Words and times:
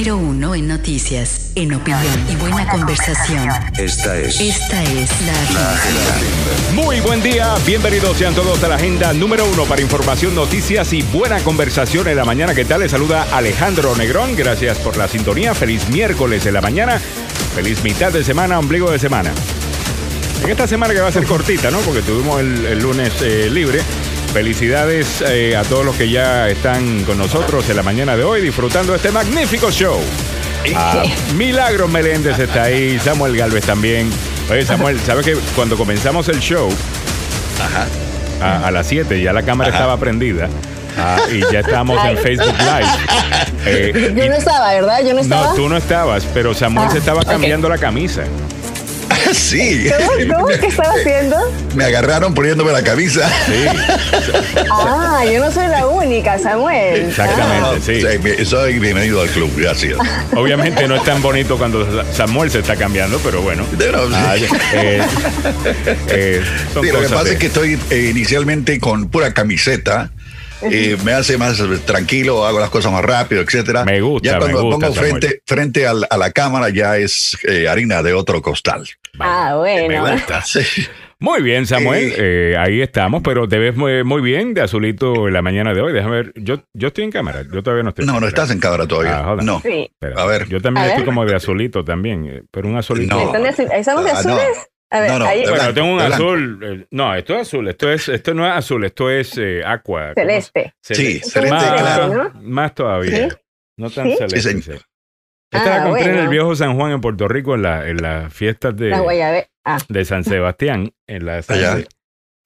Número 0.00 0.16
uno 0.16 0.54
en 0.54 0.66
noticias, 0.66 1.50
en 1.56 1.74
opinión 1.74 2.26
y 2.30 2.34
buena 2.36 2.66
conversación. 2.66 3.46
Esta 3.76 4.16
es 4.16 4.40
Esta 4.40 4.82
es 4.82 5.10
la, 5.26 5.60
la 5.60 5.74
agenda. 5.74 6.72
Muy 6.74 7.00
buen 7.00 7.22
día, 7.22 7.54
bienvenidos 7.66 8.16
sean 8.16 8.34
todos 8.34 8.64
a 8.64 8.68
la 8.68 8.76
agenda 8.76 9.12
número 9.12 9.44
uno 9.44 9.66
para 9.66 9.82
información, 9.82 10.34
noticias 10.34 10.94
y 10.94 11.02
buena 11.02 11.40
conversación 11.40 12.08
en 12.08 12.16
la 12.16 12.24
mañana. 12.24 12.54
¿Qué 12.54 12.64
tal? 12.64 12.80
Les 12.80 12.92
saluda 12.92 13.26
Alejandro 13.30 13.94
Negrón, 13.94 14.34
gracias 14.36 14.78
por 14.78 14.96
la 14.96 15.06
sintonía. 15.06 15.54
Feliz 15.54 15.86
miércoles 15.90 16.44
de 16.44 16.52
la 16.52 16.62
mañana, 16.62 16.98
feliz 17.54 17.84
mitad 17.84 18.10
de 18.10 18.24
semana, 18.24 18.58
ombligo 18.58 18.90
de 18.90 18.98
semana. 18.98 19.34
En 20.42 20.48
esta 20.48 20.66
semana 20.66 20.94
que 20.94 21.00
va 21.00 21.08
a 21.08 21.12
ser 21.12 21.26
cortita, 21.26 21.70
¿no? 21.70 21.78
Porque 21.80 22.00
tuvimos 22.00 22.40
el, 22.40 22.64
el 22.64 22.78
lunes 22.78 23.12
eh, 23.20 23.50
libre. 23.50 23.82
Felicidades 24.32 25.22
eh, 25.26 25.56
a 25.56 25.62
todos 25.64 25.84
los 25.84 25.96
que 25.96 26.08
ya 26.08 26.48
están 26.48 27.02
con 27.04 27.18
nosotros 27.18 27.68
en 27.68 27.76
la 27.76 27.82
mañana 27.82 28.16
de 28.16 28.22
hoy 28.22 28.40
disfrutando 28.40 28.92
de 28.92 28.98
este 28.98 29.10
magnífico 29.10 29.70
show. 29.72 29.98
Ah, 30.76 31.02
Milagros 31.36 31.90
Meléndez 31.90 32.38
está 32.38 32.64
ahí, 32.64 32.98
Samuel 33.00 33.36
Galvez 33.36 33.64
también. 33.64 34.08
Oye, 34.48 34.64
Samuel, 34.64 35.00
¿sabes 35.04 35.26
que 35.26 35.34
cuando 35.56 35.76
comenzamos 35.76 36.28
el 36.28 36.38
show 36.38 36.70
a, 38.40 38.66
a 38.66 38.70
las 38.70 38.86
7 38.86 39.20
ya 39.20 39.32
la 39.32 39.42
cámara 39.42 39.70
estaba 39.70 39.96
prendida 39.96 40.48
ah, 40.96 41.18
y 41.30 41.40
ya 41.52 41.60
estábamos 41.60 41.98
en 42.04 42.16
Facebook 42.18 42.54
Live? 42.58 42.86
Eh, 43.66 44.14
Yo 44.16 44.26
no 44.26 44.34
estaba, 44.36 44.72
¿verdad? 44.72 45.00
Yo 45.04 45.12
no 45.12 45.20
estaba. 45.20 45.48
no, 45.48 45.54
tú 45.54 45.68
no 45.68 45.76
estabas, 45.76 46.24
pero 46.32 46.54
Samuel 46.54 46.86
Ah, 46.88 46.92
se 46.92 46.96
estaba 46.96 47.22
cambiando 47.24 47.68
la 47.68 47.76
camisa. 47.76 48.22
Sí, 49.32 49.88
¿Cómo, 49.88 50.34
cómo? 50.34 50.46
¿Qué 50.58 50.66
estaba 50.66 50.92
haciendo? 50.94 51.36
me 51.74 51.84
agarraron 51.84 52.34
poniéndome 52.34 52.72
la 52.72 52.82
camisa. 52.82 53.28
Sí, 53.46 53.64
Ah, 54.70 55.22
yo 55.30 55.40
no 55.40 55.50
soy 55.52 55.68
la 55.68 55.86
única, 55.86 56.38
Samuel. 56.38 57.06
exactamente, 57.08 57.80
sí. 57.80 58.36
Sí, 58.38 58.44
soy 58.44 58.78
bienvenido 58.78 59.20
al 59.20 59.28
club, 59.28 59.50
gracias. 59.56 59.96
Obviamente 60.34 60.86
no 60.88 60.96
es 60.96 61.04
tan 61.04 61.22
bonito 61.22 61.58
cuando 61.58 61.86
Samuel 62.12 62.50
se 62.50 62.58
está 62.60 62.76
cambiando, 62.76 63.18
pero 63.22 63.42
bueno. 63.42 63.64
Sí. 63.70 63.76
Ah, 64.14 64.34
eh, 64.74 65.00
eh, 66.08 66.42
son 66.74 66.84
Sí, 66.84 66.90
lo 66.92 67.00
que 67.00 67.08
pasa 67.08 67.24
de- 67.24 67.32
es 67.32 67.38
que 67.38 67.46
estoy 67.46 67.78
eh, 67.90 68.08
inicialmente 68.10 68.78
con 68.80 69.08
pura 69.10 69.32
camiseta. 69.32 70.10
Eh, 70.62 70.96
me 71.04 71.12
hace 71.12 71.38
más 71.38 71.62
tranquilo, 71.84 72.44
hago 72.46 72.60
las 72.60 72.70
cosas 72.70 72.92
más 72.92 73.04
rápido, 73.04 73.42
etcétera. 73.42 73.84
Me 73.84 74.00
gusta, 74.00 74.28
Ya 74.28 74.34
me 74.34 74.40
cuando 74.40 74.62
gusta, 74.62 74.86
pongo 74.88 74.94
Samuel. 74.94 75.10
frente, 75.20 75.42
frente 75.46 75.86
al- 75.86 76.06
a 76.08 76.16
la 76.16 76.30
cámara 76.32 76.68
ya 76.70 76.96
es 76.96 77.36
eh, 77.46 77.68
harina 77.68 78.02
de 78.02 78.12
otro 78.14 78.40
costal. 78.42 78.86
Ah, 79.18 79.58
Me 79.62 79.86
bueno. 79.88 80.12
gusta. 80.12 80.42
Sí. 80.44 80.60
Muy 81.22 81.42
bien, 81.42 81.66
Samuel, 81.66 82.14
eh, 82.16 82.54
ahí 82.58 82.80
estamos, 82.80 83.20
pero 83.22 83.46
te 83.46 83.58
ves 83.58 83.76
muy, 83.76 84.02
muy 84.04 84.22
bien 84.22 84.54
de 84.54 84.62
azulito 84.62 85.28
en 85.28 85.34
la 85.34 85.42
mañana 85.42 85.74
de 85.74 85.82
hoy. 85.82 85.92
Déjame 85.92 86.16
ver, 86.16 86.32
yo, 86.36 86.62
yo 86.72 86.88
estoy 86.88 87.04
en 87.04 87.10
cámara, 87.10 87.42
yo 87.52 87.62
todavía 87.62 87.82
no 87.82 87.90
estoy. 87.90 88.06
No, 88.06 88.18
no 88.20 88.26
estás 88.26 88.50
en 88.50 88.58
cámara 88.58 88.86
todavía. 88.86 89.18
Ah, 89.18 89.36
no. 89.42 89.60
Sí. 89.60 89.90
Espera, 89.92 90.22
A 90.22 90.24
ver. 90.24 90.48
Yo 90.48 90.62
también 90.62 90.84
A 90.84 90.88
estoy 90.88 91.02
ver. 91.02 91.04
como 91.04 91.26
de 91.26 91.34
azulito 91.36 91.84
también, 91.84 92.24
eh, 92.24 92.42
pero 92.50 92.68
un 92.68 92.76
azulito. 92.78 93.14
No. 93.14 93.26
¿Están 93.26 93.42
de 93.42 93.48
azul- 93.50 93.70
¿Estamos 93.70 94.04
de 94.06 94.10
Ah, 94.12 94.18
azules? 94.18 94.69
A 94.92 95.00
ver, 95.00 95.10
No, 95.10 95.18
no, 95.20 95.24
ahí- 95.26 95.40
Bueno, 95.42 95.54
blanco, 95.56 95.74
tengo 95.74 95.92
un 95.94 96.00
azul. 96.00 96.60
eh, 96.64 96.86
no, 96.90 97.14
esto 97.14 97.34
es 97.34 97.40
azul. 97.42 97.68
Esto 97.68 97.92
es, 97.92 98.08
esto 98.08 98.34
no 98.34 98.46
es 98.46 98.52
azul, 98.52 98.84
esto 98.84 99.08
es 99.10 99.38
eh, 99.38 99.62
aqua. 99.64 100.14
¿cómo 100.14 100.26
celeste. 100.26 100.74
Sí, 100.82 101.20
celeste. 101.20 101.50
más, 101.50 101.64
claro. 101.80 102.32
más 102.42 102.74
todavía. 102.74 103.28
¿Sí? 103.30 103.36
No 103.78 103.90
tan 103.90 104.08
¿Sí? 104.10 104.16
celeste. 104.16 104.40
Sí, 104.40 104.62
sí. 104.62 104.72
Esta 105.52 105.68
la 105.70 105.82
Ah, 105.82 105.84
compré 105.84 106.02
en 106.04 106.08
el 106.10 106.14
bueno. 106.16 106.30
viejo 106.30 106.54
San 106.56 106.76
Juan 106.76 106.92
en 106.92 107.00
Puerto 107.00 107.26
Rico 107.28 107.54
en, 107.54 107.62
la, 107.62 107.88
en 107.88 107.96
las 108.02 108.32
fiestas 108.32 108.76
de, 108.76 108.96
guayabes. 108.98 109.46
Ah, 109.64 109.78
de 109.88 110.04
San 110.04 110.24
Sebastián. 110.24 110.92
En 111.08 111.26
la 111.26 111.36
Allá. 111.46 111.84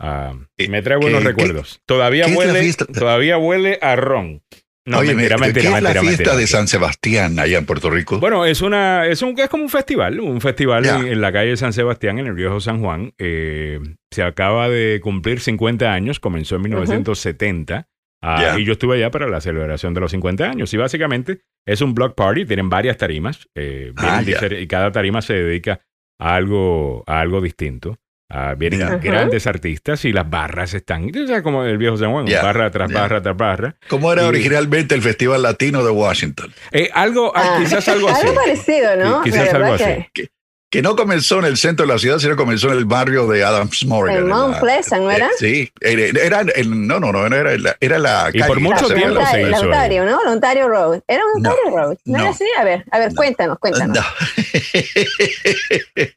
Ah, 0.00 0.34
¿Qué- 0.56 0.68
me 0.68 0.82
trae 0.82 0.96
buenos 0.98 1.20
qué- 1.22 1.28
recuerdos. 1.28 1.80
Todavía 1.86 2.24
qué 2.26 2.32
la 2.32 2.38
huele, 2.38 2.72
todavía 2.98 3.38
huele 3.38 3.78
a 3.80 3.96
ron. 3.96 4.42
No, 4.86 4.98
Oye, 4.98 5.14
mentira, 5.14 5.38
me- 5.38 5.46
mentira, 5.46 5.62
¿qué 5.62 5.66
es 5.68 5.72
mentira, 5.74 5.94
la 5.94 6.00
fiesta 6.00 6.22
mentira, 6.24 6.36
de. 6.36 6.46
San 6.46 6.68
Sebastián 6.68 7.38
allá 7.38 7.56
en 7.56 7.64
Puerto 7.64 7.88
Rico? 7.88 8.20
Bueno, 8.20 8.44
es 8.44 8.60
una, 8.60 9.06
es 9.06 9.22
un, 9.22 9.38
es 9.40 9.48
como 9.48 9.62
un 9.62 9.70
festival, 9.70 10.20
un 10.20 10.40
festival 10.42 10.84
en, 10.84 11.06
en 11.06 11.20
la 11.22 11.32
calle 11.32 11.56
San 11.56 11.72
Sebastián, 11.72 12.18
en 12.18 12.26
el 12.26 12.34
viejo 12.34 12.60
San 12.60 12.80
Juan. 12.82 13.14
Eh, 13.18 13.80
se 14.12 14.22
acaba 14.22 14.68
de 14.68 15.00
cumplir 15.02 15.40
50 15.40 15.90
años, 15.90 16.20
comenzó 16.20 16.56
en 16.56 16.62
1970. 16.62 17.88
ah, 18.22 18.38
Ya. 18.42 18.58
Y 18.60 18.64
yo 18.64 18.72
estuve 18.72 18.96
allá 18.96 19.10
para 19.10 19.26
la 19.28 19.40
celebración 19.40 19.94
de 19.94 20.00
los 20.00 20.10
50 20.10 20.44
años. 20.50 20.72
Y 20.74 20.76
básicamente 20.76 21.40
es 21.66 21.80
un 21.80 21.94
block 21.94 22.14
party, 22.14 22.44
tienen 22.44 22.68
varias 22.68 22.96
tarimas. 22.98 23.48
eh, 23.54 23.92
Ah, 23.96 24.22
y 24.26 24.66
cada 24.66 24.92
tarima 24.92 25.22
se 25.22 25.32
dedica 25.34 25.80
a 26.20 26.34
algo, 26.36 27.04
a 27.06 27.20
algo 27.20 27.40
distinto. 27.40 27.96
Ah, 28.36 28.54
vienen 28.56 28.98
grandes 29.00 29.46
artistas 29.46 30.04
y 30.04 30.12
las 30.12 30.28
barras 30.28 30.74
están, 30.74 31.08
tú 31.12 31.24
sabes 31.28 31.42
como 31.42 31.62
el 31.64 31.78
viejo 31.78 31.96
San 31.96 32.10
Juan, 32.10 32.26
barra 32.42 32.68
tras 32.72 32.92
barra 32.92 33.22
tras 33.22 33.36
barra. 33.36 33.76
¿Cómo 33.88 34.12
era 34.12 34.24
y- 34.24 34.26
originalmente 34.26 34.96
el 34.96 35.02
Festival 35.02 35.40
Latino 35.42 35.84
de 35.84 35.90
Washington? 35.92 36.52
Eh, 36.72 36.90
algo, 36.92 37.32
ah, 37.36 37.54
ah, 37.54 37.56
quizás 37.60 37.86
algo 37.88 38.08
así. 38.10 38.26
Algo 38.26 38.34
parecido, 38.34 38.96
¿no? 38.96 39.20
Qui- 39.20 39.24
quizás 39.24 39.54
algo 39.54 39.72
así. 39.74 39.84
que- 40.12 40.28
Que 40.74 40.82
no 40.82 40.96
comenzó 40.96 41.38
en 41.38 41.44
el 41.46 41.56
centro 41.56 41.86
de 41.86 41.92
la 41.92 41.98
ciudad, 41.98 42.18
sino 42.18 42.36
comenzó 42.36 42.70
en 42.72 42.78
el 42.78 42.84
barrio 42.84 43.26
de 43.28 43.44
Adams 43.44 43.84
Morgan. 43.86 44.16
En 44.16 44.26
Mount 44.28 44.54
la- 44.54 44.60
Pleasant, 44.60 45.02
¿no 45.02 45.10
era? 45.10 45.26
eh, 45.28 45.30
sí, 45.38 45.72
era, 45.80 46.20
era 46.20 46.40
el- 46.54 46.86
no, 46.86 46.98
no, 47.00 47.12
no, 47.12 47.24
era, 47.26 47.56
la- 47.56 47.76
era 47.80 47.98
la 47.98 48.30
Y 48.32 48.38
por 48.40 48.48
calle. 48.48 48.60
mucho 48.60 48.88
La 48.88 48.94
tiempo 48.94 49.14
llama. 49.14 49.30
se 49.30 49.36
Ontario, 49.36 49.48
la 49.50 49.56
hizo 49.56 49.66
Ontario, 49.66 50.04
¿no? 50.04 50.24
La 50.24 50.30
Ontario 50.32 50.68
Road. 50.68 51.00
Era 51.06 51.22
un 51.34 51.42
No, 51.42 51.50
Ontario 51.50 51.76
Road. 51.76 51.96
¿No, 52.04 52.18
no. 52.18 52.24
era 52.24 52.30
así? 52.30 52.44
A 52.58 52.64
ver, 52.64 52.84
a 52.90 52.98
ver, 52.98 53.08
No. 53.10 53.14
cuéntanos, 53.16 53.58
cuéntanos. 53.58 53.96
No. 53.96 54.04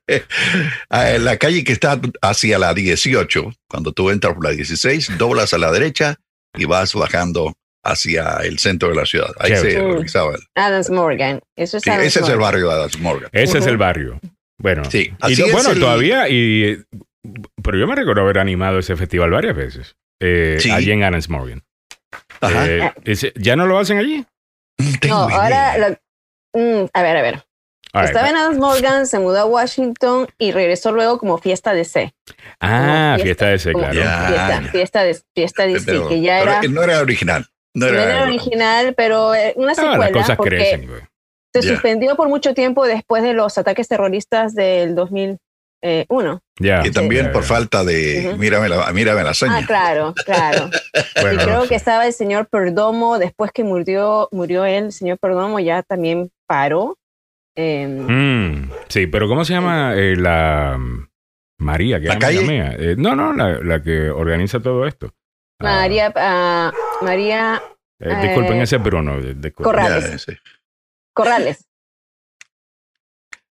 Ah, 0.90 1.10
la 1.20 1.38
calle 1.38 1.64
que 1.64 1.72
está 1.74 2.00
hacia 2.22 2.60
la 2.60 2.74
18, 2.74 3.52
cuando 3.70 3.92
tú 3.92 4.10
entras 4.10 4.34
por 4.34 4.44
la 4.44 4.52
16, 4.52 5.18
doblas 5.18 5.54
a 5.54 5.58
la 5.58 5.72
derecha 5.72 6.16
y 6.56 6.66
vas 6.66 6.94
bajando 6.94 7.54
hacia 7.84 8.38
el 8.44 8.60
centro 8.60 8.90
de 8.90 8.96
la 8.96 9.06
ciudad. 9.06 9.30
Ahí 9.40 9.52
Chévere. 9.52 9.72
se 9.74 9.82
organizaba. 9.82 10.34
Adams 10.56 10.90
Morgan. 10.90 11.42
Eso 11.56 11.78
es 11.78 11.84
sí, 11.84 11.90
Adams 11.90 12.08
ese 12.08 12.20
es 12.22 12.30
el 12.30 12.38
barrio 12.38 12.68
de 12.68 12.74
Adams 12.74 13.00
Morgan. 13.00 13.30
Ese 13.32 13.58
es 13.60 13.66
el 13.66 13.78
barrio. 13.78 14.20
Bueno, 14.60 14.84
Sí, 14.86 15.12
y 15.28 15.34
así 15.34 15.52
bueno, 15.52 15.72
el- 15.72 15.80
todavía, 15.80 16.30
y, 16.30 16.84
pero 17.64 17.78
yo 17.78 17.88
me 17.88 17.96
recuerdo 17.96 18.22
haber 18.22 18.40
animado 18.40 18.80
ese 18.80 18.96
festival 18.96 19.30
varias 19.32 19.56
veces. 19.56 19.96
eh, 20.20 20.58
Sí. 20.60 20.72
Allí 20.72 20.92
en 20.92 21.04
Adams 21.04 21.30
Morgan. 21.30 21.64
Ajá. 22.42 22.66
Eh, 22.68 22.92
ese- 23.06 23.34
¿Ya 23.36 23.56
no 23.56 23.68
lo 23.68 23.78
hacen 23.78 23.98
allí? 24.00 24.26
No, 25.08 25.16
ahora, 25.30 25.78
lo- 25.78 25.98
mm, 26.60 26.88
a 26.94 27.02
ver, 27.04 27.18
a 27.18 27.22
ver. 27.22 27.44
All 27.94 28.02
right. 28.02 28.10
Estaba 28.10 28.30
en 28.30 28.36
Adams 28.36 28.58
Morgan, 28.58 29.08
se 29.08 29.18
mudó 29.20 29.40
a 29.40 29.46
Washington 29.46 30.28
y 30.38 30.52
regresó 30.52 30.92
luego 30.92 31.18
como 31.20 31.38
fiesta 31.38 31.74
de 31.74 31.86
C. 31.86 32.14
Ah, 32.60 33.18
fiesta 33.22 33.48
de 33.48 33.72
como 33.74 33.90
claro. 33.90 34.68
Fiesta, 34.72 35.04
de, 35.04 35.18
fiesta 35.34 35.66
de 35.68 35.80
C, 35.80 35.86
Pero- 35.86 36.10
que 36.10 36.22
ya 36.22 36.42
era, 36.42 36.62
no 36.64 36.84
era 36.84 37.00
original. 37.00 37.48
No 37.76 37.86
no 37.92 37.94
era, 38.00 38.24
original, 38.24 38.94
pero 38.96 39.36
eh, 39.36 39.54
una 39.56 39.74
Ah, 39.74 39.76
secuela 39.76 39.98
las 40.00 40.12
cosas 40.12 40.36
porque 40.38 40.56
crecen. 40.58 40.88
güey. 40.88 41.02
Se 41.62 41.70
suspendió 41.70 42.16
por 42.16 42.30
mucho 42.30 42.54
tiempo 42.54 42.86
después 42.86 43.24
de 43.24 43.34
los 43.34 43.58
ataques 43.58 43.88
terroristas 43.88 44.54
del 44.56 44.96
2001. 44.96 46.40
Ya. 46.60 46.86
Y 46.86 46.92
también 46.92 47.32
por 47.32 47.44
falta 47.44 47.84
de, 47.84 48.36
mírame 48.38 48.68
la, 48.70 48.92
mírame 48.92 49.22
la 49.24 49.30
Ah, 49.30 49.32
hazaña. 49.32 49.66
claro, 49.66 50.14
claro. 50.26 50.70
Bueno, 51.22 51.42
y 51.42 51.46
creo 51.46 51.60
no 51.64 51.68
que 51.68 51.76
estaba 51.76 52.06
el 52.06 52.14
señor 52.14 52.48
Perdomo, 52.48 53.18
después 53.20 53.52
que 53.52 53.64
murió, 53.64 54.28
murió 54.32 54.66
él, 54.66 54.86
el 54.86 54.92
señor 54.92 55.18
Perdomo 55.20 55.60
ya 55.60 55.84
también 55.84 56.30
paró. 56.48 56.98
Eh, 57.56 57.88
Mm, 57.88 58.70
sí, 58.88 59.08
pero 59.08 59.28
¿cómo 59.28 59.44
se 59.44 59.54
llama 59.54 59.94
eh, 59.96 60.16
la 60.16 60.78
mm, 60.80 61.08
María? 61.60 62.00
Que 62.00 62.08
¿La 62.08 62.20
calle? 62.20 62.42
mía? 62.46 62.76
Eh, 62.78 62.96
no, 62.98 63.16
no, 63.16 63.34
la, 63.34 63.60
la 63.64 63.82
que 63.82 64.10
organiza 64.12 64.60
todo 64.60 64.86
esto. 64.86 65.12
Ah, 65.60 65.82
María, 65.82 66.14
ah, 66.16 66.72
María 67.02 67.60
eh, 68.00 68.16
disculpen, 68.22 68.58
eh, 68.58 68.64
ese 68.64 68.76
es 68.76 68.84
Bruno. 68.84 69.20
de- 69.20 69.34
disculpen. 69.34 69.64
Corrales. 69.64 70.12
Ya, 70.12 70.18
sí. 70.20 70.38
Corrales. 71.18 71.64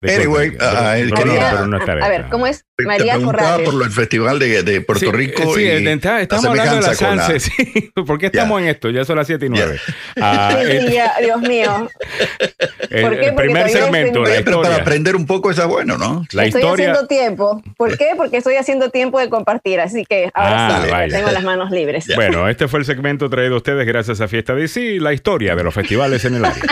Anyway, 0.02 0.56
ah, 0.60 0.96
él 0.96 1.10
Bruno, 1.10 1.24
quería- 1.34 1.50
pero 1.50 1.66
no 1.66 1.76
está 1.76 1.92
a 1.92 2.08
ver, 2.08 2.24
¿cómo 2.30 2.46
es? 2.46 2.64
Te 2.74 2.86
María 2.86 3.16
preguntaba 3.16 3.42
Corrales. 3.50 3.64
por 3.66 3.74
lo 3.74 3.84
del 3.84 3.92
festival 3.92 4.38
de, 4.38 4.62
de 4.62 4.80
Puerto 4.80 5.04
Sí, 5.04 5.12
Rico. 5.12 5.42
eh, 5.42 5.46
Sí, 5.54 5.62
y 5.84 5.88
está- 5.88 6.22
estamos 6.22 6.44
hablando 6.46 6.76
de 6.76 6.80
la 6.80 6.94
sí. 7.38 7.92
¿Por 8.06 8.18
qué 8.18 8.26
estamos 8.26 8.62
en 8.62 8.68
esto? 8.68 8.88
Ya 8.88 9.04
son 9.04 9.16
las 9.18 9.26
7 9.26 9.44
y 9.44 9.48
9. 9.50 9.78
Ah, 10.18 10.56
Sí, 10.58 10.66
eh, 10.70 10.90
ya, 10.90 11.12
Dios 11.20 11.42
mío. 11.42 11.86
el, 12.88 13.02
¿Por 13.02 13.18
qué? 13.18 13.26
el 13.26 13.34
Porque 13.34 13.42
primer 13.42 13.68
segmento, 13.68 14.20
estoy- 14.24 14.38
la 14.38 14.42
pero 14.46 14.62
para 14.62 14.76
aprender 14.76 15.14
un 15.16 15.26
poco 15.26 15.50
está 15.50 15.66
bueno, 15.66 15.98
¿no? 15.98 16.24
La 16.32 16.46
estoy 16.46 16.62
historia. 16.62 16.92
haciendo 16.92 17.06
tiempo. 17.06 17.62
¿Por 17.76 17.98
qué? 17.98 18.12
Porque 18.16 18.38
estoy 18.38 18.54
haciendo 18.54 18.88
tiempo 18.88 19.20
de 19.20 19.28
compartir, 19.28 19.80
así 19.80 20.06
que 20.06 20.30
ahora 20.32 20.78
Ah, 20.78 20.82
sí, 20.82 20.90
vaya. 20.90 21.14
tengo 21.18 21.30
las 21.30 21.44
manos 21.44 21.70
libres. 21.70 22.06
Bueno, 22.14 22.48
este 22.48 22.68
fue 22.68 22.80
el 22.80 22.86
segmento 22.86 23.28
traído 23.28 23.52
a 23.52 23.58
ustedes 23.58 23.86
gracias 23.86 24.22
a 24.22 24.28
Fiesta 24.28 24.54
de 24.54 24.66
Sí, 24.66 24.98
la 24.98 25.12
historia 25.12 25.54
de 25.56 25.62
los 25.62 25.74
festivales 25.74 26.24
en 26.24 26.36
el 26.36 26.44
área. 26.46 26.62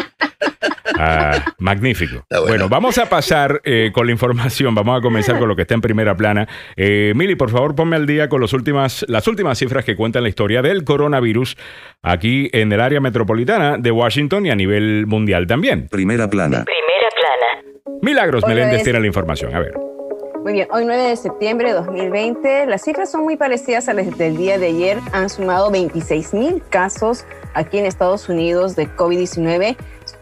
Ah, 1.00 1.54
magnífico. 1.58 2.24
Bueno. 2.30 2.46
bueno. 2.46 2.68
vamos 2.68 2.98
a 2.98 3.08
pasar 3.08 3.60
eh, 3.64 3.90
con 3.94 4.06
la 4.06 4.12
información. 4.12 4.74
Vamos 4.74 4.98
a 4.98 5.00
comenzar 5.02 5.38
con 5.38 5.48
lo 5.48 5.56
que 5.56 5.62
está 5.62 5.74
en 5.74 5.80
primera 5.80 6.16
plana. 6.16 6.48
Eh, 6.76 7.12
Mili, 7.14 7.34
por 7.36 7.50
favor, 7.50 7.74
ponme 7.74 7.96
al 7.96 8.06
día 8.06 8.28
con 8.28 8.40
los 8.40 8.52
últimas, 8.52 9.04
las 9.08 9.26
últimas 9.28 9.58
cifras 9.58 9.84
que 9.84 9.96
cuentan 9.96 10.22
la 10.24 10.28
historia 10.28 10.62
del 10.62 10.84
coronavirus 10.84 11.56
aquí 12.02 12.50
en 12.52 12.72
el 12.72 12.80
área 12.80 13.00
metropolitana 13.00 13.76
de 13.78 13.90
Washington 13.90 14.46
y 14.46 14.50
a 14.50 14.54
nivel 14.56 15.06
mundial 15.06 15.46
también. 15.46 15.88
Primera 15.88 16.28
plana. 16.28 16.64
Primera 16.64 17.08
plana. 17.20 17.98
Milagros 18.02 18.44
Hola, 18.44 18.54
Meléndez 18.54 18.78
es- 18.78 18.84
tiene 18.84 19.00
la 19.00 19.06
información. 19.06 19.54
A 19.54 19.60
ver. 19.60 19.74
Muy 20.44 20.52
bien, 20.52 20.68
hoy 20.70 20.84
9 20.86 21.02
de 21.02 21.16
septiembre 21.16 21.68
de 21.68 21.74
2020, 21.74 22.66
las 22.66 22.82
cifras 22.84 23.10
son 23.10 23.22
muy 23.24 23.36
parecidas 23.36 23.88
a 23.88 23.92
las 23.92 24.16
del 24.16 24.36
día 24.36 24.56
de 24.56 24.68
ayer. 24.68 24.98
Han 25.12 25.28
sumado 25.28 25.70
26 25.70 26.32
mil 26.32 26.62
casos 26.70 27.26
aquí 27.54 27.78
en 27.78 27.86
Estados 27.86 28.28
Unidos 28.28 28.76
de 28.76 28.86
COVID-19. 28.88 29.76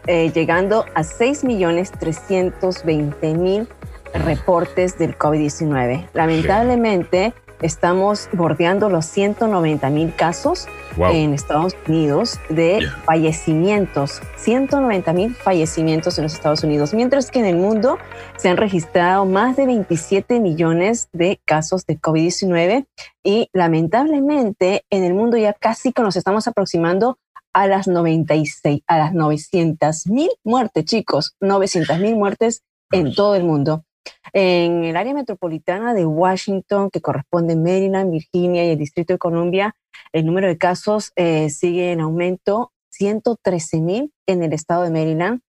Eh, 0.07 0.31
llegando 0.33 0.85
a 0.95 1.03
6.320.000 1.03 3.67
reportes 4.13 4.97
del 4.97 5.17
COVID-19. 5.17 6.07
Lamentablemente, 6.13 7.33
estamos 7.61 8.29
bordeando 8.33 8.89
los 8.89 9.05
190 9.05 9.89
mil 9.89 10.13
casos 10.15 10.67
Wow. 10.95 11.11
en 11.11 11.33
Estados 11.33 11.75
Unidos 11.87 12.39
de 12.49 12.79
Ya. 12.81 12.89
fallecimientos. 13.05 14.21
190 14.37 15.13
mil 15.13 15.35
fallecimientos 15.35 16.17
en 16.17 16.23
los 16.23 16.33
Estados 16.33 16.63
Unidos, 16.63 16.93
mientras 16.95 17.29
que 17.29 17.37
en 17.39 17.45
el 17.45 17.57
mundo 17.57 17.99
se 18.37 18.49
han 18.49 18.57
registrado 18.57 19.25
más 19.25 19.55
de 19.55 19.67
27 19.67 20.39
millones 20.39 21.09
de 21.13 21.39
casos 21.45 21.85
de 21.85 21.99
COVID-19 21.99 22.87
y 23.23 23.49
lamentablemente 23.53 24.85
en 24.89 25.03
el 25.03 25.13
mundo 25.13 25.37
ya 25.37 25.53
casi 25.53 25.93
que 25.93 26.01
nos 26.01 26.15
estamos 26.15 26.47
aproximando 26.47 27.19
a 27.57 27.65
las 27.65 27.87
96, 27.87 28.81
a 28.85 28.97
las 28.99 29.13
900 29.15 30.05
mil 30.07 30.29
muertes, 30.43 30.85
chicos, 30.85 31.35
900 31.41 31.97
mil 31.97 32.15
muertes 32.15 32.61
en 32.91 33.15
todo 33.15 33.33
el 33.33 33.43
mundo. 33.43 33.83
En 34.31 34.83
el 34.83 34.95
área 34.95 35.15
metropolitana 35.15 35.95
de 35.95 36.05
Washington, 36.05 36.91
que 36.91 37.01
corresponde 37.01 37.53
a 37.53 37.57
Maryland, 37.57 38.11
Virginia 38.11 38.63
y 38.63 38.69
el 38.69 38.77
Distrito 38.77 39.13
de 39.13 39.17
Columbia, 39.17 39.75
el 40.13 40.27
número 40.27 40.47
de 40.47 40.59
casos 40.59 41.11
eh, 41.15 41.49
sigue 41.49 41.91
en 41.91 42.01
aumento, 42.01 42.71
113 42.91 43.81
mil 43.81 44.13
en 44.27 44.43
el 44.43 44.53
estado 44.53 44.83
de 44.83 44.91
Maryland 44.91 45.41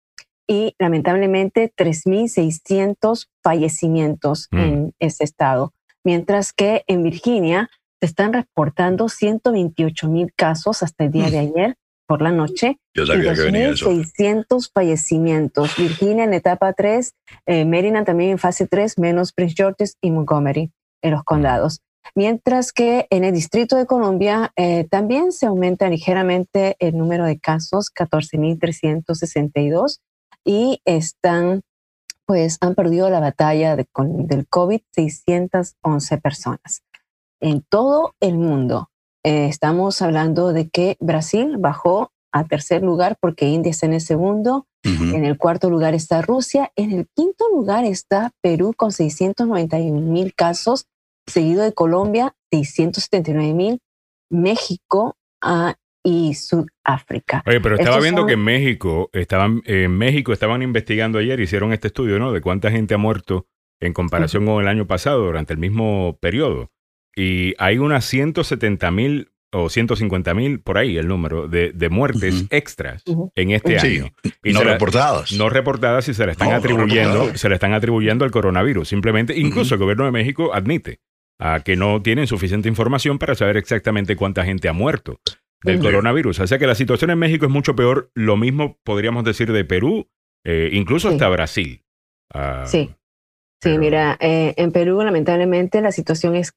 y 0.46 0.74
lamentablemente 0.78 1.70
3.600 1.76 3.26
fallecimientos 3.42 4.48
Mm. 4.50 4.58
en 4.58 4.94
ese 4.98 5.24
estado, 5.24 5.74
mientras 6.04 6.54
que 6.54 6.84
en 6.86 7.02
Virginia 7.02 7.68
se 8.00 8.06
están 8.06 8.32
reportando 8.32 9.10
128 9.10 10.08
mil 10.08 10.32
casos 10.34 10.82
hasta 10.82 11.04
el 11.04 11.10
día 11.12 11.30
de 11.30 11.38
ayer 11.38 11.76
por 12.08 12.22
la 12.22 12.32
noche 12.32 12.78
Yo 12.94 13.04
y 13.04 13.06
sabía 13.06 13.34
que 13.34 13.42
venía 13.42 13.68
eso. 13.70 13.90
2.600 13.90 14.70
fallecimientos. 14.72 15.76
Virginia 15.76 16.24
en 16.24 16.34
etapa 16.34 16.72
3, 16.72 17.12
eh, 17.46 17.64
Maryland 17.64 18.06
también 18.06 18.30
en 18.32 18.38
fase 18.38 18.66
3, 18.66 18.98
menos 18.98 19.32
Prince 19.32 19.54
George's 19.56 19.96
y 20.00 20.10
Montgomery 20.10 20.72
en 21.02 21.10
los 21.12 21.22
condados. 21.22 21.80
Mientras 22.14 22.72
que 22.72 23.06
en 23.10 23.22
el 23.24 23.34
Distrito 23.34 23.76
de 23.76 23.84
Columbia 23.84 24.50
eh, 24.56 24.84
también 24.90 25.30
se 25.30 25.44
aumenta 25.46 25.88
ligeramente 25.90 26.74
el 26.78 26.96
número 26.96 27.24
de 27.26 27.38
casos, 27.38 27.90
14.362, 27.94 29.98
y 30.44 30.80
están, 30.86 31.60
pues 32.26 32.56
han 32.62 32.74
perdido 32.74 33.10
la 33.10 33.20
batalla 33.20 33.76
de- 33.76 33.84
con- 33.86 34.26
del 34.26 34.48
COVID 34.48 34.80
611 34.94 36.16
personas. 36.18 36.82
En 37.40 37.60
todo 37.62 38.14
el 38.20 38.38
mundo 38.38 38.88
eh, 39.28 39.46
estamos 39.46 40.00
hablando 40.00 40.52
de 40.52 40.68
que 40.70 40.96
Brasil 41.00 41.56
bajó 41.58 42.10
a 42.32 42.44
tercer 42.44 42.82
lugar 42.82 43.16
porque 43.20 43.46
India 43.48 43.70
está 43.70 43.86
en 43.86 43.92
el 43.94 44.00
segundo, 44.00 44.66
Ujú. 44.86 45.14
en 45.16 45.24
el 45.24 45.36
cuarto 45.36 45.68
lugar 45.70 45.94
está 45.94 46.22
Rusia, 46.22 46.70
en 46.76 46.92
el 46.92 47.06
quinto 47.14 47.44
lugar 47.52 47.84
está 47.84 48.30
Perú 48.42 48.72
con 48.76 48.92
691 48.92 50.00
mil 50.12 50.34
casos, 50.34 50.86
seguido 51.26 51.62
de 51.62 51.72
Colombia 51.72 52.34
679 52.52 53.52
mil, 53.54 53.80
México 54.30 55.16
ah, 55.42 55.74
y 56.04 56.34
Sudáfrica. 56.34 57.42
Oye, 57.46 57.60
pero 57.60 57.74
estaba 57.74 57.96
Estos 57.96 58.02
viendo 58.04 58.20
son- 58.22 58.28
que 58.28 58.34
en 58.34 58.44
México 58.44 59.10
estaban 59.12 59.62
en 59.66 59.90
México 59.96 60.32
estaban 60.32 60.62
investigando 60.62 61.18
ayer, 61.18 61.40
hicieron 61.40 61.72
este 61.72 61.88
estudio, 61.88 62.18
¿no? 62.18 62.32
De 62.32 62.40
cuánta 62.40 62.70
gente 62.70 62.94
ha 62.94 62.98
muerto 62.98 63.46
en 63.80 63.92
comparación 63.92 64.44
con 64.46 64.62
el 64.62 64.68
año 64.68 64.86
pasado 64.86 65.24
durante 65.24 65.52
el 65.52 65.58
mismo 65.58 66.16
periodo. 66.20 66.70
Y 67.18 67.54
hay 67.58 67.78
unas 67.78 68.04
170 68.04 68.90
mil 68.90 69.30
o 69.50 69.68
150 69.70 70.34
mil, 70.34 70.60
por 70.60 70.76
ahí 70.78 70.98
el 70.98 71.08
número, 71.08 71.48
de, 71.48 71.72
de 71.72 71.88
muertes 71.88 72.44
extras 72.50 73.02
en 73.34 73.50
este 73.50 73.80
Sí, 73.80 73.96
año. 73.98 74.12
Y 74.44 74.52
no 74.52 74.62
la- 74.62 74.72
reportadas. 74.74 75.32
no 75.32 75.48
reportadas 75.48 76.06
y 76.08 76.14
se 76.14 76.26
le 76.26 76.32
están 76.32 76.50
No, 76.50 76.56
atribuyendo, 76.56 77.34
se 77.34 77.48
le 77.48 77.54
están 77.54 77.72
atribuyendo 77.72 78.24
al 78.26 78.30
coronavirus. 78.30 78.88
Simplemente, 78.88 79.36
incluso 79.38 79.74
el 79.74 79.80
gobierno 79.80 80.04
de 80.04 80.10
México 80.12 80.54
admite 80.54 81.00
a 81.40 81.60
que 81.60 81.76
no 81.76 82.02
tienen 82.02 82.26
suficiente 82.26 82.68
información 82.68 83.18
para 83.18 83.34
saber 83.34 83.56
exactamente 83.56 84.16
cuánta 84.16 84.44
gente 84.44 84.68
ha 84.68 84.72
muerto 84.74 85.18
del 85.64 85.80
coronavirus. 85.80 86.40
O 86.40 86.46
sea 86.46 86.58
que 86.58 86.66
la 86.66 86.74
situación 86.74 87.10
en 87.10 87.18
México 87.18 87.46
es 87.46 87.50
mucho 87.50 87.74
peor. 87.74 88.10
Lo 88.14 88.36
mismo 88.36 88.76
podríamos 88.84 89.24
decir 89.24 89.50
de 89.52 89.64
Perú, 89.64 90.08
eh, 90.44 90.68
incluso 90.72 91.08
Sí. 91.08 91.14
hasta 91.14 91.28
Brasil. 91.30 91.82
Ah, 92.34 92.64
Sí. 92.66 92.90
Sí, 93.60 93.70
Pero- 93.70 93.78
mira, 93.80 94.16
eh, 94.20 94.52
en 94.56 94.70
Perú 94.72 95.02
lamentablemente 95.02 95.80
la 95.80 95.90
situación 95.90 96.36
es 96.36 96.52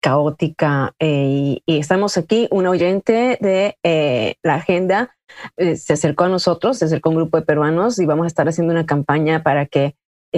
caótica 0.00 0.94
eh, 0.98 1.24
y, 1.28 1.62
y 1.66 1.78
estamos 1.78 2.16
aquí, 2.16 2.48
un 2.50 2.66
oyente 2.66 3.38
de 3.40 3.76
eh, 3.82 4.36
la 4.42 4.54
agenda 4.56 5.14
eh, 5.56 5.76
se 5.76 5.92
acercó 5.92 6.24
a 6.24 6.28
nosotros, 6.28 6.78
se 6.78 6.84
acercó 6.86 7.10
un 7.10 7.16
grupo 7.16 7.38
de 7.38 7.46
peruanos 7.46 7.98
y 7.98 8.06
vamos 8.06 8.24
a 8.24 8.28
estar 8.28 8.48
haciendo 8.48 8.72
una 8.72 8.86
campaña 8.86 9.42
para 9.42 9.66
que 9.66 9.94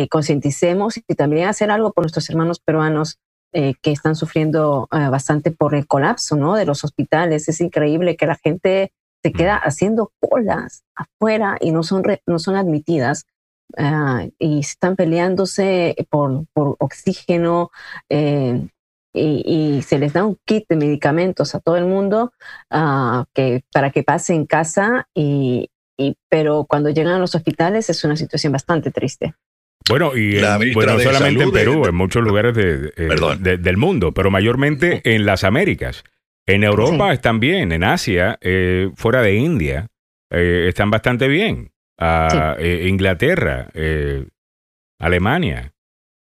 concienticemos 0.09 0.99
y 0.99 1.15
también 1.17 1.49
hacer 1.49 1.71
algo 1.73 1.93
por 1.93 2.05
nuestros 2.05 2.31
hermanos 2.31 2.61
peruanos 2.61 3.19
que 3.53 3.91
están 3.91 4.15
sufriendo 4.15 4.87
bastante 4.91 5.51
por 5.51 5.75
el 5.75 5.89
colapso 5.89 6.37
¿no? 6.37 6.55
de 6.55 6.65
los 6.65 6.85
hospitales. 6.85 7.49
Es 7.49 7.61
increíble 7.61 8.17
que 8.17 8.27
la 8.27 8.37
gente 8.37 8.93
se 9.23 9.33
queda 9.33 9.57
haciendo 9.57 10.13
colas 10.21 10.85
afuera 10.95 11.57
y 11.61 11.73
no 11.73 11.83
son, 11.83 12.05
re- 12.05 12.23
no 12.25 12.39
son 12.39 12.55
admitidas 12.55 13.27
ah, 13.77 14.27
y 14.39 14.61
están 14.61 14.95
peleándose 14.95 15.97
por, 16.09 16.47
por 16.53 16.77
oxígeno 16.79 17.73
eh, 18.09 18.69
y, 19.13 19.43
y 19.79 19.83
se 19.83 19.99
les 19.99 20.13
da 20.13 20.25
un 20.25 20.39
kit 20.45 20.65
de 20.69 20.77
medicamentos 20.77 21.55
a 21.55 21.61
todo 21.61 21.77
el 21.77 21.85
mundo 21.85 22.33
ah, 22.71 23.25
que, 23.35 23.63
para 23.73 23.91
que 23.91 24.03
pase 24.03 24.35
en 24.35 24.47
casa, 24.47 25.09
y, 25.15 25.69
y- 25.99 26.15
pero 26.29 26.65
cuando 26.69 26.91
llegan 26.91 27.15
a 27.15 27.19
los 27.19 27.35
hospitales 27.35 27.91
es 27.91 28.05
una 28.05 28.17
situación 28.17 28.53
bastante 28.53 28.91
triste. 28.91 29.35
Bueno, 29.89 30.17
y 30.17 30.37
en- 30.39 30.73
bueno, 30.75 30.93
no 30.95 31.01
solamente 31.01 31.43
en 31.43 31.51
de- 31.51 31.59
Perú, 31.59 31.85
en 31.87 31.95
muchos 31.95 32.23
lugares 32.23 32.55
de- 32.55 32.79
de- 32.79 32.89
eh, 32.89 33.09
Perdón. 33.09 33.43
de- 33.43 33.57
del 33.59 33.77
mundo, 33.77 34.13
pero 34.13 34.31
mayormente 34.31 35.01
en 35.15 35.27
las 35.27 35.43
Américas. 35.45 36.05
En 36.47 36.65
Europa 36.65 37.13
están 37.13 37.39
bien, 37.41 37.73
en 37.73 37.85
Asia, 37.85 38.39
eh, 38.41 38.91
fuera 38.97 39.23
de 39.23 39.35
India, 39.37 39.87
eh, 40.31 40.67
están 40.69 40.91
bastante 40.91 41.29
bien. 41.29 41.71
Ah, 41.99 42.57
eh, 42.59 42.87
Inglaterra, 42.89 43.69
eh, 43.75 44.27
Alemania, 44.99 45.73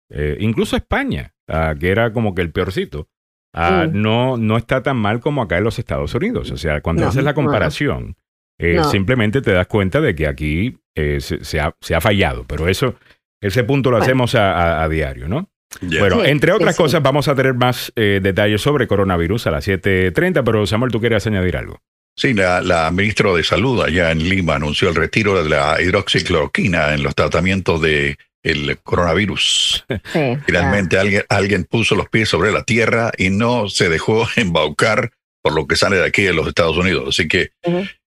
eh, 0.10 0.38
incluso 0.40 0.76
España, 0.76 1.31
ah, 1.50 1.74
que 1.80 1.90
era 1.90 2.12
como 2.14 2.34
que 2.36 2.42
el 2.42 2.52
peorcito. 2.52 3.08
ah, 3.54 3.86
Mm. 3.88 4.02
no, 4.02 4.38
no 4.38 4.56
está 4.58 4.82
tan 4.82 4.96
mal 4.98 5.20
como 5.20 5.42
acá 5.42 5.58
en 5.58 5.66
los 5.66 5.78
Estados 5.78 6.14
Unidos. 6.16 6.52
O 6.52 6.58
sea, 6.58 6.80
cuando 6.82 7.02
No, 7.04 7.10
haces 7.10 7.24
la 7.24 7.32
no. 7.32 7.36
comparación, 7.36 8.16
eh, 8.60 8.76
No. 8.76 8.84
simplemente 8.86 9.42
te 9.42 9.52
das 9.52 9.68
cuenta 9.68 10.00
de 10.00 10.16
que 10.16 10.26
aquí 10.28 10.78
eh, 10.96 11.20
se, 11.20 11.44
se 11.44 11.60
ha, 11.60 11.74
se 11.82 11.94
ha 11.96 12.00
fallado. 12.02 12.46
Pero 12.48 12.68
eso, 12.70 12.96
ese 13.42 13.64
punto 13.66 13.90
lo 13.92 13.98
Bueno. 13.98 14.04
hacemos 14.06 14.36
a, 14.36 14.54
a- 14.54 14.84
a 14.84 14.90
diario, 14.90 15.28
¿no? 15.28 15.50
Bueno, 15.82 16.22
Sí, 16.24 16.30
entre 16.30 16.52
otras 16.52 16.76
sí. 16.76 16.82
cosas, 16.82 17.02
vamos 17.02 17.28
a 17.30 17.36
tener 17.36 17.54
más 17.54 17.92
eh, 17.96 18.20
detalles 18.22 18.62
sobre 18.62 18.88
coronavirus 18.88 19.48
a 19.48 19.52
las 19.52 19.66
7.30, 19.68 20.44
pero 20.44 20.66
Samuel, 20.68 20.92
¿tú 20.92 21.00
quieres 21.00 21.26
añadir 21.28 21.56
algo? 21.58 21.80
Sí, 22.18 22.34
la, 22.34 22.62
la 22.62 22.92
ministra 22.92 23.32
de 23.34 23.44
Salud 23.44 23.82
allá 23.82 24.12
en 24.12 24.20
Lima 24.28 24.56
anunció 24.56 24.90
el 24.90 24.96
retiro 24.96 25.42
de 25.42 25.50
la 25.50 25.82
hidroxicloroquina 25.82 26.94
en 26.94 27.04
los 27.04 27.16
tratamientos 27.16 27.82
de 27.82 28.18
el 28.44 28.78
coronavirus. 28.80 29.86
Sí, 30.14 30.38
Finalmente 30.46 30.98
alguien, 30.98 31.24
alguien 31.30 31.64
puso 31.66 31.96
los 31.96 32.10
pies 32.10 32.30
sobre 32.30 32.52
la 32.52 32.64
tierra 32.64 33.12
y 33.18 33.30
no 33.30 33.70
se 33.70 33.90
dejó 33.90 34.28
embaucar 34.36 35.12
por 35.44 35.54
lo 35.54 35.68
que 35.68 35.76
sale 35.76 35.98
de 35.98 36.06
aquí 36.06 36.24
de 36.24 36.34
los 36.34 36.48
Estados 36.48 36.78
Unidos. 36.78 37.10
Así 37.10 37.28
que, 37.28 37.52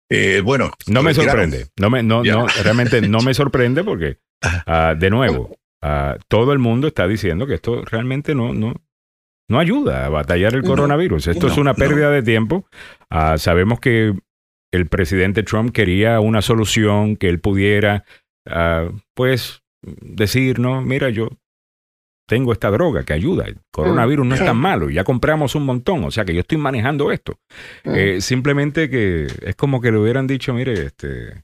eh, 0.09 0.41
bueno. 0.43 0.71
No 0.87 1.03
me 1.03 1.13
sorprende. 1.13 1.67
No 1.79 1.89
me, 1.89 2.03
no, 2.03 2.23
no, 2.23 2.47
realmente 2.63 3.01
no 3.01 3.19
me 3.21 3.33
sorprende 3.33 3.83
porque, 3.83 4.17
ah, 4.43 4.95
de 4.97 5.09
nuevo, 5.09 5.57
ah, 5.81 6.17
todo 6.27 6.53
el 6.53 6.59
mundo 6.59 6.87
está 6.87 7.07
diciendo 7.07 7.47
que 7.47 7.55
esto 7.55 7.83
realmente 7.85 8.35
no, 8.35 8.53
no, 8.53 8.73
no 9.49 9.59
ayuda 9.59 10.05
a 10.05 10.09
batallar 10.09 10.53
el 10.53 10.61
No, 10.61 10.67
coronavirus. 10.69 11.27
Esto 11.27 11.47
es 11.47 11.57
una 11.57 11.71
no. 11.71 11.77
pérdida 11.77 12.11
de 12.11 12.23
tiempo. 12.23 12.67
Ah, 13.09 13.37
sabemos 13.37 13.79
que 13.79 14.13
el 14.71 14.87
presidente 14.87 15.43
Trump 15.43 15.71
quería 15.73 16.19
una 16.19 16.41
solución 16.41 17.15
que 17.15 17.29
él 17.29 17.39
pudiera, 17.39 18.05
ah, 18.47 18.89
pues, 19.15 19.63
decir, 20.01 20.59
no, 20.59 20.81
mira, 20.81 21.09
yo 21.09 21.29
tengo 22.27 22.51
esta 22.53 22.71
droga 22.71 23.03
que 23.03 23.13
ayuda. 23.13 23.45
El 23.45 23.57
coronavirus 23.71 24.25
no 24.25 24.35
es 24.35 24.43
tan 24.43 24.57
malo. 24.57 24.89
Ya 24.89 25.03
compramos 25.03 25.53
un 25.55 25.65
montón. 25.65 26.03
O 26.03 26.11
sea 26.11 26.25
que 26.25 26.33
yo 26.33 26.39
estoy 26.41 26.57
manejando 26.57 27.11
esto. 27.11 27.37
Eh, 27.83 28.21
simplemente 28.21 28.89
que 28.89 29.27
es 29.41 29.55
como 29.55 29.79
que 29.81 29.91
le 29.91 29.99
hubieran 29.99 30.25
dicho, 30.27 30.53
mire, 30.53 30.73
este, 30.87 31.43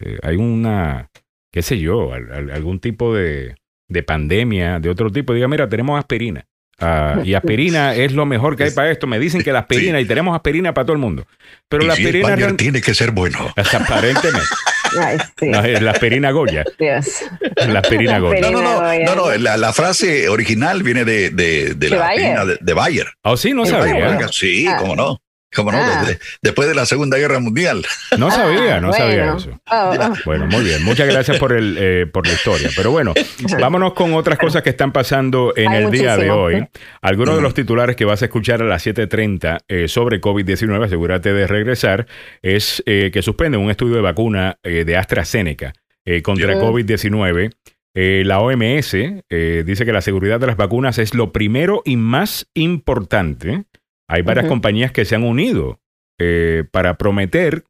eh, 0.00 0.18
hay 0.22 0.36
una, 0.36 1.08
qué 1.52 1.62
sé 1.62 1.78
yo, 1.78 2.12
al- 2.12 2.30
al- 2.32 2.50
algún 2.50 2.78
tipo 2.78 3.14
de, 3.14 3.54
de 3.88 4.02
pandemia, 4.02 4.80
de 4.80 4.90
otro 4.90 5.10
tipo. 5.10 5.32
Diga, 5.32 5.48
mira, 5.48 5.68
tenemos 5.68 5.98
aspirina. 5.98 6.44
Ah, 6.80 7.20
y 7.24 7.34
aspirina 7.34 7.94
es 7.96 8.12
lo 8.12 8.24
mejor 8.26 8.56
que 8.56 8.64
hay 8.64 8.70
para 8.70 8.90
esto. 8.90 9.06
Me 9.06 9.18
dicen 9.18 9.42
que 9.42 9.52
la 9.52 9.60
aspirina, 9.60 10.00
y 10.00 10.04
tenemos 10.04 10.34
aspirina 10.34 10.72
para 10.74 10.84
todo 10.86 10.92
el 10.94 11.00
mundo. 11.00 11.26
Pero 11.68 11.84
Y 11.84 11.86
la 11.86 11.94
si 11.96 12.04
aspirina 12.04 12.36
real- 12.36 12.56
tiene 12.56 12.80
que 12.80 12.94
ser 12.94 13.10
bueno. 13.10 13.38
aparentemente, 13.56 14.46
Ay, 15.00 15.18
sí, 15.38 15.46
no, 15.48 15.62
es 15.64 15.82
la 15.82 15.90
aspirina 15.90 16.30
Goya. 16.30 16.64
Dios. 16.78 17.22
La 17.66 17.80
aspirina 17.80 18.12
La 18.12 18.18
Goya. 18.20 18.40
No, 18.40 18.50
no, 18.52 18.62
no, 18.62 18.80
no, 19.04 19.14
no, 19.16 19.36
la, 19.36 19.56
la 19.56 19.72
frase 19.72 20.28
original 20.28 20.82
viene 20.82 21.04
de, 21.04 21.30
de, 21.30 21.74
de 21.74 21.90
la 21.90 21.96
Bayer. 21.98 22.10
aspirina 22.24 22.44
de, 22.46 22.58
de 22.60 22.72
Bayer. 22.74 23.06
Oh, 23.22 23.36
sí, 23.36 23.52
no 23.52 23.66
sabía. 23.66 23.94
Bayer. 24.08 24.32
Sí, 24.32 24.66
Ah. 24.66 24.76
cómo 24.78 24.96
no. 24.96 25.18
¿Cómo 25.54 25.72
no? 25.72 25.78
Ah. 25.80 26.04
Desde- 26.06 26.18
después 26.42 26.68
de 26.68 26.74
la 26.74 26.84
Segunda 26.84 27.16
Guerra 27.16 27.40
Mundial. 27.40 27.84
No 28.18 28.28
Ah, 28.28 28.30
sabía, 28.30 28.80
no 28.80 28.92
sabía 28.92 29.34
eso. 29.36 29.58
Oh, 29.70 29.94
oh. 29.98 30.14
Bueno, 30.26 30.46
muy 30.46 30.62
bien. 30.62 30.82
Muchas 30.84 31.08
gracias 31.08 31.38
por, 31.38 31.52
el, 31.52 31.76
eh, 31.80 32.06
por 32.06 32.26
la 32.26 32.34
historia. 32.34 32.68
Pero 32.76 32.90
bueno, 32.90 33.14
vámonos 33.58 33.94
con 33.94 34.12
otras 34.14 34.38
cosas 34.38 34.62
que 34.62 34.70
están 34.70 34.92
pasando 34.92 35.54
en 35.56 35.68
Hay 35.72 35.84
el 35.84 35.90
día 35.90 36.16
de 36.16 36.30
hoy. 36.30 36.66
Algunos 37.00 37.36
de 37.36 37.42
los 37.42 37.54
titulares 37.54 37.96
que 37.96 38.04
vas 38.04 38.20
a 38.22 38.26
escuchar 38.26 38.60
a 38.60 38.66
las 38.66 38.86
7.30 38.86 39.60
eh, 39.68 39.88
sobre 39.88 40.20
COVID-19, 40.20 40.84
asegúrate 40.84 41.32
de 41.32 41.46
regresar, 41.46 42.06
es 42.42 42.82
eh, 42.86 43.10
que 43.12 43.22
suspenden 43.22 43.60
un 43.60 43.70
estudio 43.70 43.96
de 43.96 44.02
vacuna 44.02 44.58
eh, 44.62 44.84
de 44.84 44.96
AstraZeneca 44.96 45.72
eh, 46.04 46.20
contra 46.22 46.54
Sí. 46.54 46.60
COVID-19. 46.60 47.52
Eh, 47.94 48.22
la 48.24 48.38
OMS 48.40 48.94
eh, 48.94 49.64
dice 49.66 49.84
que 49.84 49.92
la 49.92 50.02
seguridad 50.02 50.38
de 50.38 50.46
las 50.46 50.56
vacunas 50.56 50.98
es 50.98 51.14
lo 51.14 51.32
primero 51.32 51.82
y 51.84 51.96
más 51.96 52.46
importante. 52.54 53.64
Hay 54.08 54.22
varias 54.22 54.46
compañías 54.46 54.90
que 54.92 55.04
se 55.04 55.14
han 55.14 55.24
unido 55.24 55.80
eh, 56.18 56.64
para 56.72 56.96
prometer 56.98 57.64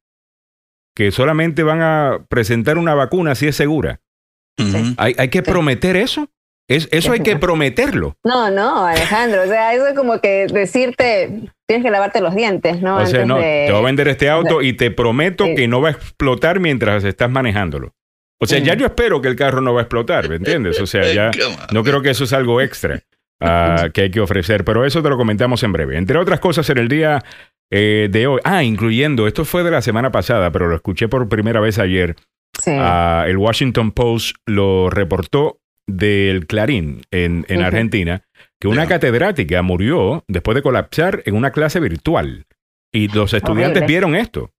que 0.96 1.10
solamente 1.10 1.62
van 1.62 1.80
a 1.82 2.24
presentar 2.28 2.78
una 2.78 2.94
vacuna 2.94 3.34
si 3.34 3.46
es 3.48 3.56
segura. 3.56 4.00
Hay, 4.96 5.14
hay 5.18 5.28
que 5.28 5.38
Sí. 5.38 5.44
prometer 5.50 5.96
eso. 5.96 6.28
Es, 6.70 6.86
eso 6.92 7.12
hay 7.12 7.20
que 7.20 7.36
prometerlo. 7.36 8.16
No, 8.24 8.50
no, 8.50 8.84
Alejandro, 8.84 9.42
o 9.42 9.46
sea, 9.46 9.72
eso 9.74 9.86
es 9.86 9.94
como 9.94 10.20
que 10.20 10.46
decirte, 10.48 11.50
tienes 11.66 11.84
que 11.84 11.90
lavarte 11.90 12.20
los 12.20 12.34
dientes, 12.34 12.82
¿no? 12.82 12.96
o 12.96 13.06
sea, 13.06 13.22
Antes 13.22 13.26
no, 13.26 13.38
de- 13.38 13.64
te 13.66 13.72
voy 13.72 13.80
a 13.80 13.84
vender 13.86 14.08
este 14.08 14.28
auto 14.28 14.60
y 14.60 14.74
te 14.74 14.90
prometo 14.90 15.44
Sí. 15.46 15.54
que 15.54 15.66
no 15.68 15.80
va 15.80 15.88
a 15.88 15.92
explotar 15.92 16.60
mientras 16.60 17.04
estás 17.04 17.30
manejándolo. 17.30 17.94
O 18.40 18.46
sea, 18.46 18.58
ya 18.58 18.74
yo 18.74 18.84
espero 18.86 19.22
que 19.22 19.28
el 19.28 19.36
carro 19.36 19.60
no 19.62 19.72
va 19.72 19.80
a 19.80 19.82
explotar, 19.84 20.28
¿me 20.28 20.36
entiendes? 20.36 20.78
O 20.80 20.86
sea, 20.86 21.02
ya 21.14 21.30
no 21.72 21.82
creo 21.84 22.02
que 22.02 22.10
eso 22.10 22.24
es 22.24 22.32
algo 22.34 22.60
extra 22.60 23.00
ah, 23.40 23.88
que 23.92 24.02
hay 24.02 24.10
que 24.10 24.20
ofrecer, 24.20 24.64
pero 24.64 24.84
eso 24.84 25.02
te 25.02 25.08
lo 25.08 25.16
comentamos 25.16 25.62
en 25.62 25.72
breve. 25.72 25.96
Entre 25.96 26.18
otras 26.18 26.40
cosas, 26.40 26.68
en 26.70 26.78
el 26.78 26.88
día 26.88 27.22
eh, 27.70 28.08
de 28.10 28.26
hoy, 28.26 28.40
ah, 28.44 28.64
incluyendo, 28.64 29.26
esto 29.26 29.44
fue 29.44 29.62
de 29.62 29.70
la 29.70 29.82
semana 29.82 30.10
pasada, 30.10 30.50
pero 30.50 30.68
lo 30.68 30.76
escuché 30.76 31.08
por 31.08 31.28
primera 31.28 31.60
vez 31.60 31.78
ayer. 31.78 32.16
Sí. 32.60 32.72
Ah, 32.74 33.24
el 33.26 33.36
Washington 33.36 33.92
Post 33.92 34.36
lo 34.46 34.90
reportó 34.90 35.60
del 35.86 36.46
Clarín 36.46 37.02
en, 37.10 37.46
en. 37.48 37.62
Argentina, 37.62 38.22
que 38.60 38.68
una 38.68 38.86
catedrática 38.86 39.62
murió 39.62 40.24
después 40.28 40.54
de 40.54 40.62
colapsar 40.62 41.22
en 41.24 41.34
una 41.34 41.50
clase 41.50 41.80
virtual. 41.80 42.46
Y 42.92 43.08
los 43.08 43.34
estudiantes 43.34 43.82
Horrible. 43.82 43.86
vieron 43.86 44.14
esto. 44.14 44.50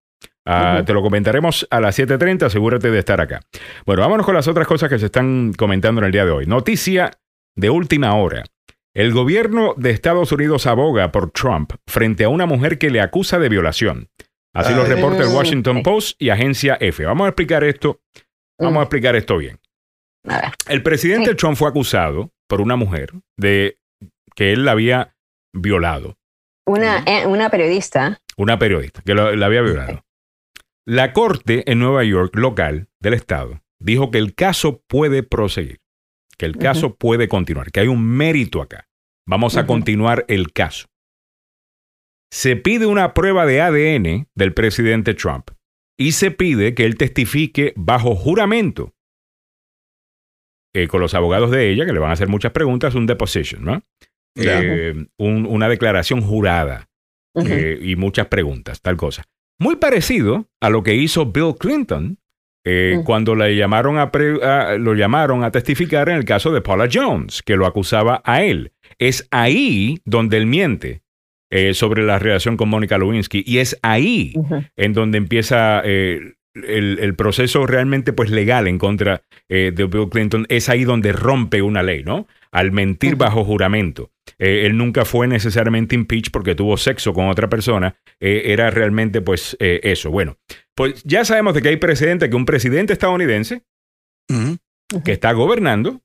Ah. 0.45 0.83
Te 0.86 0.93
lo 0.93 1.01
comentaremos 1.01 1.67
a 1.69 1.79
las 1.79 1.98
7.30, 2.00 2.43
asegúrate 2.43 2.89
de 2.89 3.00
estar 3.00 3.21
acá. 3.21 3.41
Bueno, 3.86 4.01
vámonos 4.01 4.25
con 4.25 4.36
las 4.36 4.48
otras 4.48 4.67
cosas 4.67 4.89
que 4.89 4.98
se 4.98 5.05
están 5.07 5.53
comentando 5.53 6.01
en 6.01 6.05
el 6.05 6.12
día 6.12 6.25
de 6.25 6.31
hoy. 6.31 6.45
Noticia 6.45 7.12
de 7.55 7.69
última 7.69 8.15
hora. 8.15 8.43
El 9.00 9.13
gobierno 9.13 9.75
de 9.77 9.91
Estados 9.91 10.34
Unidos 10.34 10.68
aboga 10.68 11.10
por 11.13 11.32
Trump 11.32 11.72
frente 11.88 12.25
a 12.25 12.29
una 12.29 12.46
mujer 12.46 12.77
que 12.77 12.89
le 12.89 13.00
acusa 13.00 13.39
de 13.39 13.48
violación. 13.48 14.10
Así 14.53 14.74
lo 14.74 14.82
Ay. 14.84 14.89
reporta 14.89 15.24
el 15.24 15.29
Washington. 15.29 15.84
Post 15.84 16.22
y 16.22 16.32
Agencia 16.32 16.77
F. 16.82 17.06
Vamos 17.06 17.24
a 17.25 17.29
explicar 17.29 17.63
esto. 17.63 18.01
Vamos 18.60 18.75
a 18.75 18.79
Mm. 18.79 18.84
explicar 18.84 19.15
esto 19.15 19.38
bien. 19.38 19.58
El 20.68 20.84
presidente. 20.84 21.34
Trump 21.36 21.56
fue 21.56 21.70
acusado 21.70 22.34
por 22.50 22.60
una 22.60 22.75
mujer 22.75 23.13
de 23.38 23.77
que 24.36 24.51
él 24.51 24.65
la 24.65 24.72
había 24.74 25.15
violado. 25.53 26.18
Una, 26.68 27.01
eh, 27.06 27.25
una 27.25 27.50
periodista. 27.50 28.20
Una 28.36 28.60
periodista 28.60 29.01
que 29.06 29.13
lo- 29.13 29.34
la 29.34 29.46
había 29.46 29.62
violado. 29.62 30.03
La 30.86 31.13
corte 31.13 31.72
en 31.72 31.79
Nueva 31.79 32.03
York 32.03 32.36
local 32.36 32.89
del 33.00 33.13
estado 33.13 33.62
dijo 33.79 34.12
que 34.12 34.18
el 34.18 34.36
caso 34.36 34.84
puede 34.89 35.24
proseguir, 35.24 35.79
que 36.38 36.46
el 36.46 36.58
caso 36.58 36.96
puede 36.96 37.29
continuar, 37.29 37.72
que 37.72 37.79
hay 37.79 37.88
un 37.88 38.06
mérito 38.06 38.62
acá. 38.62 38.88
Vamos 39.29 39.57
a 39.57 39.62
continuar 39.67 40.25
el 40.27 40.51
caso. 40.53 40.88
Se 42.31 42.55
pide 42.55 42.86
una 42.88 43.13
prueba 43.13 43.45
de 43.45 43.62
ADN 43.62 44.27
del 44.36 44.53
presidente 44.53 45.13
Trump 45.13 45.50
y 46.00 46.13
se 46.13 46.31
pide 46.31 46.74
que 46.74 46.86
él 46.86 46.95
testifique 46.98 47.74
bajo 47.75 48.15
juramento 48.15 48.91
eh, 50.75 50.88
con 50.88 51.01
los 51.01 51.13
abogados 51.15 51.50
de 51.51 51.69
ella, 51.71 51.86
que 51.86 51.93
le 51.93 52.00
van 52.00 52.12
a 52.12 52.13
hacer 52.13 52.27
muchas 52.27 52.51
preguntas, 52.51 52.93
un 52.95 53.07
deposition, 53.07 53.63
¿no? 53.65 53.81
Eh, 54.36 55.05
un- 55.17 55.45
una 55.48 55.67
declaración 55.67 56.21
jurada 56.21 56.88
eh, 57.36 57.79
y 57.81 57.95
muchas 57.95 58.27
preguntas, 58.27 58.81
tal 58.81 58.95
cosa. 58.98 59.24
Muy 59.59 59.75
parecido 59.75 60.48
a 60.62 60.69
lo 60.69 60.83
que 60.83 60.95
hizo 60.95 61.25
Bill 61.27 61.55
Clinton 61.59 62.17
cuando 63.03 63.36
le 63.36 63.55
llamaron 63.55 63.98
a- 63.98 64.75
lo 64.77 64.93
llamaron 64.93 65.43
a 65.43 65.51
testificar 65.51 66.09
en 66.09 66.15
el 66.17 66.25
caso 66.25 66.51
de 66.51 66.62
Paula 66.62 66.88
Jones, 66.91 67.41
que 67.41 67.55
lo 67.55 67.65
acusaba 67.65 68.21
a 68.24 68.43
él. 68.43 68.71
Es 69.00 69.27
ahí 69.32 70.00
donde 70.06 70.38
él 70.38 70.46
miente 70.46 71.01
eh, 71.50 71.74
sobre 71.74 72.03
la 72.03 72.20
relación 72.20 72.58
con 72.58 72.70
Mónica 72.70 72.98
Lewinsky 72.98 73.44
y 73.46 73.58
es 73.58 73.79
ahí 73.82 74.34
en 74.75 74.94
donde 74.94 75.18
empieza 75.18 75.82
eh, 75.84 76.34
el, 76.53 77.00
el 77.00 77.15
proceso 77.15 77.65
realmente 77.65 78.13
pues 78.13 78.29
legal 78.29 78.68
en 78.68 78.77
contra 78.77 79.24
eh, 79.48 79.72
de 79.74 79.86
Bill 79.86 80.10
Clinton. 80.10 80.46
Es 80.50 80.70
ahí 80.70 80.84
donde 80.84 81.12
rompe 81.13 81.62
una 81.62 81.82
ley, 81.82 82.03
¿no? 82.03 82.27
Al 82.51 82.72
mentir 82.72 83.15
bajo 83.15 83.44
juramento. 83.44 84.12
Eh, 84.38 84.65
él 84.65 84.77
nunca 84.77 85.06
fue 85.06 85.27
necesariamente 85.27 85.96
impeached 85.96 86.32
porque 86.32 86.56
tuvo 86.56 86.77
sexo 86.77 87.13
con 87.13 87.29
otra 87.29 87.50
persona. 87.50 87.96
Eh, 88.20 88.44
era 88.46 88.70
realmente 88.70 89.22
pues 89.22 89.56
eh, 89.60 89.79
eso. 89.84 90.12
Bueno, 90.12 90.38
pues 90.75 91.03
ya 91.03 91.25
sabemos 91.25 91.53
de 91.53 91.62
que 91.62 91.70
hay 91.70 91.77
precedente 91.77 92.29
que 92.29 92.36
un 92.36 92.46
presidente 92.46 92.94
estadounidense 92.94 93.63
que 95.03 95.12
está 95.12 95.32
gobernando 95.32 96.01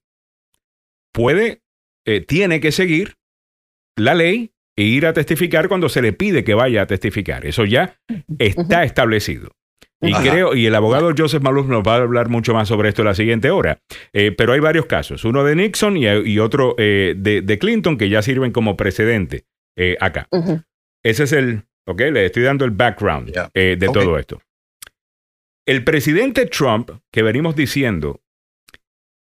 puede, 1.13 1.61
eh, 2.07 2.21
tiene 2.21 2.61
que 2.61 2.73
seguir 2.73 3.15
la 3.97 4.15
ley 4.15 4.53
e 4.77 4.83
ir 4.83 5.07
a 5.07 5.13
testificar 5.13 5.69
cuando 5.69 5.89
se 5.89 6.03
le 6.03 6.13
pide 6.13 6.45
que 6.45 6.55
vaya 6.55 6.83
a 6.83 6.87
testificar. 6.87 7.47
Eso 7.47 7.65
ya 7.65 8.01
está 8.39 8.85
establecido. 8.85 9.53
Y 10.01 10.13
Ajá. 10.13 10.23
creo, 10.23 10.55
y 10.55 10.67
el 10.67 10.75
abogado 10.75 11.13
Joseph 11.17 11.43
Maluf 11.43 11.67
nos 11.67 11.83
va 11.83 11.95
a 11.95 12.03
hablar 12.03 12.29
mucho 12.29 12.53
más 12.53 12.69
sobre 12.69 12.91
esto 12.91 13.03
en 13.03 13.07
la 13.09 13.15
siguiente 13.15 13.51
hora. 13.51 13.79
Eh, 14.13 14.33
pero 14.33 14.53
hay 14.53 14.61
varios 14.61 14.87
casos, 14.87 15.25
uno 15.25 15.45
de 15.45 15.57
Nixon 15.57 15.97
y, 15.97 16.07
y 16.07 16.39
otro 16.41 16.75
eh, 16.77 17.15
de, 17.17 17.41
de 17.41 17.59
Clinton 17.59 17.97
que 17.97 18.09
ya 18.09 18.21
sirven 18.21 18.53
como 18.53 18.77
precedente 18.77 19.45
eh, 19.77 19.97
acá. 20.01 20.29
Ese 21.03 21.25
es 21.25 21.33
el, 21.33 21.63
ok, 21.87 22.01
le 22.13 22.27
estoy 22.27 22.43
dando 22.43 22.65
el 22.65 22.73
background 22.73 23.33
eh, 23.55 23.77
de 23.79 23.89
todo 23.89 24.19
esto. 24.19 24.43
El 25.67 25.85
presidente 25.85 26.47
Trump, 26.47 26.91
que 27.11 27.23
venimos 27.23 27.57
diciendo, 27.57 28.21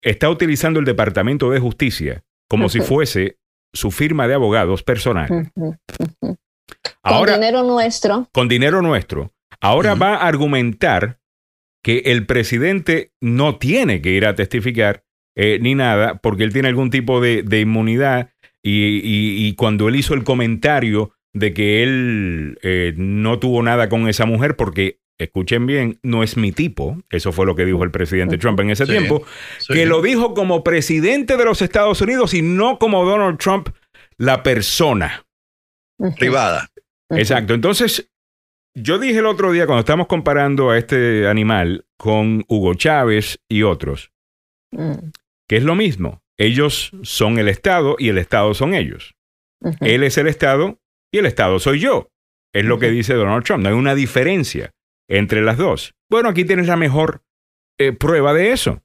está 0.01 0.29
utilizando 0.29 0.79
el 0.79 0.85
Departamento 0.85 1.51
de 1.51 1.59
Justicia 1.59 2.23
como 2.49 2.67
si 2.69 2.79
fuese 2.81 3.37
su 3.73 3.91
firma 3.91 4.27
de 4.27 4.33
abogados 4.33 4.83
personal. 4.83 5.51
Ahora, 7.03 7.33
Con 7.33 7.41
dinero 7.41 7.63
nuestro. 7.63 8.27
con 8.31 8.47
dinero 8.47 8.81
nuestro, 8.81 9.31
ahora 9.61 9.95
va 9.95 10.15
a 10.15 10.27
argumentar 10.27 11.19
que 11.83 11.99
el 12.05 12.25
presidente 12.25 13.11
no 13.21 13.57
tiene 13.57 14.01
que 14.01 14.11
ir 14.11 14.25
a 14.25 14.35
testificar 14.35 15.03
eh, 15.35 15.59
ni 15.61 15.75
nada 15.75 16.15
porque 16.15 16.43
él 16.43 16.51
tiene 16.51 16.67
algún 16.67 16.89
tipo 16.89 17.21
de, 17.21 17.43
de 17.43 17.61
inmunidad 17.61 18.31
y, 18.61 18.97
y- 18.97 19.47
y 19.47 19.55
cuando 19.55 19.87
él 19.87 19.95
hizo 19.95 20.13
el 20.13 20.23
comentario 20.25 21.13
de 21.33 21.53
que 21.53 21.83
él 21.83 22.59
eh, 22.63 22.93
no 22.97 23.39
tuvo 23.39 23.63
nada 23.63 23.87
con 23.87 24.09
esa 24.09 24.25
mujer 24.25 24.55
porque, 24.57 24.99
escuchen 25.19 25.65
bien, 25.67 25.99
no 26.01 26.23
es 26.23 26.37
mi 26.37 26.51
tipo, 26.51 26.97
eso 27.11 27.31
fue 27.31 27.45
lo 27.45 27.55
que 27.55 27.65
dijo 27.65 27.83
el 27.83 27.91
presidente. 27.91 28.37
Trump 28.37 28.59
en 28.61 28.71
ese 28.71 28.85
Sí. 28.85 28.91
tiempo, 28.93 29.23
Sí. 29.59 29.73
que 29.73 29.85
lo 29.85 30.01
dijo 30.01 30.33
como 30.33 30.63
presidente 30.63 31.37
de 31.37 31.45
los 31.45 31.61
Estados 31.61 32.01
Unidos 32.01 32.33
y 32.33 32.41
no 32.41 32.79
como 32.79 33.05
Donald 33.05 33.37
Trump, 33.37 33.69
la 34.17 34.41
persona. 34.43 35.25
Privada. 36.17 36.69
Exacto. 37.11 37.53
Entonces, 37.53 38.09
yo 38.75 38.99
dije 38.99 39.19
el 39.19 39.25
otro 39.25 39.51
día 39.51 39.65
cuando 39.65 39.81
estamos 39.81 40.07
comparando 40.07 40.69
a 40.69 40.77
este 40.77 41.27
animal 41.27 41.85
con 41.97 42.45
Hugo 42.47 42.73
Chávez 42.75 43.39
y 43.49 43.63
otros, 43.63 44.11
Mm. 44.71 45.09
que 45.47 45.57
es 45.57 45.63
lo 45.63 45.75
mismo. 45.75 46.21
Ellos 46.37 46.91
son 47.01 47.37
el 47.37 47.49
Estado 47.49 47.97
y 47.99 48.07
el 48.09 48.17
Estado 48.17 48.53
son 48.53 48.73
ellos. 48.73 49.15
Él 49.81 50.03
es 50.03 50.17
el 50.17 50.27
Estado 50.27 50.79
y 51.11 51.17
el 51.17 51.25
Estado 51.25 51.59
soy 51.59 51.79
yo. 51.81 52.07
Es 52.53 52.63
lo 52.63 52.79
que 52.79 52.89
dice 52.89 53.13
Donald 53.15 53.43
Trump. 53.43 53.63
No 53.63 53.69
hay 53.69 53.75
una 53.75 53.93
diferencia 53.95 54.71
entre 55.09 55.41
las 55.41 55.57
dos. 55.57 55.93
Bueno, 56.09 56.29
aquí 56.29 56.45
tienes 56.45 56.67
la 56.67 56.77
mejor 56.77 57.21
eh, 57.77 57.91
prueba 57.91 58.33
de 58.33 58.51
eso. 58.51 58.81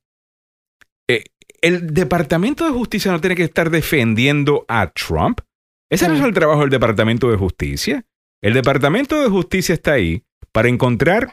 Eh, 1.08 1.24
el 1.62 1.92
Departamento 1.94 2.64
de 2.64 2.70
Justicia 2.72 3.12
no 3.12 3.20
tiene 3.20 3.36
que 3.36 3.44
estar 3.44 3.70
defendiendo 3.70 4.64
a 4.68 4.90
Trump. 4.92 5.40
Ese 5.90 6.08
no 6.08 6.14
es 6.14 6.20
Mm. 6.20 6.24
el 6.26 6.34
trabajo 6.34 6.60
del 6.62 6.70
Departamento 6.70 7.30
de 7.30 7.36
Justicia. 7.36 8.04
El 8.42 8.54
Departamento 8.54 9.22
de 9.22 9.28
Justicia 9.28 9.72
está 9.74 9.92
ahí 9.92 10.22
para 10.52 10.68
encontrar 10.68 11.32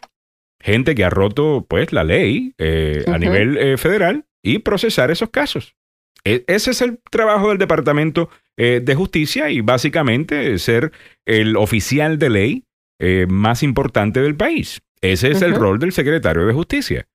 gente 0.61 0.93
que 0.95 1.03
ha 1.03 1.09
roto 1.09 1.65
pues 1.67 1.91
la 1.91 2.03
ley 2.03 2.53
eh, 2.57 3.03
a 3.07 3.17
nivel 3.17 3.57
eh, 3.57 3.77
federal 3.77 4.25
y 4.43 4.59
procesar 4.59 5.09
esos 5.11 5.29
casos. 5.29 5.75
E- 6.23 6.43
ese 6.47 6.71
es 6.71 6.81
el 6.81 6.99
trabajo 7.09 7.49
del 7.49 7.57
Departamento 7.57 8.29
eh, 8.57 8.79
de 8.83 8.95
Justicia 8.95 9.49
y 9.49 9.61
básicamente 9.61 10.57
ser 10.59 10.91
el 11.25 11.57
oficial 11.57 12.19
de 12.19 12.29
ley 12.29 12.63
eh, 13.03 13.25
más 13.27 13.63
importante 13.63 14.21
del 14.21 14.35
país. 14.35 14.79
Ese 15.01 15.31
es 15.31 15.41
el 15.41 15.55
rol 15.55 15.79
del 15.79 15.91
secretario 15.91 16.45
de 16.45 16.53
Justicia. 16.53 17.07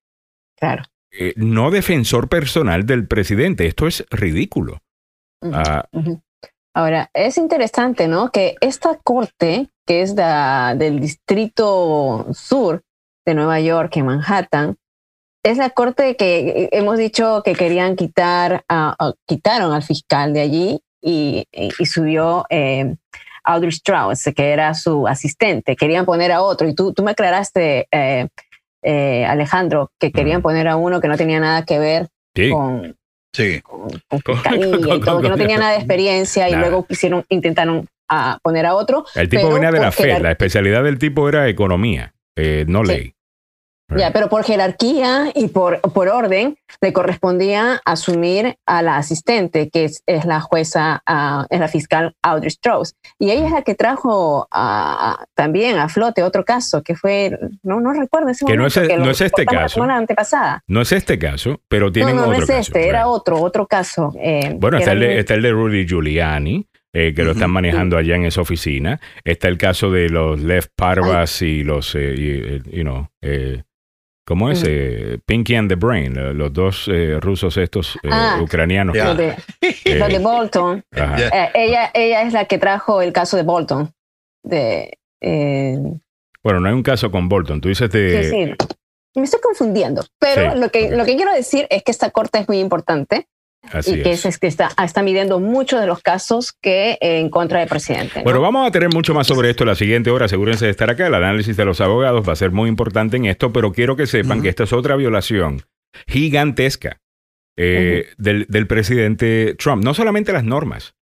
Claro. 0.59 0.83
Eh, 1.13 1.33
no 1.37 1.71
defensor 1.71 2.29
personal 2.29 2.85
del 2.87 3.07
presidente. 3.07 3.67
Esto 3.67 3.87
es 3.87 4.05
ridículo. 4.11 4.83
Ah. 5.45 5.85
Ahora, 6.75 7.09
es 7.15 7.39
interesante, 7.39 8.09
¿no? 8.09 8.33
Que 8.33 8.57
esta 8.61 8.99
corte, 8.99 9.69
que 9.87 10.03
es 10.03 10.17
del 10.17 10.99
Distrito 10.99 12.27
Sur 12.33 12.83
de 13.25 13.35
Nueva 13.35 13.61
York, 13.61 13.97
en 13.97 14.07
Manhattan, 14.07 14.77
es 15.45 15.57
la 15.57 15.71
corte 15.71 16.17
que 16.17 16.69
hemos 16.73 16.99
dicho 16.99 17.43
que 17.45 17.55
querían 17.55 17.95
quitar, 17.95 18.65
quitaron 19.25 19.73
al 19.73 19.85
fiscal 19.85 20.33
de 20.33 20.41
allí 20.41 20.81
y, 21.01 21.47
subió 21.85 22.45
eh, 22.51 22.97
Audrey 23.47 23.71
Strauss, 23.71 24.25
que 24.35 24.51
era 24.51 24.75
su 24.75 25.07
asistente. 25.07 25.77
Querían 25.77 26.05
poner 26.05 26.33
a 26.33 26.43
otro. 26.43 26.69
Y 26.69 26.75
tú, 26.75 26.93
tú 26.93 27.03
me 27.03 27.13
aclaraste, 27.13 27.87
eh, 27.91 28.29
eh, 28.83 29.25
Alejandro, 29.25 29.91
que 29.99 30.13
querían 30.13 30.43
poner 30.43 30.69
a 30.69 30.77
uno 30.77 31.01
que 31.01 31.09
no 31.09 31.17
tenía 31.17 31.41
nada 31.41 31.65
que 31.65 31.79
ver 31.79 32.09
con, 32.51 32.97
Sí. 33.33 33.63
que 33.63 35.29
no 35.29 35.37
tenía 35.37 35.59
nada 35.59 35.73
de 35.73 35.79
experiencia 35.79 36.49
y 36.49 36.55
luego 36.55 36.87
quisieron, 36.87 37.25
intentaron 37.29 37.87
a 38.09 38.39
poner 38.43 38.67
a 38.67 38.75
otro. 38.75 39.05
El 39.15 39.29
tipo 39.29 39.53
venía 39.53 39.71
de 39.71 39.81
la 39.81 39.93
FED, 39.93 40.21
la 40.21 40.31
especialidad 40.31 40.83
del 40.85 40.99
tipo 40.99 41.29
era 41.29 41.49
economía, 41.49 42.15
eh, 42.37 42.65
no 42.69 42.83
ley. 42.83 43.16
Ya, 43.95 44.13
pero 44.13 44.29
por 44.29 44.43
jerarquía 44.45 45.31
y 45.35 45.49
por, 45.49 45.81
por 45.81 46.09
orden 46.09 46.57
le 46.81 46.93
correspondía 46.93 47.81
asumir 47.85 48.57
a 48.67 48.83
la 48.83 48.97
asistente, 48.97 49.71
que 49.71 49.85
es, 49.85 50.25
la 50.25 50.41
jueza, 50.41 51.03
uh, 51.09 51.47
es 51.51 51.61
la 51.61 51.69
fiscal 51.69 52.15
Audrey 52.23 52.49
Strauss. 52.49 52.97
Y 53.19 53.31
ella 53.31 53.47
es 53.47 53.53
la 53.53 53.63
que 53.63 53.75
trajo 53.75 54.49
también 55.35 55.79
a 55.79 55.89
flote 55.89 56.23
otro 56.23 56.45
caso, 56.45 56.83
que 56.83 56.97
fue, 56.97 57.39
no, 57.63 57.81
no 57.81 57.93
recuerdo 57.93 58.31
ese 58.31 58.45
que 58.45 58.57
no 58.57 58.67
es, 58.67 58.77
no 58.77 59.11
es 59.11 59.21
este 59.21 59.47
caso. 59.47 59.87
La 59.87 59.97
antepasada. 59.97 60.63
No 60.67 60.81
es 60.81 60.93
este 60.93 61.19
caso, 61.19 61.61
pero 61.69 61.93
tiene 61.93 62.13
no, 62.13 62.23
no, 62.23 62.27
no 62.29 62.33
es 62.35 62.49
este, 62.49 62.89
era 62.89 63.07
otro, 63.07 63.41
otro 63.41 63.67
caso. 63.67 64.13
Eh, 64.21 64.57
bueno, 64.59 64.79
está 64.79 64.93
el, 64.93 65.01
de, 65.01 65.19
está 65.21 65.35
el 65.35 65.43
de 65.43 65.53
Rudy 65.53 65.87
Giuliani, 65.87 66.67
eh, 66.93 67.13
que 67.15 67.25
lo 67.25 67.33
están 67.33 67.51
manejando 67.51 67.97
allá 67.97 68.17
en 68.17 68.25
esa 68.25 68.41
oficina. 68.41 69.01
Está 69.23 69.49
el 69.49 69.59
caso 69.59 69.91
de 69.91 70.09
los 70.09 70.41
Lev 70.41 70.67
Parvas 70.75 71.43
y 71.43 71.63
los, 71.63 71.95
eh, 71.95 72.61
you 72.71 72.83
know, 72.83 73.09
eh, 73.23 73.63
¿Cómo 74.27 74.51
es? 74.51 74.65
Eh, 74.67 75.21
Pinky 75.25 75.55
and 75.55 75.69
the 75.69 75.77
Brain, 75.77 76.37
los 76.37 76.53
dos 76.53 76.89
eh, 76.89 77.19
rusos 77.21 77.57
estos 77.59 77.95
eh, 78.03 78.09
ah, 78.11 78.41
ucranianos. 78.43 78.97
Lo, 78.97 79.15
de, 79.15 79.37
Bolton. 80.19 80.83
ella, 81.55 81.93
ella 81.95 82.23
es 82.23 82.33
la 82.33 82.47
que 82.47 82.59
trajo 82.59 83.03
el 83.03 83.13
caso 83.13 83.37
de 83.37 83.45
Bolton. 83.45 83.93
De, 84.43 84.99
bueno, 86.43 86.61
no 86.61 86.69
hay 86.69 86.75
un 86.75 86.83
caso 86.83 87.13
con 87.13 87.29
Bolton. 87.29 87.61
Tú 87.61 87.69
dices 87.69 87.89
de... 87.91 88.25
Sí, 88.25 88.31
sí. 88.31 88.55
Me 89.15 89.23
estoy 89.23 89.41
confundiendo. 89.41 90.05
Pero 90.19 90.57
lo, 90.57 90.71
que, 90.71 90.91
lo 90.91 91.05
que 91.05 91.15
quiero 91.15 91.33
decir 91.33 91.69
es 91.71 91.85
que 91.85 91.93
esta 91.93 92.11
corte 92.11 92.41
es 92.41 92.49
muy 92.49 92.59
importante 92.59 93.29
y 93.87 94.03
que 94.03 94.13
es. 94.13 94.39
que 94.39 94.47
está, 94.47 94.71
está 94.83 95.03
midiendo 95.03 95.41
muchos 95.41 95.81
de 95.81 95.87
los 95.87 96.01
casos 96.01 96.53
que 96.53 96.93
eh, 97.01 97.21
en 97.21 97.31
contra 97.31 97.61
del 97.61 97.69
presidente. 97.69 98.23
Bueno, 98.23 98.41
vamos 98.41 98.67
a 98.67 98.71
tener 98.71 98.89
mucho 98.93 99.15
más 99.15 99.27
sobre 99.27 99.51
esto 99.51 99.65
la 99.65 99.75
siguiente 99.75 100.11
hora. 100.11 100.27
Asegúrense 100.27 100.65
de 100.65 100.71
estar 100.71 100.91
acá. 100.91 101.07
El 101.07 101.15
análisis 101.15 101.57
de 101.57 101.65
los 101.65 101.81
abogados 101.81 102.29
va 102.29 102.33
a 102.33 102.37
ser 102.37 102.51
muy 102.51 102.69
importante 102.69 103.17
en 103.17 103.27
esto, 103.27 103.53
pero 103.53 103.73
quiero 103.73 103.97
que 103.97 104.07
sepan 104.07 104.43
que 104.43 104.49
esta 104.49 104.65
es 104.65 104.73
otra 104.73 104.97
violación 104.97 105.63
gigantesca 106.07 107.01
eh, 107.57 108.09
del, 108.19 108.67
presidente 108.67 109.55
Trump. 109.59 109.83
No 109.85 109.95
solamente 109.95 110.33
las 110.33 110.45
normas. 110.45 110.95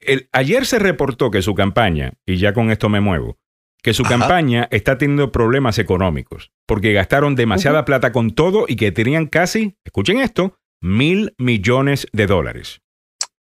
El, 0.00 0.28
ayer 0.32 0.66
se 0.66 0.78
reportó 0.78 1.30
que 1.30 1.42
su 1.42 1.54
campaña, 1.54 2.14
y 2.26 2.38
ya 2.38 2.52
con 2.52 2.70
esto 2.70 2.88
me 2.88 3.00
muevo, 3.00 3.38
que 3.82 3.94
su 3.94 4.02
campaña 4.02 4.66
está 4.72 4.98
teniendo 4.98 5.30
problemas 5.30 5.78
económicos 5.78 6.50
porque 6.66 6.92
gastaron 6.92 7.36
demasiada 7.36 7.84
plata 7.84 8.10
con 8.12 8.32
todo 8.32 8.64
y 8.68 8.74
que 8.74 8.90
tenían 8.90 9.26
casi, 9.26 9.76
escuchen 9.84 10.18
esto, 10.18 10.58
mil 10.80 11.34
millones 11.38 12.06
de 12.12 12.26
dólares. 12.26 12.80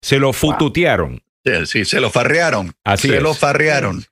Se 0.01 0.19
lo 0.19 0.33
fututearon. 0.33 1.21
Sí, 1.65 1.85
se 1.85 1.99
lo 1.99 2.09
farrearon. 2.09 2.73
Así 2.83 3.09
se 3.09 3.21
lo 3.21 3.33
farrearon. 3.33 4.03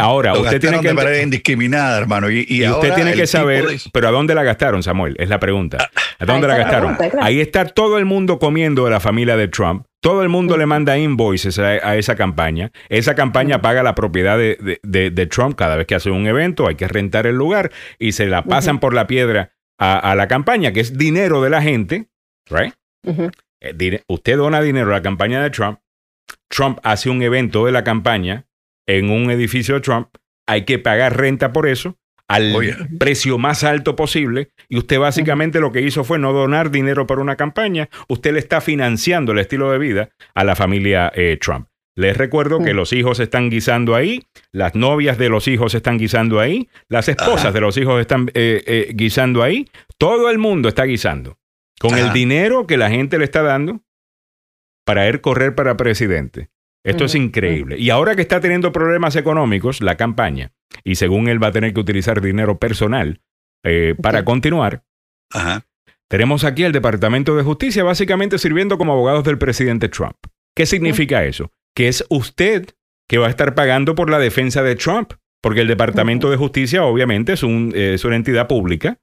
Ahora, 0.00 0.32
usted 0.34 0.60
tiene 0.60 0.80
que. 0.80 0.88
De 0.88 0.94
manera 0.94 1.22
indiscriminada, 1.22 1.98
hermano. 1.98 2.30
Y, 2.30 2.66
usted 2.66 2.94
tiene 2.94 3.12
que 3.14 3.26
saber, 3.26 3.66
pero 3.92 4.08
¿a 4.08 4.10
dónde 4.10 4.34
la 4.34 4.42
gastaron, 4.42 4.82
Samuel? 4.82 5.14
Es 5.18 5.28
la 5.28 5.38
pregunta. 5.38 5.90
¿A 6.18 6.24
dónde 6.24 6.48
la 6.48 6.56
gastaron? 6.56 6.96
Ahí 7.20 7.40
está 7.40 7.66
todo 7.66 7.98
el 7.98 8.04
mundo 8.04 8.38
comiendo 8.38 8.84
de 8.84 8.90
la 8.90 9.00
familia 9.00 9.36
de 9.36 9.48
Trump. 9.48 9.84
Todo 10.00 10.22
el 10.22 10.28
mundo 10.28 10.56
le 10.56 10.66
manda 10.66 10.96
invoices 10.96 11.58
a, 11.58 11.96
esa 11.96 12.14
campaña. 12.14 12.72
Esa 12.88 13.14
campaña 13.14 13.60
paga 13.60 13.82
la 13.82 13.94
propiedad 13.94 14.38
de, 14.38 15.28
Trump 15.30 15.56
cada 15.56 15.76
vez 15.76 15.86
que 15.86 15.94
hace 15.94 16.10
un 16.10 16.26
evento. 16.26 16.66
Hay 16.66 16.76
que 16.76 16.88
rentar 16.88 17.26
el 17.26 17.36
lugar 17.36 17.70
y 17.98 18.12
se 18.12 18.26
la 18.26 18.44
pasan 18.44 18.80
por 18.80 18.94
la 18.94 19.06
piedra 19.06 19.52
a, 19.78 20.14
la 20.14 20.28
campaña, 20.28 20.72
que 20.72 20.80
es 20.80 20.96
dinero 20.96 21.42
de 21.42 21.50
la 21.50 21.62
gente 21.62 22.08
right? 22.50 22.74
Eh, 23.60 24.02
usted 24.06 24.36
dona 24.36 24.60
dinero 24.60 24.90
a 24.90 24.94
la 24.94 25.02
campaña 25.02 25.42
de 25.42 25.50
Trump. 25.50 25.80
Trump 26.48 26.78
hace 26.82 27.10
un 27.10 27.22
evento 27.22 27.66
de 27.66 27.72
la 27.72 27.84
campaña 27.84 28.46
en 28.86 29.10
un 29.10 29.30
edificio 29.30 29.74
de 29.76 29.80
Trump. 29.80 30.08
Hay 30.46 30.64
que 30.64 30.78
pagar 30.78 31.16
renta 31.16 31.52
por 31.52 31.68
eso 31.68 31.96
al 32.28 32.54
precio 32.98 33.38
más 33.38 33.64
alto 33.64 33.96
posible. 33.96 34.50
Y 34.68 34.78
usted 34.78 34.98
básicamente 34.98 35.60
lo 35.60 35.72
que 35.72 35.80
hizo 35.80 36.04
fue 36.04 36.18
no 36.18 36.32
donar 36.32 36.70
dinero 36.70 37.06
para 37.06 37.22
una 37.22 37.36
campaña. 37.36 37.88
Usted 38.06 38.34
le 38.34 38.38
está 38.38 38.60
financiando 38.60 39.32
el 39.32 39.38
estilo 39.38 39.72
de 39.72 39.78
vida 39.78 40.10
a 40.34 40.44
la 40.44 40.54
familia 40.54 41.10
eh, 41.14 41.38
Trump. 41.40 41.68
Les 41.96 42.16
recuerdo 42.16 42.62
que 42.62 42.74
los 42.74 42.92
hijos 42.92 43.18
están 43.18 43.50
guisando 43.50 43.96
ahí, 43.96 44.22
las 44.52 44.76
novias 44.76 45.18
de 45.18 45.28
los 45.28 45.48
hijos 45.48 45.74
están 45.74 45.98
guisando 45.98 46.38
ahí, 46.38 46.68
las 46.88 47.08
esposas 47.08 47.52
de 47.52 47.60
los 47.60 47.76
hijos 47.76 48.00
están 48.00 48.30
eh, 48.34 48.92
guisando 48.94 49.42
ahí, 49.42 49.66
todo 49.98 50.30
el 50.30 50.38
mundo 50.38 50.68
está 50.68 50.84
guisando. 50.84 51.38
Con 51.80 51.96
el 51.96 52.12
dinero 52.12 52.66
que 52.66 52.76
la 52.76 52.90
gente 52.90 53.18
le 53.18 53.24
está 53.24 53.42
dando 53.42 53.82
para 54.84 55.06
él 55.08 55.20
correr 55.20 55.54
para 55.54 55.76
presidente. 55.76 56.50
Esto 56.84 57.04
es 57.04 57.14
increíble. 57.14 57.78
Y 57.78 57.90
ahora 57.90 58.16
que 58.16 58.22
está 58.22 58.40
teniendo 58.40 58.72
problemas 58.72 59.16
económicos, 59.16 59.80
la 59.80 59.96
campaña, 59.96 60.52
y 60.84 60.94
según 60.94 61.28
él 61.28 61.42
va 61.42 61.48
a 61.48 61.52
tener 61.52 61.74
que 61.74 61.80
utilizar 61.80 62.20
dinero 62.20 62.58
personal 62.58 63.20
eh, 63.64 63.94
para 64.00 64.24
continuar, 64.24 64.84
tenemos 66.08 66.44
aquí 66.44 66.64
el 66.64 66.72
Departamento 66.72 67.36
de 67.36 67.42
Justicia 67.42 67.84
básicamente 67.84 68.38
sirviendo 68.38 68.78
como 68.78 68.92
abogados 68.92 69.24
del 69.24 69.38
presidente 69.38 69.88
Trump. 69.88 70.16
¿Qué 70.56 70.64
significa 70.64 71.24
eso? 71.24 71.52
Que 71.74 71.88
es 71.88 72.04
usted 72.08 72.66
que 73.08 73.18
va 73.18 73.26
a 73.26 73.30
estar 73.30 73.54
pagando 73.54 73.94
por 73.94 74.08
la 74.10 74.18
defensa 74.18 74.62
de 74.62 74.76
Trump, 74.76 75.12
porque 75.42 75.60
el 75.60 75.68
Departamento 75.68 76.30
de 76.30 76.36
Justicia 76.36 76.84
obviamente 76.84 77.34
es, 77.34 77.42
un, 77.42 77.72
es 77.74 78.04
una 78.04 78.16
entidad 78.16 78.48
pública 78.48 78.98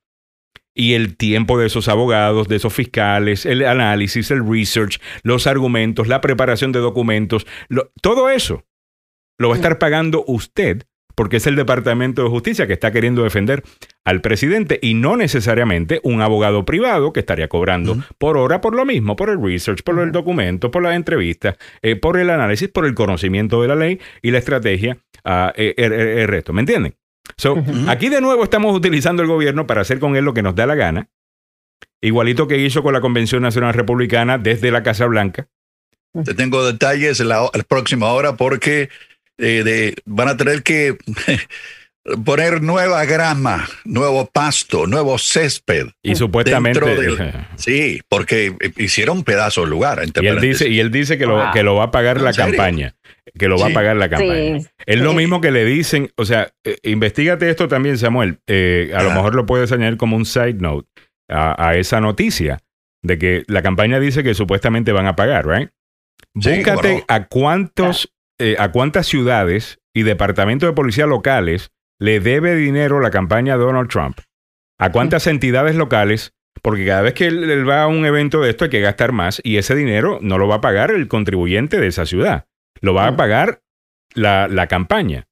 y 0.76 0.94
el 0.94 1.16
tiempo 1.16 1.58
de 1.58 1.68
esos 1.68 1.88
abogados, 1.88 2.48
de 2.48 2.58
esos 2.58 2.74
fiscales, 2.74 3.46
el 3.46 3.66
análisis, 3.66 4.30
el 4.30 4.48
research, 4.48 5.00
los 5.24 5.48
argumentos, 5.48 6.08
la 6.08 6.22
preparación 6.22 6.72
de 6.74 6.80
documentos, 6.80 7.48
todo 8.02 8.30
eso 8.30 8.66
lo 9.40 9.50
va 9.50 9.56
a 9.56 9.58
estar 9.58 9.80
pagando 9.80 10.24
usted 10.28 10.84
porque 11.16 11.38
es 11.38 11.48
el 11.48 11.56
Departamento 11.56 12.24
de 12.24 12.30
Justicia 12.30 12.68
que 12.68 12.74
está 12.74 12.92
queriendo 12.92 13.24
defender 13.24 13.64
al 14.04 14.20
presidente 14.20 14.80
y 14.82 14.96
no 14.96 15.16
necesariamente 15.16 16.02
un 16.04 16.22
abogado 16.22 16.66
privado 16.66 17.14
que 17.14 17.22
estaría 17.22 17.48
cobrando 17.48 17.98
por 18.18 18.38
hora 18.38 18.60
por 18.60 18.76
lo 18.76 18.84
mismo, 18.84 19.16
por 19.16 19.30
el 19.30 19.42
research, 19.42 19.82
por 19.82 19.98
el 20.00 20.12
documento, 20.12 20.72
por 20.72 20.84
las 20.84 20.96
entrevistas, 20.96 21.56
eh, 21.82 21.96
por 21.96 22.20
el 22.20 22.30
análisis, 22.30 22.68
por 22.68 22.86
el 22.86 22.96
conocimiento 22.96 23.62
de 23.62 23.68
la 23.70 23.76
ley 23.76 24.00
y 24.22 24.32
la 24.32 24.40
estrategia, 24.40 24.98
uh, 25.24 25.52
el 25.56 26.28
resto. 26.28 26.52
¿Me 26.52 26.60
entienden? 26.62 26.96
So, 27.38 27.64
Aquí 27.88 28.10
de 28.10 28.22
nuevo 28.22 28.44
estamos 28.44 28.76
utilizando 28.76 29.22
el 29.22 29.28
gobierno 29.28 29.68
para 29.68 29.82
hacer 29.82 30.00
con 30.00 30.16
él 30.16 30.26
lo 30.26 30.34
que 30.34 30.42
nos 30.42 30.56
da 30.56 30.66
la 30.66 30.76
gana, 30.76 31.10
igualito 32.02 32.48
que 32.48 32.58
hizo 32.58 32.84
con 32.84 32.94
la 32.94 33.02
Convención 33.02 33.42
Nacional 33.42 33.74
Republicana 33.74 34.38
desde 34.38 34.72
la 34.72 34.84
Casa 34.84 35.06
Blanca. 35.06 35.48
Te 36.24 36.34
tengo 36.34 36.66
detalles 36.66 37.20
en 37.20 37.30
la, 37.30 37.50
próxima 37.68 38.08
hora 38.14 38.38
porque 38.38 38.90
eh, 39.38 39.96
van 40.06 40.30
a 40.30 40.38
tener 40.38 40.64
que 40.64 40.98
poner 42.26 42.62
nueva 42.62 43.04
grama, 43.06 43.68
nuevo 43.84 44.26
pasto, 44.28 44.88
nuevo 44.88 45.18
césped. 45.18 45.88
Y 46.04 46.16
supuestamente. 46.16 46.80
sí, 47.56 48.02
porque 48.08 48.56
hicieron 48.78 49.24
pedazo 49.24 49.64
el 49.64 49.70
lugar. 49.70 50.02
Y 50.22 50.28
él 50.28 50.40
dice, 50.40 50.70
y 50.70 50.80
él 50.80 50.92
dice 50.92 51.18
que, 51.18 51.26
lo, 51.26 51.52
que 51.52 51.64
lo 51.64 51.76
va 51.76 51.86
a 51.86 51.92
pagar 51.92 52.22
la 52.22 52.34
campaña. 52.34 52.96
Que 53.38 53.48
lo 53.48 53.58
va 53.58 53.68
a 53.68 53.74
pagar 53.74 53.96
la 53.96 54.10
campaña. 54.10 54.60
Es 54.86 55.00
lo 55.00 55.14
mismo 55.14 55.42
que 55.42 55.52
le 55.52 55.66
dicen, 55.66 56.12
o 56.16 56.26
sea, 56.26 56.54
eh, 56.64 56.78
investigate 56.84 57.50
esto 57.50 57.68
también, 57.68 57.98
Samuel. 57.98 58.40
Eh, 58.48 58.92
a 58.96 59.04
lo 59.04 59.12
mejor 59.12 59.36
lo 59.36 59.46
puedes 59.46 59.72
añadir 59.72 59.98
como 59.98 60.16
un 60.16 60.26
side 60.26 60.56
note 60.56 60.88
a, 61.28 61.76
esa 61.76 62.02
noticia 62.02 62.60
de 63.04 63.18
que 63.18 63.44
la 63.48 63.62
campaña 63.62 64.00
dice 64.00 64.24
que 64.24 64.34
supuestamente 64.34 64.92
van 64.92 65.08
a 65.08 65.16
pagar, 65.16 65.48
¿right? 65.48 65.70
Búscate 66.34 67.04
a 67.08 67.28
cuántos, 67.28 68.14
eh, 68.40 68.56
a 68.60 68.72
cuántas 68.72 69.08
ciudades 69.08 69.80
y 69.94 70.04
departamentos 70.04 70.70
de 70.70 70.74
policía 70.74 71.06
locales 71.06 71.72
le 72.00 72.20
debe 72.20 72.56
dinero 72.56 73.00
la 73.00 73.12
campaña 73.12 73.58
de 73.58 73.64
Donald 73.64 73.90
Trump. 73.90 74.20
A 74.78 74.92
cuántas 74.92 75.26
entidades 75.28 75.76
locales, 75.76 76.34
porque 76.62 76.86
cada 76.86 77.02
vez 77.02 77.14
que 77.14 77.28
él, 77.28 77.68
va 77.68 77.84
a 77.84 77.88
un 77.88 78.06
evento 78.06 78.42
de 78.42 78.50
esto 78.50 78.66
hay 78.66 78.70
que 78.70 78.82
gastar 78.82 79.14
más 79.14 79.40
y 79.44 79.58
ese 79.58 79.76
dinero 79.76 80.20
no 80.22 80.38
lo 80.38 80.48
va 80.48 80.56
a 80.56 80.62
pagar 80.62 80.92
el 80.92 81.08
contribuyente 81.08 81.80
de 81.80 81.88
esa 81.88 82.06
ciudad, 82.06 82.48
lo 82.82 82.94
va 82.94 83.08
a 83.08 83.16
pagar 83.16 83.62
la, 84.14 84.68
campaña. 84.68 85.28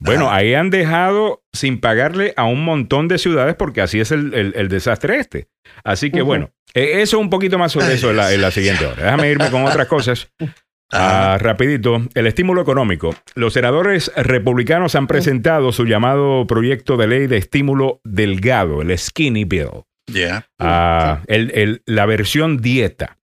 Bueno, 0.00 0.30
ahí 0.30 0.54
han 0.54 0.70
dejado 0.70 1.42
sin 1.52 1.80
pagarle 1.80 2.32
a 2.36 2.44
un 2.44 2.64
montón 2.64 3.08
de 3.08 3.18
ciudades 3.18 3.56
porque 3.56 3.80
así 3.80 4.00
es 4.00 4.12
el, 4.12 4.68
desastre 4.68 5.18
este. 5.18 5.48
Así 5.84 6.10
que 6.10 6.22
bueno, 6.22 6.50
e, 6.74 7.02
eso 7.02 7.18
un 7.18 7.30
poquito 7.30 7.58
más 7.58 7.72
sobre 7.72 7.94
eso 7.94 8.10
en 8.10 8.16
la, 8.16 8.32
en 8.32 8.40
la 8.40 8.50
siguiente 8.50 8.86
hora. 8.86 9.02
Déjame 9.02 9.30
irme 9.30 9.50
con 9.50 9.64
otras 9.64 9.86
cosas. 9.88 10.30
Ah, 10.90 11.36
rapidito, 11.38 12.02
el 12.14 12.26
estímulo 12.26 12.62
económico. 12.62 13.14
Los 13.34 13.52
senadores 13.52 14.10
republicanos 14.16 14.94
han 14.94 15.06
presentado 15.06 15.70
su 15.70 15.84
llamado 15.84 16.46
proyecto 16.46 16.96
de 16.96 17.06
ley 17.06 17.26
de 17.26 17.36
estímulo 17.36 18.00
delgado, 18.04 18.80
el 18.80 18.96
Skinny 18.96 19.44
Bill. 19.44 19.84
Ya. 20.10 20.46
Ah, 20.58 21.20
el- 21.26 21.50
el- 21.54 21.82
la 21.84 22.06
versión 22.06 22.56
dieta. 22.62 23.18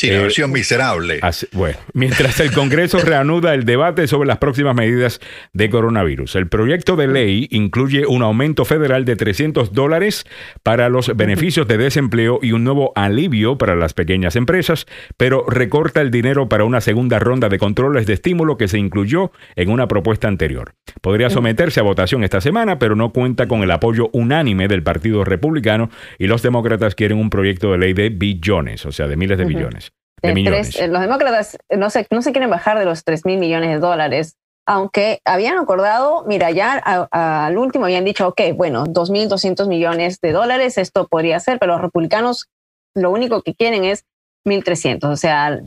Sí, 0.00 0.06
la 0.08 0.14
Eh, 0.16 0.22
versión 0.22 0.50
miserable. 0.50 1.18
Así- 1.20 1.46
bueno, 1.52 1.76
mientras 1.92 2.40
el 2.40 2.52
Congreso 2.52 2.98
reanuda 3.04 3.52
el 3.52 3.64
debate 3.66 4.06
sobre 4.06 4.26
las 4.28 4.38
próximas 4.38 4.74
medidas 4.74 5.20
de 5.52 5.68
coronavirus. 5.68 6.36
El 6.36 6.48
proyecto 6.48 6.96
de 6.96 7.06
ley 7.06 7.48
incluye 7.50 8.06
un 8.06 8.22
aumento 8.22 8.64
federal 8.64 9.04
de 9.04 9.16
300 9.16 9.74
dólares 9.74 10.24
para 10.62 10.88
los 10.88 11.14
beneficios 11.14 11.68
de 11.68 11.76
desempleo 11.76 12.38
y 12.40 12.52
un 12.52 12.64
nuevo 12.64 12.92
alivio 12.96 13.58
para 13.58 13.74
las 13.76 13.92
pequeñas 13.92 14.36
empresas, 14.36 14.86
pero 15.18 15.44
recorta 15.46 16.00
el 16.00 16.10
dinero 16.10 16.48
para 16.48 16.64
una 16.64 16.80
segunda 16.80 17.18
ronda 17.18 17.50
de 17.50 17.58
controles 17.58 18.06
de 18.06 18.14
estímulo 18.14 18.56
que 18.56 18.68
se 18.68 18.78
incluyó 18.78 19.32
en 19.54 19.68
una 19.70 19.86
propuesta 19.86 20.28
anterior. 20.28 20.72
Podría 21.02 21.28
someterse 21.28 21.80
a 21.80 21.82
votación 21.82 22.24
esta 22.24 22.40
semana, 22.40 22.78
pero 22.78 22.96
no 22.96 23.12
cuenta 23.12 23.46
con 23.48 23.62
el 23.62 23.70
apoyo 23.70 24.08
unánime 24.14 24.66
del 24.66 24.82
Partido 24.82 25.24
Republicano 25.24 25.90
y 26.18 26.26
los 26.26 26.40
demócratas 26.40 26.94
quieren 26.94 27.18
un 27.18 27.28
proyecto 27.28 27.70
de 27.72 27.78
ley 27.78 27.92
de 27.92 28.08
billones, 28.08 28.86
o 28.86 28.92
sea, 28.92 29.06
de 29.06 29.16
miles 29.16 29.36
de 29.36 29.44
billones. 29.44 29.89
De 30.22 30.34
millones. 30.34 30.70
tres- 30.70 30.82
eh, 30.82 30.88
los 30.88 31.00
demócratas 31.00 31.56
eh, 31.68 31.76
no 31.76 31.90
se, 31.90 32.06
no 32.10 32.22
se 32.22 32.32
quieren 32.32 32.50
bajar 32.50 32.78
de 32.78 32.84
los 32.84 33.04
3 33.04 33.24
mil 33.24 33.38
millones 33.38 33.70
de 33.70 33.78
dólares, 33.78 34.36
aunque 34.66 35.20
habían 35.24 35.58
acordado, 35.58 36.24
mira, 36.26 36.50
ya 36.50 36.80
a- 36.84 37.46
al 37.46 37.58
último 37.58 37.86
habían 37.86 38.04
dicho, 38.04 38.28
ok, 38.28 38.40
bueno, 38.54 38.84
2.200 38.86 39.66
millones 39.68 40.20
de 40.20 40.32
dólares, 40.32 40.78
esto 40.78 41.08
podría 41.08 41.40
ser, 41.40 41.58
pero 41.58 41.72
los 41.72 41.80
republicanos 41.82 42.48
lo 42.94 43.10
único 43.10 43.42
que 43.42 43.54
quieren 43.54 43.84
es 43.84 44.04
1.300, 44.46 45.04
o 45.10 45.16
sea, 45.16 45.60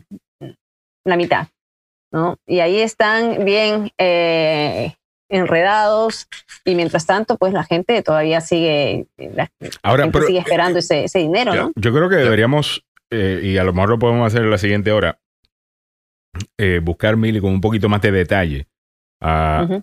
la 1.06 1.16
mitad, 1.18 1.48
¿no? 2.12 2.38
Y 2.48 2.60
ahí 2.60 2.80
están 2.80 3.44
bien 3.46 3.92
eh, 3.98 4.94
enredados 5.30 6.28
y 6.64 6.76
mientras 6.76 7.06
tanto, 7.06 7.38
pues 7.38 7.54
la 7.54 7.64
gente 7.64 8.02
todavía 8.04 8.40
sigue, 8.42 9.08
la 9.18 9.50
Ahora, 9.82 10.04
gente 10.04 10.14
pero, 10.20 10.28
sigue 10.28 10.40
esperando 10.40 10.80
ese, 10.80 11.06
ese 11.06 11.20
dinero, 11.20 11.54
ya. 11.54 11.62
¿no? 11.64 11.72
Yo 11.76 11.92
creo 11.94 12.10
que 12.10 12.16
deberíamos, 12.18 12.84
eh, 13.14 13.42
y 13.44 13.58
a 13.58 13.64
lo 13.64 13.74
mejor 13.74 13.90
lo 13.92 14.00
podemos 14.00 14.26
hacer 14.28 14.42
en 14.44 14.50
la 14.52 14.58
siguiente 14.58 14.92
hora, 14.92 15.20
eh, 16.58 16.80
buscar, 16.84 17.16
Mili, 17.18 17.40
con 17.40 17.52
un 17.52 17.62
poquito 17.62 17.90
más 17.90 18.02
de 18.02 18.12
detalle. 18.12 18.68
ah. 19.22 19.80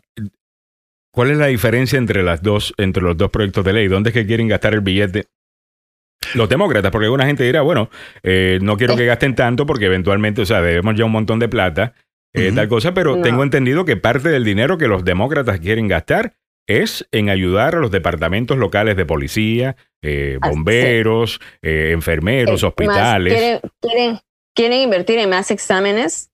¿Cuál 1.12 1.33
es 1.33 1.38
la 1.38 1.47
diferencia 1.47 1.99
entre 1.99 2.23
las 2.23 2.40
dos, 2.40 2.73
entre 2.77 3.03
los 3.03 3.16
dos 3.16 3.31
proyectos 3.31 3.64
de 3.64 3.73
ley? 3.73 3.88
¿Dónde 3.88 4.11
es 4.11 4.14
que 4.14 4.25
quieren 4.27 4.47
gastar 4.47 4.75
el 4.75 4.81
billete? 4.81 5.27
Los 6.37 6.49
demócratas, 6.49 6.93
porque 6.93 7.07
alguna 7.07 7.27
gente 7.27 7.43
dirá, 7.43 7.62
bueno, 7.62 7.90
eh, 8.23 8.61
no 8.62 8.77
quiero 8.77 8.95
que 8.95 9.07
gasten 9.07 9.35
tanto 9.35 9.66
porque 9.66 9.87
eventualmente, 9.87 10.43
o 10.43 10.47
sea, 10.47 10.62
debemos 10.62 10.95
ya 10.95 11.05
un 11.05 11.11
montón 11.11 11.40
de 11.40 11.49
plata, 11.49 11.95
eh, 12.33 12.53
tal 12.55 12.69
cosa, 12.69 12.95
pero 12.95 13.16
No. 13.16 13.23
tengo 13.23 13.43
entendido 13.43 13.85
que 13.85 13.97
parte 13.97 14.29
del 14.29 14.45
dinero 14.45 14.79
que 14.79 14.87
los 14.87 15.05
demócratas 15.05 15.59
quieren 15.59 15.88
gastar 15.88 16.35
es 16.66 17.07
en 17.12 17.31
ayudar 17.31 17.75
a 17.75 17.79
los 17.81 17.90
departamentos 17.90 18.57
locales 18.57 18.96
de 18.96 19.07
policía, 19.07 19.77
eh, 20.03 20.38
bomberos, 20.40 21.40
eh, 21.62 21.90
enfermeros, 21.92 22.62
Eh, 22.62 22.66
hospitales. 22.66 23.33
más 23.33 23.40
quieren, 23.40 23.61
quieren, 23.81 24.18
quieren 24.55 24.79
invertir 24.81 25.18
en 25.18 25.31
más 25.31 25.51
exámenes, 25.51 26.31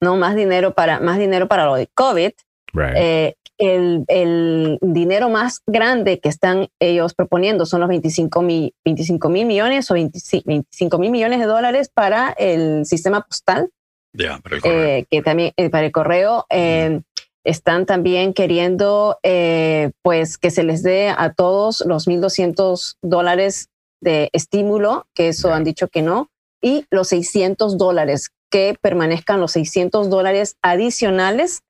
no 0.00 0.16
más 0.16 0.34
dinero 0.36 0.74
para 0.74 1.00
más 1.00 1.18
dinero 1.18 1.48
para 1.48 1.64
lo 1.66 1.74
de 1.74 1.88
COVID. 1.94 2.30
Right. 2.74 2.94
Eh, 2.96 3.34
el, 3.58 4.04
el 4.08 4.78
dinero 4.80 5.28
más 5.28 5.60
grande 5.66 6.18
que 6.20 6.28
están 6.28 6.68
ellos 6.80 7.14
proponiendo 7.14 7.66
son 7.66 7.80
los 7.80 7.88
25 7.88 8.42
mil 8.42 8.74
25 8.84 9.28
mil 9.28 9.46
millones 9.46 9.90
o 9.90 9.94
25 9.94 10.98
mil 10.98 11.10
millones 11.10 11.38
de 11.38 11.46
dólares 11.46 11.90
para 11.92 12.30
el 12.38 12.86
sistema 12.86 13.20
postal, 13.20 13.68
Ya, 14.14 14.38
para 14.38 14.56
el 14.56 14.62
correo. 14.62 14.82
eh, 14.84 15.06
que 15.08 15.22
también 15.22 15.52
eh, 15.56 15.70
para 15.70 15.86
el 15.86 15.92
correo. 15.92 16.46
eh, 16.50 17.02
están 17.44 17.86
también 17.86 18.32
queriendo 18.34 19.18
eh, 19.22 19.90
pues 20.02 20.38
que 20.38 20.50
se 20.50 20.62
les 20.62 20.82
dé 20.82 21.08
a 21.10 21.32
todos 21.32 21.82
los 21.86 22.06
1.200 22.06 22.96
dólares 23.02 23.68
de 24.00 24.30
estímulo, 24.32 25.06
que 25.14 25.28
eso 25.28 25.52
han 25.52 25.64
dicho 25.64 25.88
que 25.88 26.02
no, 26.02 26.28
y 26.60 26.86
los 26.90 27.08
600 27.08 27.78
dólares, 27.78 28.30
que 28.50 28.76
permanezcan 28.80 29.40
los 29.40 29.52
600 29.52 30.10
dólares 30.10 30.56
adicionales 30.62 31.62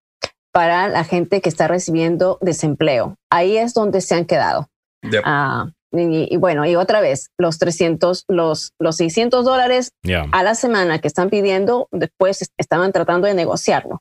para 0.53 0.89
la 0.89 1.05
gente 1.05 1.41
que 1.41 1.49
está 1.49 1.69
recibiendo 1.69 2.39
desempleo. 2.43 3.17
Ahí 3.31 3.57
es 3.57 3.73
donde 3.75 4.01
se 4.03 4.15
han 4.15 4.27
quedado. 4.27 4.69
Ah, 5.25 5.71
y, 5.93 6.33
y 6.35 6.37
bueno, 6.37 6.65
y 6.67 6.77
otra 6.77 7.01
vez, 7.01 7.29
los 7.39 7.59
300, 7.59 8.25
los, 8.29 8.73
los 8.79 8.97
600 8.97 9.45
dólares 9.45 9.91
Yeah. 10.03 10.27
a 10.33 10.43
la 10.43 10.55
semana 10.55 10.99
que 11.01 11.09
están 11.09 11.31
pidiendo, 11.31 11.87
después 11.93 12.43
est- 12.43 12.53
estaban 12.59 12.93
tratando 12.93 13.27
de 13.29 13.35
negociarlo, 13.35 14.01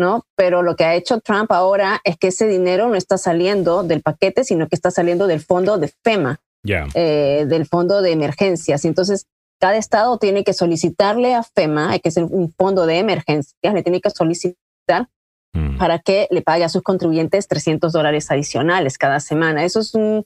¿no? 0.00 0.26
Pero 0.36 0.62
lo 0.62 0.74
que 0.74 0.84
ha 0.84 0.96
hecho 0.96 1.20
Trump 1.20 1.52
ahora 1.52 2.00
es 2.02 2.16
que 2.16 2.28
ese 2.28 2.48
dinero 2.48 2.88
no 2.88 2.96
está 2.96 3.16
saliendo 3.18 3.84
del 3.84 4.02
paquete, 4.02 4.42
sino 4.42 4.66
que 4.66 4.74
está 4.74 4.90
saliendo 4.90 5.28
del 5.28 5.40
fondo 5.40 5.78
de 5.78 5.92
FEMA, 6.02 6.40
Yeah. 6.64 6.88
eh, 6.94 7.44
del 7.46 7.64
fondo 7.66 8.02
de 8.02 8.10
emergencias. 8.12 8.84
Entonces, 8.84 9.26
cada 9.60 9.76
estado 9.76 10.18
tiene 10.18 10.42
que 10.44 10.52
solicitarle 10.52 11.34
a 11.34 11.42
FEMA, 11.42 11.92
hay 11.92 12.00
que 12.00 12.10
ser 12.10 12.24
un 12.24 12.52
fondo 12.52 12.84
de 12.86 12.98
emergencias, 12.98 13.54
le 13.74 13.82
tiene 13.82 14.00
que 14.00 14.10
solicitar 14.10 14.56
Mm. 15.52 15.78
para 15.78 15.98
que 15.98 16.28
le 16.30 16.42
pague 16.42 16.62
a 16.64 16.68
sus 16.68 16.82
contribuyentes 16.82 17.48
300 17.48 17.92
dólares 17.92 18.30
adicionales 18.30 18.98
cada 18.98 19.18
semana. 19.20 19.64
Eso 19.64 19.80
es 19.80 19.94
un, 19.94 20.24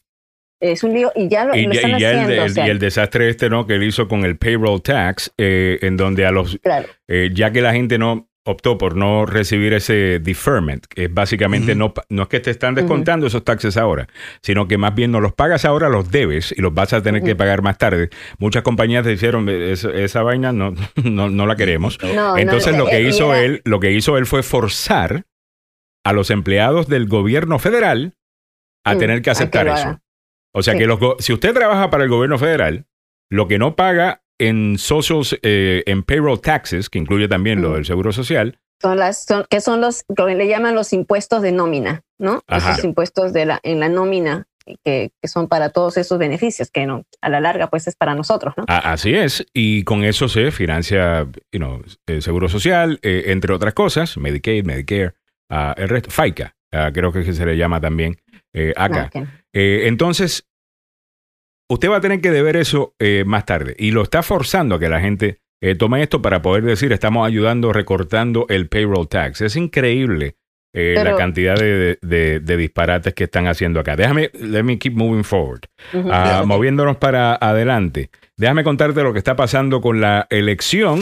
es 0.61 0.83
un 0.85 0.93
lío 0.93 1.13
y 1.15 1.29
ya 1.29 1.45
lo, 1.47 1.55
Y, 1.57 1.65
lo 1.67 1.73
están 1.73 1.93
y 1.93 2.01
ya 2.01 2.11
el, 2.11 2.19
haciendo. 2.19 2.43
o 2.43 2.45
el- 2.47 2.53
sea, 2.53 2.67
y 2.67 2.71
el 2.71 2.79
desastre 2.79 3.29
este, 3.31 3.49
¿no? 3.49 3.67
Que 3.67 3.75
él 3.77 3.85
hizo 3.85 4.07
con 4.07 4.25
el 4.25 4.37
payroll 4.37 4.83
tax, 4.83 5.33
eh, 5.39 5.79
en 5.83 5.97
donde 5.97 6.27
a 6.27 6.31
los, 6.31 6.59
claro, 6.59 6.89
eh, 7.09 7.31
ya 7.33 7.51
que 7.53 7.61
la 7.63 7.73
gente 7.73 7.97
no 7.97 8.29
optó 8.47 8.77
por 8.77 8.95
no 8.95 9.25
recibir 9.25 9.73
ese 9.73 10.19
deferment, 10.21 10.85
que 10.87 11.05
es 11.05 11.15
básicamente 11.15 11.75
no, 11.75 11.95
no 12.11 12.23
es 12.25 12.29
que 12.29 12.41
te 12.41 12.51
están 12.51 12.75
descontando 12.75 13.27
esos 13.27 13.43
taxes 13.43 13.77
ahora, 13.79 14.07
sino 14.43 14.69
que 14.69 14.77
más 14.77 14.95
bien 14.95 15.13
no 15.13 15.21
los 15.21 15.33
pagas 15.33 15.65
ahora, 15.65 15.89
los 15.89 16.11
debes 16.11 16.53
y 16.57 16.61
los 16.61 16.75
vas 16.75 16.93
a 16.93 17.03
tener 17.03 17.23
que 17.23 17.35
pagar 17.37 17.63
más 17.63 17.79
tarde. 17.79 18.11
Muchas 18.39 18.63
compañías 18.63 19.07
dijeron, 19.07 19.49
"Es- 19.49 19.85
esa 19.85 20.23
vaina 20.23 20.53
no, 20.53 20.75
no, 21.03 21.31
no 21.31 21.47
la 21.47 21.57
queremos. 21.57 21.99
No, 22.03 22.13
no, 22.15 22.37
Entonces 22.37 22.77
lo 22.77 22.85
que 22.87 22.99
eh, 22.99 23.09
hizo 23.09 23.33
era- 23.35 23.43
él, 23.45 23.63
lo 23.65 23.81
que 23.81 23.93
hizo 23.93 24.19
él 24.19 24.27
fue 24.27 24.43
forzar 24.43 25.25
a 26.05 26.13
los 26.13 26.31
empleados 26.31 26.87
del 26.87 27.07
gobierno 27.09 27.59
federal 27.59 28.13
a 28.85 28.95
Mm, 28.95 28.99
tener 28.99 29.23
que 29.23 29.31
aceptar 29.31 29.69
eso. 29.69 30.01
O 30.55 30.63
sea 30.63 30.75
Sí. 30.75 30.81
que 30.81 30.87
los 30.87 30.99
si 31.21 31.33
usted 31.33 31.55
trabaja 31.55 31.89
para 31.89 32.05
el 32.05 32.11
gobierno 32.11 32.39
federal, 32.39 32.85
lo 33.31 33.49
que 33.49 33.59
no 33.59 33.75
paga 33.75 34.21
en 34.39 34.79
socials, 34.79 35.39
eh, 35.43 35.83
en 35.87 36.03
payroll 36.03 36.41
taxes, 36.41 36.91
que 36.91 36.99
incluye 36.99 37.29
también 37.29 37.63
lo 37.63 37.71
Mm. 37.71 37.75
del 37.75 37.85
seguro 37.85 38.13
social, 38.13 38.59
son 38.83 38.99
las 38.99 39.25
son, 39.25 39.47
que 39.49 39.61
son 39.61 39.81
los 39.81 40.05
que 40.15 40.35
le 40.35 40.49
llaman 40.49 40.75
los 40.75 40.93
impuestos 40.93 41.43
de 41.43 41.53
nómina, 41.53 42.03
¿no? 42.19 42.43
Ajá. 42.47 42.73
Esos 42.73 42.85
impuestos 42.85 43.33
de 43.33 43.47
la 43.47 43.61
en 43.63 43.81
la 43.81 43.89
nómina 43.89 44.47
que, 44.85 45.11
que 45.21 45.29
son 45.29 45.49
para 45.49 45.71
todos 45.71 45.97
esos 45.97 46.19
beneficios 46.19 46.71
que 46.71 46.87
no 46.87 47.05
a 47.21 47.29
la 47.29 47.41
larga 47.41 47.69
pues 47.69 47.87
es 47.87 47.97
para 47.97 48.15
nosotros, 48.15 48.55
¿no? 48.57 48.65
así 48.67 49.15
es, 49.15 49.47
y 49.53 49.85
con 49.85 50.05
eso 50.05 50.29
se 50.29 50.51
financia, 50.51 51.27
you 51.53 51.59
know, 51.59 51.83
el 52.07 52.23
seguro 52.23 52.49
social, 52.49 52.99
eh, 53.03 53.25
entre 53.27 53.53
otras 53.53 53.75
cosas, 53.75 54.17
Medicaid, 54.17 54.65
Medicare, 54.65 55.13
ah, 55.51 55.75
el 55.77 55.89
resto, 55.89 56.11
FICA, 56.11 56.55
ah, 56.73 56.91
creo 56.93 57.13
que 57.13 57.31
se 57.31 57.47
le 57.47 57.57
llama 57.57 57.81
también 57.81 58.17
eh, 58.55 58.73
acá. 58.77 59.11
Eh, 59.53 59.83
entonces, 59.87 60.47
usted 61.69 61.91
va 61.91 61.97
a 61.97 62.01
tener 62.01 62.21
que 62.21 62.31
deber 62.31 62.57
eso 62.57 62.95
eh, 62.99 63.25
más 63.27 63.45
tarde 63.47 63.75
y 63.79 63.91
lo 63.91 64.03
está 64.03 64.23
forzando 64.23 64.75
a 64.77 64.79
que 64.79 64.89
la 64.89 65.01
gente 65.01 65.39
eh, 65.63 65.75
tome 65.75 66.03
esto 66.03 66.21
para 66.21 66.43
poder 66.43 66.63
decir 66.65 66.93
estamos 66.93 67.27
ayudando 67.27 67.73
recortando 67.73 68.47
el 68.49 68.69
payroll 68.69 69.09
tax. 69.09 69.41
Es 69.41 69.57
increíble 69.57 70.37
eh, 70.75 70.95
la 70.97 71.17
cantidad 71.17 71.55
de, 71.57 71.99
de- 72.03 72.41
de 72.41 72.57
disparates 72.57 73.15
que 73.15 73.25
están 73.25 73.47
haciendo 73.47 73.79
acá. 73.81 73.95
Déjame, 73.97 74.31
let 74.35 74.63
me 74.65 74.79
keep 74.79 74.93
moving 74.95 75.23
forward. 75.25 75.61
Ah, 76.11 76.43
moviéndonos 76.45 76.97
para 76.97 77.35
adelante. 77.41 78.11
Déjame 78.37 78.65
contarte 78.65 79.03
lo 79.03 79.13
que 79.13 79.19
está 79.19 79.37
pasando 79.37 79.81
con 79.81 80.01
la 80.01 80.27
elección. 80.31 81.01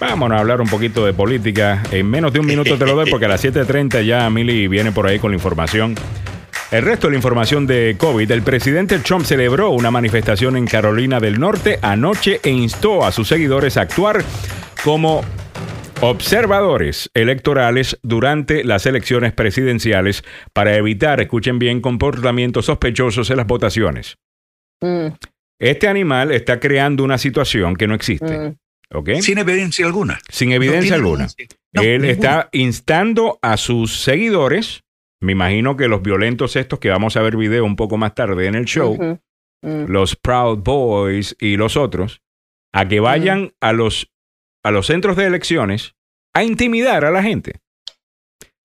Vámonos 0.00 0.36
a 0.36 0.40
hablar 0.40 0.60
un 0.60 0.68
poquito 0.68 1.06
de 1.06 1.12
política. 1.12 1.82
En 1.92 2.10
menos 2.10 2.32
de 2.32 2.40
un 2.40 2.46
minuto 2.46 2.76
te 2.76 2.84
lo 2.86 2.94
doy 2.96 3.08
porque 3.10 3.26
a 3.26 3.28
las 3.28 3.44
7.30 3.44 4.02
ya 4.04 4.28
Mili 4.30 4.66
viene 4.66 4.92
por 4.92 5.06
ahí 5.06 5.18
con 5.18 5.30
la 5.30 5.36
información. 5.36 5.94
El 6.70 6.84
resto 6.84 7.08
de 7.08 7.12
la 7.12 7.16
información 7.16 7.66
de 7.66 7.96
COVID, 7.98 8.30
el 8.30 8.42
presidente 8.42 9.00
Trump 9.00 9.24
celebró 9.24 9.70
una 9.70 9.90
manifestación 9.90 10.56
en 10.56 10.66
Carolina 10.66 11.18
del 11.18 11.40
Norte 11.40 11.80
anoche 11.82 12.40
e 12.44 12.50
instó 12.50 13.04
a 13.04 13.10
sus 13.10 13.26
seguidores 13.26 13.76
a 13.76 13.80
actuar 13.82 14.22
como 14.84 15.24
observadores 16.00 17.10
electorales 17.12 17.98
durante 18.02 18.62
las 18.62 18.86
elecciones 18.86 19.32
presidenciales 19.32 20.22
para 20.52 20.76
evitar, 20.76 21.20
escuchen 21.20 21.58
bien, 21.58 21.80
comportamientos 21.80 22.66
sospechosos 22.66 23.30
en 23.30 23.38
las 23.38 23.46
votaciones. 23.48 24.16
Mm, 24.80 25.08
Este 25.58 25.88
animal 25.88 26.30
está 26.30 26.60
creando 26.60 27.02
una 27.02 27.18
situación 27.18 27.74
que 27.74 27.88
no 27.88 27.94
existe, 27.96 28.38
mm. 28.38 28.96
¿ok? 28.96 29.10
Sin 29.20 29.38
evidencia 29.38 29.84
alguna. 29.86 30.20
Sin 30.30 30.52
evidencia 30.52 30.94
alguna. 30.94 31.24
evidencia. 31.24 31.48
No, 31.72 31.82
Él 31.82 32.02
ninguna. 32.02 32.12
está 32.12 32.48
instando 32.52 33.38
a 33.42 33.56
sus 33.56 34.00
seguidores, 34.00 34.84
me 35.20 35.32
imagino 35.32 35.76
que 35.76 35.88
los 35.88 36.02
violentos 36.02 36.56
estos 36.56 36.78
que 36.78 36.88
vamos 36.90 37.16
a 37.16 37.22
ver 37.22 37.36
video 37.36 37.64
un 37.64 37.76
poco 37.76 37.96
más 37.96 38.14
tarde 38.14 38.46
en 38.46 38.54
el 38.54 38.64
show. 38.64 38.96
Mm. 39.62 39.84
los 39.88 40.16
Proud 40.16 40.60
Boys 40.60 41.36
y 41.38 41.56
los 41.58 41.76
otros, 41.76 42.22
a 42.72 42.88
que 42.88 42.98
vayan 43.00 43.52
a 43.60 43.72
los 43.74 44.10
a 44.64 44.70
los 44.70 44.86
centros 44.86 45.16
de 45.16 45.26
elecciones 45.26 45.94
a 46.34 46.44
intimidar 46.44 47.04
a 47.04 47.10
la 47.10 47.22
gente. 47.22 47.60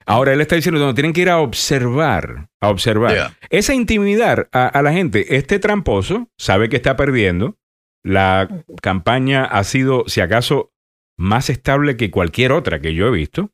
Ahora 0.05 0.33
él 0.33 0.41
está 0.41 0.55
diciendo, 0.55 0.79
no, 0.79 0.93
tienen 0.93 1.13
que 1.13 1.21
ir 1.21 1.29
a 1.29 1.39
observar, 1.39 2.49
a 2.61 2.69
observar. 2.69 3.13
Yeah. 3.13 3.37
Esa 3.49 3.73
intimidar 3.73 4.49
a, 4.51 4.67
a 4.67 4.81
la 4.83 4.93
gente, 4.93 5.35
este 5.35 5.57
tramposo 5.59 6.29
sabe 6.37 6.69
que 6.69 6.75
está 6.75 6.95
perdiendo. 6.95 7.57
La 8.03 8.63
campaña 8.81 9.45
ha 9.45 9.63
sido, 9.63 10.03
si 10.07 10.21
acaso, 10.21 10.71
más 11.17 11.49
estable 11.49 11.97
que 11.97 12.11
cualquier 12.11 12.51
otra 12.51 12.79
que 12.79 12.93
yo 12.93 13.07
he 13.07 13.11
visto. 13.11 13.51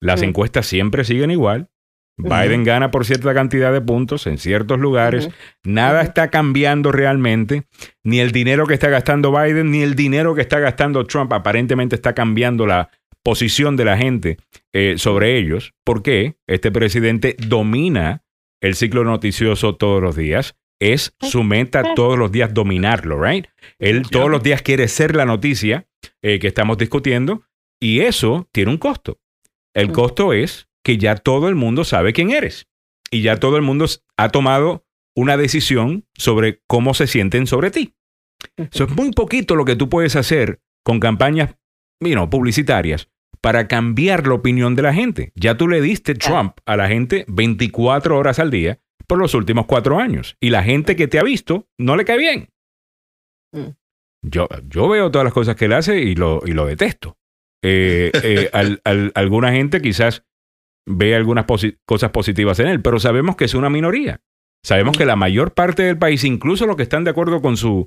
Las 0.00 0.20
Mm. 0.20 0.24
encuestas 0.24 0.66
siempre 0.66 1.04
siguen 1.04 1.30
igual. 1.30 1.70
Biden 2.16 2.62
gana 2.62 2.90
por 2.90 3.04
cierta 3.04 3.34
cantidad 3.34 3.72
de 3.72 3.80
puntos 3.80 4.26
en 4.26 4.38
ciertos 4.38 4.78
lugares. 4.78 5.30
Nada 5.64 6.02
está 6.02 6.30
cambiando 6.30 6.92
realmente. 6.92 7.64
Ni 8.04 8.20
el 8.20 8.30
dinero 8.30 8.66
que 8.66 8.74
está 8.74 8.88
gastando 8.88 9.32
Biden, 9.32 9.70
ni 9.70 9.82
el 9.82 9.94
dinero 9.94 10.34
que 10.34 10.42
está 10.42 10.60
gastando 10.60 11.04
Trump 11.06 11.32
aparentemente 11.32 11.96
está 11.96 12.14
cambiando 12.14 12.66
la 12.66 12.90
posición 13.24 13.76
de 13.76 13.84
la 13.84 13.96
gente 13.96 14.38
eh, 14.72 14.94
sobre 14.96 15.36
ellos. 15.38 15.74
porque 15.84 16.36
Este 16.46 16.70
presidente 16.70 17.36
domina 17.38 18.22
el 18.60 18.76
ciclo 18.76 19.04
noticioso 19.04 19.74
todos 19.74 20.00
los 20.00 20.14
días. 20.14 20.56
Es 20.80 21.16
su 21.20 21.42
meta 21.42 21.94
todos 21.94 22.18
los 22.18 22.30
días 22.30 22.52
dominarlo, 22.52 23.22
¿right? 23.22 23.46
Él 23.78 24.08
todos 24.08 24.28
los 24.30 24.42
días 24.42 24.60
quiere 24.60 24.88
ser 24.88 25.16
la 25.16 25.24
noticia 25.24 25.86
eh, 26.20 26.38
que 26.38 26.48
estamos 26.48 26.78
discutiendo 26.78 27.42
y 27.80 28.00
eso 28.00 28.48
tiene 28.52 28.70
un 28.70 28.78
costo. 28.78 29.18
El 29.72 29.92
costo 29.92 30.32
es 30.32 30.68
que 30.84 30.98
ya 30.98 31.16
todo 31.16 31.48
el 31.48 31.54
mundo 31.54 31.84
sabe 31.84 32.12
quién 32.12 32.30
eres 32.30 32.66
y 33.10 33.22
ya 33.22 33.36
todo 33.36 33.56
el 33.56 33.62
mundo 33.62 33.86
ha 34.16 34.28
tomado 34.30 34.84
una 35.16 35.36
decisión 35.36 36.06
sobre 36.16 36.60
cómo 36.66 36.94
se 36.94 37.06
sienten 37.06 37.46
sobre 37.46 37.70
ti. 37.70 37.94
Eso 38.56 38.84
es 38.84 38.90
muy 38.90 39.12
poquito 39.12 39.54
lo 39.56 39.64
que 39.64 39.76
tú 39.76 39.88
puedes 39.88 40.16
hacer 40.16 40.60
con 40.84 41.00
campañas 41.00 41.54
you 42.00 42.12
know, 42.12 42.28
publicitarias 42.28 43.08
para 43.40 43.68
cambiar 43.68 44.26
la 44.26 44.34
opinión 44.34 44.74
de 44.74 44.82
la 44.82 44.92
gente. 44.94 45.32
Ya 45.34 45.56
tú 45.56 45.68
le 45.68 45.80
diste. 45.80 46.14
Trump 46.14 46.58
a 46.66 46.76
la 46.76 46.88
gente 46.88 47.24
24 47.28 48.16
horas 48.18 48.38
al 48.38 48.50
día 48.50 48.80
por 49.06 49.18
los 49.18 49.34
últimos 49.34 49.66
cuatro 49.66 49.98
años 49.98 50.36
y 50.40 50.50
la 50.50 50.62
gente 50.62 50.96
que 50.96 51.08
te 51.08 51.18
ha 51.18 51.22
visto 51.22 51.68
no 51.78 51.96
le 51.96 52.04
cae 52.04 52.18
bien. 52.18 52.48
Mm. 53.52 53.70
Yo, 54.26 54.48
yo 54.68 54.88
veo 54.88 55.10
todas 55.10 55.24
las 55.24 55.34
cosas 55.34 55.56
que 55.56 55.66
él 55.66 55.74
hace 55.74 56.00
y 56.00 56.14
lo, 56.14 56.40
y 56.46 56.52
lo 56.52 56.66
detesto. 56.66 57.18
Eh, 57.62 58.10
eh, 58.22 58.50
al- 58.52 58.80
al- 58.84 59.12
alguna 59.14 59.52
gente 59.52 59.80
quizás 59.80 60.24
ve 60.86 61.14
algunas 61.14 61.46
posi- 61.46 61.78
cosas 61.86 62.10
positivas 62.10 62.58
en 62.60 62.68
él, 62.68 62.82
pero 62.82 62.98
sabemos 63.00 63.36
que 63.36 63.44
es 63.44 63.54
una 63.54 63.70
minoría. 63.70 64.20
Sabemos 64.64 64.96
que 64.96 65.04
la 65.04 65.16
mayor 65.16 65.52
parte 65.52 65.82
del 65.82 65.98
país, 65.98 66.24
incluso 66.24 66.66
los 66.66 66.76
que 66.76 66.82
están 66.84 67.04
de 67.04 67.10
acuerdo 67.10 67.42
con 67.42 67.56
su, 67.56 67.86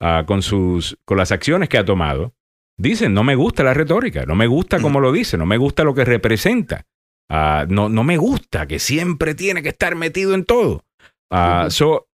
ah, 0.00 0.24
con 0.26 0.42
sus, 0.42 0.98
con 1.04 1.16
las 1.16 1.32
acciones 1.32 1.68
que 1.68 1.78
ha 1.78 1.84
tomado, 1.84 2.34
dicen 2.78 3.14
no 3.14 3.24
me 3.24 3.34
gusta 3.34 3.62
la 3.62 3.74
retórica, 3.74 4.24
no 4.26 4.34
me 4.34 4.46
gusta 4.46 4.80
cómo 4.80 5.00
lo 5.00 5.12
dice, 5.12 5.36
no 5.38 5.46
me 5.46 5.56
gusta 5.56 5.82
lo 5.84 5.94
que 5.94 6.04
representa, 6.04 6.86
ah, 7.30 7.64
no, 7.68 7.88
no 7.88 8.04
me 8.04 8.16
gusta 8.18 8.66
que 8.66 8.78
siempre 8.78 9.34
tiene 9.34 9.62
que 9.62 9.70
estar 9.70 9.96
metido 9.96 10.34
en 10.34 10.44
todo. 10.44 10.84
Ah, 11.32 11.68
so, 11.70 12.08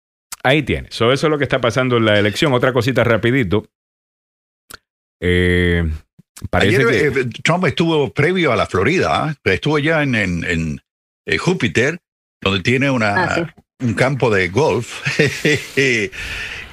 ahí 0.42 0.62
tiene. 0.62 0.88
So, 0.90 1.12
eso 1.12 1.26
es 1.26 1.30
lo 1.30 1.38
que 1.38 1.44
está 1.44 1.60
pasando 1.60 1.96
en 1.98 2.04
la 2.06 2.18
elección. 2.18 2.52
Otra 2.54 2.72
cosita 2.72 3.04
rapidito. 3.04 3.68
Eh, 5.20 5.88
parece 6.50 6.76
Ayer 6.84 7.12
que 7.12 7.20
eh, 7.20 7.24
Trump 7.42 7.64
estuvo 7.66 8.12
previo 8.12 8.52
a 8.52 8.56
la 8.56 8.66
Florida, 8.66 9.34
estuvo 9.44 9.78
ya 9.78 10.02
en, 10.02 10.14
en- 10.14 10.44
en, 10.44 10.80
eh, 11.26 11.38
Júpiter, 11.38 11.98
donde 12.40 12.60
tiene 12.62 12.90
una, 12.90 13.24
Ah, 13.24 13.34
sí. 13.34 13.86
un 13.86 13.94
campo 13.94 14.30
de 14.30 14.48
golf. 14.48 15.02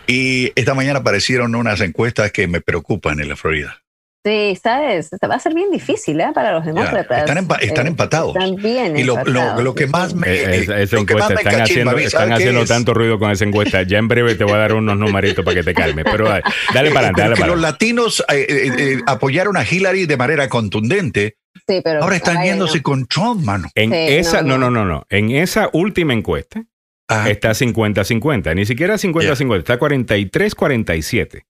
y 0.08 0.52
esta 0.56 0.74
mañana 0.74 1.00
aparecieron 1.00 1.56
unas 1.56 1.82
encuestas 1.82 2.32
que 2.32 2.48
me 2.48 2.62
preocupan 2.62 3.20
en 3.20 3.30
la 3.30 3.36
Florida. 3.36 3.82
Sí, 4.30 4.60
sabes, 4.62 5.10
va 5.28 5.36
a 5.36 5.40
ser 5.40 5.56
bien 5.56 5.72
difícil 5.72 6.20
¿eh? 6.22 6.28
para 6.34 6.52
los 6.52 6.64
demócratas. 6.66 7.20
están 7.28 7.38
empa- 7.48 7.58
están 7.62 7.88
empatados. 7.88 8.36
Están 8.36 8.56
bien 8.58 8.96
Y 8.96 9.04
lo, 9.04 9.16
lo- 9.16 9.20
empatados, 9.22 9.64
lo 9.64 9.74
que 9.76 9.86
sí, 9.86 9.90
más 9.90 10.14
me... 10.14 10.28
Eh, 10.30 10.56
esa, 10.58 10.80
esa 10.80 10.96
lo 10.98 11.06
que 11.06 11.16
más 11.16 11.24
encuesta, 11.24 11.30
me 11.30 11.34
están 11.36 11.54
cachimba 11.60 11.64
haciendo, 11.94 11.98
están 11.98 12.20
¿sabe 12.20 12.30
qué 12.30 12.34
haciendo 12.36 12.62
es? 12.62 12.70
tanto 12.70 12.94
ruido 12.94 13.18
con 13.18 13.32
esa 13.32 13.46
encuesta. 13.46 13.82
Ya 13.84 13.98
en 13.98 14.08
breve 14.08 14.36
te 14.36 14.44
voy 14.44 14.54
a 14.54 14.58
dar 14.58 14.74
unos 14.76 14.98
numeritos 14.98 15.44
para 15.44 15.56
que 15.56 15.64
te 15.64 15.74
calmes. 15.74 16.06
Pero 16.12 16.30
dale, 16.30 16.44
dale 16.74 16.92
para 16.92 17.08
adelante, 17.08 17.22
Eh, 17.22 17.24
dale 17.24 17.36
que 17.36 17.42
para 17.42 17.52
los 17.54 17.62
latinos 17.62 18.24
eh, 18.30 18.46
eh, 18.48 18.72
eh, 18.78 18.98
apoyaron 19.08 19.58
a 19.58 19.64
Hillary 19.70 20.06
de 20.06 20.18
manera 20.18 20.48
contundente. 20.48 21.38
Sí, 21.68 21.82
pero 21.84 22.04
Ahora 22.04 22.16
están 22.16 22.38
ay, 22.38 22.50
yéndose 22.50 22.78
no. 22.78 22.84
con 22.84 23.08
Trump, 23.08 23.44
mano. 23.44 23.68
En 23.74 23.90
Sí, 23.92 23.98
esa, 23.98 24.42
no, 24.44 24.58
no, 24.60 24.70
no, 24.70 24.86
no. 24.86 25.06
En 25.10 25.32
esa 25.32 25.70
última 25.74 26.14
encuesta 26.14 26.64
Ah, 27.12 27.28
está 27.28 27.50
50-50. 27.56 28.54
Ni 28.56 28.68
siquiera 28.68 28.94
50-50, 28.96 29.58
está 29.58 29.80
43-47. 29.80 31.42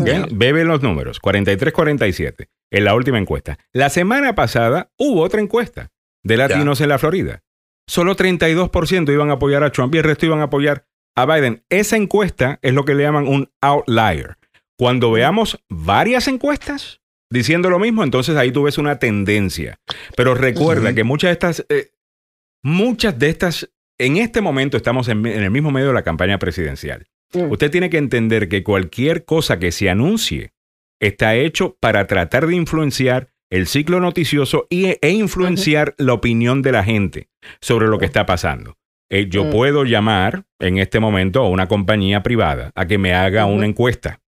Bebe 0.00 0.64
los 0.64 0.82
números. 0.82 1.20
43-47 1.20 2.48
en 2.70 2.84
la 2.84 2.94
última 2.94 3.18
encuesta. 3.18 3.58
La 3.72 3.90
semana 3.90 4.34
pasada 4.34 4.90
hubo 4.98 5.22
otra 5.22 5.40
encuesta 5.40 5.90
de 6.22 6.36
latinos 6.36 6.80
en 6.80 6.88
la 6.88 6.98
Florida. 6.98 7.42
Solo 7.86 8.16
32% 8.16 9.12
iban 9.12 9.30
a 9.30 9.34
apoyar 9.34 9.62
a 9.62 9.70
Trump 9.70 9.94
y 9.94 9.98
el 9.98 10.04
resto 10.04 10.26
iban 10.26 10.40
a 10.40 10.44
apoyar 10.44 10.86
a 11.14 11.26
Biden. 11.26 11.64
Esa 11.68 11.96
encuesta 11.96 12.58
es 12.62 12.74
lo 12.74 12.84
que 12.84 12.94
le 12.94 13.04
llaman 13.04 13.28
un 13.28 13.50
outlier. 13.60 14.36
Cuando 14.76 15.12
veamos 15.12 15.62
varias 15.68 16.26
encuestas 16.26 17.00
diciendo 17.30 17.70
lo 17.70 17.78
mismo, 17.78 18.02
entonces 18.02 18.36
ahí 18.36 18.50
tú 18.50 18.64
ves 18.64 18.78
una 18.78 18.98
tendencia. 18.98 19.78
Pero 20.16 20.34
recuerda 20.34 20.94
que 20.94 21.04
muchas 21.04 21.28
de 21.28 21.32
estas, 21.32 21.66
eh, 21.68 21.92
muchas 22.62 23.18
de 23.18 23.28
estas, 23.28 23.70
en 23.98 24.16
este 24.16 24.40
momento 24.40 24.76
estamos 24.76 25.08
en, 25.08 25.24
en 25.26 25.42
el 25.42 25.50
mismo 25.50 25.70
medio 25.70 25.88
de 25.88 25.94
la 25.94 26.02
campaña 26.02 26.38
presidencial. 26.38 27.06
Mm. 27.34 27.50
Usted 27.50 27.70
tiene 27.70 27.90
que 27.90 27.98
entender 27.98 28.48
que 28.48 28.62
cualquier 28.62 29.24
cosa 29.24 29.58
que 29.58 29.72
se 29.72 29.90
anuncie 29.90 30.52
está 31.00 31.34
hecho 31.36 31.76
para 31.80 32.06
tratar 32.06 32.46
de 32.46 32.54
influenciar 32.56 33.28
el 33.50 33.66
ciclo 33.66 34.00
noticioso 34.00 34.66
y, 34.70 34.96
e 35.00 35.10
influenciar 35.10 35.94
la 35.98 36.14
opinión 36.14 36.62
de 36.62 36.72
la 36.72 36.82
gente 36.84 37.28
sobre 37.60 37.88
lo 37.88 37.98
que 37.98 38.06
está 38.06 38.26
pasando. 38.26 38.76
Eh, 39.10 39.26
yo 39.28 39.44
Mm. 39.44 39.50
puedo 39.50 39.84
llamar 39.84 40.44
en 40.60 40.78
este 40.78 40.98
momento 40.98 41.40
a 41.42 41.48
una 41.48 41.68
compañía 41.68 42.22
privada 42.22 42.72
a 42.74 42.86
que 42.86 42.98
me 42.98 43.12
haga 43.14 43.44
una 43.46 43.66
encuesta. 43.66 44.20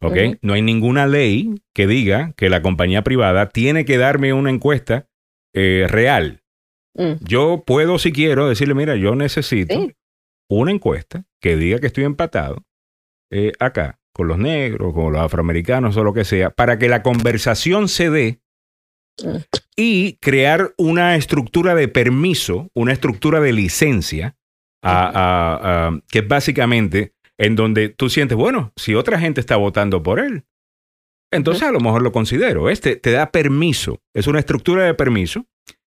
¿Ok? 0.00 0.16
No 0.42 0.54
hay 0.54 0.62
ninguna 0.62 1.06
ley 1.06 1.54
que 1.74 1.86
diga 1.88 2.32
que 2.36 2.48
la 2.48 2.62
compañía 2.62 3.02
privada 3.02 3.48
tiene 3.48 3.84
que 3.84 3.98
darme 3.98 4.32
una 4.32 4.50
encuesta 4.50 5.08
eh, 5.54 5.86
real. 5.88 6.42
Mm. 6.94 7.14
Yo 7.20 7.64
puedo, 7.66 7.98
si 7.98 8.12
quiero, 8.12 8.48
decirle, 8.48 8.74
mira, 8.74 8.96
yo 8.96 9.14
necesito 9.14 9.74
Sí. 9.74 9.94
Una 10.48 10.72
encuesta 10.72 11.24
que 11.40 11.56
diga 11.56 11.78
que 11.78 11.86
estoy 11.88 12.04
empatado 12.04 12.64
eh, 13.30 13.52
acá, 13.60 13.98
con 14.14 14.28
los 14.28 14.38
negros, 14.38 14.92
con 14.94 15.12
los 15.12 15.20
afroamericanos 15.22 15.96
o 15.96 16.04
lo 16.04 16.12
que 16.14 16.24
sea, 16.24 16.50
para 16.50 16.78
que 16.78 16.88
la 16.88 17.02
conversación 17.02 17.88
se 17.88 18.10
dé 18.10 18.40
y 19.76 20.14
crear 20.20 20.72
una 20.76 21.16
estructura 21.16 21.74
de 21.74 21.88
permiso, 21.88 22.70
una 22.74 22.92
estructura 22.92 23.40
de 23.40 23.52
licencia, 23.52 24.36
a- 24.82 25.06
a- 25.08 25.86
a- 25.88 26.00
que 26.10 26.20
es 26.20 26.28
básicamente 26.28 27.12
en 27.36 27.56
donde 27.56 27.88
tú 27.88 28.08
sientes, 28.08 28.36
bueno, 28.38 28.72
si 28.76 28.94
otra 28.94 29.18
gente 29.18 29.40
está 29.40 29.56
votando 29.56 30.02
por 30.02 30.20
él, 30.20 30.44
entonces 31.32 31.64
a 31.64 31.72
lo 31.72 31.80
mejor 31.80 32.02
lo 32.02 32.12
considero. 32.12 32.70
Este 32.70 32.96
te 32.96 33.10
da 33.10 33.30
permiso, 33.30 34.00
es 34.14 34.26
una 34.28 34.38
estructura 34.38 34.84
de 34.84 34.94
permiso 34.94 35.46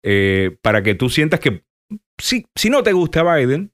eh, 0.04 0.58
para 0.62 0.82
que 0.84 0.96
tú 0.96 1.10
sientas 1.10 1.40
que 1.40 1.64
si, 2.20 2.48
si 2.56 2.70
no 2.70 2.82
te 2.84 2.92
gusta 2.92 3.24
Biden, 3.36 3.72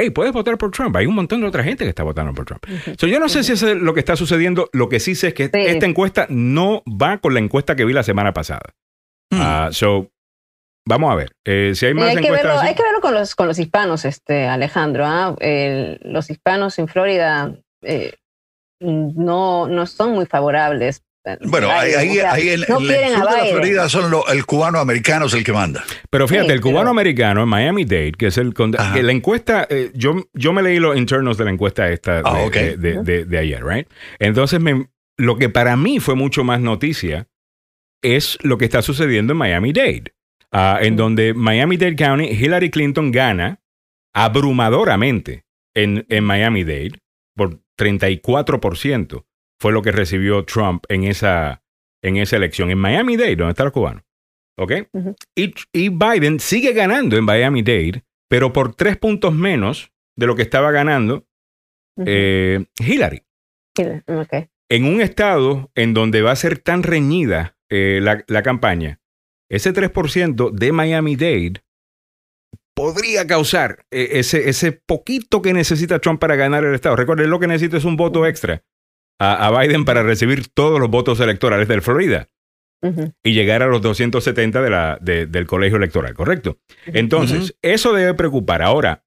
hey, 0.00 0.10
puedes 0.10 0.32
votar 0.32 0.58
por 0.58 0.70
Trump. 0.70 0.94
Hay 0.96 1.06
un 1.06 1.14
montón 1.14 1.40
de 1.40 1.46
otra 1.46 1.62
gente 1.62 1.84
que 1.84 1.90
está 1.90 2.02
votando 2.02 2.32
por 2.34 2.44
Trump. 2.46 2.64
So, 2.98 3.06
yo 3.06 3.20
no 3.20 3.28
sé 3.28 3.44
si 3.44 3.52
eso 3.52 3.68
es 3.68 3.76
lo 3.76 3.94
que 3.94 4.00
está 4.00 4.16
sucediendo. 4.16 4.68
Lo 4.72 4.88
que 4.88 5.00
sí 5.00 5.14
sé 5.14 5.28
es 5.28 5.34
que 5.34 5.44
Sí. 5.44 5.50
esta 5.54 5.86
encuesta 5.86 6.26
no 6.28 6.82
va 6.86 7.18
con 7.18 7.34
la 7.34 7.40
encuesta 7.40 7.76
que 7.76 7.84
vi 7.84 7.92
la 7.92 8.02
semana 8.02 8.32
pasada. 8.32 8.62
Hmm. 9.30 9.38
Ah, 9.40 9.68
so, 9.72 10.10
vamos 10.86 11.12
a 11.12 11.14
ver. 11.14 11.32
Eh, 11.44 11.72
si 11.74 11.86
hay 11.86 11.92
Sí, 11.92 11.98
más 11.98 12.08
hay, 12.08 12.14
que 12.16 12.20
encuestas. 12.22 12.46
verlo, 12.54 12.60
hay 12.68 12.74
que 12.74 12.82
verlo 12.82 13.00
con 13.00 13.14
los, 13.14 13.34
con 13.34 13.46
los 13.46 13.58
hispanos, 13.58 14.04
este, 14.04 14.46
Alejandro. 14.48 15.04
¿ah? 15.06 15.36
El- 15.40 16.00
los 16.02 16.30
hispanos 16.30 16.78
en 16.78 16.88
Florida 16.88 17.54
eh, 17.82 18.14
no, 18.80 19.68
no 19.68 19.86
son 19.86 20.12
muy 20.12 20.26
favorables. 20.26 21.02
Bueno, 21.42 21.70
ahí, 21.70 21.92
en, 22.18 22.24
no 22.24 22.34
en 22.34 22.48
el 22.48 22.64
sur 22.66 22.82
de 22.86 23.10
la. 23.10 23.44
Florida 23.50 23.88
son 23.90 24.10
lo- 24.10 24.26
el 24.28 24.46
cubano 24.46 24.78
americano 24.78 25.26
es 25.26 25.34
el 25.34 25.44
que 25.44 25.52
manda. 25.52 25.84
Pero 26.08 26.26
fíjate, 26.26 26.46
Sí, 26.48 26.52
el 26.54 26.60
pero- 26.60 26.70
cubano 26.72 26.90
americano 26.90 27.42
en 27.42 27.48
Miami 27.48 27.84
Dade, 27.84 28.12
que 28.12 28.28
es 28.28 28.38
el 28.38 28.54
que 28.54 29.02
la 29.02 29.12
encuesta, 29.12 29.66
eh, 29.68 29.90
yo, 29.94 30.16
yo 30.32 30.52
me 30.54 30.62
leí 30.62 30.78
los 30.78 30.96
internos 30.96 31.36
de 31.36 31.44
la 31.44 31.50
encuesta 31.50 31.90
esta 31.90 32.16
de, 32.16 32.22
Ah, 32.24 32.48
de- 32.50 32.76
de- 32.78 33.02
de- 33.02 33.24
de 33.26 33.38
ayer, 33.38 33.62
right? 33.64 33.86
Entonces, 34.18 34.60
me- 34.60 34.88
lo 35.18 35.36
que 35.36 35.50
para 35.50 35.76
mí 35.76 36.00
fue 36.00 36.14
mucho 36.14 36.42
más 36.42 36.60
noticia 36.60 37.28
es 38.02 38.38
lo 38.42 38.56
que 38.56 38.64
está 38.64 38.80
sucediendo 38.80 39.34
en 39.34 39.38
Miami 39.38 39.72
Dade, 39.74 40.14
ah, 40.52 40.78
en 40.80 40.94
Mm. 40.94 40.96
donde 40.96 41.34
Miami 41.34 41.76
Dade 41.76 41.96
County, 41.96 42.28
Hillary 42.28 42.70
Clinton 42.70 43.10
gana 43.12 43.60
abrumadoramente 44.14 45.44
en, 45.74 46.06
en 46.08 46.24
Miami 46.24 46.64
Dade 46.64 46.92
por 47.36 47.60
34%. 47.78 49.26
Fue 49.60 49.72
lo 49.72 49.82
que 49.82 49.92
recibió 49.92 50.44
Trump 50.44 50.84
en 50.88 51.04
esa, 51.04 51.62
en 52.02 52.16
esa 52.16 52.36
elección. 52.36 52.70
En 52.70 52.78
Miami 52.78 53.16
Dade, 53.16 53.36
donde 53.36 53.50
está 53.50 53.64
el 53.64 53.72
cubano. 53.72 54.02
¿Ok? 54.58 54.72
Y, 55.36 55.54
y 55.72 55.88
Biden 55.90 56.40
sigue 56.40 56.72
ganando 56.72 57.16
en 57.16 57.24
Miami 57.24 57.62
Dade, 57.62 58.04
pero 58.28 58.52
por 58.52 58.74
tres 58.74 58.96
puntos 58.96 59.32
menos 59.32 59.92
de 60.16 60.26
lo 60.26 60.34
que 60.34 60.42
estaba 60.42 60.70
ganando 60.70 61.26
eh, 62.04 62.64
Hillary. 62.78 63.22
Sí, 63.76 63.84
ok. 64.06 64.48
En 64.68 64.84
un 64.84 65.00
estado 65.00 65.70
en 65.74 65.94
donde 65.94 66.22
va 66.22 66.32
a 66.32 66.36
ser 66.36 66.58
tan 66.58 66.82
reñida 66.82 67.56
eh, 67.70 68.00
la, 68.02 68.24
la 68.26 68.42
campaña 68.42 69.00
ese 69.50 69.74
3% 69.74 70.52
de 70.52 70.72
Miami-Dade 70.72 71.64
podría 72.74 73.26
causar 73.26 73.84
eh, 73.90 74.10
ese, 74.12 74.48
ese 74.48 74.72
poquito 74.72 75.42
que 75.42 75.52
necesita 75.52 75.98
Trump 75.98 76.20
para 76.20 76.36
ganar 76.36 76.64
el 76.64 76.74
Estado. 76.74 76.96
Recuerden, 76.96 77.28
lo 77.28 77.40
que 77.40 77.48
necesita 77.48 77.76
es 77.76 77.84
un 77.84 77.96
voto 77.96 78.26
extra 78.26 78.62
a, 79.20 79.46
a 79.46 79.60
Biden 79.60 79.84
para 79.84 80.02
recibir 80.02 80.48
todos 80.48 80.80
los 80.80 80.90
votos 80.90 81.20
electorales 81.20 81.68
de 81.68 81.80
Florida 81.80 82.28
y 83.22 83.32
llegar 83.34 83.62
a 83.62 83.66
los 83.66 83.82
270 83.82 84.62
de 84.62 84.70
la, 84.70 84.98
de- 85.00 85.26
del 85.26 85.46
colegio 85.46 85.76
electoral, 85.76 86.14
¿correcto? 86.14 86.58
Entonces, 86.86 87.54
eso 87.62 87.92
debe 87.92 88.14
preocupar. 88.14 88.62
Ahora, 88.62 89.04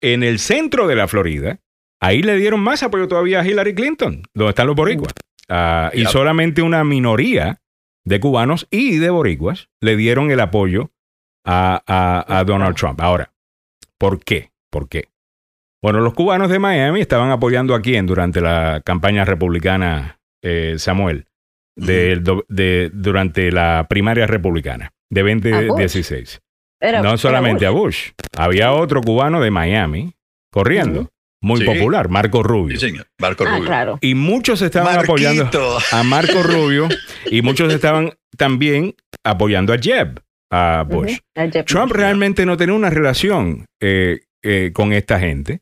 en 0.00 0.22
el 0.22 0.38
centro 0.38 0.86
de 0.88 0.96
la 0.96 1.06
Florida, 1.06 1.60
ahí 2.00 2.22
le 2.22 2.34
dieron 2.36 2.60
más 2.60 2.82
apoyo 2.82 3.06
todavía 3.08 3.40
a 3.40 3.46
Hillary 3.46 3.74
Clinton, 3.74 4.22
donde 4.34 4.48
están 4.50 4.66
los 4.66 4.74
boricuas. 4.76 5.12
Ah, 5.50 5.90
y 5.92 6.02
solamente 6.12 6.62
una 6.62 6.82
minoría 6.84 7.60
de 8.06 8.18
cubanos 8.20 8.66
y 8.70 8.96
de 8.96 9.10
boricuas 9.10 9.68
le 9.80 9.96
dieron 9.96 10.30
el 10.30 10.40
apoyo 10.40 10.90
a, 11.44 11.82
a- 11.86 12.38
a 12.38 12.44
Donald 12.44 12.76
Trump. 12.76 13.00
Ahora, 13.02 13.34
¿por 13.98 14.24
qué? 14.24 14.50
¿Por 14.70 14.88
qué? 14.88 15.08
Bueno, 15.82 16.00
los 16.00 16.12
cubanos 16.14 16.50
de 16.50 16.58
Miami 16.58 17.00
estaban 17.00 17.30
apoyando 17.30 17.74
a 17.74 17.80
quién 17.80 18.06
durante 18.06 18.40
la 18.40 18.82
campaña 18.84 19.24
republicana, 19.24 20.18
eh, 20.42 20.74
Samuel, 20.78 21.26
de, 21.76 22.90
durante 22.92 23.50
la 23.50 23.86
primaria 23.88 24.26
republicana 24.26 24.90
de 25.10 25.20
A 25.20 25.24
Bush. 25.24 25.66
2016. 25.68 26.40
Era- 26.82 27.02
no 27.02 27.08
era 27.10 27.16
solamente 27.18 27.66
a 27.66 27.70
Bush. 27.70 28.10
Había 28.36 28.72
otro 28.72 29.00
cubano 29.02 29.40
de 29.40 29.50
Miami 29.50 30.14
corriendo, 30.52 31.10
muy 31.42 31.60
Sí. 31.60 31.64
popular, 31.66 32.08
Marco 32.08 32.42
Rubio. 32.42 32.78
Sí, 32.78 32.88
señor. 32.88 33.06
Marco 33.18 33.44
Ah, 33.46 33.50
Rubio. 33.56 33.64
claro. 33.66 33.98
Y 34.02 34.14
muchos 34.14 34.60
estaban 34.62 34.98
apoyando 34.98 35.78
a 35.92 36.02
Marco 36.02 36.42
Rubio 36.42 36.88
y 37.26 37.42
muchos 37.42 37.72
estaban 37.72 38.12
también 38.36 38.94
apoyando 39.24 39.72
a 39.72 39.78
Jeb, 39.78 40.20
a 40.52 40.84
Bush. 40.88 41.12
Ujú. 41.12 41.20
A 41.36 41.48
Jeb 41.50 41.64
Trump 41.66 41.88
Bush. 41.92 41.96
realmente 41.98 42.44
no 42.46 42.56
tenía 42.56 42.74
una 42.74 42.90
relación 42.90 43.64
eh, 43.80 44.20
eh, 44.42 44.70
con 44.74 44.92
esta 44.92 45.18
gente. 45.20 45.60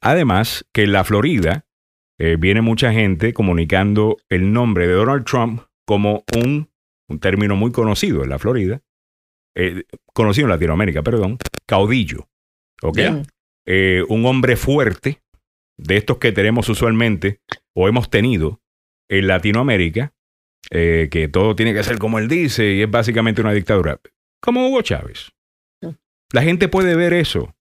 Además, 0.00 0.66
que 0.72 0.84
en 0.84 0.92
la 0.92 1.04
Florida 1.04 1.66
eh, 2.18 2.36
viene 2.38 2.60
mucha 2.60 2.92
gente 2.92 3.32
comunicando 3.32 4.16
el 4.28 4.52
nombre 4.52 4.86
de 4.86 4.94
Donald 4.94 5.24
Trump 5.24 5.62
como 5.86 6.24
un, 6.36 6.70
un 7.08 7.20
término 7.20 7.56
muy 7.56 7.72
conocido 7.72 8.24
en 8.24 8.30
la 8.30 8.38
Florida, 8.38 8.82
eh, 9.56 9.84
conocido 10.12 10.46
en 10.46 10.50
Latinoamérica, 10.50 11.02
perdón, 11.02 11.38
caudillo. 11.66 12.28
¿ok? 12.82 12.98
Eh, 13.66 14.02
un 14.08 14.24
hombre 14.26 14.56
fuerte, 14.56 15.22
de 15.76 15.96
estos 15.96 16.18
que 16.18 16.32
tenemos 16.32 16.68
usualmente 16.68 17.40
o 17.74 17.88
hemos 17.88 18.10
tenido 18.10 18.60
en 19.08 19.26
Latinoamérica, 19.26 20.12
eh, 20.70 21.08
que 21.10 21.28
todo 21.28 21.56
tiene 21.56 21.72
que 21.72 21.82
ser 21.82 21.98
como 21.98 22.18
él 22.18 22.28
dice 22.28 22.74
y 22.74 22.82
es 22.82 22.90
básicamente 22.90 23.40
una 23.40 23.52
dictadura, 23.52 23.98
como 24.42 24.68
Hugo 24.68 24.82
Chávez. 24.82 25.32
La 26.32 26.42
gente 26.42 26.68
puede 26.68 26.94
ver 26.94 27.12
eso, 27.12 27.54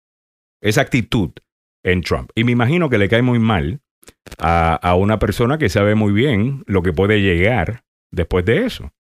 esa 0.61 0.81
actitud 0.81 1.31
en 1.83 2.01
Trump. 2.01 2.31
Y 2.35 2.43
me 2.43 2.51
imagino 2.51 2.89
que 2.89 2.97
le 2.97 3.09
cae 3.09 3.21
muy 3.21 3.39
mal 3.39 3.81
a, 4.37 4.75
a 4.75 4.95
una 4.95 5.19
persona 5.19 5.57
que 5.57 5.69
sabe 5.69 5.95
muy 5.95 6.11
bien 6.11 6.63
lo 6.67 6.81
que 6.81 6.93
puede 6.93 7.21
llegar 7.21 7.83
después 8.11 8.45
de 8.45 8.65
eso. 8.65 8.91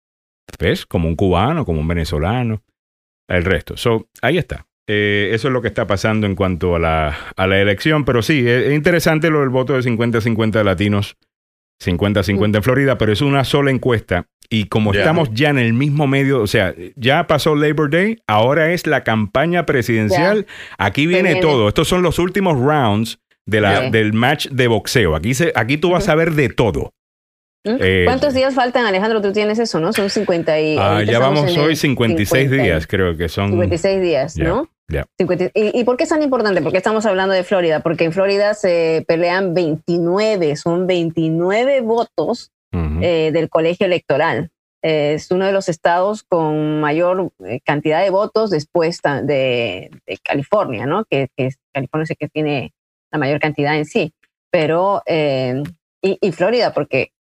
¿Ves? 0.59 0.87
Como 0.87 1.09
un 1.09 1.17
cubano, 1.17 1.65
como 1.65 1.81
un 1.81 1.89
venezolano, 1.89 2.63
el 3.29 3.45
resto. 3.45 3.77
So, 3.77 4.09
ahí 4.23 4.39
está. 4.39 4.67
Eh, 4.87 5.31
eso 5.33 5.49
es 5.49 5.53
lo 5.53 5.61
que 5.61 5.69
está 5.69 5.87
pasando 5.87 6.27
en 6.27 6.35
cuanto 6.35 6.77
a 6.77 6.79
la, 6.79 7.17
a 7.37 7.47
la 7.47 7.61
elección. 7.61 8.05
Pero 8.05 8.23
sí, 8.23 8.41
es, 8.41 8.67
es 8.67 8.75
interesante 8.75 9.31
lo 9.31 9.41
del 9.41 9.51
voto 9.51 9.75
de 9.75 9.81
50-50 9.81 10.53
de 10.53 10.65
latinos, 10.65 11.17
50-50 11.85 12.57
en 12.57 12.63
Florida, 12.63 12.99
pero 12.99 13.13
es 13.13 13.21
una 13.21 13.45
sola 13.45 13.71
encuesta. 13.71 14.27
Y 14.51 14.65
como 14.65 14.95
estamos 14.95 15.29
ya 15.33 15.51
en 15.51 15.59
el 15.59 15.75
mismo 15.75 16.07
medio, 16.07 16.41
o 16.41 16.47
sea, 16.47 16.75
ya 16.97 17.27
pasó 17.27 17.55
Labor 17.55 17.91
Day, 17.91 18.19
ahora 18.27 18.73
es 18.73 18.87
la 18.87 19.05
campaña 19.05 19.67
presidencial. 19.67 20.47
Aquí 20.79 21.07
viene, 21.07 21.35
viene. 21.35 21.41
todo. 21.43 21.69
Estos 21.69 21.87
son 21.87 22.03
los 22.03 22.19
últimos 22.19 22.59
rounds 22.59 23.19
de 23.45 23.61
la, 23.61 23.91
del 23.91 24.15
match 24.15 24.49
de 24.49 24.69
boxeo. 24.69 25.15
Aquí, 25.15 25.35
se, 25.35 25.53
aquí 25.55 25.77
tú 25.77 25.91
vas 25.91 26.09
a 26.09 26.15
ver 26.15 26.33
de 26.33 26.49
todo. 26.49 26.95
¿Mm? 27.65 27.77
eh, 27.81 28.03
¿Cuántos 28.05 28.35
días 28.35 28.55
faltan, 28.55 28.87
Alejandro? 28.87 29.21
Tú 29.21 29.33
tienes 29.33 29.59
eso, 29.59 29.81
¿no? 29.81 29.93
Son 29.93 30.09
50 30.09 30.61
y... 30.61 30.77
Ah, 30.79 31.03
ya 31.03 31.19
vamos 31.19 31.57
hoy 31.57 31.77
56 31.77 32.29
50 32.45 32.57
y- 32.57 32.67
días, 32.67 32.87
creo 32.87 33.17
que 33.17 33.29
son. 33.29 33.51
56 33.51 34.01
días, 34.01 34.37
¿no? 34.37 34.69
ya. 34.89 35.05
50 35.19 35.51
¿Y, 35.55 35.81
¿Y 35.81 35.85
por 35.85 35.97
qué 35.97 36.05
es 36.05 36.09
tan 36.11 36.23
importante? 36.23 36.63
Porque 36.63 36.79
estamos 36.79 37.05
hablando 37.05 37.35
de 37.35 37.45
Florida, 37.45 37.81
porque 37.81 38.05
en 38.05 38.13
Florida 38.13 38.55
se 38.55 39.05
pelean 39.07 39.55
29, 39.55 40.57
son 40.57 40.87
29 40.87 41.81
votos 41.83 42.53
eh, 42.73 43.31
del 43.33 43.49
colegio 43.49 43.87
electoral. 43.87 44.51
Eh, 44.83 45.15
es 45.15 45.31
uno 45.31 45.47
de 45.47 45.53
los 45.53 45.69
estados 45.69 46.23
con 46.23 46.81
mayor 46.81 47.33
eh, 47.45 47.61
cantidad 47.65 48.03
de 48.03 48.11
votos 48.11 48.51
después 48.51 49.01
de, 49.03 49.91
de 50.07 50.19
California, 50.23 50.87
¿no? 50.87 51.05
Que, 51.05 51.29
California 51.73 52.05
es 52.05 52.11
el 52.11 52.17
que 52.17 52.29
tiene 52.29 52.73
la 53.11 53.19
mayor 53.19 53.41
cantidad 53.41 53.77
en 53.77 53.85
sí. 53.85 54.13
Pero, 54.51 55.03
y, 56.03 56.19
y 56.21 56.33
Florida, 56.33 56.73
porque, 56.75 57.13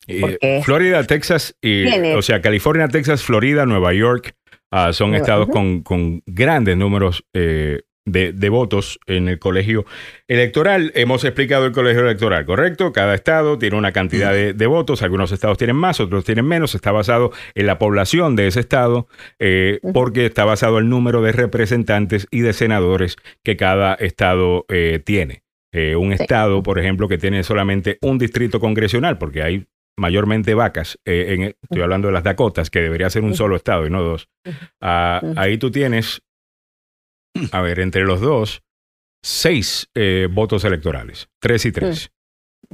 Florida, 0.62 1.03
Texas, 1.05 1.57
y, 1.61 1.85
Tiene- 1.85 2.14
o 2.14 2.23
sea, 2.23 2.41
California, 2.41 2.88
Texas, 2.88 3.23
Florida, 3.23 3.67
Nueva 3.67 3.93
York, 3.93 4.35
ah, 4.71 4.93
son 4.93 5.14
estados 5.14 5.49
con, 5.49 5.83
con 5.83 6.23
grandes 6.27 6.77
números 6.77 7.25
eh, 7.35 7.81
de, 8.05 8.33
de 8.33 8.49
votos 8.49 8.99
en 9.07 9.29
el 9.29 9.38
colegio 9.38 9.85
electoral. 10.29 10.93
Hemos 10.95 11.25
explicado 11.25 11.67
el 11.67 11.73
colegio 11.73 12.01
electoral, 12.03 12.47
¿correcto? 12.47 12.91
Cada 12.93 13.14
estado 13.14 13.59
tiene 13.59 13.77
una 13.77 13.93
cantidad 13.93 14.33
de, 14.33 14.55
de 14.55 14.67
votos, 14.67 15.03
algunos 15.03 15.31
estados 15.33 15.59
tienen 15.59 15.77
más, 15.77 16.01
otros 16.01 16.25
tienen 16.25 16.47
menos, 16.47 16.75
está 16.75 16.91
basado 16.91 17.33
en 17.55 17.67
la 17.67 17.79
población 17.79 18.35
de 18.35 18.47
ese 18.47 18.61
estado, 18.61 19.09
eh, 19.38 19.81
porque 19.93 20.25
está 20.27 20.45
basado 20.47 20.79
en 20.79 20.85
el 20.85 20.91
número 20.91 21.21
de 21.21 21.33
representantes 21.33 22.27
y 22.31 22.41
de 22.41 22.53
senadores 22.55 23.17
que 23.45 23.57
cada 23.59 23.95
estado 23.95 24.64
eh, 24.71 25.01
tiene. 25.05 25.43
Eh, 25.73 25.97
un 25.97 26.17
Sí. 26.17 26.23
estado, 26.23 26.63
por 26.63 26.79
ejemplo, 26.79 27.09
que 27.09 27.19
tiene 27.19 27.43
solamente 27.43 27.99
un 28.03 28.19
distrito 28.19 28.59
congresional, 28.61 29.19
porque 29.19 29.43
hay 29.43 29.67
mayormente 29.99 30.55
vacas, 30.55 30.99
eh, 31.05 31.27
en- 31.35 31.43
estoy 31.63 31.83
hablando 31.83 32.09
de 32.09 32.15
las 32.15 32.23
Dakotas, 32.25 32.71
que 32.71 32.81
debería 32.81 33.11
ser 33.11 33.23
un 33.25 33.35
solo 33.35 33.57
estado 33.57 33.87
y 33.87 33.91
no 33.91 34.03
dos. 34.03 34.29
Ah, 34.81 35.21
ahí 35.37 35.59
tú 35.59 35.71
tienes, 35.71 36.23
a 37.53 37.61
ver, 37.63 37.81
entre 37.81 38.05
los 38.05 38.21
dos, 38.21 38.63
seis 39.23 39.89
eh, 39.95 40.29
votos 40.31 40.65
electorales, 40.65 41.29
tres 41.41 41.67
y 41.67 41.73
tres. 41.73 42.11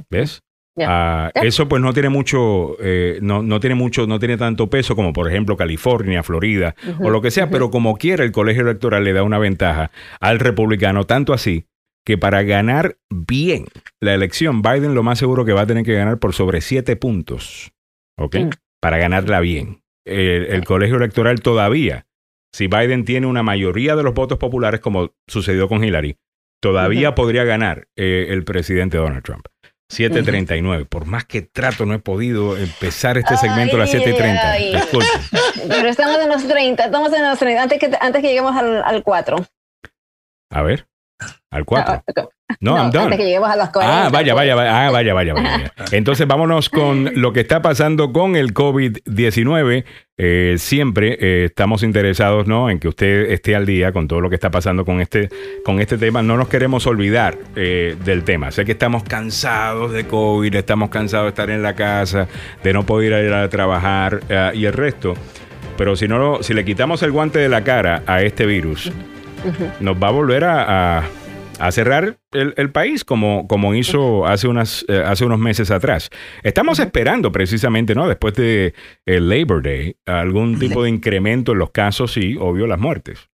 ¿Ves? 0.09 0.41
Ya. 0.77 0.87
Ah. 1.27 1.31
Eso 1.35 1.67
pues 1.69 1.81
no 1.81 1.93
tiene 1.93 2.09
mucho, 2.09 2.75
eh, 2.81 3.19
no, 3.21 3.41
no 3.41 3.59
tiene 3.61 3.75
mucho, 3.75 4.07
no 4.07 4.19
tiene 4.19 4.35
tanto 4.37 4.69
peso 4.69 4.93
como 4.95 5.13
por 5.13 5.29
ejemplo 5.29 5.55
California, 5.55 6.21
Florida 6.21 6.75
o 6.99 7.09
lo 7.09 7.21
que 7.21 7.31
sea, 7.31 7.49
pero 7.49 7.71
como 7.71 7.95
quiera 7.97 8.25
el 8.25 8.33
colegio 8.33 8.63
electoral 8.63 9.05
le 9.05 9.13
da 9.13 9.23
una 9.23 9.37
ventaja 9.39 9.91
al 10.19 10.39
republicano, 10.39 11.05
tanto 11.05 11.31
así 11.33 11.65
que 12.05 12.17
para 12.17 12.43
ganar 12.43 12.97
bien 13.09 13.65
la 13.99 14.13
elección, 14.13 14.61
Biden 14.61 14.93
lo 14.93 15.03
más 15.03 15.19
seguro 15.19 15.43
que 15.43 15.53
va 15.53 15.61
a 15.61 15.67
tener 15.67 15.83
que 15.83 15.95
ganar 15.95 16.19
por 16.19 16.33
sobre 16.33 16.61
siete 16.61 16.95
puntos, 16.95 17.73
¿ok? 18.17 18.35
Mm. 18.35 18.49
Para 18.81 18.97
ganarla 18.97 19.39
bien. 19.39 19.81
El, 20.05 20.45
el 20.45 20.63
colegio 20.65 20.97
electoral 20.97 21.41
todavía, 21.41 22.05
si 22.53 22.67
Biden 22.67 23.05
tiene 23.05 23.25
una 23.25 23.41
mayoría 23.41 23.95
de 23.95 24.03
los 24.03 24.13
votos 24.13 24.37
populares, 24.37 24.79
como 24.79 25.15
sucedió 25.27 25.67
con 25.67 25.83
Hillary, 25.83 26.17
todavía 26.61 27.15
podría 27.15 27.43
ganar 27.43 27.87
eh, 27.95 28.27
el 28.29 28.43
presidente 28.43 28.97
Donald 28.97 29.23
Trump. 29.23 29.47
7.39. 29.93 30.87
Por 30.87 31.05
más 31.05 31.25
que 31.25 31.41
trato, 31.43 31.85
no 31.85 31.93
he 31.93 31.99
podido 31.99 32.57
empezar 32.57 33.17
este 33.17 33.37
segmento 33.37 33.75
a 33.75 33.79
las 33.79 33.93
Ay, 33.93 34.01
7.30. 34.01 34.39
ay. 34.41 34.75
Disculpe. 34.75 35.07
Pero 35.67 35.87
estamos 35.89 36.19
en 36.19 36.29
los 36.29 36.47
30, 36.47 36.85
estamos 36.85 37.13
en 37.13 37.23
los 37.23 37.37
30, 37.37 37.63
antes 37.63 37.79
que, 37.79 37.91
antes 37.99 38.21
que 38.21 38.27
lleguemos 38.27 38.55
al, 38.55 38.83
al 38.83 39.03
4. 39.03 39.37
A 40.51 40.61
ver. 40.63 40.87
Al 41.55 41.65
4. 41.65 41.93
Ah, 41.93 42.27
No, 42.59 42.75
I'm 42.75 42.85
Antes 42.85 43.01
done. 43.01 43.17
que 43.17 43.23
lleguemos 43.23 43.49
a 43.49 43.55
los 43.55 43.69
40. 43.69 44.05
Ah, 44.05 44.09
vaya, 44.09 44.33
vaya, 44.33 44.55
vaya, 44.55 44.87
ah, 44.87 44.91
vaya, 44.91 45.13
vaya, 45.13 45.33
vaya. 45.33 45.73
Entonces 45.91 46.27
vámonos 46.27 46.69
con 46.69 47.09
lo 47.15 47.33
que 47.33 47.39
está 47.39 47.61
pasando 47.61 48.11
con 48.13 48.35
el 48.35 48.53
COVID-19. 48.53 49.83
Eh, 50.17 50.55
siempre 50.57 51.17
eh, 51.19 51.45
estamos 51.45 51.83
interesados 51.83 52.47
¿no? 52.47 52.69
en 52.69 52.79
que 52.79 52.87
usted 52.87 53.31
esté 53.31 53.55
al 53.55 53.65
día 53.65 53.91
con 53.91 54.07
todo 54.07 54.21
lo 54.21 54.29
que 54.29 54.35
está 54.35 54.49
pasando 54.49 54.85
con 54.85 55.01
este, 55.01 55.29
con 55.65 55.79
este 55.79 55.97
tema. 55.97 56.21
No 56.21 56.37
nos 56.37 56.47
queremos 56.47 56.85
olvidar 56.87 57.37
eh, 57.55 57.95
del 58.05 58.23
tema. 58.23 58.51
Sé 58.51 58.63
que 58.65 58.73
estamos 58.73 59.03
cansados 59.03 59.91
de 59.91 60.05
COVID, 60.05 60.55
estamos 60.55 60.89
cansados 60.89 61.25
de 61.25 61.29
estar 61.29 61.49
en 61.49 61.61
la 61.63 61.73
casa, 61.75 62.27
de 62.63 62.73
no 62.73 62.85
poder 62.85 63.25
ir 63.25 63.33
a 63.33 63.49
trabajar 63.49 64.21
eh, 64.29 64.51
y 64.53 64.65
el 64.65 64.73
resto. 64.73 65.13
Pero 65.77 65.95
si, 65.95 66.07
no, 66.07 66.41
si 66.43 66.53
le 66.53 66.63
quitamos 66.63 67.01
el 67.03 67.11
guante 67.11 67.39
de 67.39 67.49
la 67.49 67.63
cara 67.63 68.03
a 68.07 68.21
este 68.21 68.45
virus, 68.45 68.91
nos 69.81 69.95
va 70.01 70.07
a 70.07 70.11
volver 70.11 70.43
a, 70.45 70.99
a- 70.99 71.03
a 71.59 71.71
cerrar 71.71 72.17
el, 72.31 72.53
el 72.57 72.71
país 72.71 73.03
como, 73.03 73.47
como 73.47 73.75
hizo 73.75 74.25
hace, 74.25 74.47
unas, 74.47 74.85
eh, 74.87 75.03
hace 75.05 75.25
unos 75.25 75.39
meses 75.39 75.71
atrás. 75.71 76.09
Estamos 76.43 76.79
esperando 76.79 77.31
precisamente, 77.31 77.95
¿no? 77.95 78.07
Después 78.07 78.33
de 78.35 78.73
el 79.05 79.29
Labor 79.29 79.63
Day, 79.63 79.95
algún 80.05 80.59
tipo 80.59 80.83
de 80.83 80.89
incremento 80.89 81.53
en 81.53 81.59
los 81.59 81.71
casos 81.71 82.17
y, 82.17 82.37
obvio, 82.37 82.67
las 82.67 82.79
muertes. 82.79 83.29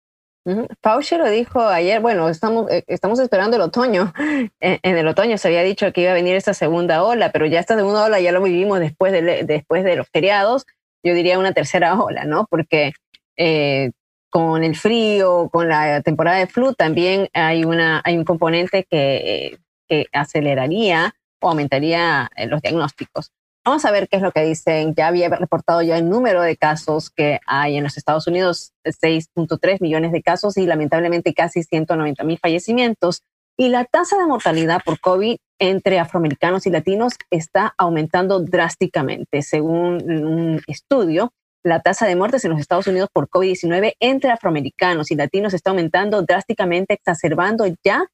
Fauci 0.81 1.17
lo 1.17 1.29
dijo 1.29 1.61
ayer, 1.61 2.01
bueno, 2.01 2.27
estamos, 2.27 2.69
eh, 2.71 2.83
estamos 2.87 3.19
esperando 3.19 3.57
el 3.57 3.61
otoño. 3.61 4.13
En, 4.59 4.79
en 4.83 4.97
el 4.97 5.07
otoño 5.07 5.37
se 5.37 5.47
había 5.47 5.63
dicho 5.63 5.91
que 5.91 6.01
iba 6.01 6.11
a 6.11 6.15
venir 6.15 6.35
esta 6.35 6.53
segunda 6.53 7.03
ola, 7.03 7.31
pero 7.31 7.45
ya 7.45 7.59
esta 7.59 7.75
segunda 7.75 8.05
ola 8.05 8.19
ya 8.19 8.31
lo 8.31 8.41
vivimos 8.41 8.79
después 8.79 9.11
de, 9.11 9.43
después 9.43 9.83
de 9.83 9.95
los 9.95 10.07
feriados 10.09 10.65
yo 11.03 11.13
diría 11.13 11.39
una 11.39 11.53
tercera 11.53 11.99
ola, 11.99 12.25
¿no? 12.25 12.47
Porque 12.49 12.93
eh, 13.37 13.91
con 14.31 14.63
el 14.63 14.75
frío, 14.75 15.49
con 15.51 15.67
la 15.67 16.01
temporada 16.01 16.37
de 16.37 16.47
flu, 16.47 16.73
también 16.73 17.27
hay, 17.33 17.65
una, 17.65 18.01
hay 18.03 18.17
un 18.17 18.23
componente 18.23 18.87
que, 18.89 19.59
que 19.87 20.05
aceleraría 20.13 21.13
o 21.41 21.49
aumentaría 21.49 22.29
eh, 22.35 22.47
los 22.47 22.61
diagnósticos. 22.61 23.31
Vamos 23.63 23.85
a 23.85 23.91
ver 23.91 24.07
qué 24.07 24.15
es 24.15 24.23
lo 24.23 24.31
que 24.31 24.43
dicen. 24.43 24.95
Ya 24.95 25.07
había 25.07 25.29
reportado 25.29 25.81
ya 25.83 25.97
el 25.97 26.09
número 26.09 26.41
de 26.41 26.57
casos 26.57 27.11
que 27.11 27.39
hay 27.45 27.77
en 27.77 27.83
los 27.83 27.97
Estados 27.97 28.25
Unidos, 28.25 28.71
6.3 28.85 29.81
millones 29.81 30.11
de 30.13 30.23
casos 30.23 30.57
y 30.57 30.65
lamentablemente 30.65 31.33
casi 31.33 31.61
190 31.61 32.23
mil 32.23 32.39
fallecimientos. 32.39 33.21
Y 33.57 33.69
la 33.69 33.85
tasa 33.85 34.17
de 34.17 34.25
mortalidad 34.25 34.81
por 34.83 34.99
COVID 34.99 35.37
entre 35.59 35.99
afroamericanos 35.99 36.65
y 36.65 36.71
latinos 36.71 37.13
está 37.29 37.75
aumentando 37.77 38.39
drásticamente. 38.39 39.43
Según 39.43 40.01
un 40.09 40.61
estudio, 40.65 41.33
la 41.63 41.79
tasa 41.81 42.07
de 42.07 42.15
muertes 42.15 42.43
en 42.43 42.51
los 42.51 42.59
Estados 42.59 42.87
Unidos 42.87 43.09
por 43.11 43.29
COVID-19 43.29 43.93
entre 43.99 44.31
afroamericanos 44.31 45.11
y 45.11 45.15
latinos 45.15 45.53
está 45.53 45.69
aumentando 45.69 46.21
drásticamente, 46.23 46.93
exacerbando 46.93 47.65
ya 47.83 48.05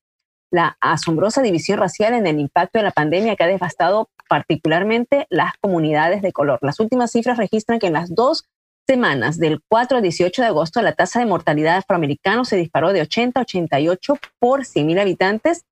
la 0.52 0.78
asombrosa 0.80 1.42
división 1.42 1.80
racial 1.80 2.14
en 2.14 2.28
el 2.28 2.40
impacto 2.40 2.80
de 2.80 2.84
la 2.84 2.92
pandemia 2.92 3.36
que 3.36 3.44
ha 3.44 3.48
devastado 3.48 4.10
particularmente 4.30 5.28
las 5.30 5.54
comunidades 5.60 6.22
de 6.22 6.32
color. 6.32 6.60
Las 6.62 6.80
últimas 6.80 7.12
cifras 7.12 7.38
registran 7.38 7.80
que 7.80 7.88
en 7.88 7.94
las 7.94 8.14
dos 8.14 8.46
semanas, 8.88 9.38
del 9.38 9.60
4 9.68 9.98
al 9.98 10.04
18 10.04 10.42
de 10.42 10.48
agosto, 10.48 10.82
la 10.82 10.94
tasa 10.94 11.20
de 11.20 11.26
mortalidad 11.26 11.74
de 11.74 11.80
afroamericanos 11.80 12.48
se 12.48 12.56
disparó 12.56 12.94
de 12.94 13.02
80 13.02 13.40
a 13.40 13.44
88 13.44 14.18
por 14.40 14.62
100.000 14.62 15.02
habitantes 15.02 15.66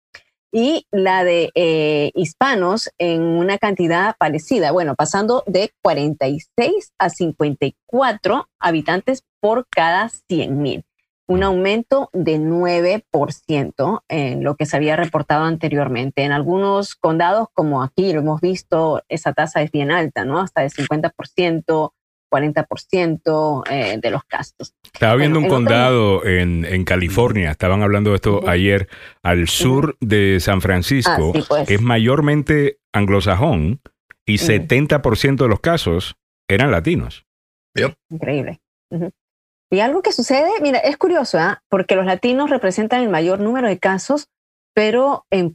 y 0.52 0.88
la 0.92 1.24
de 1.24 1.52
eh, 1.56 2.12
hispanos 2.16 2.90
en 2.98 3.22
una 3.22 3.58
cantidad 3.58 4.16
parecida, 4.18 4.72
bueno, 4.72 4.96
pasando 4.96 5.44
de 5.48 5.72
46 5.82 6.94
a 6.98 7.10
54 7.10 8.50
habitantes 8.60 9.24
por 9.40 9.68
cada 9.70 10.10
100.000 10.30 10.84
un 11.28 11.44
aumento 11.44 12.10
de 12.14 12.40
9% 12.40 14.04
en 14.10 14.44
lo 14.44 14.56
que 14.56 14.66
se 14.66 14.78
había 14.78 14.96
reportado 14.96 15.44
anteriormente. 15.46 16.24
En 16.24 16.32
algunos 16.32 16.96
condados, 16.96 17.48
como 17.54 17.82
aquí 17.82 18.14
lo 18.14 18.20
hemos 18.20 18.42
visto, 18.42 19.02
esa 19.10 19.34
tasa 19.34 19.62
es 19.62 19.72
bien 19.72 19.92
alta, 19.92 20.24
¿no? 20.24 20.40
Hasta 20.40 20.62
de 20.62 20.70
50%, 20.70 21.94
40% 22.32 23.64
eh, 23.70 24.00
de 24.02 24.12
los 24.12 24.24
casos. 24.24 24.74
Estaba 24.84 25.16
viendo 25.16 25.40
un 25.40 25.48
condado 25.48 26.26
en, 26.26 26.84
California, 26.86 27.52
estaban 27.52 27.82
hablando 27.82 28.12
de 28.12 28.16
esto 28.18 28.48
ayer, 28.48 28.88
al 29.24 29.48
sur 29.48 29.98
de 30.00 30.40
San 30.40 30.62
Francisco, 30.62 31.34
que 31.34 31.44
pues. 31.44 31.70
es 31.70 31.82
mayormente 31.82 32.80
anglosajón 32.94 33.82
y 34.26 34.36
70% 34.36 35.36
de 35.38 35.48
los 35.48 35.60
casos 35.60 36.16
eran 36.48 36.72
latinos. 36.72 37.26
Increíble. 38.10 38.62
Y 39.72 39.80
algo 39.80 40.02
que 40.02 40.12
sucede, 40.12 40.50
mira, 40.62 40.80
es 40.80 40.98
curioso, 40.98 41.38
¿ah? 41.40 41.64
porque 41.70 41.96
los 41.96 42.06
latinos 42.06 42.50
representan 42.50 43.02
el 43.02 43.10
mayor 43.10 43.40
número 43.40 43.68
de 43.68 43.80
casos, 43.80 44.30
pero 44.74 45.26
en, 45.32 45.52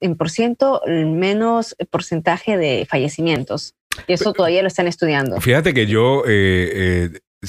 en 0.00 0.16
por 0.16 0.30
ciento 0.30 0.84
el 0.84 1.06
menos 1.06 1.74
porcentaje 1.90 2.56
de 2.56 2.86
fallecimientos. 2.88 3.74
Y 4.06 4.12
eso 4.12 4.32
todavía 4.32 4.62
lo 4.62 4.68
están 4.68 4.88
estudiando. 4.88 5.40
Fíjate 5.40 5.74
que 5.74 5.86
yo 5.86 6.24
eh, 6.26 7.12
eh, 7.42 7.48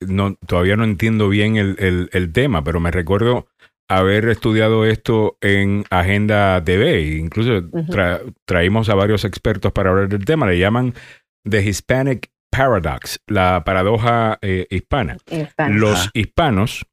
no, 0.00 0.34
todavía 0.46 0.76
no 0.76 0.84
entiendo 0.84 1.28
bien 1.28 1.56
el, 1.56 2.08
el, 2.12 2.32
tema, 2.32 2.64
pero 2.64 2.80
me 2.80 2.90
recuerdo 2.90 3.46
haber 3.88 4.28
estudiado 4.28 4.84
esto 4.84 5.36
en 5.40 5.84
Agenda 5.90 6.62
TV. 6.64 7.16
Incluso 7.16 7.62
traímos 8.46 8.88
a 8.88 8.94
varios 8.94 9.24
expertos 9.24 9.72
para 9.72 9.90
hablar 9.90 10.08
del 10.08 10.24
tema. 10.24 10.46
Le 10.46 10.58
llaman 10.58 10.94
The 11.48 11.62
Hispanic 11.62 12.30
Paradox, 12.50 13.20
la 13.26 13.62
paradoja 13.64 14.38
eh, 14.40 14.66
hispana. 14.70 15.16
Los 15.68 16.10
hispanos 16.14 16.86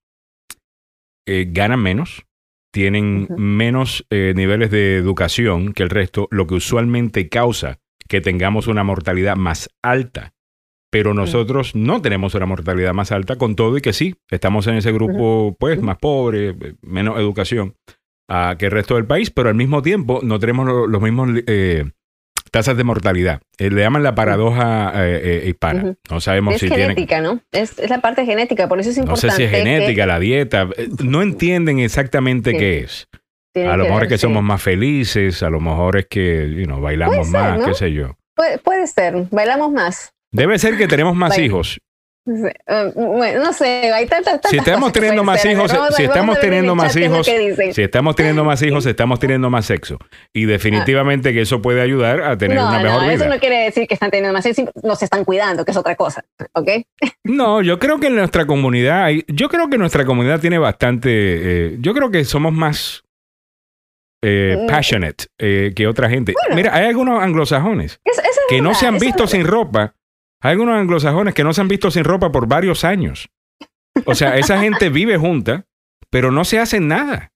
eh, 1.27 1.45
ganan 1.49 1.81
menos, 1.81 2.25
tienen 2.73 3.27
menos 3.37 4.05
eh, 4.09 4.33
niveles 4.35 4.71
de 4.71 4.95
educación 4.97 5.73
que 5.73 5.83
el 5.83 5.91
resto, 5.91 6.27
lo 6.31 6.47
que 6.47 6.55
usualmente 6.55 7.29
causa 7.29 7.79
que 8.11 8.19
tengamos 8.19 8.67
una 8.67 8.83
mortalidad 8.83 9.37
más 9.37 9.69
alta. 9.81 10.33
Pero 10.91 11.13
nosotros 11.13 11.75
no 11.75 12.01
tenemos 12.01 12.35
una 12.35 12.45
mortalidad 12.45 12.93
más 12.93 13.13
alta, 13.13 13.37
con 13.37 13.55
todo 13.55 13.77
y 13.77 13.81
que 13.81 13.93
sí, 13.93 14.15
estamos 14.29 14.67
en 14.67 14.75
ese 14.75 14.91
grupo 14.91 15.55
pues 15.57 15.81
más 15.81 15.97
pobre, 15.97 16.53
menos 16.81 17.17
educación 17.17 17.75
uh, 18.27 18.57
que 18.57 18.65
el 18.65 18.71
resto 18.73 18.95
del 18.95 19.05
país, 19.05 19.31
pero 19.31 19.47
al 19.47 19.55
mismo 19.55 19.81
tiempo 19.81 20.19
no 20.21 20.39
tenemos 20.39 20.67
los 20.89 21.01
mismos 21.01 21.29
tasas 22.51 22.75
de 22.75 22.83
mortalidad. 22.83 23.41
Eh, 23.57 23.69
le 23.69 23.81
llaman 23.81 24.03
la 24.03 24.13
paradoja 24.13 24.91
eh, 24.95 25.21
eh, 25.23 25.49
hispana. 25.49 25.95
No 26.09 26.19
sabemos 26.19 26.55
es 26.55 26.59
si 26.59 26.67
genética, 26.67 27.21
¿no? 27.21 27.41
Es, 27.53 27.77
la 27.89 28.01
parte 28.01 28.25
genética, 28.25 28.67
por 28.67 28.79
eso 28.79 28.89
es 28.89 28.97
importante. 28.97 29.27
No 29.27 29.31
sé 29.31 29.37
si 29.37 29.43
es 29.43 29.51
genética, 29.51 30.05
la 30.05 30.19
dieta. 30.19 30.67
No 31.01 31.21
entienden 31.21 31.79
exactamente 31.79 32.51
qué 32.51 32.79
es. 32.79 33.07
A 33.55 33.77
lo 33.77 33.85
mejor 33.85 34.03
es 34.03 34.09
que 34.09 34.17
somos 34.17 34.43
más 34.43 34.61
felices, 34.61 35.43
a 35.43 35.49
lo 35.49 35.59
mejor 35.59 35.97
es 35.97 36.05
que 36.07 36.65
bailamos 36.79 37.29
más, 37.29 37.65
qué 37.65 37.73
sé 37.73 37.91
yo. 37.93 38.15
puede, 38.63 38.87
ser, 38.87 39.15
bailamos 39.31 39.71
más. 39.71 40.13
Debe 40.31 40.57
ser 40.57 40.77
que 40.77 40.87
tenemos 40.87 41.15
más 41.15 41.37
hijos 41.37 41.79
eh, 42.27 42.91
bueno, 42.93 43.43
no 43.43 43.51
sé, 43.51 43.91
hay 43.91 44.05
tantas, 44.05 44.39
si 44.47 44.57
estamos 44.57 44.93
teniendo 44.93 45.23
más 45.23 45.43
hijos, 45.43 45.71
si 45.95 46.03
estamos 46.03 46.39
teniendo 46.39 46.75
más 46.75 46.95
hijos, 46.95 47.25
si 47.25 47.81
estamos 47.81 48.15
teniendo 48.15 48.43
más 48.43 48.61
hijos, 48.61 48.85
estamos 48.85 49.19
teniendo 49.19 49.49
más 49.49 49.65
sexo. 49.65 49.97
Y 50.31 50.45
definitivamente 50.45 51.33
que 51.33 51.41
eso 51.41 51.63
puede 51.63 51.81
ayudar 51.81 52.21
a 52.21 52.37
tener 52.37 52.59
una 52.59 52.79
mejor 52.79 53.01
vida. 53.01 53.13
Eso 53.13 53.27
no 53.27 53.39
quiere 53.39 53.63
decir 53.63 53.87
que 53.87 53.95
están 53.95 54.11
teniendo 54.11 54.33
más 54.33 54.43
sexo, 54.43 54.69
no 54.83 54.95
se 54.95 55.05
están 55.05 55.25
cuidando, 55.25 55.65
que 55.65 55.71
es 55.71 55.77
otra 55.77 55.95
cosa, 55.95 56.23
¿ok? 56.53 56.69
No, 57.23 57.61
yo 57.61 57.79
creo 57.79 57.99
que 57.99 58.07
en 58.07 58.15
nuestra 58.15 58.45
comunidad, 58.45 59.09
yo 59.27 59.49
creo 59.49 59.69
que 59.69 59.79
nuestra 59.79 60.05
comunidad 60.05 60.39
tiene 60.39 60.59
bastante, 60.59 61.09
eh, 61.11 61.77
yo 61.79 61.93
creo 61.93 62.11
que 62.11 62.23
somos 62.23 62.53
más 62.53 63.03
eh, 64.21 64.57
mm. 64.59 64.67
passionate 64.67 65.25
que 65.37 65.87
otra 65.87 66.09
gente. 66.09 66.33
Mira, 66.55 66.75
hay 66.75 66.85
algunos 66.85 67.21
anglosajones 67.21 67.99
que 68.49 68.61
no 68.61 68.73
se 68.73 68.87
han 68.87 68.99
visto 68.99 69.27
sin 69.27 69.45
ropa 69.45 69.95
hay 70.41 70.51
algunos 70.51 70.75
anglosajones 70.75 71.35
que 71.35 71.43
no 71.43 71.53
se 71.53 71.61
han 71.61 71.67
visto 71.67 71.91
sin 71.91 72.03
ropa 72.03 72.31
por 72.31 72.47
varios 72.47 72.83
años. 72.83 73.29
O 74.05 74.15
sea, 74.15 74.37
esa 74.37 74.59
gente 74.61 74.89
vive 74.89 75.17
junta, 75.17 75.65
pero 76.09 76.31
no 76.31 76.43
se 76.43 76.59
hacen 76.59 76.87
nada. 76.87 77.31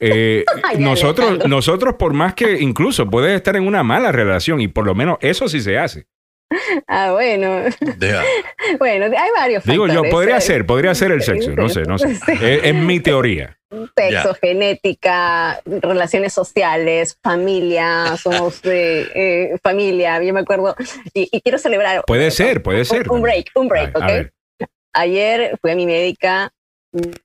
Eh, 0.00 0.44
nosotros, 0.78 1.46
nosotros, 1.46 1.94
por 1.98 2.14
más 2.14 2.34
que 2.34 2.60
incluso 2.60 3.08
puedes 3.08 3.36
estar 3.36 3.56
en 3.56 3.66
una 3.66 3.82
mala 3.82 4.10
relación 4.10 4.60
y 4.60 4.68
por 4.68 4.86
lo 4.86 4.94
menos 4.94 5.18
eso 5.20 5.48
sí 5.48 5.60
se 5.60 5.78
hace. 5.78 6.06
Ah, 6.86 7.12
bueno. 7.12 7.62
Bueno, 8.78 9.06
hay 9.06 9.30
varios. 9.36 9.64
Digo 9.64 9.86
yo, 9.86 10.02
podría 10.10 10.40
ser, 10.40 10.66
podría 10.66 10.94
ser 10.94 11.12
el 11.12 11.22
sexo, 11.22 11.50
no 11.52 11.68
sé, 11.68 11.82
no 11.82 11.98
sé. 11.98 12.18
Es, 12.64 12.74
mi 12.74 13.00
teoría. 13.00 13.58
Sexo, 13.96 14.34
genética, 14.34 15.60
relaciones 15.64 16.32
sociales, 16.32 17.18
familia, 17.22 18.16
somos 18.16 18.62
de 18.62 19.08
eh, 19.14 19.58
familia, 19.62 20.22
yo 20.22 20.32
me 20.32 20.40
acuerdo, 20.40 20.74
y, 21.12 21.40
quiero 21.40 21.58
celebrar. 21.58 22.02
Puede 22.06 22.30
ser, 22.30 22.62
puede 22.62 22.84
ser. 22.84 23.10
Un 23.10 23.22
break, 23.22 23.50
un 23.54 23.68
break, 23.68 23.96
¿ok? 23.96 24.68
Ayer 24.92 25.58
fui 25.60 25.72
a 25.72 25.74
mi 25.74 25.84
médica, 25.84 26.50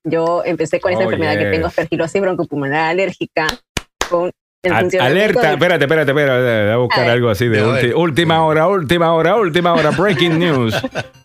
yo 0.03 0.43
empecé 0.43 0.79
con 0.79 0.91
esta 0.91 1.03
oh, 1.03 1.07
enfermedad 1.07 1.37
que 1.37 1.51
tengo, 1.51 1.67
aspergilosis 1.67 2.21
broncopulmonar 2.21 2.89
alérgica, 2.89 3.47
con 4.09 4.31
alerta, 4.63 5.53
espérate, 5.53 5.85
espérate, 5.85 6.11
espérate, 6.11 6.63
voy 6.63 6.71
a 6.71 6.77
buscar 6.77 7.09
algo 7.09 7.29
así 7.29 7.47
de 7.47 7.93
última 7.95 8.45
hora, 8.45 8.67
última 8.67 9.13
hora, 9.13 9.35
última 9.35 9.73
hora, 9.73 9.89
breaking 9.91 10.37
news. 10.37 10.75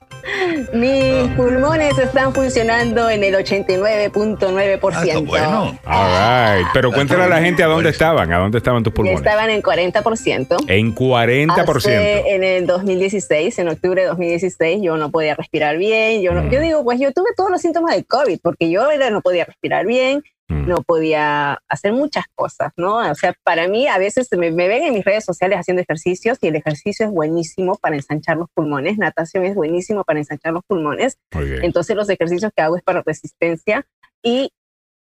Mis 0.73 1.29
pulmones 1.37 1.97
están 1.99 2.35
funcionando 2.35 3.09
en 3.09 3.23
el 3.23 3.35
89.9%. 3.35 5.13
Ah, 5.15 5.21
bueno. 5.25 5.79
All 5.85 6.59
right. 6.59 6.67
Pero 6.73 6.91
cuéntale 6.91 7.25
a 7.25 7.29
la 7.29 7.41
gente 7.41 7.63
a 7.63 7.67
dónde 7.67 7.91
estaban, 7.91 8.33
a 8.33 8.39
dónde 8.39 8.59
estaban 8.59 8.83
tus 8.83 8.93
pulmones. 8.93 9.21
Estaban 9.21 9.51
en 9.51 9.63
40%. 9.63 10.65
En 10.67 10.95
40%. 10.95 12.23
en 12.27 12.45
el 12.45 12.67
2016, 12.67 13.59
en 13.61 13.69
octubre 13.69 14.03
de 14.03 14.09
2016, 14.09 14.83
yo 14.83 14.97
no 14.97 15.11
podía 15.11 15.35
respirar 15.35 15.79
bien. 15.79 16.23
Yo, 16.23 16.33
mm. 16.33 16.51
yo 16.51 16.61
digo, 16.61 16.85
pues 16.85 16.99
yo 16.99 17.13
tuve 17.13 17.29
todos 17.37 17.51
los 17.51 17.61
síntomas 17.61 17.95
del 17.95 18.05
COVID, 18.05 18.41
porque 18.43 18.69
yo 18.71 18.89
no 19.11 19.21
podía 19.21 19.45
respirar 19.45 19.87
bien, 19.87 20.23
Mm. 20.49 20.69
no 20.69 20.77
podía 20.77 21.61
hacer 21.69 21.93
muchas 21.93 22.25
cosas, 22.35 22.73
¿no? 22.77 22.99
O 22.99 23.15
sea, 23.17 23.35
para 23.43 23.67
mí 23.67 23.89
a 23.89 23.99
veces 23.99 24.29
me, 24.31 24.51
ven 24.53 24.85
en 24.85 24.95
mis 24.95 25.05
redes 25.05 25.25
sociales 25.25 25.59
haciendo 25.59 25.83
ejercicios 25.83 26.39
y 26.41 26.47
el 26.47 26.55
ejercicio 26.55 27.07
es 27.07 27.13
buenísimo 27.13 27.77
para 27.77 27.97
ensanchar 27.97 28.37
los 28.37 28.49
pulmones, 28.55 28.97
natación 28.97 29.45
es 29.45 29.57
buenísimo 29.57 30.05
para 30.05 30.21
ensanchar 30.21 30.53
los 30.53 30.63
pulmones. 30.65 31.19
Entonces 31.33 31.97
los 31.97 32.09
ejercicios 32.09 32.53
que 32.55 32.63
hago 32.63 32.77
es 32.77 32.83
para 32.85 33.03
resistencia 33.03 33.87
y 34.23 34.53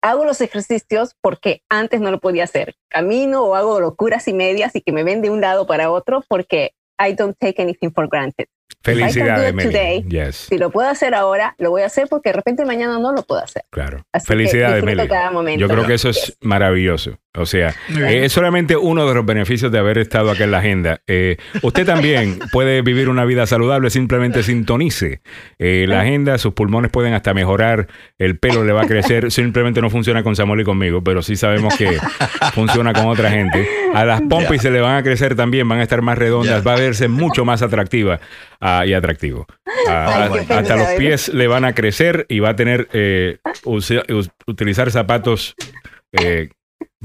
hago 0.02 0.24
los 0.24 0.40
ejercicios 0.40 1.14
porque 1.20 1.62
antes 1.68 2.00
no 2.00 2.10
lo 2.10 2.18
podía 2.18 2.44
hacer. 2.44 2.74
Camino 2.88 3.44
o 3.44 3.54
hago 3.54 3.78
locuras 3.78 4.26
y 4.26 4.32
medias 4.32 4.74
y 4.74 4.80
que 4.80 4.92
me 4.92 5.04
ven 5.04 5.22
de 5.22 5.30
un 5.30 5.40
lado 5.40 5.66
para 5.66 5.92
otro 5.92 6.24
porque 6.28 6.72
I 6.98 7.14
don't 7.14 7.36
take 7.38 7.62
anything 7.62 7.90
for 7.92 8.08
granted. 8.08 8.46
Felicidades, 8.82 9.42
I 9.42 9.46
can 9.46 9.50
do 9.50 9.56
Meli. 9.56 9.68
it 9.68 9.72
today. 9.72 10.04
Yes. 10.08 10.36
Si 10.48 10.58
lo 10.58 10.70
puedo 10.70 10.88
hacer 10.88 11.14
ahora, 11.14 11.54
lo 11.58 11.70
voy 11.70 11.82
a 11.82 11.86
hacer 11.86 12.08
porque 12.08 12.30
de 12.30 12.34
repente 12.34 12.64
mañana 12.64 12.98
no 12.98 13.12
lo 13.12 13.22
puedo 13.22 13.42
hacer. 13.42 13.64
Claro. 13.70 14.04
Así 14.12 14.26
que 14.26 14.32
Felicidades, 14.32 14.76
disfruto 14.76 14.96
Meli. 14.96 15.08
cada 15.08 15.30
momento. 15.30 15.60
Yo 15.60 15.68
creo 15.68 15.86
que 15.86 15.94
eso 15.94 16.08
es 16.08 16.36
maravilloso. 16.40 17.18
O 17.36 17.46
sea, 17.46 17.76
eh, 17.96 18.24
es 18.24 18.32
solamente 18.32 18.76
uno 18.76 19.06
de 19.06 19.14
los 19.14 19.24
beneficios 19.24 19.70
de 19.70 19.78
haber 19.78 19.98
estado 19.98 20.32
acá 20.32 20.42
en 20.42 20.50
la 20.50 20.58
agenda. 20.58 21.00
Eh, 21.06 21.36
usted 21.62 21.86
también 21.86 22.40
puede 22.52 22.82
vivir 22.82 23.08
una 23.08 23.24
vida 23.24 23.46
saludable, 23.46 23.88
simplemente 23.90 24.42
sintonice 24.42 25.20
eh, 25.60 25.84
la 25.86 26.00
agenda, 26.00 26.38
sus 26.38 26.54
pulmones 26.54 26.90
pueden 26.90 27.14
hasta 27.14 27.32
mejorar, 27.32 27.86
el 28.18 28.36
pelo 28.36 28.64
le 28.64 28.72
va 28.72 28.82
a 28.82 28.86
crecer, 28.86 29.30
simplemente 29.30 29.80
no 29.80 29.90
funciona 29.90 30.24
con 30.24 30.34
Samuel 30.34 30.62
y 30.62 30.64
conmigo, 30.64 31.04
pero 31.04 31.22
sí 31.22 31.36
sabemos 31.36 31.76
que 31.76 31.98
funciona 32.52 32.92
con 32.92 33.06
otra 33.06 33.30
gente. 33.30 33.64
A 33.94 34.04
las 34.04 34.22
pompis 34.22 34.62
se 34.62 34.72
le 34.72 34.80
van 34.80 34.96
a 34.96 35.02
crecer 35.04 35.36
también, 35.36 35.68
van 35.68 35.78
a 35.78 35.84
estar 35.84 36.02
más 36.02 36.18
redondas, 36.18 36.66
va 36.66 36.72
a 36.72 36.80
verse 36.80 37.06
mucho 37.06 37.44
más 37.44 37.62
atractiva 37.62 38.18
ah, 38.60 38.84
y 38.86 38.92
atractivo. 38.94 39.46
Ah, 39.88 40.28
Ay, 40.32 40.46
hasta 40.48 40.76
los 40.76 40.88
pies 40.90 41.28
le 41.34 41.46
van 41.46 41.64
a 41.64 41.74
crecer 41.74 42.26
y 42.28 42.40
va 42.40 42.50
a 42.50 42.56
tener 42.56 42.88
eh, 42.92 43.38
utilizar 44.46 44.90
zapatos. 44.90 45.54
eh, 46.12 46.50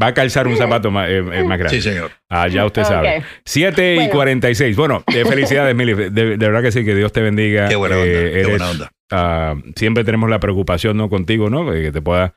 va 0.02 0.08
a 0.08 0.14
calzar 0.14 0.48
un 0.48 0.58
zapato 0.58 0.92
más, 0.92 1.10
eh, 1.10 1.18
eh, 1.20 1.44
más 1.44 1.58
grande. 1.58 1.70
Sí, 1.70 1.82
señor. 1.82 2.12
Ah, 2.30 2.48
ya 2.48 2.66
usted 2.66 2.84
sabe. 2.84 3.24
7 3.46 3.94
y 3.94 3.96
Bueno. 3.98 4.12
46. 4.12 4.76
46. 4.76 4.76
Bueno, 4.76 5.04
eh, 5.08 5.26
felicidades, 5.26 5.76
Mili. 5.76 5.94
De, 5.94 6.10
de 6.12 6.36
verdad 6.38 6.62
que 6.62 6.72
sí, 6.72 6.84
que 6.84 6.96
Dios 6.96 7.12
te 7.12 7.22
bendiga. 7.22 7.70
Qué 7.70 7.76
buena 7.76 7.96
onda. 7.98 8.08
Eh, 8.08 8.32
qué 8.34 8.46
buena 8.50 8.70
onda. 8.70 8.92
ah, 9.12 9.56
siempre 9.76 10.04
tenemos 10.04 10.30
la 10.30 10.40
preocupación 10.40 10.98
¿no? 10.98 11.10
contigo, 11.10 11.50
¿no? 11.50 11.70
De 11.72 11.82
que 11.82 11.92
te 11.92 12.02
pueda 12.02 12.36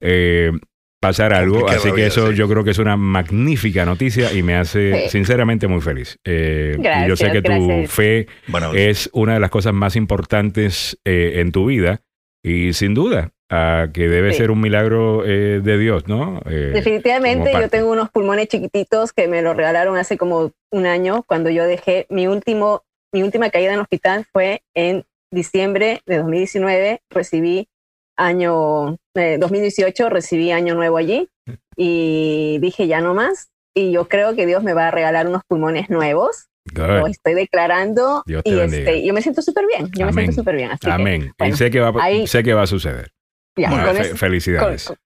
eh, 0.00 0.52
pasar 1.00 1.32
algo. 1.34 1.68
Así 1.68 1.92
que 1.92 2.06
eso 2.06 2.30
sí. 2.30 2.36
yo 2.36 2.48
creo 2.48 2.64
que 2.64 2.70
es 2.70 2.78
una 2.78 2.96
magnífica 2.96 3.84
noticia 3.84 4.32
y 4.32 4.42
me 4.42 4.56
hace 4.56 5.02
Sí. 5.04 5.10
sinceramente 5.10 5.66
muy 5.68 5.80
feliz. 5.80 6.18
Eh, 6.24 6.76
y 6.78 7.08
yo 7.08 7.16
sé 7.16 7.26
Gracias, 7.26 7.32
que 7.32 7.42
tu 7.42 7.66
gracias. 7.66 7.90
fe 7.92 8.26
Buena 8.48 8.70
onda. 8.70 8.80
es 8.80 9.10
una 9.12 9.34
de 9.34 9.40
las 9.40 9.50
cosas 9.50 9.72
más 9.74 9.96
importantes 9.96 10.98
eh, 11.04 11.34
en 11.36 11.52
tu 11.52 11.66
vida 11.66 12.00
y 12.42 12.72
sin 12.72 12.94
duda 12.94 13.32
ah, 13.50 13.88
que 13.92 14.08
debe 14.08 14.32
Sí. 14.32 14.38
ser 14.38 14.50
un 14.50 14.60
milagro 14.60 15.24
eh, 15.26 15.60
de 15.62 15.78
Dios, 15.78 16.08
¿no? 16.08 16.40
Eh, 16.48 16.70
Definitivamente 16.74 17.52
yo 17.52 17.68
tengo 17.68 17.90
unos 17.92 18.10
pulmones 18.10 18.48
chiquititos 18.48 19.12
que 19.12 19.28
me 19.28 19.42
los 19.42 19.56
regalaron 19.56 19.96
hace 19.96 20.16
como 20.16 20.52
un 20.72 20.86
año 20.86 21.22
cuando 21.26 21.50
yo 21.50 21.64
dejé 21.66 22.06
mi 22.10 22.26
último 22.26 22.82
mi 23.12 23.22
última 23.22 23.50
caída 23.50 23.68
en 23.68 23.74
el 23.74 23.80
hospital 23.80 24.26
fue 24.32 24.62
en 24.74 25.04
diciembre 25.32 26.00
de 26.06 26.16
2019 26.18 27.00
recibí 27.10 27.68
año 28.16 28.96
eh, 29.14 29.36
2018 29.38 30.08
recibí 30.08 30.50
año 30.52 30.74
nuevo 30.74 30.96
allí 30.96 31.28
y 31.76 32.58
dije 32.60 32.86
ya 32.86 33.00
no 33.00 33.14
más 33.14 33.48
y 33.74 33.92
yo 33.92 34.08
creo 34.08 34.34
que 34.34 34.46
Dios 34.46 34.62
me 34.62 34.72
va 34.72 34.88
a 34.88 34.90
regalar 34.90 35.26
unos 35.28 35.42
pulmones 35.48 35.90
nuevos 35.90 36.46
lo 36.74 37.06
estoy 37.06 37.34
declarando 37.34 38.22
Dios 38.26 38.42
te 38.42 38.50
y 38.50 38.58
este, 38.60 39.06
yo 39.06 39.14
me 39.14 39.22
siento 39.22 39.40
súper 39.42 39.66
bien 39.66 39.90
yo 39.92 40.04
me 40.06 40.10
Amén. 40.10 40.24
siento 40.24 40.40
súper 40.40 40.56
bien 40.56 40.70
así 40.70 40.80
que, 40.86 40.90
Amén. 40.90 41.32
bueno, 41.38 41.54
y 41.54 41.56
sé 41.56 41.70
que, 41.70 41.80
va, 41.80 41.92
ahí- 42.02 42.26
sé 42.26 42.42
que 42.42 42.54
va 42.54 42.62
a 42.62 42.66
suceder. 42.66 43.10
ya, 43.56 43.70
Bueno, 43.70 43.92
fe- 43.94 44.08
con, 44.08 44.18
felicidades. 44.18 44.84
con- 44.86 44.96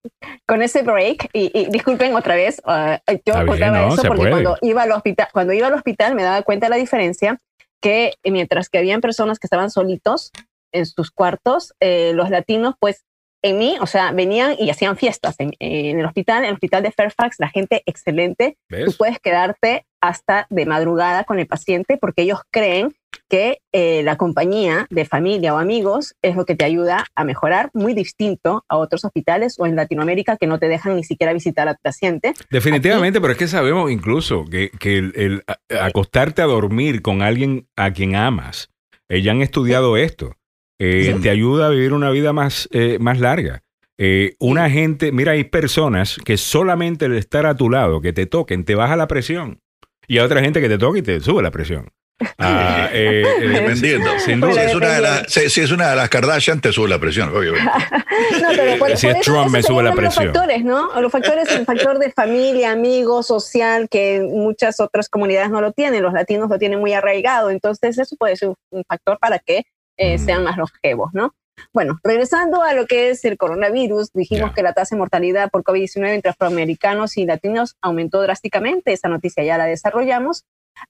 con 0.47 0.63
ese 0.63 0.83
break 0.83 1.29
y, 1.33 1.51
y 1.59 1.67
disculpen 1.71 2.15
otra 2.15 2.35
vez 2.35 2.63
ah, 2.65 3.01
yo 3.27 3.35
bien, 3.35 3.47
contaba 3.47 3.79
no, 3.81 3.89
eso 3.95 4.03
porque 4.05 4.19
puede. 4.23 4.31
cuando 4.31 4.57
iba 4.63 4.83
al 4.85 4.93
hospital 4.93 5.29
cuando 5.33 5.53
iba 5.53 5.67
al 5.67 5.75
hospital 5.75 6.15
me 6.15 6.23
daba 6.23 6.43
cuenta 6.43 6.67
de 6.67 6.71
la 6.71 6.77
diferencia 6.77 7.39
que 7.83 8.15
mientras 8.25 8.69
que 8.69 8.79
habían 8.79 9.01
personas 9.01 9.39
que 9.39 9.47
estaban 9.47 9.71
solitos 9.71 10.31
en 10.73 10.87
sus 10.87 11.11
cuartos 11.11 11.75
eh, 11.81 12.13
los 12.15 12.31
latinos 12.31 12.75
pues 12.79 13.05
en 13.43 13.59
mí 13.59 13.77
o 13.81 13.87
sea 13.87 14.13
venían 14.13 14.55
y 14.59 14.71
hacían 14.71 14.97
fiestas 14.97 15.37
en, 15.39 15.53
en 15.59 15.99
el 15.99 16.07
hospital 16.07 16.45
en 16.45 16.51
el 16.51 16.55
hospital 16.55 16.83
de 16.83 16.93
Fairfax 16.93 17.37
la 17.39 17.49
gente 17.49 17.83
excelente 17.87 18.57
tú 18.69 18.77
¿Ves? 18.77 18.97
puedes 18.97 19.19
quedarte 19.19 19.87
hasta 20.01 20.47
de 20.51 20.67
madrugada 20.67 21.25
con 21.25 21.39
el 21.39 21.47
paciente 21.47 21.97
porque 21.99 22.23
ellos 22.23 22.41
creen 22.51 22.95
que 23.29 23.61
eh, 23.73 24.03
la 24.03 24.17
compañía 24.17 24.87
de 24.91 25.05
familia 25.05 25.55
o 25.55 25.59
amigos 25.59 26.15
es 26.23 26.37
lo 26.37 26.45
que 26.45 26.57
te 26.57 26.65
ayuda 26.65 27.07
a 27.15 27.25
mejorar, 27.25 27.71
muy 27.75 27.95
distinto 27.95 28.65
a 28.69 28.77
otros 28.77 29.05
hospitales 29.05 29.57
o 29.59 29.67
en 29.67 29.77
Latinoamérica 29.77 30.37
que 30.37 30.47
no 30.47 30.59
te 30.59 30.69
dejan 30.69 30.97
ni 30.97 31.05
siquiera 31.05 31.33
visitar 31.33 31.69
al 31.69 31.77
paciente. 31.81 32.35
Definitivamente, 32.51 33.21
pero 33.21 33.33
es 33.33 33.39
que 33.39 33.49
sabemos 33.49 33.91
incluso 33.91 34.45
que, 34.45 34.71
que 34.79 34.99
el, 34.99 35.13
el 35.15 35.45
acostarte 35.81 36.43
a 36.43 36.47
dormir 36.47 37.03
con 37.03 37.23
alguien 37.23 37.69
a 37.77 37.93
quien 37.93 38.17
amas, 38.17 38.71
eh, 39.09 39.23
ya 39.23 39.31
han 39.33 39.43
estudiado 39.43 39.97
esto, 39.97 40.35
eh, 40.81 41.13
Sí. 41.15 41.23
te 41.23 41.31
ayuda 41.31 41.67
a 41.67 41.71
vivir 41.71 41.93
una 41.93 42.11
vida 42.11 42.33
más, 42.33 42.69
eh, 42.73 42.97
más 42.99 43.21
larga. 43.21 43.63
Eh, 43.99 44.35
una 44.41 44.69
gente, 44.71 45.13
mira, 45.13 45.33
hay 45.33 45.45
personas 45.45 46.17
que 46.25 46.37
solamente 46.39 47.05
el 47.05 47.13
estar 47.17 47.45
a 47.47 47.55
tu 47.55 47.69
lado, 47.71 48.01
que 48.01 48.13
te 48.15 48.25
toquen, 48.27 48.65
te 48.65 48.75
baja 48.75 48.97
la 48.97 49.07
presión. 49.07 49.61
Y 50.09 50.19
hay 50.19 50.25
otra 50.25 50.41
gente 50.41 50.61
que 50.61 50.69
te 50.69 50.79
toca 50.79 50.99
y 50.99 51.03
te 51.03 51.21
sube 51.21 51.43
la 51.43 51.51
presión. 51.53 51.89
Ah, 52.39 52.89
eh, 52.93 53.23
eh, 53.41 53.49
Dependiendo. 53.49 54.11
sin 54.19 54.35
Si 54.37 54.41
duda. 54.41 54.65
es, 54.65 54.75
una 54.75 54.89
de 54.95 55.01
las, 55.01 55.33
si, 55.33 55.49
si 55.51 55.61
es 55.63 55.71
una 55.71 55.89
de 55.91 55.97
las 55.97 56.09
Kardashian, 56.11 56.61
te 56.61 56.71
sube 56.73 56.89
la 56.89 56.99
presión, 56.99 57.29
obviamente. 57.35 57.71
No, 58.43 58.49
pero 58.57 58.79
por, 58.79 58.97
Si 58.97 59.07
por 59.07 59.17
es 59.17 59.21
eso- 59.27 59.33
Trump, 59.33 59.51
me 59.51 59.63
sube 59.63 59.83
la 59.83 59.91
los 59.91 59.99
presión. 59.99 60.27
factores, 60.33 60.65
¿no? 60.65 61.01
Los 61.01 61.11
factores, 61.13 61.51
el 61.51 61.65
factor 61.65 61.99
de 61.99 62.11
familia, 62.13 62.73
amigo, 62.73 63.23
social, 63.23 63.89
que 63.91 64.21
muchas 64.21 64.81
otras 64.81 65.09
comunidades 65.09 65.51
no 65.51 65.61
lo 65.61 65.73
tienen, 65.73 66.03
los 66.03 66.13
latinos 66.13 66.49
lo 66.51 66.59
tienen 66.59 66.79
muy 66.81 66.93
arraigado, 66.93 67.51
entonces 67.51 67.99
eso 67.99 68.17
puede 68.17 68.37
ser 68.37 68.49
un, 68.49 68.55
un 68.71 68.85
factor 68.87 69.19
para 69.19 69.39
que 69.39 69.65
eh, 70.01 70.19
sean 70.19 70.45
más 70.45 70.57
longevos, 70.57 71.11
¿no? 71.13 71.35
Bueno, 71.75 71.99
regresando 72.03 72.63
a 72.63 72.73
lo 72.73 72.87
que 72.87 73.11
es 73.11 73.23
el 73.27 73.37
coronavirus, 73.37 74.13
dijimos 74.15 74.49
Ya. 74.51 74.55
que 74.55 74.63
la 74.63 74.73
tasa 74.73 74.95
de 74.97 75.01
mortalidad 75.01 75.51
por 75.51 75.63
COVID-19 75.63 76.15
entre 76.15 76.31
afroamericanos 76.31 77.19
y 77.19 77.27
latinos 77.27 77.77
aumentó 77.83 78.23
drásticamente, 78.23 78.95
esa 78.95 79.09
noticia 79.09 79.45
ya 79.45 79.59
la 79.59 79.67
desarrollamos, 79.67 80.45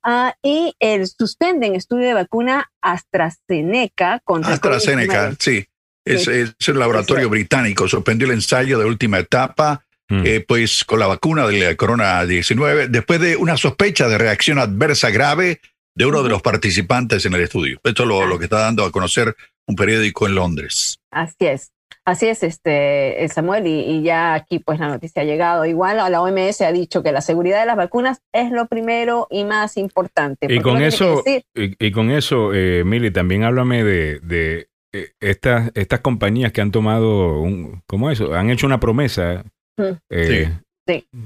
Ah, 0.04 0.34
y 0.42 0.76
el 0.78 1.08
suspenden 1.08 1.74
estudio 1.74 2.06
de 2.06 2.14
vacuna 2.14 2.70
AstraZeneca 2.80 4.20
contra 4.24 4.52
AstraZeneca, 4.54 5.30
COVID-19. 5.30 5.36
sí. 5.40 5.66
Es, 6.04 6.24
Sí. 6.24 6.30
es 6.58 6.68
un 6.68 6.78
laboratorio 6.78 7.28
británico, 7.28 7.86
suspendió 7.88 8.26
el 8.26 8.34
ensayo 8.34 8.78
de 8.78 8.84
última 8.86 9.18
etapa, 9.18 9.84
Mm. 10.08 10.22
eh, 10.26 10.44
pues 10.46 10.84
con 10.84 10.98
la 10.98 11.06
vacuna 11.06 11.46
del 11.46 11.76
corona-19, 11.76 12.88
después 12.88 13.20
de 13.20 13.36
una 13.36 13.56
sospecha 13.56 14.08
de 14.08 14.18
reacción 14.18 14.58
adversa 14.58 15.10
grave 15.10 15.60
de 15.94 16.06
uno 16.06 16.22
de 16.22 16.28
los 16.28 16.42
participantes 16.42 17.24
en 17.26 17.34
el 17.34 17.42
estudio. 17.42 17.80
Esto 17.84 18.02
es 18.04 18.08
lo, 18.08 18.26
lo 18.26 18.38
que 18.38 18.44
está 18.44 18.60
dando 18.60 18.84
a 18.84 18.92
conocer 18.92 19.34
un 19.66 19.76
periódico 19.76 20.26
en 20.26 20.34
Londres. 20.34 20.98
Así 21.10 21.46
es. 21.46 21.72
Así 22.04 22.26
es, 22.28 22.42
este, 22.42 23.22
eh, 23.22 23.28
Samuel, 23.28 23.66
y, 23.66 23.80
y 23.80 24.02
ya 24.02 24.32
aquí 24.34 24.58
pues 24.58 24.78
la 24.80 24.88
noticia 24.88 25.22
ha 25.22 25.24
llegado. 25.24 25.66
Igual 25.66 26.00
a 26.00 26.08
la 26.08 26.22
OMS 26.22 26.60
ha 26.62 26.72
dicho 26.72 27.02
que 27.02 27.12
la 27.12 27.20
seguridad 27.20 27.60
de 27.60 27.66
las 27.66 27.76
vacunas 27.76 28.22
es 28.32 28.50
lo 28.50 28.66
primero 28.66 29.26
y 29.30 29.44
más 29.44 29.76
importante. 29.76 30.46
Y 30.48 30.60
con 30.60 30.74
no 30.74 30.78
tiene 30.78 30.90
que 30.90 30.94
eso, 30.94 31.22
decir- 31.22 31.44
y, 31.54 31.86
y 31.86 31.92
con 31.92 32.10
eso, 32.10 32.52
eh, 32.54 32.82
Mili, 32.84 33.10
también 33.10 33.44
háblame 33.44 33.84
de, 33.84 34.18
de, 34.20 34.68
eh, 34.92 35.10
estas, 35.20 35.70
estas 35.74 36.00
compañías 36.00 36.52
que 36.52 36.62
han 36.62 36.70
tomado, 36.70 37.40
un, 37.42 37.82
¿cómo 37.86 38.10
eso? 38.10 38.34
Han 38.34 38.50
hecho 38.50 38.66
una 38.66 38.80
promesa. 38.80 39.44
Mm. 39.76 39.82
eh, 40.10 40.26
Sí. 40.48 40.60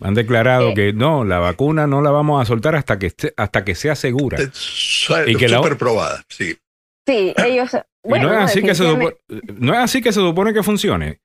Han 0.02 0.14
declarado 0.14 0.70
Eh. 0.70 0.74
que 0.74 0.92
no, 0.92 1.24
la 1.24 1.38
vacuna 1.38 1.86
no 1.86 2.02
la 2.02 2.10
vamos 2.10 2.40
a 2.40 2.44
soltar 2.44 2.74
hasta 2.76 2.98
que 2.98 3.06
esté, 3.06 3.32
hasta 3.36 3.64
que 3.64 3.74
sea 3.74 3.94
segura. 3.96 4.38
Es 4.38 5.08
Y 5.26 5.36
que 5.36 5.48
la- 5.48 5.60
probada, 5.62 6.22
sí. 6.28 6.56
sí, 7.06 7.34
ellos. 7.44 7.70
y 8.04 8.08
Bueno, 8.08 8.28
no 8.28 8.38
es, 8.38 8.50
así 8.50 8.62
que 8.62 8.74
se 8.74 8.84
supone, 8.84 9.14
no 9.58 9.72
es 9.74 9.78
así 9.80 10.02
que 10.02 10.12
se 10.12 10.20
supone 10.20 10.52
que 10.52 10.62
funcione. 10.62 11.20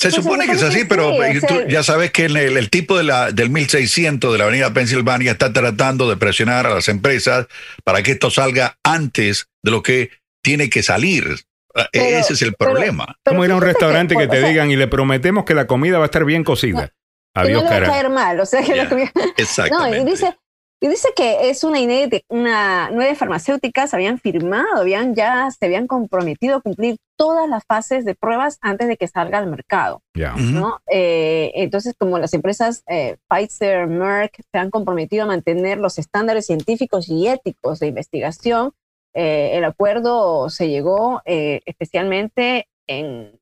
Se 0.00 0.10
Pues 0.10 0.14
se 0.14 0.22
supone 0.22 0.46
que 0.46 0.52
es 0.52 0.62
así, 0.62 0.78
que 0.80 0.84
pero 0.86 1.10
sí, 1.10 1.40
tú 1.48 1.54
ya 1.68 1.82
sabes 1.82 2.12
que 2.12 2.26
el, 2.26 2.36
el 2.36 2.70
tipo 2.70 2.96
de 2.96 3.02
la, 3.02 3.32
del 3.32 3.50
1600 3.50 4.30
de 4.32 4.38
la 4.38 4.44
avenida 4.44 4.72
Pensilvania 4.72 5.32
está 5.32 5.52
tratando 5.52 6.08
de 6.08 6.16
presionar 6.16 6.66
a 6.68 6.74
las 6.74 6.88
empresas 6.88 7.48
para 7.82 8.02
que 8.04 8.12
esto 8.12 8.30
salga 8.30 8.78
antes 8.84 9.48
de 9.64 9.70
lo 9.72 9.82
que 9.82 10.10
tiene 10.40 10.70
que 10.70 10.84
salir. 10.84 11.40
Ah, 11.74 11.88
Pero- 11.92 12.04
Ese 12.18 12.34
es 12.34 12.42
el 12.42 12.54
problema. 12.54 13.06
pero 13.24 13.34
Como 13.34 13.44
ir 13.44 13.50
a 13.50 13.56
un 13.56 13.62
restaurante 13.62 14.14
que, 14.16 14.26
o 14.26 14.28
te 14.28 14.38
sea, 14.40 14.48
digan 14.48 14.70
y 14.70 14.76
le 14.76 14.86
prometemos 14.86 15.44
que 15.44 15.54
la 15.54 15.66
comida 15.66 15.98
va 15.98 16.04
a 16.04 16.06
estar 16.06 16.24
bien 16.24 16.44
cocida. 16.44 16.92
Que 17.34 17.40
Adiós, 17.40 17.64
no 17.64 17.70
le 17.70 17.80
va 17.80 17.86
a 17.86 17.90
caer 17.90 18.10
mal, 18.10 18.40
o 18.40 18.46
sea 18.46 18.62
que 18.62 18.88
comida- 18.88 19.12
No, 19.14 19.22
Exactamente. 19.36 19.98
y 20.00 20.04
dice, 20.04 20.36
y 20.80 20.86
dice 20.88 21.08
que 21.16 21.50
es 21.50 21.64
una 21.64 21.80
inédita, 21.80 22.24
una 22.28 22.90
nueve 22.90 23.14
farmacéuticas 23.16 23.94
habían 23.94 24.18
firmado, 24.18 24.76
habían 24.80 25.14
ya 25.14 25.50
se 25.50 25.66
habían 25.66 25.86
comprometido 25.88 26.56
a 26.56 26.60
cumplir 26.60 26.96
todas 27.16 27.48
las 27.48 27.64
fases 27.66 28.04
de 28.04 28.14
pruebas 28.14 28.58
antes 28.60 28.86
de 28.86 28.96
que 28.96 29.08
salga 29.08 29.38
al 29.38 29.48
mercado. 29.48 30.02
Ya. 30.14 30.34
Ujú. 30.34 30.42
¿no? 30.42 30.78
Eh, 30.88 31.50
entonces, 31.56 31.94
como 31.98 32.18
las 32.20 32.32
empresas 32.32 32.84
eh, 32.86 33.16
Pfizer, 33.28 33.88
Merck 33.88 34.40
se 34.52 34.58
han 34.58 34.70
comprometido 34.70 35.24
a 35.24 35.26
mantener 35.26 35.78
los 35.78 35.98
estándares 35.98 36.46
científicos 36.46 37.08
y 37.08 37.26
éticos 37.26 37.80
de 37.80 37.88
investigación, 37.88 38.72
eh, 39.14 39.50
el 39.54 39.64
acuerdo 39.64 40.48
se 40.48 40.68
llegó 40.68 41.22
eh, 41.24 41.60
especialmente 41.66 42.68
en, 42.86 43.36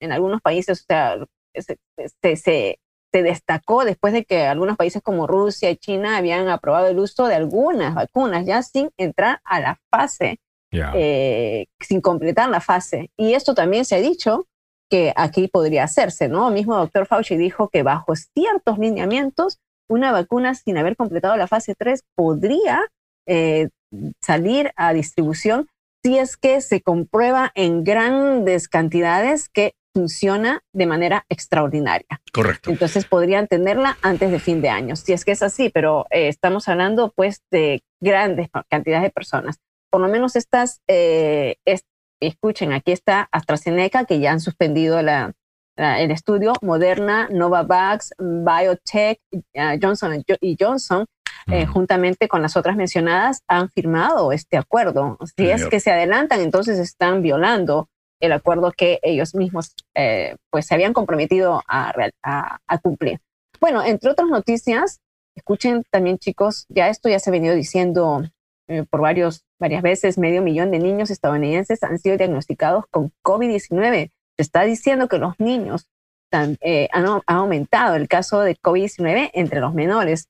en 0.00 0.12
algunos 0.12 0.40
países, 0.40 0.80
o 0.80 0.84
sea, 0.86 1.16
se, 1.54 1.76
se- 2.22 2.36
se- 2.36 2.79
se 3.12 3.22
destacó 3.22 3.84
después 3.84 4.12
de 4.12 4.24
que 4.24 4.46
algunos 4.46 4.76
países 4.76 5.02
como 5.02 5.26
Rusia 5.26 5.70
y 5.70 5.76
China 5.76 6.16
habían 6.16 6.48
aprobado 6.48 6.86
el 6.86 6.98
uso 6.98 7.26
de 7.26 7.34
algunas 7.34 7.94
vacunas 7.94 8.46
ya 8.46 8.62
sin 8.62 8.90
entrar 8.96 9.40
a 9.44 9.60
la 9.60 9.80
fase 9.90 10.38
eh, 10.72 11.66
sin 11.80 12.00
completar 12.00 12.48
la 12.48 12.60
fase. 12.60 13.10
Y 13.16 13.34
esto 13.34 13.54
también 13.54 13.84
se 13.84 13.96
ha 13.96 14.00
dicho 14.00 14.46
que 14.88 15.12
aquí 15.16 15.48
podría 15.48 15.84
hacerse, 15.84 16.28
¿no? 16.28 16.48
El 16.48 16.54
mismo 16.54 16.76
doctor 16.76 17.06
Fauci 17.06 17.36
dijo 17.36 17.68
que 17.68 17.82
bajo 17.82 18.14
ciertos 18.16 18.78
lineamientos, 18.78 19.58
una 19.88 20.12
vacuna 20.12 20.54
sin 20.54 20.78
haber 20.78 20.96
completado 20.96 21.36
la 21.36 21.48
fase 21.48 21.74
3 21.76 22.02
podría 22.14 22.80
eh, 23.26 23.68
salir 24.20 24.72
a 24.76 24.92
distribución 24.92 25.68
si 26.02 26.18
es 26.18 26.36
que 26.36 26.60
se 26.60 26.80
comprueba 26.80 27.50
en 27.54 27.84
grandes 27.84 28.68
cantidades 28.68 29.48
que 29.48 29.74
funciona 29.92 30.62
de 30.72 30.86
manera 30.86 31.24
extraordinaria. 31.28 32.20
Correcto. 32.32 32.70
Entonces 32.70 33.04
podrían 33.04 33.46
tenerla 33.46 33.98
antes 34.02 34.30
de 34.30 34.38
fin 34.38 34.60
de 34.62 34.68
año, 34.68 34.96
si 34.96 35.12
es 35.12 35.24
que 35.24 35.32
es 35.32 35.42
así, 35.42 35.70
pero 35.70 36.06
eh, 36.10 36.28
estamos 36.28 36.68
hablando 36.68 37.12
pues 37.14 37.42
de 37.50 37.82
grandes 38.00 38.48
cantidades 38.68 39.04
de 39.04 39.10
personas. 39.10 39.58
Por 39.90 40.00
lo 40.00 40.08
menos 40.08 40.36
estas, 40.36 40.80
eh, 40.88 41.56
escuchen, 42.20 42.72
aquí 42.72 42.92
está 42.92 43.28
AstraZeneca, 43.32 44.04
que 44.04 44.20
ya 44.20 44.30
han 44.32 44.40
suspendido 44.40 45.02
la, 45.02 45.32
el 45.76 46.10
estudio, 46.12 46.52
Moderna, 46.62 47.28
Novavax, 47.30 48.12
Biotech, 48.18 49.20
eh, 49.54 49.78
Johnson 49.82 50.22
y 50.40 50.56
Johnson, 50.58 51.06
juntamente 51.72 52.28
con 52.28 52.42
las 52.42 52.56
otras 52.56 52.76
mencionadas, 52.76 53.42
han 53.48 53.70
firmado 53.70 54.30
este 54.30 54.56
acuerdo. 54.56 55.18
Si 55.36 55.50
es 55.50 55.66
que 55.66 55.80
se 55.80 55.90
adelantan, 55.90 56.40
entonces 56.40 56.78
están 56.78 57.22
violando 57.22 57.88
el 58.20 58.32
acuerdo 58.32 58.72
que 58.72 59.00
ellos 59.02 59.34
mismos 59.34 59.74
eh, 59.94 60.36
pues 60.50 60.66
se 60.66 60.74
habían 60.74 60.92
comprometido 60.92 61.62
a, 61.66 61.92
cumplir. 62.82 63.20
Bueno, 63.60 63.82
entre 63.82 64.10
otras 64.10 64.28
noticias, 64.28 65.00
escuchen 65.34 65.82
también 65.90 66.18
chicos, 66.18 66.66
ya 66.68 66.88
esto 66.88 67.08
ya 67.08 67.18
se 67.18 67.30
ha 67.30 67.32
venido 67.32 67.54
diciendo 67.54 68.22
eh, 68.68 68.84
por 68.88 69.00
varios, 69.00 69.44
varias 69.58 69.82
veces, 69.82 70.18
medio 70.18 70.42
millón 70.42 70.70
de 70.70 70.78
niños 70.78 71.10
estadounidenses 71.10 71.82
han 71.82 71.98
sido 71.98 72.16
diagnosticados 72.16 72.84
con 72.90 73.12
COVID-19. 73.24 74.10
Se 74.36 74.42
está 74.42 74.62
diciendo 74.62 75.08
que 75.08 75.18
los 75.18 75.38
niños 75.40 75.88
eh, 76.32 76.88
han, 76.92 77.06
han, 77.06 77.22
aumentado 77.26 77.96
el 77.96 78.06
caso 78.06 78.40
de 78.40 78.56
COVID-19 78.56 79.30
entre 79.34 79.60
los 79.60 79.74
menores. 79.74 80.28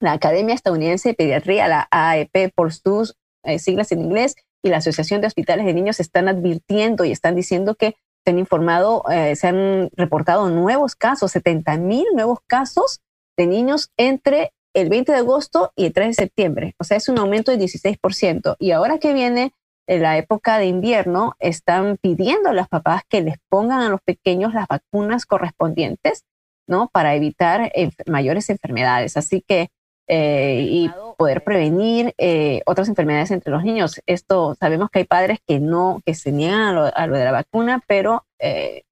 La 0.00 0.12
Academia 0.12 0.54
Estadounidense 0.54 1.10
de 1.10 1.14
Pediatría, 1.14 1.68
la 1.68 1.88
AEP 1.90 2.52
por 2.54 2.72
sus 2.72 3.16
siglas 3.58 3.92
en 3.92 4.00
inglés, 4.00 4.36
y 4.64 4.70
la 4.70 4.78
Asociación 4.78 5.20
de 5.20 5.28
Hospitales 5.28 5.66
de 5.66 5.74
Niños 5.74 6.00
están 6.00 6.26
advirtiendo 6.26 7.04
y 7.04 7.12
están 7.12 7.36
diciendo 7.36 7.74
que 7.74 7.96
se 8.24 8.30
han 8.30 8.38
informado, 8.38 9.04
eh, 9.10 9.36
se 9.36 9.46
han 9.46 9.90
reportado 9.94 10.48
nuevos 10.48 10.96
casos, 10.96 11.30
70 11.32 11.76
mil 11.76 12.06
nuevos 12.14 12.38
casos 12.46 13.00
de 13.36 13.46
niños 13.46 13.90
entre 13.98 14.52
el 14.74 14.88
20 14.88 15.12
de 15.12 15.18
agosto 15.18 15.72
y 15.76 15.84
el 15.86 15.92
3 15.92 16.08
de 16.08 16.14
septiembre. 16.14 16.74
O 16.78 16.84
sea, 16.84 16.96
es 16.96 17.08
un 17.08 17.18
aumento 17.18 17.52
de 17.52 17.58
16%. 17.58 18.56
Y 18.58 18.70
ahora 18.70 18.98
que 18.98 19.12
viene 19.12 19.52
la 19.86 20.16
época 20.16 20.58
de 20.58 20.66
invierno, 20.66 21.34
están 21.38 21.98
pidiendo 22.00 22.48
a 22.48 22.54
las 22.54 22.68
papás 22.68 23.02
que 23.08 23.20
les 23.20 23.36
pongan 23.50 23.82
a 23.82 23.90
los 23.90 24.00
pequeños 24.00 24.54
las 24.54 24.66
vacunas 24.66 25.26
correspondientes, 25.26 26.24
¿no? 26.66 26.88
Para 26.88 27.14
evitar 27.14 27.70
mayores 28.06 28.48
enfermedades. 28.48 29.18
Así 29.18 29.44
que 29.46 29.68
eh, 30.06 30.66
y 30.68 30.90
poder 31.16 31.42
prevenir 31.44 32.12
eh, 32.18 32.60
otras 32.66 32.88
enfermedades 32.88 33.30
entre 33.30 33.50
los 33.50 33.64
niños. 33.64 34.00
Esto 34.06 34.54
sabemos 34.60 34.90
que 34.90 35.00
hay 35.00 35.04
padres 35.04 35.38
que 35.46 35.60
no, 35.60 36.02
que 36.04 36.14
se 36.14 36.30
niegan 36.30 36.76
a 36.94 37.06
lo, 37.06 37.16
de 37.16 37.24
la 37.24 37.32
vacuna, 37.32 37.82
pero 37.86 38.24
eh, 38.38 38.82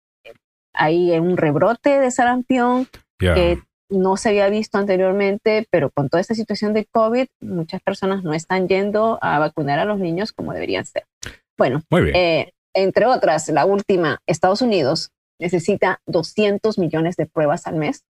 hay 0.73 1.11
un 1.19 1.37
rebrote 1.37 2.01
de 2.01 2.11
sarampión 2.11 2.89
que 3.19 3.59
no 3.91 4.17
se 4.17 4.31
había 4.31 4.49
visto 4.49 4.79
anteriormente, 4.79 5.67
pero 5.71 5.91
con 5.91 6.09
toda 6.09 6.21
esta 6.21 6.35
situación 6.35 6.73
de 6.73 6.87
COVID, 6.87 7.27
muchas 7.41 7.83
personas 7.83 8.25
no 8.25 8.33
están 8.33 8.67
yendo 8.67 9.19
a 9.21 9.39
vacunar 9.39 9.79
a 9.79 9.85
los 9.85 9.99
niños 9.99 10.33
como 10.33 10.55
deberían 10.55 10.87
ser. 10.87 11.05
Bueno, 11.59 11.83
entre 12.75 13.07
otras, 13.07 13.49
la 13.51 13.67
última, 13.67 14.19
Estados 14.27 14.63
Unidos 14.63 15.11
necesita 15.39 16.01
200 16.07 16.79
millones 16.79 17.17
de 17.17 17.27
pruebas 17.27 17.67
al 17.67 17.77
mes 17.77 18.03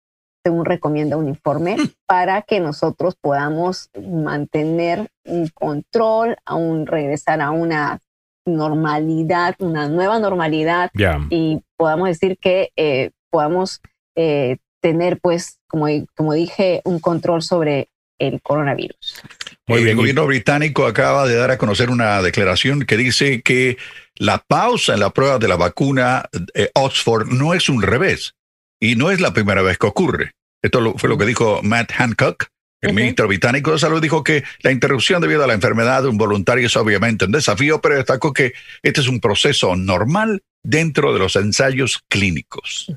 según 0.45 0.65
recomienda 0.65 1.17
un 1.17 1.29
informe, 1.29 1.77
para 2.07 2.43
que 2.43 2.61
nosotros 2.61 3.17
podamos 3.21 3.91
mantener 4.01 5.09
un 5.25 5.49
control, 5.49 6.37
aún 6.45 6.87
regresar 6.87 7.41
a 7.41 7.51
una 7.51 7.99
normalidad, 8.47 9.55
una 9.59 9.89
nueva 9.89 10.19
normalidad 10.19 10.91
y 11.29 11.61
podamos 11.77 12.09
decir 12.09 12.39
que 12.39 12.71
eh, 12.77 13.11
podamos 13.31 13.81
eh, 14.17 14.57
tener, 14.81 15.21
pues, 15.21 15.59
como, 15.69 15.87
como 16.17 16.33
dije, 16.33 16.81
un 16.85 17.01
control 17.01 17.43
sobre 17.43 17.89
el 18.19 18.41
coronavirus. 18.43 19.23
Muy 19.67 19.79
bien. 19.79 19.91
El 19.91 19.97
gobierno 19.97 20.27
británico 20.27 20.87
acaba 20.87 21.27
de 21.27 21.37
dar 21.37 21.51
a 21.51 21.59
conocer 21.59 21.91
una 21.91 22.21
declaración 22.23 22.85
que 22.85 22.97
dice 22.97 23.43
que 23.43 23.79
la 24.17 24.39
pausa 24.39 24.95
en 24.95 25.01
la 25.01 25.11
prueba 25.11 25.39
de 25.39 25.49
la 25.49 25.57
vacuna 25.57 26.29
eh, 26.55 26.71
Oxford 26.75 27.29
no 27.29 27.55
es 27.55 27.69
un 27.69 27.83
revés, 27.83 28.35
y 28.81 28.97
no 28.97 29.11
es 29.11 29.21
la 29.21 29.33
primera 29.33 29.63
vez 29.63 29.79
que 29.79 29.87
ocurre. 29.87 30.33
Esto 30.63 30.95
fue 30.97 31.09
lo 31.09 31.19
que 31.19 31.27
dijo 31.27 31.61
Matt 31.63 31.93
Hancock, 31.93 32.49
el 32.81 32.95
ministro 32.95 33.29
británico 33.29 33.73
de 33.73 33.79
salud, 33.79 34.01
dijo 34.01 34.25
que 34.25 34.43
la 34.63 34.73
interrupción 34.73 35.21
debido 35.21 35.45
a 35.45 35.47
la 35.47 35.53
enfermedad 35.53 36.03
de 36.03 36.09
un 36.09 36.17
voluntario 36.17 36.67
es 36.67 36.77
obviamente 36.77 37.27
un 37.27 37.33
desafío, 37.33 37.81
pero 37.81 37.97
destacó 37.97 38.33
que 38.33 38.55
este 38.83 39.03
es 39.03 39.09
un 39.09 39.21
proceso 39.21 39.77
normal 39.77 40.43
dentro 40.63 41.13
de 41.13 41.19
los 41.19 41.37
ensayos 41.37 42.03
clínicos. 42.09 42.91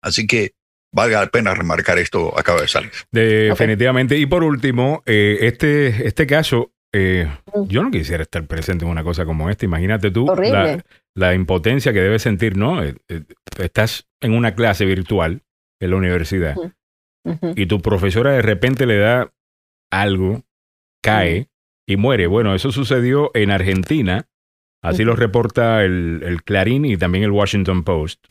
Así 0.00 0.28
que 0.28 0.52
valga 0.92 1.20
la 1.20 1.26
pena 1.26 1.54
remarcar 1.54 1.98
esto, 1.98 2.38
acaba 2.38 2.62
de 2.62 2.68
salir. 2.68 2.92
Definitivamente. 3.10 4.16
Y 4.16 4.26
por 4.26 4.44
último, 4.44 5.02
eh, 5.06 5.38
este, 5.40 6.06
este 6.06 6.26
caso, 6.26 6.72
eh, 6.92 7.28
yo 7.66 7.82
no 7.82 7.90
quisiera 7.90 8.22
estar 8.22 8.46
presente 8.46 8.84
en 8.84 8.90
una 8.92 9.02
cosa 9.02 9.24
como 9.24 9.50
esta. 9.50 9.64
Imagínate 9.64 10.12
tú 10.12 10.26
la, 11.14 11.34
impotencia 11.34 11.92
que 11.92 12.00
debes 12.00 12.22
sentir, 12.22 12.56
¿no? 12.56 12.82
Eh, 12.82 12.94
estás 13.58 14.06
en 14.20 14.32
una 14.32 14.54
clase 14.54 14.84
virtual 14.84 15.42
en 15.80 15.90
la 15.90 15.96
universidad 15.96 16.56
y 17.54 17.66
tu 17.66 17.80
profesora 17.80 18.32
de 18.32 18.42
repente 18.42 18.86
le 18.86 18.98
da 18.98 19.32
algo, 19.90 20.42
cae 21.02 21.48
y 21.86 21.96
muere. 21.96 22.26
Bueno, 22.26 22.54
eso 22.54 22.72
sucedió 22.72 23.30
en 23.34 23.50
Argentina, 23.50 24.28
así 24.82 25.04
lo 25.04 25.16
reporta 25.16 25.84
el, 25.84 26.42
Clarín 26.44 26.84
y 26.84 26.96
también 26.96 27.24
el 27.24 27.30
Washington 27.30 27.84
Post, 27.84 28.26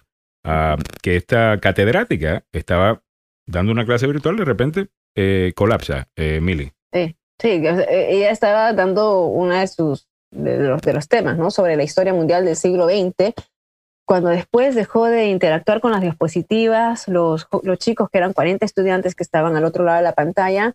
ah, 0.46 0.78
que 1.02 1.16
esta 1.16 1.60
catedrática 1.60 2.46
estaba 2.52 3.04
dando 3.48 3.72
una 3.72 3.86
clase 3.86 4.08
virtual, 4.08 4.38
de 4.38 4.46
repente 4.46 4.88
eh, 5.16 5.54
colapsa, 5.56 6.08
eh, 6.16 6.40
Mili. 6.42 6.72
Sí, 6.94 7.16
sí, 7.40 7.50
eh, 7.50 8.08
ella 8.10 8.32
estaba 8.32 8.74
dando 8.74 9.26
una 9.26 9.62
de 9.62 9.68
sus 9.68 10.08
de 10.32 10.58
los, 10.58 10.82
de 10.82 10.94
los 10.94 11.08
temas, 11.08 11.38
¿no? 11.38 11.50
Sobre 11.50 11.78
la 11.78 11.84
historia 11.84 12.14
mundial 12.14 12.44
del 12.44 12.58
siglo 12.58 12.88
XX 12.88 13.34
cuando 14.06 14.30
después 14.30 14.76
dejó 14.76 15.06
de 15.06 15.28
interactuar 15.28 15.82
con 15.82 15.92
las 15.92 16.02
diapositivas, 16.02 17.08
los, 17.08 17.48
los 17.64 17.78
chicos, 17.80 18.10
que 18.10 18.20
eran 18.20 18.34
40 18.34 18.64
estudiantes 18.66 19.16
que 19.16 19.24
estaban 19.24 19.56
al 19.56 19.66
otro 19.66 19.84
lado 19.84 19.98
de 19.98 20.04
la 20.04 20.14
pantalla, 20.14 20.74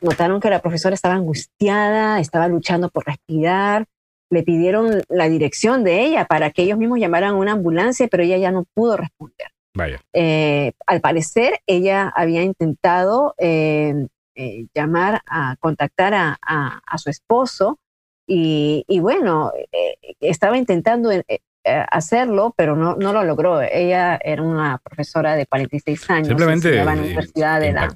notaron 0.00 0.40
que 0.40 0.50
la 0.50 0.60
profesora 0.60 0.94
estaba 0.94 1.14
angustiada, 1.14 2.20
estaba 2.20 2.48
luchando 2.48 2.88
por 2.90 3.06
respirar, 3.06 3.86
le 4.30 4.42
pidieron 4.42 5.02
la 5.08 5.28
dirección 5.28 5.84
de 5.84 6.04
ella 6.04 6.24
para 6.24 6.50
que 6.50 6.62
ellos 6.62 6.78
mismos 6.78 6.98
llamaran 6.98 7.30
a 7.30 7.36
una 7.36 7.52
ambulancia, 7.52 8.08
pero 8.08 8.22
ella 8.22 8.38
ya 8.38 8.50
no 8.50 8.64
pudo 8.74 8.96
responder. 8.96 9.48
Vaya. 9.74 10.00
Eh, 10.12 10.72
al 10.86 11.00
parecer, 11.00 11.60
ella 11.66 12.12
había 12.14 12.42
intentado 12.42 13.34
eh, 13.38 14.06
eh, 14.34 14.66
llamar 14.74 15.22
a 15.26 15.56
contactar 15.60 16.14
a, 16.14 16.38
a, 16.42 16.98
su 16.98 17.10
esposo 17.10 17.78
y, 18.26 18.84
y 18.88 19.00
bueno, 19.00 19.52
estaba 20.20 20.56
intentando 20.56 21.10
eh, 21.10 21.24
hacerlo, 21.64 22.54
pero 22.56 22.76
no, 22.76 22.96
no 22.96 23.12
lo 23.12 23.24
logró. 23.24 23.60
Ella 23.60 24.18
era 24.22 24.42
una 24.42 24.78
profesora 24.78 25.36
de 25.36 25.46
46 25.46 26.10
años. 26.10 26.28
Simplemente 26.28 26.78
en 26.78 26.86
la 26.86 26.92
Universidad 26.92 27.60
de 27.60 27.72
la 27.72 27.88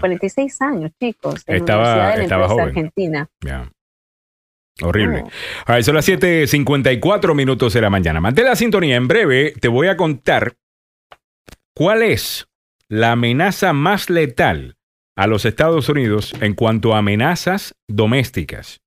46 0.00 0.62
años, 0.62 0.90
chicos. 1.00 1.42
estaba, 1.46 2.14
estaba 2.14 2.48
joven. 2.48 2.68
Argentina. 2.68 3.28
Horrible. 4.80 5.24
Oh. 5.68 5.82
son 5.82 5.94
las 5.94 6.08
7:54 6.08 7.34
minutos 7.34 7.74
de 7.74 7.80
la 7.80 7.90
mañana. 7.90 8.20
Mantén 8.20 8.46
la 8.46 8.56
sintonía. 8.56 8.96
En 8.96 9.06
breve 9.06 9.52
te 9.60 9.68
voy 9.68 9.88
a 9.88 9.96
contar 9.96 10.54
cuál 11.74 12.02
es 12.02 12.48
la 12.88 13.12
amenaza 13.12 13.72
más 13.72 14.10
letal 14.10 14.76
a 15.16 15.26
los 15.26 15.44
Estados 15.44 15.88
Unidos 15.88 16.34
en 16.40 16.54
cuanto 16.54 16.94
a 16.94 16.98
amenazas 16.98 17.74
domésticas. 17.86 18.81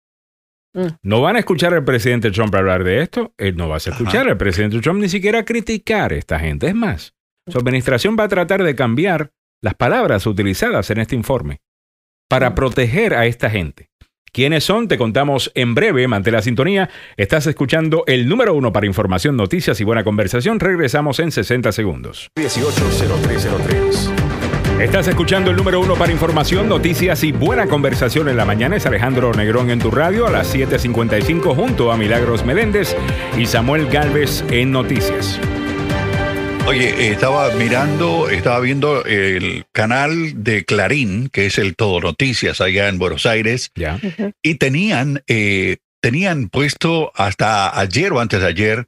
Mm. 0.75 0.87
No 1.03 1.21
van 1.21 1.37
a 1.37 1.39
escuchar 1.39 1.73
al 1.73 1.85
presidente 1.85 2.31
Trump 2.31 2.53
hablar 2.53 2.83
de 2.83 3.01
esto. 3.01 3.33
Él 3.37 3.55
no 3.55 3.69
va 3.69 3.75
a 3.75 3.77
escuchar 3.77 4.27
al 4.27 4.37
presidente 4.37 4.79
Trump 4.81 4.99
ni 4.99 5.09
siquiera 5.09 5.43
criticar 5.43 6.11
a 6.11 6.15
esta 6.15 6.37
gente. 6.37 6.67
Es 6.67 6.75
más, 6.75 7.13
su 7.47 7.57
administración 7.57 8.17
va 8.19 8.25
a 8.25 8.27
tratar 8.27 8.63
de 8.63 8.75
cambiar 8.75 9.31
las 9.61 9.75
palabras 9.75 10.27
utilizadas 10.27 10.91
en 10.91 10.99
este 10.99 11.15
informe 11.15 11.61
para 12.29 12.51
mm. 12.51 12.55
proteger 12.55 13.13
a 13.13 13.25
esta 13.25 13.49
gente. 13.49 13.89
¿Quiénes 14.33 14.65
son? 14.65 14.89
Te 14.89 14.97
contamos 14.97 15.49
en 15.55 15.75
breve. 15.75 16.09
Mantén 16.09 16.33
la 16.33 16.41
sintonía. 16.41 16.89
Estás 17.15 17.47
escuchando 17.47 18.03
el 18.05 18.27
número 18.27 18.53
uno 18.53 18.73
para 18.73 18.85
información, 18.85 19.37
noticias 19.37 19.79
y 19.79 19.85
buena 19.85 20.03
conversación. 20.03 20.59
Regresamos 20.59 21.19
en 21.19 21.31
60 21.31 21.71
segundos. 21.71 22.29
180303. 22.35 24.44
Estás 24.79 25.07
escuchando 25.07 25.51
el 25.51 25.57
número 25.57 25.79
uno 25.79 25.95
para 25.95 26.11
información, 26.11 26.67
noticias 26.67 27.23
y 27.23 27.31
buena 27.31 27.65
conversación 27.67 28.27
en 28.27 28.35
la 28.37 28.45
mañana. 28.45 28.75
Es 28.75 28.85
Alejandro 28.85 29.31
Negrón 29.33 29.69
en 29.69 29.79
tu 29.79 29.89
radio 29.89 30.27
a 30.27 30.31
las 30.31 30.53
7.55 30.53 31.55
junto 31.55 31.91
a 31.91 31.97
Milagros 31.97 32.45
Meléndez 32.45 32.95
y 33.37 33.45
Samuel 33.45 33.87
Galvez 33.87 34.43
en 34.51 34.71
Noticias. 34.71 35.39
Oye, 36.67 36.89
eh, 36.89 37.11
estaba 37.11 37.51
mirando, 37.51 38.29
estaba 38.29 38.59
viendo 38.59 39.05
el 39.05 39.65
canal 39.71 40.43
de 40.43 40.65
Clarín, 40.65 41.29
que 41.29 41.45
es 41.45 41.57
el 41.57 41.75
Todo 41.75 42.01
Noticias 42.01 42.59
allá 42.59 42.89
en 42.89 42.97
Buenos 42.99 43.25
Aires, 43.25 43.71
Ya. 43.75 43.99
y 44.43 44.55
tenían, 44.55 45.21
eh, 45.27 45.77
tenían 46.01 46.49
puesto 46.49 47.11
hasta 47.15 47.79
ayer 47.79 48.11
o 48.13 48.19
antes 48.19 48.41
de 48.41 48.47
ayer 48.47 48.87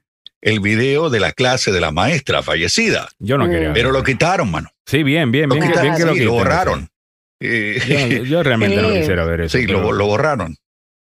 el 0.50 0.60
video 0.62 1.10
de 1.10 1.20
la 1.20 1.32
clase 1.34 1.72
de 1.72 1.82
la 1.82 1.92
maestra 1.92 2.42
fallecida. 2.42 3.10
Yo 3.20 3.38
no 3.38 3.50
quería. 3.50 3.74
Pero 3.74 3.92
lo 3.92 4.04
quitaron, 4.04 4.50
mano. 4.50 4.70
Sí, 4.86 5.04
bien, 5.04 5.32
bien, 5.32 5.50
Lo 5.50 5.56
bien, 5.56 5.66
que- 5.68 5.72
quitaron, 5.72 5.92
bien 5.92 5.98
que 5.98 6.06
lo 6.06 6.14
sí, 6.14 6.20
lo 6.20 6.32
quiten, 6.32 6.38
borraron. 6.38 6.88
Eh, 7.42 7.80
sí. 7.82 8.16
Yo, 8.18 8.24
yo 8.24 8.44
realmente 8.44 8.82
no 8.82 8.90
quisiera 8.94 9.26
ver 9.26 9.42
eso. 9.42 9.58
sí, 9.58 9.68
lo, 9.68 9.80
pero- 9.80 9.92
lo 9.92 10.08
borraron. 10.08 10.52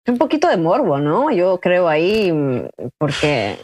Es 0.05 0.11
un 0.11 0.17
poquito 0.17 0.47
de 0.49 0.57
morbo, 0.57 0.99
¿no? 0.99 1.31
Yo 1.31 1.59
creo 1.59 1.87
ahí, 1.89 2.31
mm, 2.31 2.67
porque 2.97 3.57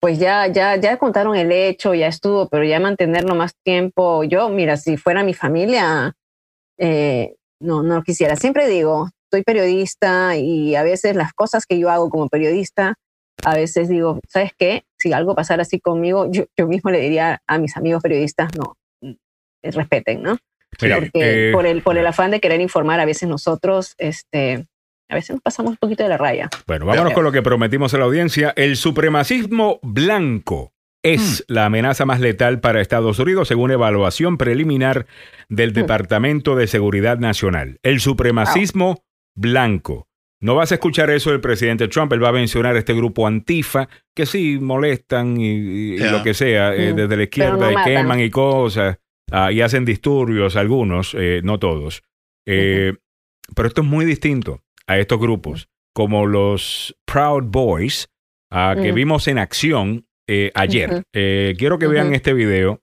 pues 0.00 0.18
ya, 0.18 0.46
ya, 0.46 0.76
ya 0.76 0.96
contaron 0.96 1.36
el 1.36 1.52
hecho, 1.52 1.92
ya 1.94 2.06
estuvo, 2.06 2.48
pero 2.48 2.64
ya 2.64 2.80
mantenerlo 2.80 3.34
más 3.34 3.52
tiempo, 3.64 4.24
yo, 4.24 4.48
mira, 4.48 4.78
si 4.78 4.96
fuera 4.96 5.22
mi 5.24 5.34
familia, 5.34 6.14
eh, 6.78 7.34
no, 7.60 7.82
no 7.82 8.02
quisiera. 8.02 8.36
Siempre 8.36 8.66
digo, 8.68 9.10
soy 9.30 9.42
periodista 9.42 10.36
y 10.36 10.74
a 10.74 10.82
veces 10.82 11.16
las 11.16 11.32
cosas 11.34 11.66
que 11.66 11.78
yo 11.78 11.90
hago 11.90 12.08
como 12.08 12.28
periodista, 12.28 12.94
a 13.44 13.54
veces 13.54 13.88
digo, 13.90 14.20
¿sabes 14.28 14.52
qué? 14.58 14.84
Si 15.00 15.12
algo 15.12 15.34
pasara 15.34 15.62
así 15.62 15.80
conmigo, 15.80 16.30
yo, 16.30 16.44
yo 16.56 16.66
mismo 16.66 16.90
le 16.90 17.00
diría 17.00 17.42
a 17.46 17.58
mis 17.58 17.76
amigos 17.76 18.02
periodistas, 18.02 18.50
no, 18.56 18.76
mm, 19.00 19.14
respeten, 19.62 20.22
¿no? 20.22 20.36
Mira, 20.80 20.98
Porque 20.98 21.48
eh, 21.48 21.52
por, 21.52 21.66
el, 21.66 21.82
por 21.82 21.98
el 21.98 22.06
afán 22.06 22.30
de 22.30 22.40
querer 22.40 22.60
informar, 22.60 23.00
a 23.00 23.04
veces 23.04 23.28
nosotros, 23.28 23.94
este, 23.98 24.66
a 25.08 25.14
veces 25.14 25.30
nos 25.30 25.42
pasamos 25.42 25.72
un 25.72 25.76
poquito 25.78 26.02
de 26.02 26.08
la 26.08 26.18
raya. 26.18 26.48
Bueno, 26.66 26.86
vámonos 26.86 27.12
con 27.12 27.24
lo 27.24 27.32
que 27.32 27.42
prometimos 27.42 27.92
a 27.94 27.98
la 27.98 28.04
audiencia. 28.04 28.52
El 28.56 28.76
supremacismo 28.76 29.80
blanco 29.82 30.72
es 31.02 31.44
la 31.48 31.64
amenaza 31.64 32.04
más 32.04 32.20
letal 32.20 32.60
para 32.60 32.80
Estados 32.80 33.18
Unidos 33.18 33.48
según 33.48 33.70
evaluación 33.70 34.36
preliminar 34.36 35.06
del 35.48 35.72
Departamento 35.72 36.56
de 36.56 36.66
Seguridad 36.66 37.18
Nacional. 37.18 37.78
El 37.82 38.00
supremacismo 38.00 39.02
blanco. 39.34 40.09
No 40.42 40.54
vas 40.54 40.72
a 40.72 40.76
escuchar 40.76 41.10
eso 41.10 41.30
del 41.30 41.40
presidente 41.40 41.86
Trump. 41.88 42.12
Él 42.12 42.22
va 42.24 42.30
a 42.30 42.32
mencionar 42.32 42.76
este 42.76 42.94
grupo 42.94 43.26
Antifa, 43.26 43.88
que 44.14 44.24
sí 44.24 44.58
molestan 44.60 45.38
y, 45.38 45.98
lo 45.98 46.22
que 46.22 46.32
sea, 46.34 46.74
eh, 46.74 46.92
Mm. 46.92 46.96
desde 46.96 47.16
la 47.16 47.22
izquierda 47.24 47.56
no 47.56 47.70
y 47.70 47.74
matan. 47.74 47.92
queman 47.92 48.20
y 48.20 48.30
cosas, 48.30 48.98
ah, 49.30 49.52
y 49.52 49.60
hacen 49.60 49.84
disturbios 49.84 50.56
algunos, 50.56 51.14
eh, 51.18 51.40
no 51.44 51.58
todos. 51.58 52.02
Eh, 52.46 52.94
Pero 53.54 53.68
esto 53.68 53.82
es 53.82 53.86
muy 53.88 54.04
distinto 54.04 54.62
a 54.86 54.96
estos 54.98 55.18
grupos, 55.18 55.68
como 55.92 56.24
los 56.26 56.96
Proud 57.04 57.44
Boys, 57.44 58.08
ah, 58.50 58.76
que 58.80 58.92
vimos 58.92 59.26
en 59.28 59.38
acción 59.38 60.06
eh, 60.28 60.52
ayer. 60.54 61.02
Eh, 61.12 61.54
quiero 61.58 61.78
que 61.80 61.88
vean 61.88 62.14
este 62.14 62.32
video 62.32 62.80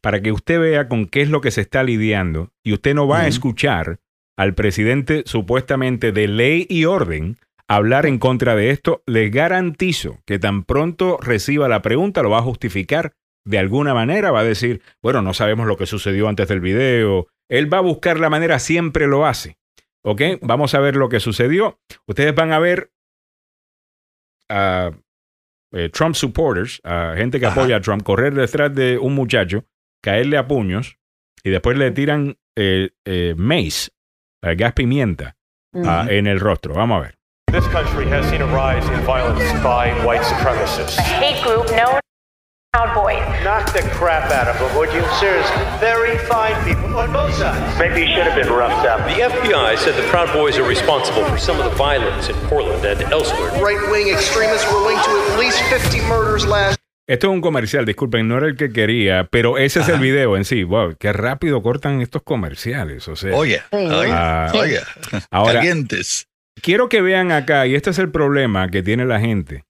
para 0.00 0.20
que 0.20 0.32
usted 0.32 0.58
vea 0.60 0.88
con 0.88 1.06
qué 1.06 1.22
es 1.22 1.28
lo 1.30 1.40
que 1.40 1.52
se 1.52 1.60
está 1.60 1.84
lidiando 1.84 2.52
y 2.64 2.72
usted 2.72 2.94
no 2.94 3.06
va 3.06 3.20
a 3.20 3.28
escuchar 3.28 4.00
al 4.36 4.54
presidente 4.54 5.22
supuestamente 5.26 6.12
de 6.12 6.28
ley 6.28 6.66
y 6.68 6.84
orden 6.84 7.36
hablar 7.68 8.06
en 8.06 8.18
contra 8.18 8.54
de 8.54 8.70
esto. 8.70 9.02
Les 9.06 9.30
garantizo 9.30 10.20
que 10.26 10.38
tan 10.38 10.64
pronto 10.64 11.18
reciba 11.20 11.68
la 11.68 11.82
pregunta 11.82 12.22
lo 12.22 12.30
va 12.30 12.38
a 12.38 12.42
justificar 12.42 13.12
de 13.44 13.58
alguna 13.58 13.92
manera, 13.94 14.30
va 14.30 14.40
a 14.40 14.44
decir, 14.44 14.82
bueno, 15.02 15.20
no 15.22 15.34
sabemos 15.34 15.66
lo 15.66 15.76
que 15.76 15.86
sucedió 15.86 16.28
antes 16.28 16.48
del 16.48 16.60
video. 16.60 17.26
Él 17.48 17.72
va 17.72 17.78
a 17.78 17.82
buscar 17.82 18.20
la 18.20 18.30
manera, 18.30 18.58
siempre 18.58 19.06
lo 19.06 19.26
hace. 19.26 19.56
¿Ok? 20.04 20.22
Vamos 20.40 20.74
a 20.74 20.80
ver 20.80 20.96
lo 20.96 21.08
que 21.08 21.20
sucedió. 21.20 21.78
Ustedes 22.06 22.34
van 22.34 22.52
a 22.52 22.58
ver 22.58 22.92
a 24.48 24.92
eh, 25.72 25.88
Trump 25.88 26.14
supporters, 26.14 26.80
a 26.84 27.14
gente 27.16 27.40
que 27.40 27.46
Ajá. 27.46 27.60
apoya 27.60 27.76
a 27.76 27.80
Trump, 27.80 28.02
correr 28.02 28.34
detrás 28.34 28.74
de 28.74 28.98
un 28.98 29.14
muchacho, 29.14 29.64
caerle 30.02 30.36
a 30.36 30.46
puños 30.46 30.98
y 31.42 31.50
después 31.50 31.78
le 31.78 31.90
tiran 31.92 32.36
eh, 32.56 32.90
eh, 33.04 33.34
mace, 33.36 33.90
eh, 34.42 34.54
gas 34.54 34.72
pimienta, 34.72 35.36
ah, 35.84 36.06
en 36.08 36.26
el 36.26 36.40
rostro. 36.40 36.74
Vamos 36.74 36.98
a 36.98 37.00
ver. 37.00 37.14
This 37.52 37.66
country 37.68 38.06
has 38.08 38.24
seen 38.30 38.40
a 38.40 38.46
rise 38.46 38.88
in 38.88 39.00
violence 39.04 39.44
by 39.62 39.92
white 40.06 40.22
supremacists. 40.22 40.96
A 40.98 41.02
hate 41.02 41.42
group 41.42 41.68
known 41.70 41.96
as 41.96 42.00
Proud 42.72 42.94
Boys. 42.94 43.44
Knock 43.44 43.70
the 43.74 43.82
crap 43.92 44.30
out 44.30 44.48
of 44.48 44.58
them, 44.58 44.74
would 44.78 44.90
you? 44.94 45.04
Seriously. 45.20 45.62
Very 45.78 46.16
fine 46.16 46.56
people 46.64 46.96
on 46.98 47.12
both 47.12 47.34
sides. 47.34 47.78
Maybe 47.78 48.06
he 48.06 48.14
should 48.14 48.24
have 48.26 48.34
been 48.34 48.50
roughed 48.50 48.86
up. 48.86 49.00
The 49.00 49.20
FBI 49.28 49.76
said 49.76 50.02
the 50.02 50.08
Proud 50.08 50.32
Boys 50.32 50.56
are 50.56 50.66
responsible 50.66 51.26
for 51.26 51.36
some 51.36 51.60
of 51.60 51.64
the 51.64 51.76
violence 51.76 52.30
in 52.30 52.36
Portland 52.48 52.82
and 52.86 53.02
elsewhere. 53.12 53.50
Right 53.62 53.90
wing 53.90 54.08
extremists 54.08 54.66
were 54.72 54.80
linked 54.80 55.04
to 55.04 55.10
at 55.10 55.38
least 55.38 55.60
50 55.64 56.00
murders 56.08 56.46
last 56.46 56.78
Esto 57.08 57.26
es 57.28 57.32
un 57.32 57.40
comercial, 57.40 57.84
disculpen, 57.84 58.28
no 58.28 58.38
era 58.38 58.46
el 58.46 58.56
que 58.56 58.70
quería, 58.72 59.24
pero 59.30 59.58
ese 59.58 59.80
es 59.80 59.88
el 59.88 59.98
video 59.98 60.36
en 60.36 60.44
sí. 60.44 60.62
Wow, 60.62 60.96
qué 60.98 61.12
rápido 61.12 61.60
cortan 61.62 62.00
estos 62.00 62.22
comerciales. 62.22 63.08
O 63.08 63.16
sea, 63.16 63.34
Oye, 63.34 63.60
oye, 63.72 64.10
Ah. 64.12 64.52
oye. 64.54 64.78
Ahora- 65.30 65.54
Calientes. 65.54 66.28
quiero 66.62 66.88
que 66.88 67.02
vean 67.02 67.32
acá, 67.32 67.66
y 67.66 67.74
este 67.74 67.90
es 67.90 67.98
el 67.98 68.10
problema 68.10 68.68
que 68.70 68.82
tiene 68.82 69.04
la 69.04 69.18
gente 69.20 69.64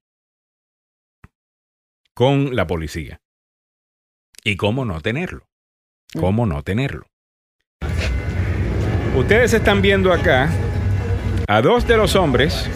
con 2.15 2.55
la 2.55 2.67
policía. 2.67 3.19
Y 4.45 4.57
cómo 4.57 4.85
no 4.85 5.01
tenerlo. 5.01 5.47
Cómo 6.19 6.45
no 6.45 6.63
tenerlo. 6.63 7.07
Ustedes 9.17 9.55
están 9.55 9.81
viendo 9.81 10.13
acá 10.13 10.51
a 11.49 11.63
dos 11.63 11.87
de 11.87 11.97
los 11.97 12.15
hombres 12.15 12.69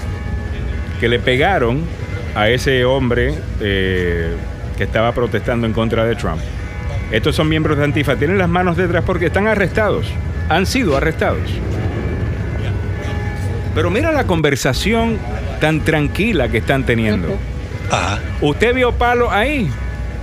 que 1.01 1.09
le 1.09 1.19
pegaron 1.19 1.85
a 2.37 2.51
ese 2.51 2.85
hombre 2.85 3.35
eh, 3.61 4.37
que 4.77 4.85
estaba 4.85 5.13
protestando 5.13 5.67
en 5.67 5.73
contra 5.73 6.05
de 6.05 6.15
Trump. 6.15 6.41
Estos 7.11 7.35
son 7.35 7.49
miembros 7.49 7.79
de 7.79 7.85
Antifa. 7.85 8.15
Tienen 8.17 8.39
las 8.39 8.49
manos 8.49 8.77
detrás 8.77 9.03
porque 9.05 9.27
están 9.27 9.47
arrestados. 9.47 10.07
Han 10.49 10.67
sido 10.67 10.97
arrestados. 10.97 11.51
Pero 13.75 13.91
mira 13.91 14.13
la 14.13 14.27
conversación 14.27 15.19
tan 15.61 15.81
tranquila 15.85 16.49
que 16.49 16.59
están 16.59 16.85
teniendo. 16.85 17.37
Ajá. 17.91 18.21
¿Usted 18.41 18.75
vio 18.75 18.93
palo 18.93 19.31
ahí? 19.31 19.71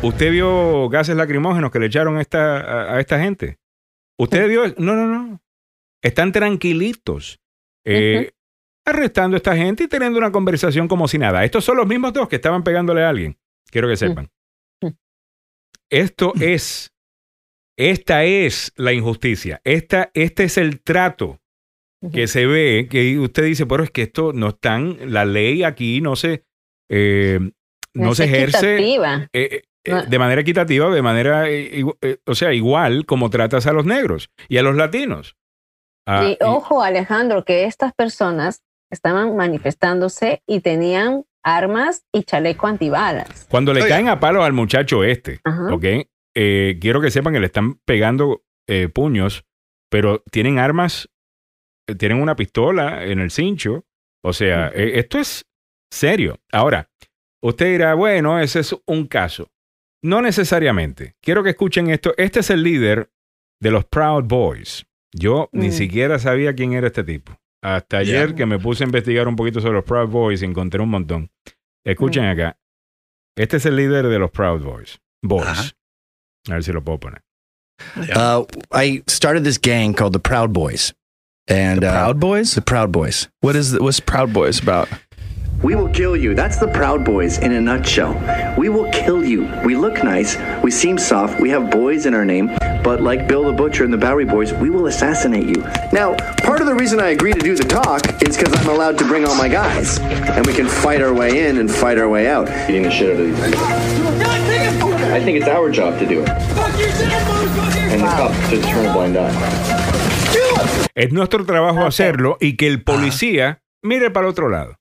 ¿Usted 0.02 0.32
vio 0.32 0.90
gases 0.90 1.16
lacrimógenos 1.16 1.72
que 1.72 1.80
le 1.80 1.86
echaron 1.88 2.18
a 2.18 2.22
esta, 2.22 2.58
a, 2.60 2.96
a 2.96 3.00
esta 3.00 3.20
gente? 3.20 3.58
¿Usted 4.20 4.48
vio? 4.48 4.68
No, 4.78 4.96
no, 4.96 5.08
no. 5.08 5.42
Están 6.02 6.32
tranquilitos. 6.32 7.40
eh, 7.86 8.32
Arrestando 8.86 9.36
a 9.36 9.38
esta 9.38 9.56
gente 9.56 9.84
y 9.84 9.88
teniendo 9.88 10.20
una 10.20 10.32
conversación 10.32 10.88
como 10.88 11.08
si 11.08 11.18
nada. 11.18 11.44
Estos 11.44 11.64
son 11.64 11.78
los 11.78 11.88
mismos 11.88 12.14
dos 12.14 12.28
que 12.28 12.36
estaban 12.36 12.64
pegándole 12.64 13.04
a 13.04 13.10
alguien. 13.10 13.38
Quiero 13.72 13.88
que 13.88 13.96
sepan. 13.96 14.30
Mm. 14.82 14.88
Esto 15.90 16.34
es, 16.40 16.94
esta 17.78 18.24
es 18.26 18.74
la 18.76 18.94
injusticia. 18.94 19.62
Esta, 19.64 20.12
este 20.14 20.44
es 20.46 20.58
el 20.58 20.82
trato 20.82 21.40
que 22.12 22.28
se 22.28 22.46
ve, 22.46 22.88
que 22.92 23.18
usted 23.18 23.46
dice, 23.46 23.66
pero 23.66 23.82
es 23.84 23.90
que 23.90 24.02
esto 24.02 24.34
no 24.34 24.50
están, 24.50 24.98
la 25.14 25.24
ley 25.24 25.64
aquí 25.64 26.02
no 26.02 26.18
se, 26.18 26.44
eh, 26.90 27.40
no 27.94 28.14
se 28.14 28.26
ejerce 28.26 28.76
eh, 28.78 29.30
eh, 29.32 29.62
No. 29.90 30.04
de 30.04 30.20
manera 30.20 30.42
equitativa, 30.42 30.94
de 30.94 31.02
manera, 31.02 31.46
o 32.26 32.36
sea, 32.36 32.54
igual 32.54 33.06
como 33.06 33.30
tratas 33.30 33.68
a 33.68 33.72
los 33.72 33.86
negros 33.86 34.30
y 34.50 34.58
a 34.58 34.64
los 34.64 34.76
latinos. 34.76 35.38
Ah, 36.06 36.26
y- 36.28 36.38
ojo, 36.44 36.84
Alejandro, 36.84 37.46
que 37.46 37.64
estas 37.64 37.94
personas 37.94 38.62
estaban 38.94 39.36
manifestándose 39.36 40.42
y 40.48 40.62
tenían 40.62 41.26
armas 41.44 42.06
y 42.14 42.24
chaleco 42.24 42.68
antibalas. 42.68 43.48
cuando 43.50 43.74
le 43.74 43.86
caen 43.88 44.08
a 44.08 44.20
palo 44.20 44.44
al 44.44 44.54
muchacho 44.54 45.04
este, 45.04 45.40
Ajá. 45.44 45.74
¿ok? 45.74 45.84
Eh, 46.36 46.78
quiero 46.80 47.02
que 47.02 47.12
sepan 47.12 47.34
que 47.34 47.40
le 47.40 47.48
están 47.48 47.76
pegando 47.86 48.44
eh, 48.68 48.88
puños, 48.88 49.44
pero 49.90 50.24
tienen 50.32 50.58
armas, 50.58 51.10
eh, 51.88 51.96
tienen 51.96 52.22
una 52.22 52.36
pistola 52.36 53.04
en 53.06 53.20
el 53.20 53.30
cincho. 53.30 53.86
O 54.24 54.32
sea, 54.34 54.70
eh, 54.74 54.94
esto 55.00 55.20
es 55.20 55.46
serio. 55.92 56.40
Ahora, 56.52 56.90
usted 57.44 57.68
dirá, 57.72 57.94
bueno, 57.94 58.40
ese 58.40 58.62
es 58.62 58.74
un 58.88 59.06
caso. 59.08 59.50
No 60.02 60.22
necesariamente. 60.22 61.16
Quiero 61.22 61.44
que 61.44 61.52
escuchen 61.52 61.90
esto. 61.90 62.14
Este 62.18 62.40
es 62.40 62.50
el 62.50 62.64
líder 62.64 63.12
de 63.62 63.72
los 63.72 63.86
Proud 63.86 64.24
Boys. 64.24 64.86
Yo 65.14 65.50
ni 65.52 65.68
Mm. 65.68 65.72
siquiera 65.74 66.20
sabía 66.20 66.54
quién 66.56 66.74
era 66.74 66.88
este 66.88 67.04
tipo. 67.04 67.38
Hasta 67.64 68.00
ayer 68.00 68.36
que 68.36 68.46
me 68.46 68.60
puse 68.60 68.84
a 68.84 68.88
investigar 68.88 69.28
un 69.28 69.36
poquito 69.36 69.62
sobre 69.62 69.76
los 69.76 69.86
Proud 69.86 70.10
Boys 70.10 70.42
y 70.42 70.46
encontré 70.46 70.82
un 70.82 70.90
montón. 70.90 71.32
Escuchen 71.86 72.26
acá. 72.26 72.58
Este 73.36 73.58
es 73.58 73.66
el 73.66 73.76
líder 73.76 74.08
de 74.08 74.20
los 74.20 74.30
Proud 74.32 74.62
Boys. 74.64 75.00
Boys. 75.24 75.48
Ajá. 75.48 75.64
A 76.50 76.54
ver 76.54 76.64
si 76.64 76.72
lo 76.74 76.84
puedo 76.84 77.00
poner. 77.00 77.24
Uh, 78.16 78.46
I 78.72 79.02
started 79.08 79.44
this 79.44 79.58
gang 79.58 79.94
called 79.94 80.14
the 80.14 80.20
Proud 80.20 80.54
Boys, 80.54 80.94
and 81.48 81.82
The 81.82 81.88
uh, 81.88 81.92
Proud 81.92 82.20
Boys? 82.20 82.54
the 82.54 82.62
Proud 82.62 82.92
Boys. 82.92 83.30
What 83.42 83.56
is 83.56 83.78
what's 83.80 84.00
Proud 84.00 84.34
Boys 84.34 84.62
about? 84.62 84.88
We 85.64 85.76
will 85.76 85.88
kill 85.88 86.18
you. 86.18 86.36
That's 86.36 86.58
the 86.58 86.68
Proud 86.68 87.06
Boys 87.06 87.38
in 87.38 87.54
a 87.54 87.62
nutshell. 87.62 88.14
We 88.58 88.68
will 88.68 88.92
kill 88.92 89.24
you. 89.24 89.50
We 89.64 89.78
look 89.78 90.04
nice. 90.04 90.36
We 90.62 90.72
seem 90.72 90.98
soft. 90.98 91.40
We 91.40 91.50
have 91.52 91.72
boys 91.72 92.06
in 92.06 92.14
our 92.14 92.26
name. 92.26 92.48
But 92.84 93.02
like 93.02 93.30
Bill 93.30 93.46
the 93.46 93.54
Butcher 93.54 93.86
and 93.86 93.94
the 93.94 93.98
Bowery 93.98 94.26
Boys, 94.26 94.54
we 94.54 94.70
will 94.70 94.88
assassinate 94.88 95.46
you. 95.46 95.64
Now, 95.94 96.16
part 96.44 96.60
of 96.60 96.68
the 96.68 96.76
reason 96.76 97.00
I 97.00 97.12
agree 97.12 97.32
to 97.32 97.40
do 97.40 97.56
the 97.56 97.64
talk 97.64 98.02
is 98.22 98.36
because 98.36 98.54
I'm 98.60 98.68
allowed 98.68 98.98
to 98.98 99.06
bring 99.08 99.24
all 99.24 99.36
my 99.36 99.48
guys. 99.48 100.00
And 100.00 100.46
we 100.46 100.54
can 100.54 100.68
fight 100.68 101.02
our 101.02 101.14
way 101.14 101.48
in 101.48 101.58
and 101.58 101.72
fight 101.72 101.98
our 101.98 102.10
way 102.10 102.28
out. 102.28 102.50
Eating 102.70 102.84
the 102.84 102.92
shit 102.92 103.16
out 103.16 103.22
of 103.22 103.26
these 103.26 103.46
people. 103.46 103.64
I 105.14 105.22
think 105.24 105.38
it's 105.38 105.48
our 105.48 105.72
job 105.72 105.98
to 106.00 106.06
do 106.06 106.24
it. 106.24 106.30
And 106.30 108.02
the 108.02 108.08
cops 108.08 108.50
just 108.50 108.68
turn 108.68 108.86
a 108.86 108.92
blind 108.92 109.16
eye. 109.16 109.32
Es 110.94 111.12
nuestro 111.14 111.46
trabajo 111.46 111.86
hacerlo 111.86 112.38
y 112.42 112.58
que 112.58 112.68
el 112.68 112.84
policía 112.84 113.62
mire 113.82 114.12
para 114.12 114.28
el 114.28 114.32
otro 114.32 114.50
lado. 114.50 114.76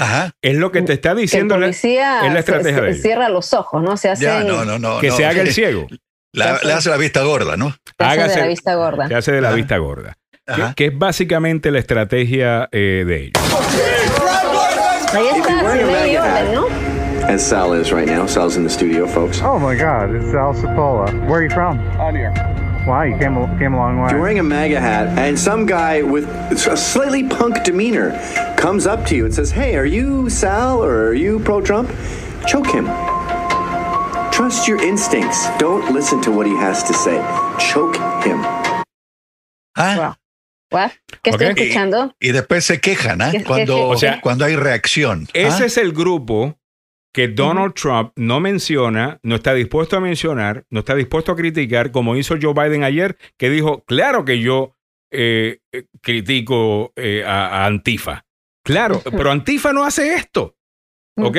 Ajá. 0.00 0.30
Es 0.42 0.54
lo 0.56 0.72
que 0.72 0.82
te 0.82 0.94
está 0.94 1.10
Que 1.10 1.14
el 1.16 1.20
diciendo 1.22 1.56
la, 1.58 1.66
policía 1.66 2.26
es 2.26 2.32
la 2.32 2.38
estrategia 2.40 2.74
se- 2.76 2.82
de 2.82 2.90
ellos. 2.90 3.02
cierra 3.02 3.28
los 3.28 3.52
ojos, 3.54 3.82
¿no? 3.82 3.96
Se 3.96 4.08
hace, 4.10 4.24
Ya, 4.24 4.42
no, 4.42 4.64
no, 4.64 4.78
no. 4.78 4.98
Que 5.00 5.08
no. 5.08 5.16
se 5.16 5.26
haga 5.26 5.42
el 5.42 5.52
ciego. 5.54 5.86
La- 6.32 6.58
le 6.62 6.72
hace 6.72 6.90
la 6.90 6.96
vista 6.96 7.22
gorda, 7.22 7.56
¿no? 7.56 7.70
se 7.70 7.76
hace 8.04 8.18
de 8.20 8.24
Hágase- 8.26 8.40
la 8.40 8.46
vista 8.46 8.74
gorda. 8.74 9.08
Se 9.08 9.14
hace 9.14 9.32
de 9.32 9.40
la 9.40 9.48
Ajá. 9.48 9.56
vista 9.56 9.76
gorda. 9.78 10.14
Que, 10.46 10.62
que 10.74 10.86
es 10.86 10.98
básicamente 10.98 11.70
la 11.70 11.78
estrategia 11.78 12.68
eh, 12.72 13.04
de 13.06 13.16
ellos. 13.24 13.32
Ahí 15.12 15.26
está, 15.26 15.38
If 15.38 15.46
you're 15.48 15.62
wearing 15.64 15.86
sin 15.86 15.94
a 15.94 16.00
ley 16.02 16.12
y 16.12 16.16
MAGA 16.16 16.36
hat, 16.36 16.42
orden, 16.48 16.54
¿no? 16.54 17.26
As 17.28 17.42
Sal 17.42 17.74
is 17.80 17.90
right 17.92 18.08
now. 18.08 18.26
Sal's 18.26 18.56
in 18.56 18.64
the 18.64 18.70
studio, 18.70 19.06
folks. 19.06 19.40
Oh 19.42 19.58
my 19.58 19.76
God, 19.76 20.14
it's 20.16 20.34
Al 20.34 20.54
Cipolla. 20.54 21.12
Where 21.28 21.40
are 21.40 21.44
you 21.44 21.50
from? 21.50 21.78
On 22.00 22.14
here. 22.16 22.32
Wow, 22.86 23.02
you 23.02 23.16
came 23.18 23.36
a, 23.36 23.58
came 23.58 23.74
a 23.74 23.76
long 23.76 24.00
way. 24.00 24.10
You're 24.10 24.20
wearing 24.20 24.38
a 24.38 24.42
MAGA 24.42 24.80
hat 24.80 25.18
and 25.18 25.38
some 25.38 25.66
guy 25.66 26.02
with 26.02 26.26
a 26.50 26.76
slightly 26.76 27.22
punk 27.28 27.62
demeanor 27.62 28.12
comes 28.56 28.86
up 28.86 29.04
to 29.06 29.14
you 29.14 29.26
and 29.26 29.34
says, 29.34 29.50
Hey, 29.50 29.76
are 29.76 29.84
you 29.86 30.28
Sal 30.30 30.82
or 30.82 31.08
are 31.08 31.14
you 31.14 31.38
pro 31.40 31.60
Trump? 31.60 31.88
Choke 32.46 32.66
him. 32.68 32.86
Trust 34.32 34.66
your 34.66 34.82
instincts. 34.82 35.46
Don't 35.58 35.92
listen 35.92 36.20
to 36.22 36.32
what 36.32 36.46
he 36.46 36.56
has 36.56 36.82
to 36.84 36.94
say. 36.94 37.18
Choke 37.58 37.96
him. 38.24 38.40
Ah, 39.76 40.16
What? 40.70 40.92
¿Qué 41.22 41.30
estoy 41.32 41.48
Ok. 41.50 41.58
escuchando? 41.60 42.14
y 42.20 42.30
después 42.32 42.64
se 42.64 42.80
quejan, 42.80 43.20
¿ah? 43.20 43.30
¿Qué- 43.32 43.38
qué- 43.38 43.44
Cuando, 43.44 43.74
qué- 43.76 43.82
O 43.82 43.96
sea, 43.96 44.20
cuando 44.20 44.44
hay 44.44 44.56
reacción. 44.56 45.26
Ese 45.34 45.64
¿ah? 45.64 45.66
es 45.66 45.76
el 45.76 45.92
grupo 45.92 46.56
que 47.12 47.28
Donald 47.28 47.74
Trump 47.74 48.12
no 48.16 48.40
menciona, 48.40 49.18
no 49.22 49.36
está 49.36 49.54
dispuesto 49.54 49.96
a 49.96 50.00
mencionar, 50.00 50.64
no 50.70 50.80
está 50.80 50.94
dispuesto 50.94 51.32
a 51.32 51.36
criticar, 51.36 51.90
como 51.90 52.16
hizo 52.16 52.36
Joe 52.40 52.54
Biden 52.54 52.84
ayer, 52.84 53.16
que 53.36 53.50
dijo, 53.50 53.84
claro 53.84 54.24
que 54.24 54.40
yo 54.40 54.76
eh, 55.10 55.58
eh, 55.72 55.86
critico 56.00 56.92
eh, 56.96 57.24
a, 57.26 57.64
a 57.64 57.66
Antifa. 57.66 58.24
Claro, 58.64 59.02
pero 59.10 59.30
Antifa 59.30 59.72
no 59.72 59.84
hace 59.84 60.14
esto. 60.14 60.56
¿Ok? 61.16 61.36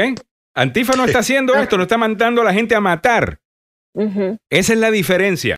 Antifa 0.53 0.95
no 0.95 1.05
está 1.05 1.19
haciendo 1.19 1.55
esto, 1.55 1.77
no 1.77 1.83
está 1.83 1.97
mandando 1.97 2.41
a 2.41 2.45
la 2.45 2.53
gente 2.53 2.75
a 2.75 2.81
matar. 2.81 3.39
Esa 4.49 4.73
es 4.73 4.79
la 4.79 4.91
diferencia. 4.91 5.55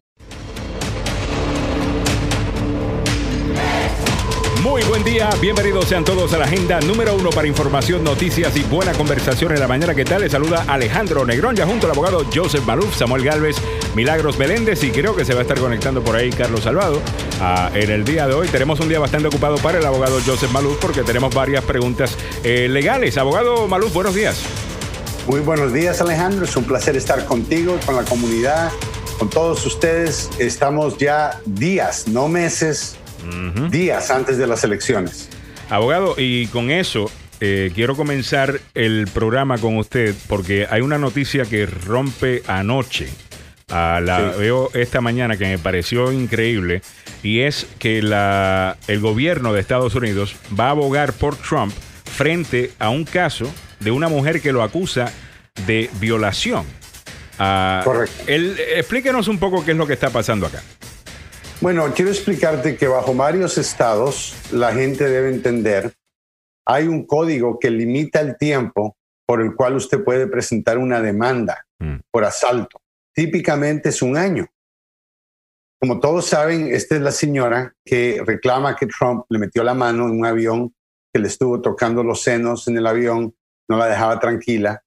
Buen 5.04 5.16
día, 5.16 5.30
bienvenidos 5.42 5.86
sean 5.86 6.06
todos 6.06 6.34
a 6.34 6.38
la 6.38 6.46
agenda 6.46 6.80
número 6.80 7.16
uno 7.16 7.30
para 7.30 7.48
información, 7.48 8.04
noticias 8.04 8.56
y 8.56 8.64
buena 8.64 8.94
conversación 8.94 9.52
en 9.52 9.60
la 9.60 9.68
mañana. 9.68 9.94
¿Qué 9.94 10.06
tal? 10.06 10.22
Les 10.22 10.32
saluda 10.32 10.64
Alejandro 10.68 11.26
Negrón, 11.26 11.56
ya 11.56 11.66
junto 11.66 11.88
al 11.88 11.92
abogado 11.92 12.26
Joseph 12.34 12.64
Maluf, 12.66 12.96
Samuel 12.96 13.24
Galvez, 13.24 13.58
Milagros 13.96 14.38
Meléndez 14.38 14.82
y 14.84 14.92
creo 14.92 15.16
que 15.16 15.26
se 15.26 15.34
va 15.34 15.40
a 15.40 15.42
estar 15.42 15.60
conectando 15.60 16.02
por 16.04 16.16
ahí 16.16 16.30
Carlos 16.30 16.62
Salvado. 16.62 17.02
Ah, 17.42 17.70
en 17.74 17.90
el 17.90 18.06
día 18.06 18.28
de 18.28 18.34
hoy 18.34 18.48
tenemos 18.48 18.80
un 18.80 18.88
día 18.88 19.00
bastante 19.00 19.28
ocupado 19.28 19.58
para 19.58 19.80
el 19.80 19.86
abogado 19.86 20.20
Joseph 20.26 20.52
Maluf 20.52 20.78
porque 20.80 21.04
tenemos 21.04 21.34
varias 21.34 21.64
preguntas 21.66 22.18
eh, 22.44 22.70
legales. 22.70 23.18
Abogado 23.18 23.68
Maluf, 23.68 23.94
buenos 23.94 24.16
días. 24.16 24.42
Muy 25.28 25.42
buenos 25.42 25.74
días 25.74 26.00
Alejandro, 26.00 26.46
es 26.46 26.56
un 26.56 26.64
placer 26.64 26.96
estar 26.96 27.26
contigo, 27.26 27.78
con 27.86 27.96
la 27.96 28.04
comunidad, 28.04 28.72
con 29.20 29.30
todos 29.30 29.66
ustedes. 29.66 30.30
Estamos 30.38 30.98
ya 30.98 31.42
días, 31.46 32.08
no 32.08 32.30
meses, 32.30 32.96
días 33.70 34.10
antes 34.12 34.38
de 34.38 34.48
las 34.48 34.64
elecciones. 34.64 35.30
Abogado, 35.70 36.16
y 36.18 36.48
con 36.48 36.70
eso 36.72 37.10
eh, 37.40 37.72
quiero 37.74 37.96
comenzar 37.96 38.60
el 38.74 39.08
programa 39.14 39.58
con 39.58 39.78
usted 39.78 40.14
porque 40.28 40.68
hay 40.70 40.82
una 40.82 40.98
noticia 40.98 41.46
que 41.46 41.66
rompe 41.66 42.44
anoche. 42.48 43.10
Ah, 43.70 44.00
la 44.04 44.34
Sí. 44.34 44.40
veo 44.40 44.70
esta 44.74 45.02
mañana 45.02 45.36
que 45.38 45.46
me 45.46 45.58
pareció 45.58 46.12
increíble 46.12 46.82
y 47.24 47.40
es 47.42 47.66
que 47.80 48.02
la, 48.02 48.78
el 48.88 49.00
gobierno 49.00 49.52
de 49.54 49.62
Estados 49.62 49.96
Unidos 49.96 50.36
va 50.58 50.68
a 50.68 50.72
abogar 50.72 51.14
por 51.14 51.36
Trump 51.38 51.74
frente 52.06 52.72
a 52.78 52.90
un 52.90 53.04
caso 53.06 53.52
de 53.80 53.90
una 53.92 54.10
mujer 54.10 54.42
que 54.42 54.52
lo 54.52 54.62
acusa 54.62 55.12
de 55.66 55.90
violación. 56.00 56.66
Ah, 57.40 57.82
Correcto. 57.84 58.24
él- 58.28 58.58
explíquenos 58.76 59.28
un 59.28 59.40
poco 59.40 59.66
qué 59.66 59.72
es 59.72 59.78
lo 59.78 59.88
que 59.88 59.94
está 59.94 60.10
pasando 60.12 60.46
acá. 60.46 60.62
Bueno, 61.64 61.94
quiero 61.96 62.12
explicarte 62.12 62.76
que 62.76 62.88
bajo 62.88 63.14
varios 63.14 63.58
estados 63.58 64.36
la 64.52 64.74
gente 64.74 65.10
debe 65.10 65.30
entender, 65.30 65.94
hay 66.68 66.90
un 66.90 67.06
código 67.06 67.58
que 67.58 67.70
limita 67.70 68.20
el 68.20 68.38
tiempo 68.38 68.98
por 69.26 69.42
el 69.42 69.56
cual 69.56 69.78
usted 69.78 70.04
puede 70.04 70.28
presentar 70.28 70.78
una 70.78 71.02
demanda 71.02 71.66
Mm. 71.80 72.00
por 72.12 72.26
asalto. 72.26 72.82
Típicamente 73.14 73.90
es 73.90 74.02
un 74.02 74.18
año. 74.18 74.46
Como 75.80 76.02
todos 76.02 76.26
saben, 76.26 76.68
esta 76.68 76.96
es 76.96 77.02
la 77.02 77.12
señora 77.12 77.74
que 77.86 78.22
reclama 78.26 78.76
que 78.76 78.88
Trump 78.88 79.26
le 79.30 79.40
metió 79.40 79.64
la 79.64 79.74
mano 79.74 80.06
en 80.06 80.20
un 80.20 80.26
avión, 80.26 80.74
que 81.14 81.22
le 81.22 81.28
estuvo 81.30 81.62
tocando 81.62 82.04
los 82.04 82.22
senos 82.22 82.68
en 82.68 82.78
el 82.78 82.88
avión, 82.88 83.34
no 83.70 83.78
la 83.78 83.88
dejaba 83.88 84.20
tranquila. 84.20 84.84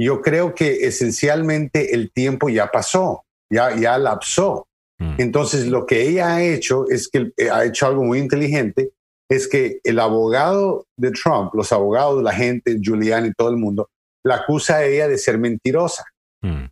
Yo 0.00 0.20
creo 0.20 0.52
que 0.52 0.86
esencialmente 0.86 1.94
el 1.94 2.10
tiempo 2.12 2.48
ya 2.48 2.72
pasó, 2.72 3.24
ya, 3.48 3.76
ya 3.76 3.98
lapsó. 3.98 4.67
Mm. 4.98 5.14
Entonces, 5.18 5.66
lo 5.66 5.86
que 5.86 6.08
ella 6.08 6.34
ha 6.34 6.42
hecho 6.42 6.88
es 6.88 7.08
que 7.08 7.32
eh, 7.36 7.50
ha 7.50 7.64
hecho 7.64 7.86
algo 7.86 8.02
muy 8.04 8.18
inteligente, 8.18 8.90
es 9.30 9.46
que 9.46 9.80
el 9.84 9.98
abogado 10.00 10.86
de 10.96 11.10
Trump, 11.12 11.54
los 11.54 11.72
abogados, 11.72 12.22
la 12.22 12.32
gente, 12.32 12.78
Giuliani 12.80 13.28
y 13.28 13.32
todo 13.34 13.50
el 13.50 13.56
mundo, 13.56 13.88
la 14.24 14.36
acusa 14.36 14.76
a 14.76 14.84
ella 14.84 15.06
de 15.08 15.18
ser 15.18 15.38
mentirosa. 15.38 16.04
Mm. 16.42 16.64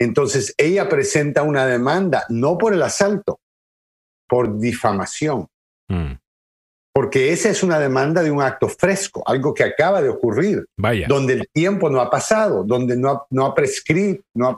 Entonces, 0.00 0.54
ella 0.56 0.88
presenta 0.88 1.42
una 1.42 1.66
demanda, 1.66 2.24
no 2.30 2.56
por 2.56 2.72
el 2.72 2.82
asalto, 2.82 3.38
por 4.28 4.58
difamación, 4.58 5.46
Mm. 5.90 6.14
porque 6.94 7.32
esa 7.32 7.50
es 7.50 7.64
una 7.64 7.80
demanda 7.80 8.22
de 8.22 8.30
un 8.30 8.40
acto 8.40 8.68
fresco, 8.68 9.22
algo 9.26 9.52
que 9.52 9.64
acaba 9.64 10.00
de 10.00 10.08
ocurrir, 10.08 10.64
Vaya. 10.78 11.06
donde 11.08 11.32
el 11.34 11.48
tiempo 11.52 11.90
no 11.90 12.00
ha 12.00 12.08
pasado, 12.08 12.62
donde 12.62 12.96
no 12.96 13.10
ha, 13.10 13.26
no 13.30 13.44
ha 13.46 13.54
prescrito, 13.54 14.22
no 14.34 14.46
ha 14.48 14.56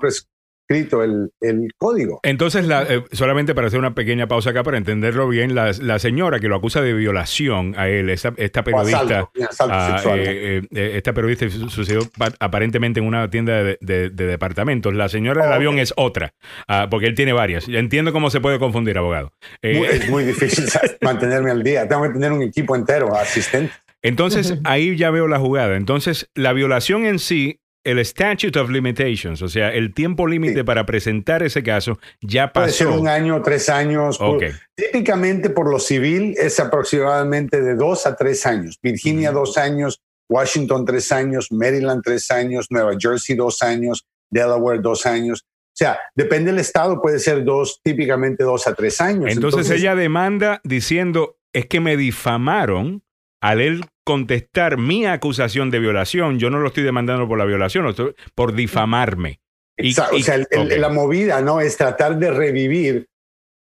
prescrito 0.66 1.02
el, 1.02 1.30
el 1.40 1.68
código. 1.76 2.20
Entonces, 2.22 2.66
la- 2.66 2.82
eh, 2.84 3.04
solamente 3.12 3.54
para 3.54 3.66
hacer 3.66 3.78
una 3.78 3.94
pequeña 3.94 4.26
pausa 4.26 4.50
acá, 4.50 4.62
para 4.62 4.78
entenderlo 4.78 5.28
bien, 5.28 5.54
la, 5.54 5.72
la 5.80 5.98
señora 5.98 6.40
que 6.40 6.48
lo 6.48 6.56
acusa 6.56 6.80
de 6.82 6.92
violación 6.94 7.74
a 7.76 7.88
él, 7.88 8.10
esa- 8.10 8.32
esta 8.36 8.62
periodista, 8.64 8.98
asalto, 9.00 9.30
asalto 9.48 9.74
ah, 9.74 9.90
sexual. 9.92 10.20
eh, 10.20 10.62
eh, 10.74 10.92
esta 10.96 11.12
periodista 11.12 11.48
su- 11.50 11.68
sucedió 11.70 12.02
pa- 12.16 12.32
aparentemente 12.40 13.00
en 13.00 13.06
una 13.06 13.28
tienda 13.30 13.62
de, 13.62 13.78
de- 13.80 14.10
de 14.10 14.26
departamentos. 14.26 14.94
La 14.94 15.08
señora 15.08 15.42
del 15.44 15.52
Oh, 15.52 15.56
avión 15.56 15.78
es 15.78 15.92
otra, 15.96 16.34
ah, 16.68 16.88
porque 16.90 17.06
él 17.06 17.14
tiene 17.14 17.32
varias. 17.32 17.68
Entiendo 17.68 18.12
cómo 18.12 18.30
se 18.30 18.40
puede 18.40 18.58
confundir, 18.58 18.98
abogado. 18.98 19.32
Muy- 19.62 19.86
es 19.86 20.08
muy 20.08 20.24
difícil 20.32 20.64
mantenerme 21.00 21.50
al 21.50 21.62
día. 21.62 21.88
Tengo 21.88 22.02
que 22.04 22.10
tener 22.10 22.32
un 22.32 22.42
equipo 22.42 22.76
entero, 22.76 23.14
asistente. 23.14 23.72
Entonces, 24.02 24.58
ahí 24.64 24.96
ya 24.96 25.10
veo 25.10 25.28
la 25.28 25.38
jugada. 25.38 25.76
Entonces, 25.76 26.28
la 26.34 26.52
violación 26.52 27.06
en 27.06 27.18
sí, 27.18 27.60
el 27.84 27.98
statute 28.00 28.58
of 28.58 28.70
limitations, 28.70 29.42
o 29.42 29.48
sea, 29.48 29.72
el 29.72 29.92
tiempo 29.92 30.26
límite 30.26 30.64
para 30.64 30.86
presentar 30.86 31.42
ese 31.42 31.62
caso, 31.62 31.98
ya 32.20 32.52
Puede 32.52 32.70
ser 32.70 32.86
pasó. 32.86 33.00
un 33.00 33.08
año, 33.08 33.42
tres 33.42 33.68
años. 33.68 34.18
Ok. 34.20 34.44
Típicamente 34.74 35.50
por 35.50 35.70
lo 35.70 35.78
civil 35.78 36.34
es 36.38 36.60
aproximadamente 36.60 37.60
de 37.60 37.74
dos 37.74 38.06
a 38.06 38.14
tres 38.14 38.46
años. 38.46 38.78
Virginia 38.82 39.32
dos 39.32 39.58
años, 39.58 40.00
Washington 40.28 40.84
tres 40.84 41.10
años, 41.10 41.50
Maryland 41.50 42.02
tres 42.04 42.30
años, 42.30 42.66
Nueva 42.70 42.92
Jersey 42.98 43.34
dos 43.36 43.62
años, 43.62 44.06
Delaware 44.30 44.80
dos 44.80 45.04
años. 45.06 45.44
O 45.44 45.74
sea, 45.74 45.98
depende 46.14 46.50
del 46.50 46.60
estado, 46.60 47.00
puede 47.00 47.18
ser 47.18 47.44
dos, 47.44 47.80
típicamente 47.82 48.44
dos 48.44 48.66
a 48.66 48.74
tres 48.74 49.00
años. 49.00 49.32
Entonces, 49.32 49.70
ella 49.70 49.94
demanda 49.94 50.60
diciendo, 50.64 51.38
es 51.52 51.66
que 51.66 51.80
me 51.80 51.96
difamaron 51.96 53.02
al 53.42 53.60
él 53.60 53.84
contestar 54.04 54.78
mi 54.78 55.04
acusación 55.04 55.70
de 55.70 55.78
violación. 55.80 56.38
Yo 56.38 56.48
no 56.48 56.58
lo 56.60 56.68
estoy 56.68 56.84
demandando 56.84 57.28
por 57.28 57.38
la 57.38 57.44
violación, 57.44 57.84
lo 57.84 57.90
estoy 57.90 58.14
por 58.34 58.54
difamarme. 58.54 59.40
Y- 59.76 59.90
Exacto, 59.90 60.16
y- 60.16 60.22
o 60.22 60.24
sea, 60.24 60.34
el- 60.50 60.80
la 60.80 60.88
movida 60.88 61.40
no 61.42 61.60
es 61.60 61.76
tratar 61.76 62.18
de 62.18 62.30
revivir 62.30 63.06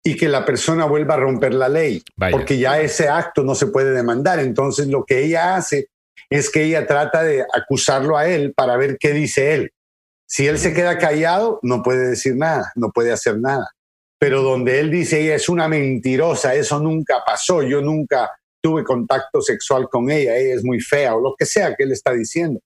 y 0.05 0.15
que 0.15 0.27
la 0.27 0.45
persona 0.45 0.85
vuelva 0.85 1.15
a 1.15 1.17
romper 1.17 1.53
la 1.53 1.69
ley, 1.69 2.03
Vaya. 2.15 2.31
porque 2.31 2.57
ya 2.57 2.79
ese 2.79 3.07
acto 3.09 3.43
no 3.43 3.55
se 3.55 3.67
puede 3.67 3.91
demandar. 3.91 4.39
Entonces, 4.39 4.87
lo 4.87 5.05
que 5.05 5.23
ella 5.23 5.55
hace 5.55 5.87
es 6.29 6.49
que 6.49 6.63
ella 6.63 6.85
trata 6.85 7.23
de 7.23 7.43
acusarlo 7.53 8.17
a 8.17 8.27
él 8.27 8.53
para 8.55 8.75
ver 8.77 8.97
qué 8.99 9.11
dice 9.11 9.53
él. 9.53 9.71
Si 10.27 10.47
él 10.47 10.57
se 10.57 10.73
queda 10.73 10.97
callado, 10.97 11.59
no 11.63 11.83
puede 11.83 12.09
decir 12.09 12.35
nada, 12.35 12.71
no 12.75 12.91
puede 12.91 13.11
hacer 13.11 13.39
nada. 13.39 13.69
Pero 14.19 14.41
donde 14.41 14.79
él 14.79 14.89
dice, 14.91 15.21
ella 15.21 15.35
es 15.35 15.47
una 15.49 15.67
mentirosa, 15.67 16.53
eso 16.55 16.79
nunca 16.79 17.23
pasó, 17.25 17.61
yo 17.63 17.81
nunca 17.81 18.29
tuve 18.63 18.83
contacto 18.83 19.41
sexual 19.41 19.89
con 19.89 20.09
ella, 20.09 20.35
ella 20.37 20.55
es 20.55 20.63
muy 20.63 20.79
fea 20.79 21.15
o 21.15 21.21
lo 21.21 21.35
que 21.37 21.45
sea 21.45 21.75
que 21.75 21.83
él 21.83 21.91
está 21.91 22.13
diciendo. 22.13 22.61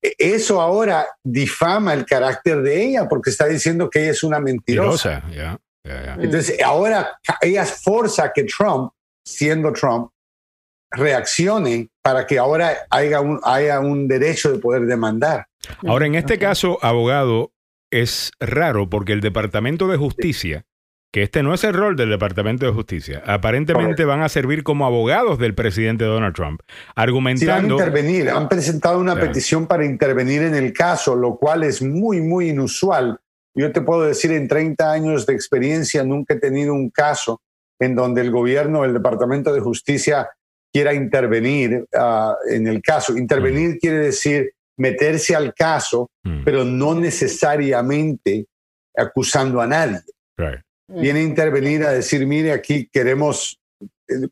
E- 0.00 0.14
Eso 0.18 0.60
ahora 0.60 1.06
difama 1.22 1.92
el 1.92 2.06
carácter 2.06 2.62
de 2.62 2.84
ella 2.86 3.08
porque 3.08 3.30
está 3.30 3.46
diciendo 3.46 3.90
que 3.90 4.00
ella 4.02 4.12
es 4.12 4.22
una 4.24 4.40
mentirosa. 4.40 5.22
Ya. 5.30 5.60
Entonces, 6.18 6.62
ahora 6.62 7.18
ella 7.42 7.64
forza 7.66 8.32
que 8.34 8.44
Trump, 8.44 8.92
siendo 9.24 9.72
Trump, 9.72 10.10
reaccione 10.90 11.88
para 12.02 12.26
que 12.26 12.38
ahora 12.38 12.86
haya 12.90 13.20
un, 13.20 13.40
haya 13.44 13.80
un 13.80 14.08
derecho 14.08 14.50
de 14.52 14.58
poder 14.58 14.86
demandar. 14.86 15.46
Ahora, 15.86 16.06
en 16.06 16.14
este 16.14 16.38
caso, 16.38 16.78
abogado, 16.82 17.52
es 17.90 18.30
raro 18.40 18.88
porque 18.88 19.12
el 19.12 19.20
Departamento 19.20 19.88
de 19.88 19.96
Justicia, 19.98 20.64
que 21.12 21.22
este 21.22 21.42
no 21.42 21.54
es 21.54 21.64
el 21.64 21.72
rol 21.74 21.96
del 21.96 22.10
Departamento 22.10 22.66
de 22.66 22.72
Justicia, 22.72 23.22
aparentemente 23.26 24.04
van 24.04 24.20
a 24.22 24.28
servir 24.28 24.62
como 24.62 24.84
abogados 24.86 25.38
del 25.38 25.54
presidente 25.54 26.04
Donald 26.04 26.34
Trump, 26.34 26.60
Sí, 26.66 26.72
van 26.74 26.94
a 26.96 27.02
argumentando... 27.02 27.74
intervenir. 27.76 28.28
Han 28.30 28.48
presentado 28.48 28.98
una 28.98 29.14
Claro. 29.14 29.26
petición 29.28 29.66
para 29.66 29.84
intervenir 29.86 30.42
en 30.42 30.54
el 30.54 30.72
caso, 30.72 31.16
lo 31.16 31.36
cual 31.36 31.64
es 31.64 31.80
muy, 31.82 32.20
muy 32.20 32.50
inusual. 32.50 33.18
Yo 33.54 33.72
te 33.72 33.80
puedo 33.80 34.02
decir, 34.04 34.32
en 34.32 34.46
30 34.48 34.92
años 34.92 35.24
de 35.26 35.32
experiencia, 35.34 36.04
nunca 36.04 36.34
he 36.34 36.38
tenido 36.38 36.74
un 36.74 36.90
caso 36.90 37.40
en 37.80 37.94
donde 37.94 38.20
el 38.20 38.30
gobierno, 38.30 38.84
el 38.84 38.92
Departamento 38.92 39.52
de 39.52 39.60
Justicia 39.60 40.28
quiera 40.72 40.92
intervenir 40.92 41.86
ah, 41.96 42.36
en 42.50 42.66
el 42.66 42.82
caso. 42.82 43.16
Intervenir 43.16 43.78
quiere 43.78 43.98
decir 43.98 44.52
meterse 44.76 45.34
al 45.34 45.54
caso, 45.54 46.10
Mm, 46.24 46.44
pero 46.44 46.64
no 46.64 46.94
necesariamente 46.94 48.46
acusando 48.96 49.60
a 49.60 49.66
nadie. 49.66 50.00
right. 50.36 50.60
Viene 50.88 51.20
a 51.20 51.22
intervenir 51.22 51.84
a 51.84 51.92
decir, 51.92 52.26
mire, 52.26 52.52
aquí 52.52 52.88
queremos, 52.90 53.60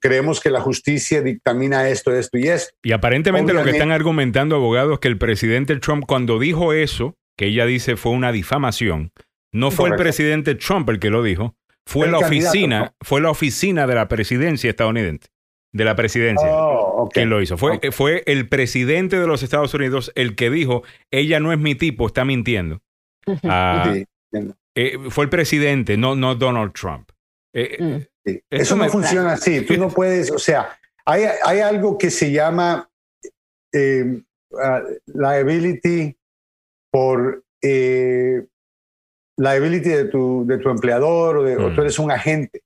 creemos 0.00 0.40
que 0.40 0.50
la 0.50 0.60
justicia 0.60 1.20
dictamina 1.20 1.88
esto, 1.88 2.14
esto 2.14 2.38
y 2.38 2.48
esto. 2.48 2.74
Y 2.82 2.92
aparentemente 2.92 3.52
lo 3.52 3.62
que 3.62 3.70
están 3.70 3.92
argumentando 3.92 4.56
abogados 4.56 4.94
es 4.94 5.00
que 5.00 5.08
el 5.08 5.18
presidente 5.18 5.76
Trump 5.76 6.04
cuando 6.06 6.38
dijo 6.38 6.72
eso, 6.72 7.14
que 7.36 7.46
ella 7.46 7.66
dice 7.66 7.96
fue 7.96 8.12
una 8.12 8.32
difamación, 8.32 9.12
no 9.52 9.70
fue 9.70 9.90
el 9.90 9.96
presidente 9.96 10.54
Trump 10.54 10.88
el 10.88 10.98
que 10.98 11.10
lo 11.10 11.22
dijo, 11.22 11.54
fue 11.86 12.06
El 12.06 12.12
la 12.12 12.18
oficina, 12.18 12.80
¿no? 12.80 12.94
fue 13.02 13.20
la 13.20 13.30
oficina 13.30 13.86
de 13.86 13.94
la 13.94 14.08
presidencia 14.08 14.70
estadounidense, 14.70 15.28
de 15.72 15.84
la 15.84 15.94
presidencia. 15.94 16.48
Oh, 16.48 17.04
ok. 17.04 17.12
quien 17.12 17.30
lo 17.30 17.40
hizo. 17.40 17.56
Fue, 17.56 17.78
fue 17.92 18.22
el 18.26 18.48
presidente 18.48 19.18
de 19.20 19.26
los 19.26 19.42
Estados 19.42 19.72
Unidos 19.74 20.10
el 20.14 20.34
que 20.34 20.50
dijo, 20.50 20.82
ella 21.10 21.38
no 21.38 21.52
es 21.52 21.58
mi 21.58 21.74
tipo, 21.74 22.06
está 22.06 22.24
mintiendo. 22.24 22.80
Ah, 23.44 23.94
Sí. 24.32 24.38
Eh, 24.76 24.96
fue 25.10 25.24
el 25.24 25.30
presidente, 25.30 25.96
no, 25.96 26.14
no 26.14 26.34
Donald 26.36 26.72
Trump. 26.72 27.10
Eh, 27.54 27.76
Mm. 27.80 27.96
Sí. 28.24 28.40
Eso 28.50 28.76
no 28.76 28.84
me- 28.84 28.90
funciona 28.90 29.32
así. 29.34 29.60
Tú 29.62 29.76
no 29.76 29.88
puedes, 29.88 30.30
o 30.32 30.38
sea, 30.38 30.76
hay, 31.04 31.24
hay 31.44 31.60
algo 31.60 31.96
que 31.96 32.10
se 32.10 32.30
llama 32.32 32.88
eh, 33.72 34.20
ah, 34.60 34.82
liability 35.06 36.16
por 36.90 37.44
eh, 37.62 38.44
liability 39.38 39.88
de 39.90 40.04
tu, 40.06 40.44
de 40.46 40.58
tu 40.58 40.70
empleador 40.70 41.36
o, 41.38 41.42
de- 41.44 41.56
o 41.56 41.70
Mm. 41.70 41.74
tú 41.74 41.80
eres 41.82 41.98
un 41.98 42.10
agente 42.10 42.62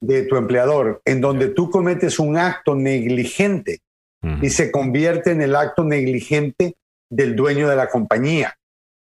de 0.00 0.22
tu 0.24 0.36
empleador, 0.36 1.00
en 1.04 1.20
donde 1.20 1.48
tú 1.48 1.70
cometes 1.70 2.18
un 2.18 2.36
acto 2.36 2.74
negligente 2.74 3.80
ujú. 4.22 4.44
y 4.44 4.50
se 4.50 4.70
convierte 4.70 5.30
en 5.32 5.40
el 5.42 5.56
acto 5.56 5.82
negligente 5.82 6.76
del 7.10 7.34
dueño 7.34 7.68
de 7.68 7.74
la 7.76 7.88
compañía. 7.88 8.56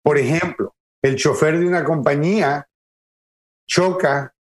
Por 0.02 0.18
ejemplo, 0.18 0.74
el 1.02 1.16
chofer 1.16 1.58
de 1.58 1.66
una 1.66 1.84
compañía 1.84 2.66
choca 3.68 4.34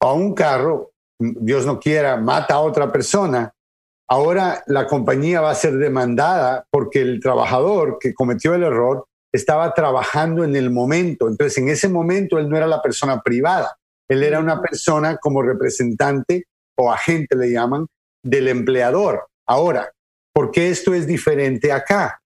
a 0.00 0.12
un 0.12 0.34
carro, 0.34 0.92
Dios 1.18 1.66
no 1.66 1.78
quiera, 1.78 2.16
mata 2.16 2.54
a 2.54 2.60
otra 2.60 2.90
persona. 2.90 3.52
Ahora 4.08 4.62
la 4.66 4.86
compañía 4.86 5.40
va 5.40 5.50
a 5.50 5.54
ser 5.54 5.76
demandada 5.76 6.64
porque 6.70 7.00
el 7.02 7.20
trabajador 7.20 7.98
que 8.00 8.14
cometió 8.14 8.54
el 8.54 8.62
error 8.62 9.06
estaba 9.32 9.72
trabajando 9.74 10.42
en 10.44 10.56
el 10.56 10.70
momento. 10.70 11.28
Entonces, 11.28 11.58
en 11.58 11.68
ese 11.68 11.88
momento 11.88 12.38
él 12.38 12.48
no 12.48 12.56
era 12.56 12.66
la 12.66 12.82
persona 12.82 13.20
privada, 13.20 13.76
él 14.08 14.22
era 14.22 14.40
una 14.40 14.60
persona 14.60 15.16
como 15.18 15.42
representante 15.42 16.44
o 16.76 16.90
agente, 16.90 17.36
le 17.36 17.52
llaman, 17.52 17.86
del 18.24 18.48
empleador. 18.48 19.26
Ahora, 19.46 19.92
¿por 20.32 20.50
qué 20.50 20.70
esto 20.70 20.94
es 20.94 21.06
diferente 21.06 21.70
acá? 21.72 22.19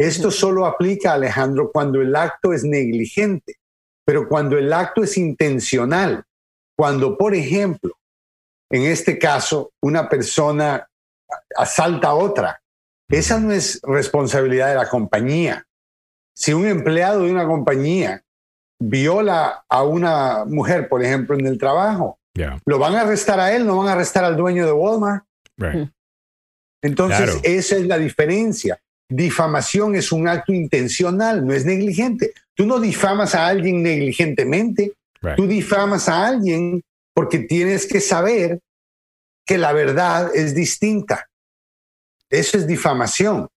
Esto 0.00 0.30
solo 0.30 0.64
aplica, 0.64 1.12
Alejandro, 1.12 1.70
cuando 1.70 2.00
el 2.00 2.16
acto 2.16 2.54
es 2.54 2.64
negligente, 2.64 3.56
pero 4.04 4.26
cuando 4.26 4.56
el 4.56 4.72
acto 4.72 5.02
es 5.02 5.18
intencional, 5.18 6.24
cuando, 6.74 7.18
por 7.18 7.34
ejemplo, 7.34 7.92
en 8.70 8.82
este 8.84 9.18
caso, 9.18 9.72
una 9.82 10.08
persona 10.08 10.88
asalta 11.54 12.08
a 12.08 12.14
otra, 12.14 12.62
esa 13.10 13.38
no 13.38 13.52
es 13.52 13.80
responsabilidad 13.82 14.68
de 14.70 14.76
la 14.76 14.88
compañía. 14.88 15.66
Si 16.34 16.54
un 16.54 16.66
empleado 16.66 17.24
de 17.24 17.30
una 17.30 17.46
compañía 17.46 18.22
viola 18.80 19.64
a 19.68 19.82
una 19.82 20.46
mujer, 20.46 20.88
por 20.88 21.04
ejemplo, 21.04 21.38
en 21.38 21.46
el 21.46 21.58
trabajo, 21.58 22.16
Yeah, 22.32 22.60
lo 22.64 22.78
van 22.78 22.94
a 22.94 23.00
arrestar 23.00 23.40
a 23.40 23.52
él, 23.52 23.66
no 23.66 23.76
van 23.76 23.88
a 23.88 23.92
arrestar 23.92 24.24
al 24.24 24.36
dueño 24.36 24.64
de 24.64 24.70
Walmart. 24.72 25.24
right. 25.58 25.90
Entonces, 26.80 27.24
Claro. 27.24 27.40
esa 27.42 27.76
es 27.76 27.86
la 27.86 27.98
diferencia. 27.98 28.80
Difamación 29.10 29.96
es 29.96 30.12
un 30.12 30.28
acto 30.28 30.52
intencional, 30.52 31.44
no 31.44 31.52
es 31.52 31.64
negligente. 31.66 32.32
Tú 32.54 32.64
no 32.64 32.78
difamas 32.78 33.34
a 33.34 33.46
alguien 33.46 33.82
negligentemente, 33.82 34.92
Right. 35.20 35.36
tú 35.36 35.46
difamas 35.46 36.08
a 36.08 36.26
alguien 36.28 36.82
porque 37.12 37.40
tienes 37.40 37.86
que 37.86 38.00
saber 38.00 38.60
que 39.44 39.58
la 39.58 39.72
verdad 39.72 40.30
es 40.34 40.54
distinta. 40.54 41.28
Eso 42.30 42.56
es 42.56 42.66
difamación. 42.66 43.48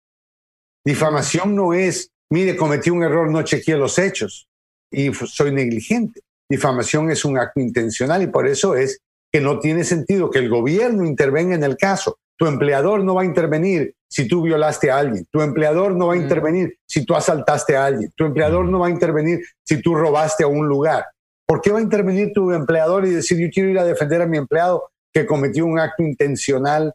Difamación 0.83 1.55
no 1.55 1.73
es, 1.73 2.09
mire, 2.29 2.57
cometí 2.57 2.89
un 2.89 3.03
error, 3.03 3.29
no 3.29 3.43
chequeé 3.43 3.77
los 3.77 3.97
hechos 3.99 4.47
y 4.91 5.13
soy 5.13 5.53
negligente. 5.53 6.21
Difamación 6.49 7.11
es 7.11 7.23
un 7.23 7.37
acto 7.37 7.59
intencional 7.59 8.23
y 8.23 8.27
por 8.27 8.47
eso 8.47 8.75
es 8.75 8.99
que 9.31 9.39
no 9.39 9.59
tiene 9.59 9.83
sentido 9.83 10.29
que 10.29 10.39
el 10.39 10.49
gobierno 10.49 11.05
intervenga 11.05 11.55
en 11.55 11.63
el 11.63 11.77
caso. 11.77 12.17
Tu 12.43 12.49
empleador 12.49 13.05
no 13.05 13.15
va 13.15 13.21
a 13.21 13.25
intervenir 13.25 13.95
si 14.09 14.27
tú 14.27 14.41
violaste 14.41 14.91
a 14.91 14.97
alguien. 14.97 15.25
Tu 15.31 15.39
empleador 15.39 15.95
no 15.95 16.07
va 16.07 16.15
a 16.15 16.17
intervenir 16.17 16.77
si 16.85 17.05
tú 17.05 17.15
asaltaste 17.15 17.77
a 17.77 17.85
alguien. 17.85 18.11
Tu 18.17 18.25
empleador 18.25 18.65
no 18.65 18.79
va 18.79 18.87
a 18.87 18.89
intervenir 18.89 19.39
si 19.63 19.81
tú 19.81 19.95
robaste 19.95 20.43
a 20.43 20.47
un 20.47 20.67
lugar. 20.67 21.05
¿Por 21.47 21.61
qué 21.61 21.71
va 21.71 21.79
a 21.79 21.81
intervenir 21.81 22.33
tu 22.33 22.51
empleador 22.51 23.05
y 23.05 23.11
decir 23.11 23.39
yo 23.39 23.47
quiero 23.49 23.69
ir 23.69 23.79
a 23.79 23.85
defender 23.85 24.21
a 24.21 24.27
mi 24.27 24.37
empleado 24.37 24.91
que 25.13 25.25
cometió 25.25 25.65
un 25.65 25.79
acto 25.79 26.03
intencional 26.03 26.93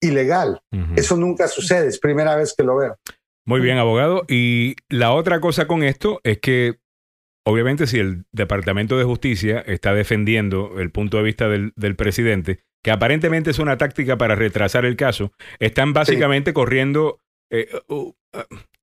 ilegal? 0.00 0.62
Ujú. 0.72 0.94
Eso 0.96 1.18
nunca 1.18 1.48
sucede, 1.48 1.88
es 1.88 1.98
primera 1.98 2.34
vez 2.34 2.54
que 2.56 2.64
lo 2.64 2.78
veo. 2.78 2.96
Muy 3.44 3.60
bien, 3.60 3.76
abogado. 3.76 4.22
Y 4.26 4.76
la 4.88 5.12
otra 5.12 5.40
cosa 5.40 5.66
con 5.66 5.82
esto 5.82 6.22
es 6.24 6.38
que, 6.38 6.78
obviamente, 7.44 7.86
si 7.86 7.98
el 7.98 8.24
Departamento 8.32 8.96
de 8.96 9.04
Justicia 9.04 9.60
está 9.66 9.92
defendiendo 9.92 10.80
el 10.80 10.90
punto 10.92 11.18
de 11.18 11.24
vista 11.24 11.46
del, 11.46 11.74
del 11.76 11.94
presidente, 11.94 12.64
que 12.88 12.92
aparentemente 12.92 13.50
es 13.50 13.58
una 13.58 13.76
táctica 13.76 14.16
para 14.16 14.34
retrasar 14.34 14.86
el 14.86 14.96
caso, 14.96 15.30
están 15.58 15.92
básicamente 15.92 16.54
corriendo, 16.54 17.20
eh, 17.50 17.68
uh, 17.88 17.94
uh, 17.94 18.14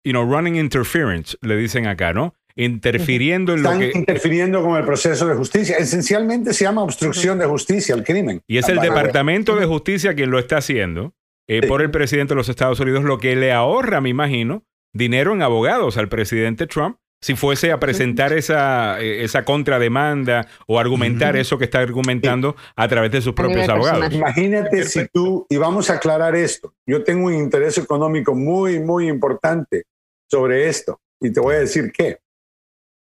you 0.03 0.11
know, 0.11 0.23
running 0.31 0.57
interference, 0.57 1.35
le 1.41 1.57
dicen 1.57 1.87
acá, 1.87 2.13
¿no? 2.13 2.35
Interfiriendo 2.55 3.55
en 3.55 3.63
lo 3.63 3.71
Están 3.71 3.91
que... 3.91 3.97
interfiriendo 3.97 4.61
con 4.61 4.77
el 4.77 4.85
proceso 4.85 5.27
de 5.27 5.33
justicia. 5.33 5.77
Esencialmente 5.77 6.53
se 6.53 6.65
llama 6.65 6.83
obstrucción 6.83 7.39
de 7.39 7.47
justicia, 7.47 7.95
el 7.95 8.03
crimen. 8.03 8.43
Y 8.45 8.59
es 8.59 8.69
el 8.69 8.77
Departamento 8.77 9.55
de 9.55 9.65
Justicia 9.65 10.13
quien 10.13 10.29
lo 10.29 10.37
está 10.37 10.57
haciendo 10.57 11.13
eh, 11.47 11.61
Sí. 11.63 11.67
por 11.67 11.81
el 11.81 11.89
presidente 11.89 12.35
de 12.35 12.37
los 12.37 12.47
Estados 12.47 12.79
Unidos, 12.79 13.03
lo 13.05 13.17
que 13.17 13.35
le 13.35 13.53
ahorra, 13.53 14.01
me 14.01 14.09
imagino, 14.09 14.65
dinero 14.93 15.33
en 15.33 15.41
abogados 15.41 15.97
al 15.97 16.09
presidente 16.09 16.67
Trump 16.67 16.97
si 17.25 17.35
fuese 17.35 17.71
a 17.71 17.79
presentar 17.79 18.33
esa, 18.33 19.01
eh, 19.01 19.23
esa 19.23 19.43
contrademanda 19.43 20.45
o 20.67 20.79
argumentar 20.79 21.35
eso 21.35 21.57
que 21.57 21.63
está 21.65 21.79
argumentando 21.79 22.55
a 22.75 22.87
través 22.87 23.11
de 23.11 23.19
sus 23.19 23.31
A 23.31 23.35
propios 23.35 23.67
abogados. 23.67 24.01
personal. 24.01 24.13
Imagínate 24.13 24.83
si 24.83 25.07
tú, 25.07 25.47
y 25.49 25.57
vamos 25.57 25.89
a 25.89 25.93
aclarar 25.93 26.35
esto, 26.35 26.75
yo 26.85 27.03
tengo 27.03 27.25
un 27.25 27.33
interés 27.33 27.79
económico 27.79 28.35
muy, 28.35 28.79
muy 28.79 29.07
importante 29.07 29.85
sobre 30.29 30.67
esto, 30.67 30.99
y 31.19 31.31
te 31.31 31.39
voy 31.39 31.55
a 31.55 31.59
decir 31.61 31.91
qué. 31.91 32.19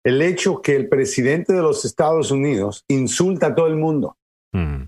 El 0.06 0.22
hecho 0.22 0.62
que 0.62 0.78
el 0.78 0.88
presidente 0.88 1.52
de 1.52 1.62
los 1.62 1.84
Estados 1.84 2.32
Unidos 2.32 2.86
insulta 2.88 3.48
a 3.48 3.56
todo 3.56 3.68
el 3.68 3.76
mundo, 3.76 4.16
Mm, 4.54 4.86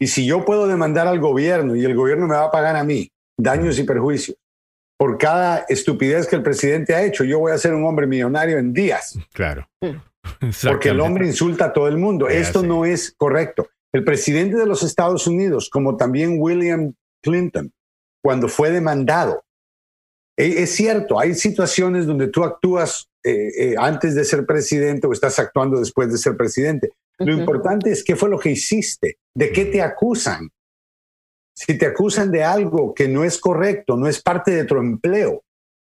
y 0.00 0.06
si 0.06 0.24
yo 0.24 0.46
puedo 0.46 0.66
demandar 0.66 1.06
al 1.06 1.20
gobierno 1.20 1.76
y 1.76 1.84
el 1.84 1.94
gobierno 1.94 2.26
me 2.26 2.36
va 2.36 2.44
a 2.44 2.50
pagar 2.50 2.76
a 2.76 2.84
mí 2.84 3.10
daños 3.36 3.78
y 3.78 3.84
perjuicios 3.84 4.38
por 5.02 5.18
cada 5.18 5.64
estupidez 5.68 6.28
que 6.28 6.36
el 6.36 6.44
presidente 6.44 6.94
ha 6.94 7.02
hecho, 7.02 7.24
yo 7.24 7.40
voy 7.40 7.50
a 7.50 7.58
ser 7.58 7.74
un 7.74 7.84
hombre 7.84 8.06
millonario 8.06 8.56
en 8.58 8.72
días. 8.72 9.18
claro. 9.32 9.68
Porque 10.62 10.90
el 10.90 11.00
hombre 11.00 11.26
insulta 11.26 11.64
a 11.64 11.72
todo 11.72 11.88
el 11.88 11.98
mundo. 11.98 12.28
Es 12.28 12.46
Esto 12.46 12.62
no 12.62 12.84
es 12.84 13.12
correcto. 13.16 13.68
El 13.92 14.04
presidente 14.04 14.56
de 14.56 14.64
los 14.64 14.84
Estados 14.84 15.26
Unidos, 15.26 15.68
como 15.68 15.96
también 15.96 16.36
William 16.38 16.94
Clinton, 17.20 17.72
cuando 18.22 18.46
fue 18.46 18.70
demandado, 18.70 19.42
e- 20.36 20.62
es 20.62 20.72
cierto, 20.76 21.18
hay 21.18 21.34
situaciones 21.34 22.06
donde 22.06 22.28
tú 22.28 22.44
actúas 22.44 23.08
eh, 23.24 23.48
eh, 23.58 23.74
antes 23.76 24.14
de 24.14 24.24
ser 24.24 24.46
presidente 24.46 25.08
o 25.08 25.12
estás 25.12 25.36
actuando 25.40 25.80
después 25.80 26.12
de 26.12 26.18
ser 26.18 26.36
presidente. 26.36 26.92
Lo 27.18 27.32
importante 27.32 27.90
es 27.90 28.04
qué 28.04 28.14
fue 28.14 28.28
lo 28.28 28.38
que 28.38 28.52
hiciste, 28.52 29.18
de 29.34 29.50
qué 29.50 29.64
te 29.64 29.82
acusan. 29.82 30.48
Si 31.66 31.78
te 31.78 31.86
acusan 31.86 32.30
de 32.30 32.42
algo 32.44 32.92
que 32.94 33.08
no 33.08 33.24
es 33.24 33.38
correcto, 33.38 33.96
no 33.96 34.06
es 34.08 34.20
parte 34.22 34.50
de 34.50 34.64
tu 34.64 34.76
empleo, 34.76 35.42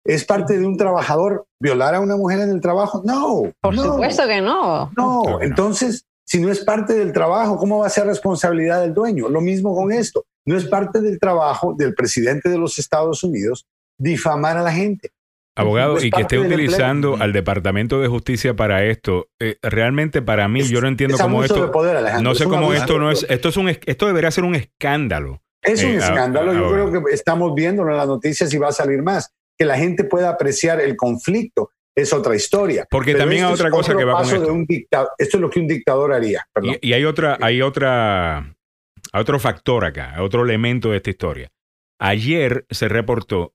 es 0.04 0.24
parte 0.24 0.58
de 0.58 0.66
un 0.66 0.76
trabajador 0.76 1.46
violar 1.60 1.94
a 1.94 2.00
una 2.00 2.16
mujer 2.16 2.40
en 2.40 2.50
el 2.50 2.60
trabajo, 2.60 3.02
no. 3.04 3.44
Por 3.60 3.74
no. 3.74 3.82
supuesto 3.84 4.26
que 4.26 4.40
no. 4.40 4.90
No, 4.96 5.40
entonces, 5.40 6.04
si 6.26 6.40
no 6.40 6.50
es 6.50 6.60
parte 6.64 6.94
del 6.94 7.12
trabajo, 7.12 7.56
¿cómo 7.56 7.78
va 7.78 7.86
a 7.86 7.90
ser 7.90 8.06
responsabilidad 8.06 8.80
del 8.82 8.92
dueño? 8.94 9.28
Lo 9.28 9.40
mismo 9.40 9.74
con 9.74 9.92
esto. 9.92 10.24
No 10.44 10.56
es 10.56 10.64
parte 10.66 11.00
del 11.00 11.18
trabajo 11.20 11.74
del 11.78 11.94
presidente 11.94 12.48
de 12.48 12.58
los 12.58 12.78
Estados 12.78 13.22
Unidos 13.22 13.64
difamar 13.98 14.56
a 14.56 14.62
la 14.62 14.72
gente. 14.72 15.10
Abogado, 15.54 16.02
y 16.02 16.10
que 16.10 16.22
esté 16.22 16.38
utilizando 16.38 17.08
empleo. 17.10 17.24
al 17.24 17.32
Departamento 17.32 18.00
de 18.00 18.08
Justicia 18.08 18.56
para 18.56 18.84
esto, 18.84 19.28
eh, 19.38 19.56
realmente 19.62 20.22
para 20.22 20.48
mí, 20.48 20.62
yo 20.62 20.80
no 20.80 20.88
entiendo 20.88 21.16
es 21.16 21.22
cómo 21.22 21.44
esto. 21.44 21.62
de 21.62 21.68
poder, 21.68 21.96
Alejandro, 21.96 22.30
no 22.30 22.34
sé 22.34 22.44
es 22.44 22.48
cómo 22.48 22.72
esto 22.72 22.98
no 22.98 23.10
es. 23.10 23.26
Esto 23.28 23.50
es 23.50 23.56
un. 23.58 23.68
es- 23.68 23.80
Esto 23.84 24.06
debería 24.06 24.30
ser 24.30 24.44
un 24.44 24.54
escándalo. 24.54 25.42
Es 25.62 25.82
un 25.82 25.92
Eh, 25.92 25.96
escándalo. 25.96 26.52
Yo 26.52 26.70
creo 26.70 27.04
que 27.04 27.12
estamos 27.12 27.54
viendo 27.54 27.82
en 27.82 27.96
las 27.96 28.06
noticias 28.06 28.52
y 28.52 28.58
va 28.58 28.68
a 28.68 28.72
salir 28.72 29.02
más. 29.02 29.32
Que 29.56 29.64
la 29.64 29.76
gente 29.76 30.04
pueda 30.04 30.30
apreciar 30.30 30.80
el 30.80 30.96
conflicto 30.96 31.70
es 31.94 32.12
otra 32.12 32.34
historia. 32.34 32.86
Porque 32.90 33.12
Pero 33.12 33.24
también 33.24 33.44
hay 33.44 33.52
esto 33.52 33.54
es 33.54 33.60
otra 33.60 33.70
cosa 33.70 33.96
que 33.96 34.04
va 34.04 34.14
con 34.14 34.28
de 34.28 34.36
esto. 34.36 34.52
un 34.52 34.66
Esto 35.18 35.36
es 35.36 35.40
lo 35.40 35.50
que 35.50 35.60
un 35.60 35.68
dictador 35.68 36.12
haría. 36.12 36.46
perdón. 36.52 36.76
Y, 36.80 36.88
y 36.88 36.92
hay 36.94 37.04
otra, 37.04 37.38
hay 37.40 37.62
otra, 37.62 38.38
hay 38.38 39.20
otro 39.20 39.38
factor 39.38 39.84
acá, 39.84 40.16
otro 40.20 40.42
elemento 40.42 40.90
de 40.90 40.96
esta 40.96 41.10
historia. 41.10 41.50
Ayer 42.00 42.66
se 42.70 42.88
reportó 42.88 43.54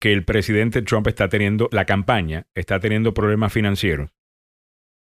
que 0.00 0.12
el 0.12 0.24
presidente 0.24 0.82
Trump 0.82 1.06
está 1.06 1.28
teniendo, 1.28 1.68
la 1.72 1.84
campaña 1.84 2.46
está 2.54 2.80
teniendo 2.80 3.14
problemas 3.14 3.52
financieros 3.52 4.10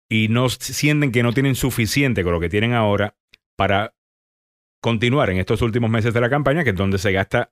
y 0.09 0.27
no 0.29 0.49
sienten 0.49 1.11
que 1.11 1.23
no 1.23 1.33
tienen 1.33 1.55
suficiente 1.55 2.23
con 2.23 2.33
lo 2.33 2.39
que 2.39 2.49
tienen 2.49 2.73
ahora 2.73 3.15
para 3.55 3.93
continuar 4.81 5.29
en 5.29 5.37
estos 5.37 5.61
últimos 5.61 5.89
meses 5.89 6.13
de 6.13 6.21
la 6.21 6.29
campaña, 6.29 6.63
que 6.63 6.71
es 6.71 6.75
donde 6.75 6.97
se 6.97 7.11
gasta 7.11 7.49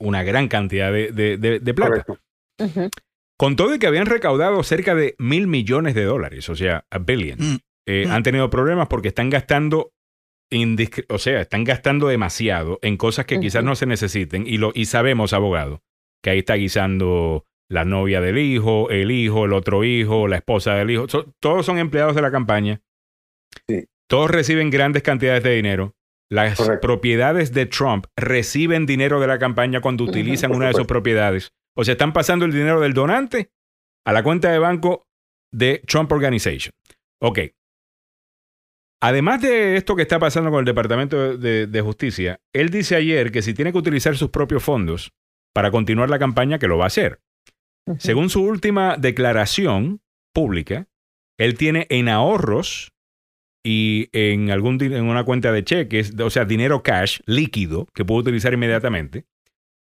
una 0.00 0.22
gran 0.22 0.48
cantidad 0.48 0.92
de, 0.92 1.12
de- 1.12 1.36
de- 1.36 1.60
de 1.60 1.74
plata. 1.74 2.04
Con 3.38 3.56
todo 3.56 3.74
y 3.74 3.78
que 3.78 3.86
habían 3.86 4.06
recaudado 4.06 4.62
cerca 4.62 4.94
de 4.94 5.14
mil 5.18 5.46
millones 5.48 5.94
de 5.94 6.04
dólares, 6.04 6.48
o 6.48 6.54
sea, 6.56 6.84
a 6.90 6.98
billion, 6.98 7.38
Mm. 7.40 7.56
eh, 7.88 8.04
Mm. 8.06 8.10
han 8.12 8.22
tenido 8.22 8.50
problemas 8.50 8.88
porque 8.88 9.08
están 9.08 9.30
gastando, 9.30 9.92
o 11.08 11.18
sea, 11.18 11.40
están 11.40 11.64
gastando 11.64 12.08
demasiado 12.08 12.78
en 12.82 12.96
cosas 12.96 13.26
que 13.26 13.40
quizás 13.40 13.64
no 13.64 13.74
se 13.74 13.86
necesiten 13.86 14.46
y, 14.46 14.58
lo, 14.58 14.70
y 14.74 14.84
sabemos, 14.84 15.32
abogado, 15.32 15.82
que 16.22 16.30
ahí 16.30 16.38
está 16.40 16.54
guisando 16.54 17.46
la 17.70 17.84
novia 17.84 18.20
del 18.20 18.38
hijo, 18.38 18.90
el 18.90 19.10
hijo, 19.10 19.46
el 19.46 19.54
otro 19.54 19.82
hijo, 19.82 20.28
la 20.28 20.36
esposa 20.36 20.74
del 20.74 20.90
hijo, 20.90 21.08
So- 21.08 21.32
todos 21.40 21.64
son 21.66 21.78
empleados 21.78 22.14
de 22.14 22.22
la 22.22 22.30
campaña, 22.30 22.80
Sí. 23.66 23.86
todos 24.08 24.30
reciben 24.30 24.70
grandes 24.70 25.02
cantidades 25.02 25.42
de 25.42 25.54
dinero. 25.54 25.94
Las 26.32 26.56
Correcto. 26.56 26.80
propiedades 26.86 27.52
de 27.52 27.66
Trump 27.66 28.06
reciben 28.16 28.86
dinero 28.86 29.20
de 29.20 29.26
la 29.26 29.38
campaña 29.38 29.82
cuando 29.82 30.04
utilizan 30.04 30.54
una 30.54 30.68
de 30.68 30.72
sus 30.72 30.86
propiedades. 30.86 31.52
O 31.76 31.84
sea, 31.84 31.92
están 31.92 32.14
pasando 32.14 32.46
el 32.46 32.52
dinero 32.52 32.80
del 32.80 32.94
donante 32.94 33.50
a 34.06 34.14
la 34.14 34.22
cuenta 34.22 34.50
de 34.50 34.58
banco 34.58 35.06
de 35.52 35.82
Trump 35.86 36.10
Organization. 36.10 36.72
Ok. 37.20 37.38
Además 39.02 39.42
de 39.42 39.76
esto 39.76 39.94
que 39.94 40.00
está 40.00 40.18
pasando 40.18 40.50
con 40.50 40.60
el 40.60 40.64
Departamento 40.64 41.36
de, 41.36 41.66
de 41.66 41.80
Justicia, 41.82 42.40
él 42.54 42.70
dice 42.70 42.96
ayer 42.96 43.30
que 43.30 43.42
si 43.42 43.52
tiene 43.52 43.70
que 43.70 43.78
utilizar 43.78 44.16
sus 44.16 44.30
propios 44.30 44.62
fondos 44.62 45.12
para 45.52 45.70
continuar 45.70 46.08
la 46.08 46.18
campaña, 46.18 46.58
que 46.58 46.68
lo 46.68 46.78
va 46.78 46.84
a 46.84 46.86
hacer. 46.86 47.20
Según 47.98 48.30
su 48.30 48.42
última 48.42 48.96
declaración 48.96 50.00
pública, 50.32 50.86
él 51.38 51.58
tiene 51.58 51.86
en 51.90 52.08
ahorros 52.08 52.91
y 53.64 54.08
en, 54.12 54.50
algún, 54.50 54.82
en 54.82 55.04
una 55.04 55.24
cuenta 55.24 55.52
de 55.52 55.64
cheques, 55.64 56.12
o 56.18 56.30
sea, 56.30 56.44
dinero 56.44 56.82
cash 56.82 57.20
líquido 57.26 57.86
que 57.94 58.04
puede 58.04 58.20
utilizar 58.20 58.52
inmediatamente, 58.52 59.24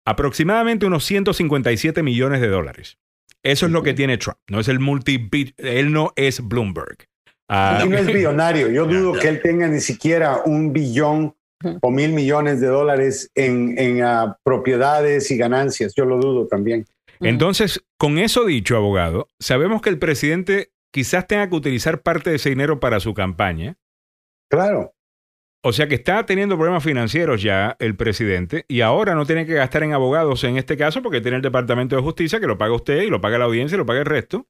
aproximadamente 0.04 0.86
unos 0.86 1.04
157 1.04 2.02
millones 2.02 2.40
de 2.40 2.48
dólares. 2.48 2.98
Eso 3.42 3.66
es 3.66 3.72
lo 3.72 3.82
que 3.82 3.94
tiene 3.94 4.18
Trump. 4.18 4.38
No 4.48 4.58
es 4.60 4.68
el 4.68 4.80
multi 4.80 5.30
él 5.58 5.92
no 5.92 6.12
es 6.16 6.46
Bloomberg. 6.46 7.08
Y 7.48 7.88
no 7.88 7.96
es 7.96 8.06
billonario. 8.12 8.68
Yo 8.68 8.86
dudo 8.86 9.12
que 9.12 9.28
él 9.28 9.40
tenga 9.42 9.68
ni 9.68 9.80
siquiera 9.80 10.42
un 10.44 10.72
billón 10.72 11.34
o 11.80 11.90
mil 11.90 12.12
millones 12.12 12.60
de 12.60 12.66
dólares 12.66 13.30
en, 13.34 13.78
en 13.78 14.02
ah, 14.02 14.38
propiedades 14.42 15.30
y 15.30 15.36
ganancias. 15.36 15.94
Yo 15.96 16.04
lo 16.04 16.18
dudo 16.18 16.46
también. 16.46 16.84
Entonces, 17.20 17.82
con 17.96 18.18
eso 18.18 18.44
dicho, 18.44 18.76
abogado, 18.76 19.28
sabemos 19.40 19.82
que 19.82 19.90
el 19.90 19.98
presidente 19.98 20.70
quizás 20.92 21.26
tenga 21.26 21.48
que 21.48 21.56
utilizar 21.56 22.02
parte 22.02 22.30
de 22.30 22.36
ese 22.36 22.50
dinero 22.50 22.80
para 22.80 23.00
su 23.00 23.14
campaña. 23.14 23.76
Claro. 24.50 24.94
O 25.64 25.72
sea 25.72 25.88
que 25.88 25.96
está 25.96 26.24
teniendo 26.24 26.56
problemas 26.56 26.84
financieros 26.84 27.42
ya 27.42 27.76
el 27.80 27.96
presidente 27.96 28.64
y 28.68 28.80
ahora 28.80 29.14
no 29.14 29.26
tiene 29.26 29.44
que 29.44 29.54
gastar 29.54 29.82
en 29.82 29.92
abogados 29.92 30.44
en 30.44 30.56
este 30.56 30.76
caso 30.76 31.02
porque 31.02 31.20
tiene 31.20 31.36
el 31.38 31.42
Departamento 31.42 31.96
de 31.96 32.02
Justicia 32.02 32.38
que 32.38 32.46
lo 32.46 32.56
paga 32.56 32.74
usted 32.74 33.02
y 33.02 33.10
lo 33.10 33.20
paga 33.20 33.38
la 33.38 33.46
audiencia 33.46 33.74
y 33.74 33.78
lo 33.78 33.86
paga 33.86 34.00
el 34.00 34.06
resto, 34.06 34.46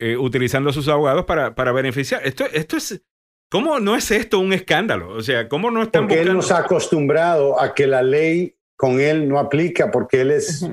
eh, 0.00 0.16
utilizando 0.16 0.70
a 0.70 0.72
sus 0.72 0.88
abogados 0.88 1.24
para, 1.24 1.54
para 1.54 1.72
beneficiar. 1.72 2.26
Esto, 2.26 2.44
esto 2.52 2.76
es... 2.76 3.02
¿Cómo 3.50 3.80
no 3.80 3.96
es 3.96 4.10
esto 4.10 4.40
un 4.40 4.52
escándalo? 4.52 5.08
O 5.14 5.22
sea, 5.22 5.48
¿cómo 5.48 5.70
no 5.70 5.82
están 5.82 6.02
Porque 6.02 6.20
él 6.20 6.34
buscando... 6.34 6.42
nos 6.42 6.50
ha 6.50 6.58
acostumbrado 6.58 7.58
a 7.58 7.74
que 7.74 7.86
la 7.86 8.02
ley 8.02 8.58
con 8.76 9.00
él 9.00 9.26
no 9.26 9.38
aplica 9.38 9.90
porque 9.90 10.20
él 10.20 10.32
es 10.32 10.68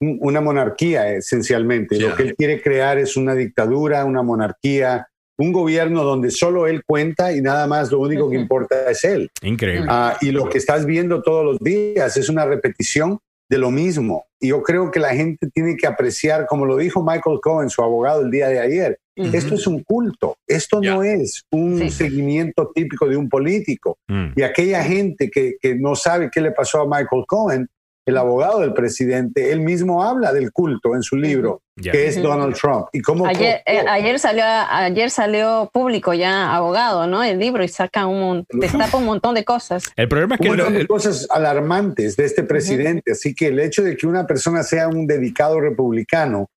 una 0.00 0.40
monarquía 0.40 1.12
esencialmente. 1.12 1.98
Lo 1.98 2.14
que 2.14 2.22
él 2.24 2.34
quiere 2.36 2.60
crear 2.62 2.98
es 2.98 3.16
una 3.16 3.34
dictadura, 3.34 4.04
una 4.04 4.22
monarquía, 4.22 5.08
un 5.38 5.52
gobierno 5.52 6.04
donde 6.04 6.30
solo 6.30 6.66
él 6.66 6.82
cuenta 6.84 7.32
y 7.32 7.40
nada 7.40 7.66
más 7.66 7.90
lo 7.90 8.00
único 8.00 8.30
que 8.30 8.36
importa 8.36 8.90
es 8.90 9.04
él. 9.04 9.30
Increíble. 9.42 9.86
Ah, 9.88 10.16
y 10.20 10.30
lo 10.30 10.48
que 10.48 10.58
estás 10.58 10.86
viendo 10.86 11.22
todos 11.22 11.44
los 11.44 11.58
días 11.58 12.16
es 12.16 12.28
una 12.28 12.44
repetición 12.44 13.18
de 13.50 13.58
lo 13.58 13.70
mismo. 13.70 14.24
Y 14.40 14.48
yo 14.48 14.62
creo 14.62 14.90
que 14.90 15.00
la 15.00 15.10
gente 15.14 15.48
tiene 15.52 15.76
que 15.76 15.86
apreciar, 15.86 16.46
como 16.46 16.66
lo 16.66 16.76
dijo 16.76 17.02
Michael 17.02 17.40
Cohen, 17.42 17.68
su 17.68 17.82
abogado, 17.82 18.22
el 18.22 18.30
día 18.30 18.48
de 18.48 18.60
ayer, 18.60 18.98
esto 19.16 19.54
es 19.54 19.66
un 19.66 19.82
culto, 19.84 20.36
esto 20.46 20.80
no 20.80 21.02
es 21.04 21.42
un 21.52 21.78
Sí. 21.78 21.90
seguimiento 21.90 22.70
típico 22.74 23.06
de 23.08 23.16
un 23.16 23.28
político. 23.28 23.98
Mm. 24.08 24.28
Y 24.36 24.42
aquella 24.42 24.82
gente 24.82 25.30
que, 25.30 25.54
que 25.60 25.76
no 25.76 25.94
sabe 25.94 26.30
qué 26.32 26.40
le 26.40 26.50
pasó 26.52 26.80
a 26.80 26.84
Michael 26.86 27.24
Cohen, 27.26 27.68
el 28.06 28.16
abogado 28.18 28.60
del 28.60 28.74
presidente, 28.74 29.50
él 29.50 29.60
mismo 29.60 30.02
habla 30.02 30.32
del 30.32 30.52
culto 30.52 30.94
en 30.94 31.02
su 31.02 31.16
libro, 31.16 31.62
que 31.80 32.06
es. 32.06 32.22
Donald 32.22 32.54
Trump. 32.54 32.86
Y 32.92 33.00
cómo 33.00 33.26
Ayer, 33.26 33.62
eh, 33.66 33.84
ayer 33.88 34.18
salió 34.18 34.44
ayer 34.44 35.10
salió 35.10 35.70
público 35.72 36.12
ya 36.12 36.54
abogado, 36.54 37.06
¿no? 37.06 37.22
El 37.24 37.38
libro 37.38 37.64
y 37.64 37.68
saca 37.68 38.06
un 38.06 38.20
mon- 38.20 38.46
destapa 38.52 38.98
un 38.98 39.04
montón 39.06 39.34
de 39.34 39.44
cosas. 39.44 39.84
El 39.96 40.08
problema 40.08 40.34
es 40.34 40.40
que 40.40 40.50
un 40.50 40.56
montón 40.56 40.74
el- 40.74 40.80
de 40.82 40.86
cosas 40.86 41.26
alarmantes 41.30 42.16
de 42.16 42.24
este 42.24 42.42
presidente. 42.42 43.12
Así 43.12 43.34
que 43.34 43.48
el 43.48 43.58
hecho 43.58 43.82
de 43.82 43.96
que 43.96 44.06
una 44.06 44.26
persona 44.26 44.62
sea 44.62 44.88
un 44.88 45.06
dedicado 45.06 45.60
republicano 45.60 46.48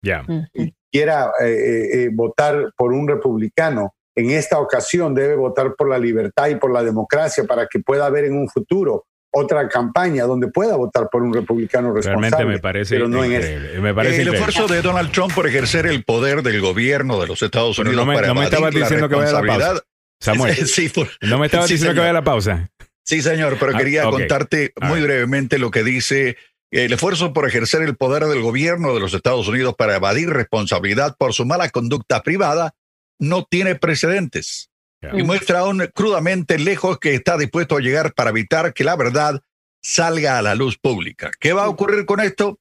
y 0.53 0.75
quiera 0.91 1.31
eh, 1.41 1.89
eh, 1.93 2.11
votar 2.13 2.73
por 2.77 2.93
un 2.93 3.07
republicano, 3.09 3.95
en 4.17 4.31
esta 4.31 4.59
ocasión 4.59 5.15
debe 5.15 5.37
votar 5.37 5.75
por 5.77 5.89
la 5.89 5.99
libertad 5.99 6.49
y 6.49 6.57
por 6.57 6.73
la 6.73 6.83
democracia 6.83 7.45
para 7.45 7.67
que 7.67 7.81
pueda 7.81 8.07
haber 8.07 8.25
en 8.25 8.37
un 8.37 8.49
futuro 8.49 9.05
otra 9.37 9.69
campaña 9.69 10.25
donde 10.25 10.49
pueda 10.49 10.77
votar 10.77 11.09
por 11.11 11.23
un 11.23 11.33
republicano 11.35 11.93
responsable. 11.93 12.29
Realmente 12.31 12.45
me 12.55 12.59
parece 12.61 12.95
pero 12.97 13.09
no 13.09 13.23
en 13.25 13.33
este. 13.33 13.53
increíble. 13.55 13.81
Me 13.81 13.95
parece 13.95 14.15
el 14.17 14.21
increíble. 14.29 14.39
esfuerzo 14.49 14.73
de 14.75 14.83
Donald 14.83 15.13
Trump 15.13 15.35
por 15.35 15.47
ejercer 15.47 15.87
el 15.87 16.05
poder 16.05 16.43
del 16.43 16.61
gobierno 16.61 17.21
de 17.21 17.27
los 17.27 17.43
Estados 17.43 17.79
Unidos 17.79 17.97
no 17.97 18.07
me- 18.07 18.15
para 18.15 18.29
no 18.29 18.35
me 18.35 18.41
evadir 18.47 18.55
estabas 18.55 18.75
diciendo 18.75 19.09
que 19.09 19.15
vaya 19.15 19.31
a 19.31 19.33
la 19.33 19.39
pausa. 19.41 19.53
responsabilidad. 19.73 19.83
Samuel, 20.21 20.57
Sí, 20.67 20.89
por- 20.89 21.09
no 21.21 21.39
me 21.39 21.47
estabas 21.47 21.67
Sí, 21.69 21.75
diciendo 21.75 21.93
que 21.93 21.97
señor. 21.97 22.03
vaya 22.05 22.11
a 22.11 22.21
la 22.21 22.25
pausa. 22.25 22.71
sí, 23.05 23.23
señor, 23.23 23.57
pero 23.61 23.73
Ah, 23.75 23.79
quería 23.79 24.09
ok. 24.09 24.13
contarte 24.15 24.73
muy 24.81 25.01
brevemente 25.03 25.59
lo 25.59 25.71
que 25.71 25.85
dice 25.85 26.37
el 26.73 26.93
esfuerzo 26.93 27.33
por 27.33 27.47
ejercer 27.47 27.83
el 27.83 27.97
poder 27.97 28.25
del 28.25 28.43
gobierno 28.43 28.93
de 28.95 29.01
los 29.01 29.15
Estados 29.15 29.47
Unidos 29.49 29.75
para 29.79 29.97
evadir 29.97 30.31
responsabilidad 30.31 31.15
por 31.19 31.33
su 31.33 31.45
mala 31.47 31.69
conducta 31.71 32.23
privada 32.23 32.75
no 33.21 33.45
tiene 33.49 33.77
precedentes. 33.77 34.71
Y 35.13 35.23
muestra 35.23 35.61
aún 35.61 35.89
crudamente 35.95 36.59
lejos 36.59 36.99
que 36.99 37.15
está 37.15 37.37
dispuesto 37.37 37.77
a 37.77 37.81
llegar 37.81 38.15
para 38.15 38.31
evitar 38.31 38.73
que 38.75 38.83
la 38.83 38.97
verdad 38.97 39.41
salga 39.83 40.39
a 40.39 40.43
la 40.43 40.55
luz 40.55 40.79
pública. 40.79 41.31
¿Qué 41.39 41.53
va 41.53 41.65
a 41.65 41.69
ocurrir 41.69 42.07
con 42.07 42.21
esto? 42.21 42.59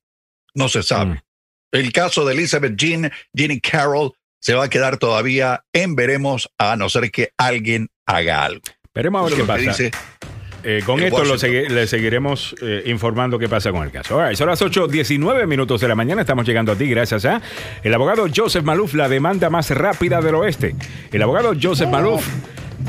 No 0.54 0.70
se 0.70 0.84
sabe. 0.84 1.16
Mm. 1.16 1.22
El 1.72 1.92
caso 1.92 2.26
de 2.26 2.34
Elizabeth 2.34 2.76
Jean, 2.76 3.12
Jeannie 3.34 3.62
Carroll, 3.62 4.14
se 4.40 4.54
va 4.54 4.66
a 4.66 4.70
quedar 4.70 4.98
todavía 4.98 5.66
en 5.74 5.96
veremos 5.96 6.50
a 6.58 6.76
no 6.76 6.90
ser 6.90 7.10
que 7.12 7.32
alguien 7.38 7.90
haga 8.06 8.44
algo. 8.46 8.62
Veremos 8.94 9.22
a 9.22 9.26
ver 9.26 9.40
qué 9.40 9.44
pasa. 9.44 9.60
dice 9.60 9.92
Eh, 10.66 10.82
con 10.86 11.00
esto 11.00 11.24
lo 11.24 11.36
segui- 11.36 11.68
le 11.70 11.86
seguiremos 11.88 12.56
eh, 12.62 12.84
informando 12.88 13.38
qué 13.40 13.48
pasa 13.48 13.72
con 13.72 13.84
el 13.84 13.92
caso. 13.92 14.18
All 14.18 14.28
right, 14.30 14.38
son 14.38 14.48
las 14.48 14.62
8.19 14.62 15.46
minutos 15.48 15.80
de 15.80 15.88
la 15.88 15.96
mañana. 15.96 16.22
Estamos 16.22 16.46
llegando 16.46 16.72
a 16.72 16.76
ti 16.76 16.88
gracias 16.90 17.24
a 17.26 17.42
el 17.84 17.94
abogado 17.94 18.26
Joseph 18.36 18.64
Maluf, 18.66 18.94
la 18.96 19.08
demanda 19.08 19.50
más 19.50 19.70
rápida 19.70 20.22
del 20.22 20.36
oeste. 20.36 20.76
El 21.12 21.22
abogado 21.22 21.54
Joseph 21.62 21.90
Maluf 21.90 22.28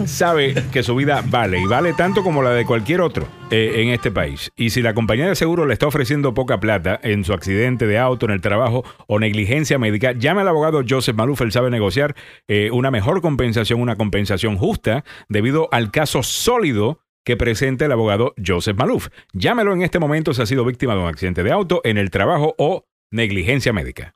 sabe 0.05 0.55
que 0.73 0.83
su 0.83 0.95
vida 0.97 1.23
vale 1.27 1.59
y 1.61 1.65
vale 1.65 1.93
tanto 1.95 2.23
como 2.23 2.43
la 2.43 2.51
de 2.51 2.65
cualquier 2.67 3.01
otro 3.01 3.27
eh, 3.51 3.75
en 3.77 3.89
este 3.91 4.11
país. 4.11 4.51
Y 4.57 4.71
si 4.71 4.83
la 4.83 4.95
compañía 4.95 5.27
de 5.29 5.35
seguro 5.37 5.65
le 5.65 5.73
está 5.73 5.87
ofreciendo 5.87 6.35
poca 6.35 6.61
plata 6.61 6.99
en 7.03 7.25
su 7.25 7.33
accidente 7.33 7.87
de 7.87 7.99
auto, 7.99 8.27
en 8.27 8.33
el 8.33 8.41
trabajo 8.41 8.85
o 9.07 9.19
negligencia 9.19 9.79
médica, 9.79 10.13
llame 10.13 10.41
al 10.43 10.49
abogado 10.49 10.83
Joseph 10.87 11.17
Maluf. 11.17 11.41
Él 11.41 11.53
sabe 11.53 11.71
negociar 11.71 12.15
eh, 12.49 12.71
una 12.73 12.91
mejor 12.91 13.23
compensación, 13.23 13.81
una 13.81 13.97
compensación 13.97 14.57
justa 14.57 15.05
debido 15.29 15.69
al 15.73 15.91
caso 15.91 16.23
sólido 16.23 17.01
que 17.27 17.37
presenta 17.37 17.85
el 17.85 17.93
abogado 17.93 18.35
Joseph 18.43 18.79
Maluf. 18.79 19.09
Llámelo 19.33 19.75
en 19.75 19.83
este 19.83 19.99
momento 19.99 20.33
si 20.33 20.41
ha 20.41 20.47
sido 20.47 20.65
víctima 20.65 20.95
de 20.95 21.01
un 21.01 21.09
accidente 21.09 21.43
de 21.43 21.51
auto, 21.51 21.81
en 21.85 21.99
el 21.99 22.11
trabajo 22.11 22.55
o 22.57 22.85
negligencia 23.11 23.73
médica. 23.73 24.15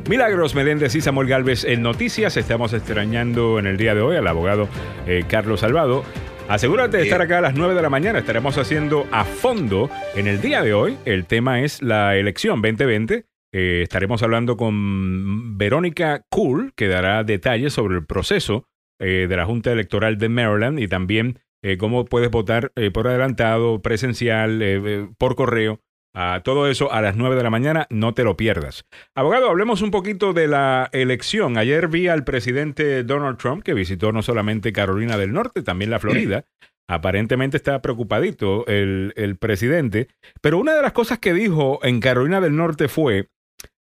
Milagros 0.07 0.53
Meléndez 0.53 0.93
y 0.93 1.01
Samuel 1.01 1.29
Galvez 1.29 1.63
en 1.63 1.81
noticias. 1.81 2.37
Estamos 2.37 2.73
extrañando 2.73 3.57
en 3.57 3.65
el 3.65 3.77
día 3.77 3.95
de 3.95 4.01
hoy 4.01 4.17
al 4.17 4.27
abogado 4.27 4.67
eh, 5.07 5.23
Carlos 5.27 5.61
Salvado. 5.61 6.03
Asegúrate 6.49 6.97
de 6.97 7.03
estar 7.03 7.21
acá 7.21 7.37
a 7.37 7.41
las 7.41 7.55
9 7.55 7.73
de 7.73 7.81
la 7.81 7.89
mañana. 7.89 8.19
Estaremos 8.19 8.57
haciendo 8.57 9.07
a 9.11 9.23
fondo 9.23 9.89
en 10.13 10.27
el 10.27 10.41
día 10.41 10.61
de 10.61 10.73
hoy. 10.73 10.97
El 11.05 11.25
tema 11.25 11.61
es 11.61 11.81
la 11.81 12.17
elección 12.17 12.61
2020. 12.61 13.30
Eh, 13.53 13.81
estaremos 13.83 14.23
hablando 14.23 14.55
con 14.57 15.57
Verónica 15.57 16.25
Cool, 16.29 16.73
que 16.75 16.87
dará 16.87 17.23
detalles 17.23 17.73
sobre 17.73 17.95
el 17.95 18.05
proceso 18.05 18.67
eh, 19.01 19.25
de 19.27 19.35
la 19.35 19.47
Junta 19.47 19.71
Electoral 19.71 20.19
de 20.19 20.29
Maryland 20.29 20.79
y 20.79 20.87
también 20.87 21.39
eh, 21.63 21.77
cómo 21.79 22.05
puedes 22.05 22.29
votar 22.29 22.71
eh, 22.75 22.91
por 22.91 23.07
adelantado, 23.07 23.81
presencial, 23.81 25.11
por 25.17 25.35
correo. 25.35 25.79
A 26.13 26.41
todo 26.43 26.69
eso 26.69 26.91
a 26.91 27.01
las 27.01 27.15
9 27.15 27.35
de 27.35 27.43
la 27.43 27.49
mañana, 27.49 27.87
no 27.89 28.13
te 28.13 28.23
lo 28.23 28.37
pierdas. 28.37 28.85
Abogado, 29.15 29.49
hablemos 29.49 29.81
un 29.81 29.89
poquito 29.89 30.33
de 30.33 30.47
la 30.47 30.89
elección. 30.91 31.57
Ayer 31.57 31.87
vi 31.87 32.09
al 32.09 32.25
presidente 32.25 33.03
Donald 33.03 33.37
Trump, 33.37 33.63
que 33.63 33.73
visitó 33.73 34.11
no 34.11 34.21
solamente 34.21 34.73
Carolina 34.73 35.17
del 35.17 35.31
Norte, 35.31 35.63
también 35.63 35.89
la 35.89 35.99
Florida. 35.99 36.45
Aparentemente 36.89 37.57
está 37.57 37.81
preocupadito 37.81 38.67
el, 38.67 39.13
el 39.15 39.37
presidente. 39.37 40.09
Pero 40.41 40.59
una 40.59 40.75
de 40.75 40.81
las 40.81 40.91
cosas 40.91 41.17
que 41.17 41.33
dijo 41.33 41.79
en 41.81 42.01
Carolina 42.01 42.41
del 42.41 42.55
Norte 42.57 42.87
fue 42.89 43.29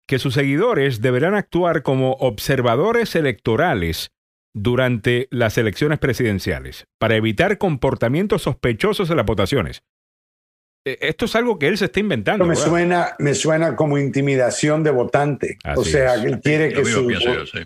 que 0.09 0.19
sus 0.19 0.35
seguidores 0.35 1.03
deberán 1.03 1.35
actuar 1.35 1.83
como 1.83 2.13
observadores 2.15 3.15
electorales 3.15 4.11
durante 4.55 5.29
las 5.31 5.59
elecciones 5.59 5.99
presidenciales 5.99 6.87
para 6.99 7.15
evitar 7.15 7.59
comportamientos 7.59 8.43
sospechosos 8.43 9.11
en 9.11 9.19
las 9.19 9.27
votaciones. 9.27 9.83
Eh, 10.87 10.97
Esto 11.03 11.27
es 11.27 11.37
algo 11.37 11.59
que 11.59 11.69
él 11.69 11.77
se 11.77 11.85
está 11.85 12.01
inventando. 12.01 12.47
me 12.47 12.57
suena, 12.57 13.15
me 13.19 13.35
suena 13.35 13.77
como 13.77 13.99
intimidación 13.99 14.83
de 14.83 14.91
votante. 14.91 15.59
o 15.77 15.85
sea, 15.85 16.15
es. 16.15 16.25
él 16.25 16.41
quiere 16.41 16.73
que 16.73 16.85
su, 16.87 17.07
pienso 17.07 17.35
yo, 17.35 17.47
sí. 17.47 17.59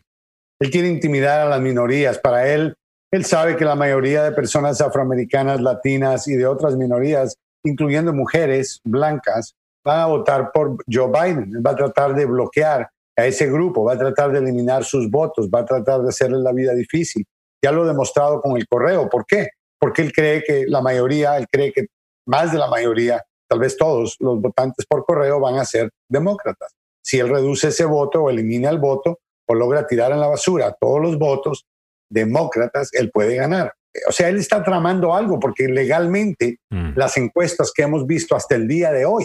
él 0.60 0.70
quiere 0.70 0.88
intimidar 0.88 1.40
a 1.40 1.48
las 1.48 1.60
minorías. 1.60 2.18
Para 2.18 2.52
él, 2.52 2.74
él 3.12 3.24
sabe 3.24 3.56
que 3.56 3.64
la 3.64 3.76
mayoría 3.76 4.24
de 4.24 4.32
personas 4.32 4.80
afroamericanas, 4.80 5.60
latinas 5.60 6.26
y 6.26 6.34
de 6.34 6.46
otras 6.46 6.76
minorías, 6.76 7.36
incluyendo 7.64 8.12
mujeres 8.12 8.80
blancas, 8.84 9.54
van 9.84 10.00
a 10.00 10.06
votar 10.06 10.50
por 10.52 10.76
Joe 10.90 11.08
Biden. 11.08 11.52
Él 11.56 11.66
va 11.66 11.72
a 11.72 11.76
tratar 11.76 12.14
de 12.14 12.24
bloquear 12.26 12.88
a 13.16 13.26
ese 13.26 13.50
grupo, 13.50 13.84
va 13.84 13.94
a 13.94 13.98
tratar 13.98 14.32
de 14.32 14.38
eliminar 14.38 14.84
sus 14.84 15.10
votos, 15.10 15.48
va 15.48 15.60
a 15.60 15.64
tratar 15.64 16.02
de 16.02 16.08
hacerle 16.08 16.38
la 16.38 16.52
vida 16.52 16.72
difícil. 16.74 17.24
Ya 17.62 17.70
lo 17.72 17.82
ha 17.82 17.86
demostrado 17.86 18.40
con 18.40 18.56
el 18.56 18.66
correo. 18.66 19.08
¿Por 19.08 19.26
qué? 19.26 19.48
Porque 19.78 20.02
él 20.02 20.12
cree 20.12 20.42
que 20.42 20.64
la 20.66 20.80
mayoría, 20.80 21.36
él 21.36 21.46
cree 21.50 21.72
que 21.72 21.86
más 22.26 22.52
de 22.52 22.58
la 22.58 22.68
mayoría, 22.68 23.22
tal 23.48 23.58
vez 23.58 23.76
todos 23.76 24.16
los 24.20 24.40
votantes 24.40 24.86
por 24.86 25.04
correo 25.04 25.40
van 25.40 25.56
a 25.58 25.64
ser 25.64 25.90
demócratas. 26.08 26.72
Si 27.04 27.18
él 27.18 27.28
reduce 27.28 27.68
ese 27.68 27.84
voto 27.84 28.22
o 28.22 28.30
elimina 28.30 28.70
el 28.70 28.78
voto 28.78 29.18
o 29.48 29.54
logra 29.54 29.86
tirar 29.86 30.12
en 30.12 30.20
la 30.20 30.28
basura 30.28 30.74
todos 30.80 31.00
los 31.00 31.18
votos 31.18 31.66
demócratas, 32.10 32.90
él 32.92 33.10
puede 33.10 33.36
ganar. 33.36 33.72
O 34.08 34.12
sea, 34.12 34.28
él 34.28 34.38
está 34.38 34.62
tramando 34.62 35.14
algo 35.14 35.38
porque 35.38 35.68
legalmente 35.68 36.58
Mm. 36.70 36.92
las 36.96 37.16
encuestas 37.18 37.70
que 37.74 37.82
hemos 37.82 38.06
visto 38.06 38.34
hasta 38.34 38.54
el 38.54 38.66
día 38.66 38.90
de 38.92 39.04
hoy 39.04 39.24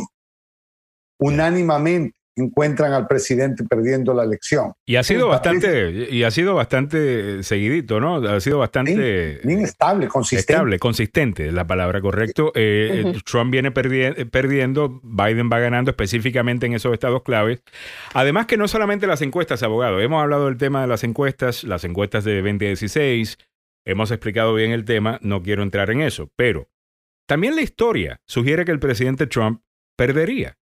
unánimamente 1.20 2.16
encuentran 2.40 2.94
al 2.94 3.08
presidente 3.08 3.64
perdiendo 3.64 4.14
la 4.14 4.24
elección. 4.24 4.72
Y 4.86 4.98
ha 4.98 5.02
sido 5.04 5.28
bastante, 5.28 6.08
y 6.12 6.22
ha 6.22 6.30
sido 6.30 6.54
bastante 6.54 7.42
seguidito, 7.42 8.00
¿no? 8.00 8.18
Ha 8.18 8.40
sido 8.40 8.60
bastante 8.60 9.40
Bien 9.44 9.62
estable, 9.62 10.08
consistente. 10.08 10.54
estable, 10.54 10.78
consistente, 10.78 11.48
es 11.48 11.54
la 11.54 11.66
palabra 11.66 12.00
correcto. 12.00 12.52
Eh, 12.54 13.06
eh, 13.08 13.20
Trump 13.26 13.52
viene 13.52 13.74
perdi- 13.74 14.14
eh, 14.16 14.26
perdiendo, 14.28 15.02
Biden 15.04 15.50
va 15.52 15.58
ganando 15.58 15.90
específicamente 15.90 16.68
en 16.68 16.74
esos 16.74 16.94
estados 16.94 17.24
claves. 17.24 17.64
Además 18.14 18.46
que 18.46 18.56
no 18.58 18.68
solamente 18.68 19.08
las 19.08 19.24
encuestas, 19.24 19.64
abogado, 19.64 20.00
hemos 20.00 20.22
hablado 20.22 20.46
del 20.46 20.58
tema 20.58 20.82
de 20.82 20.88
las 20.88 21.04
encuestas, 21.04 21.64
las 21.64 21.86
encuestas 21.86 22.24
de 22.24 22.36
2016, 22.36 23.40
hemos 23.84 24.12
explicado 24.12 24.54
bien 24.54 24.70
el 24.74 24.86
tema, 24.86 25.18
no 25.24 25.42
quiero 25.42 25.64
entrar 25.64 25.90
en 25.90 26.02
eso, 26.02 26.30
pero 26.36 26.68
también 27.26 27.56
la 27.56 27.64
historia 27.64 28.22
sugiere 28.28 28.64
que 28.64 28.72
el 28.74 28.80
presidente 28.80 29.26
Trump 29.26 29.62
perdería. 29.96 30.56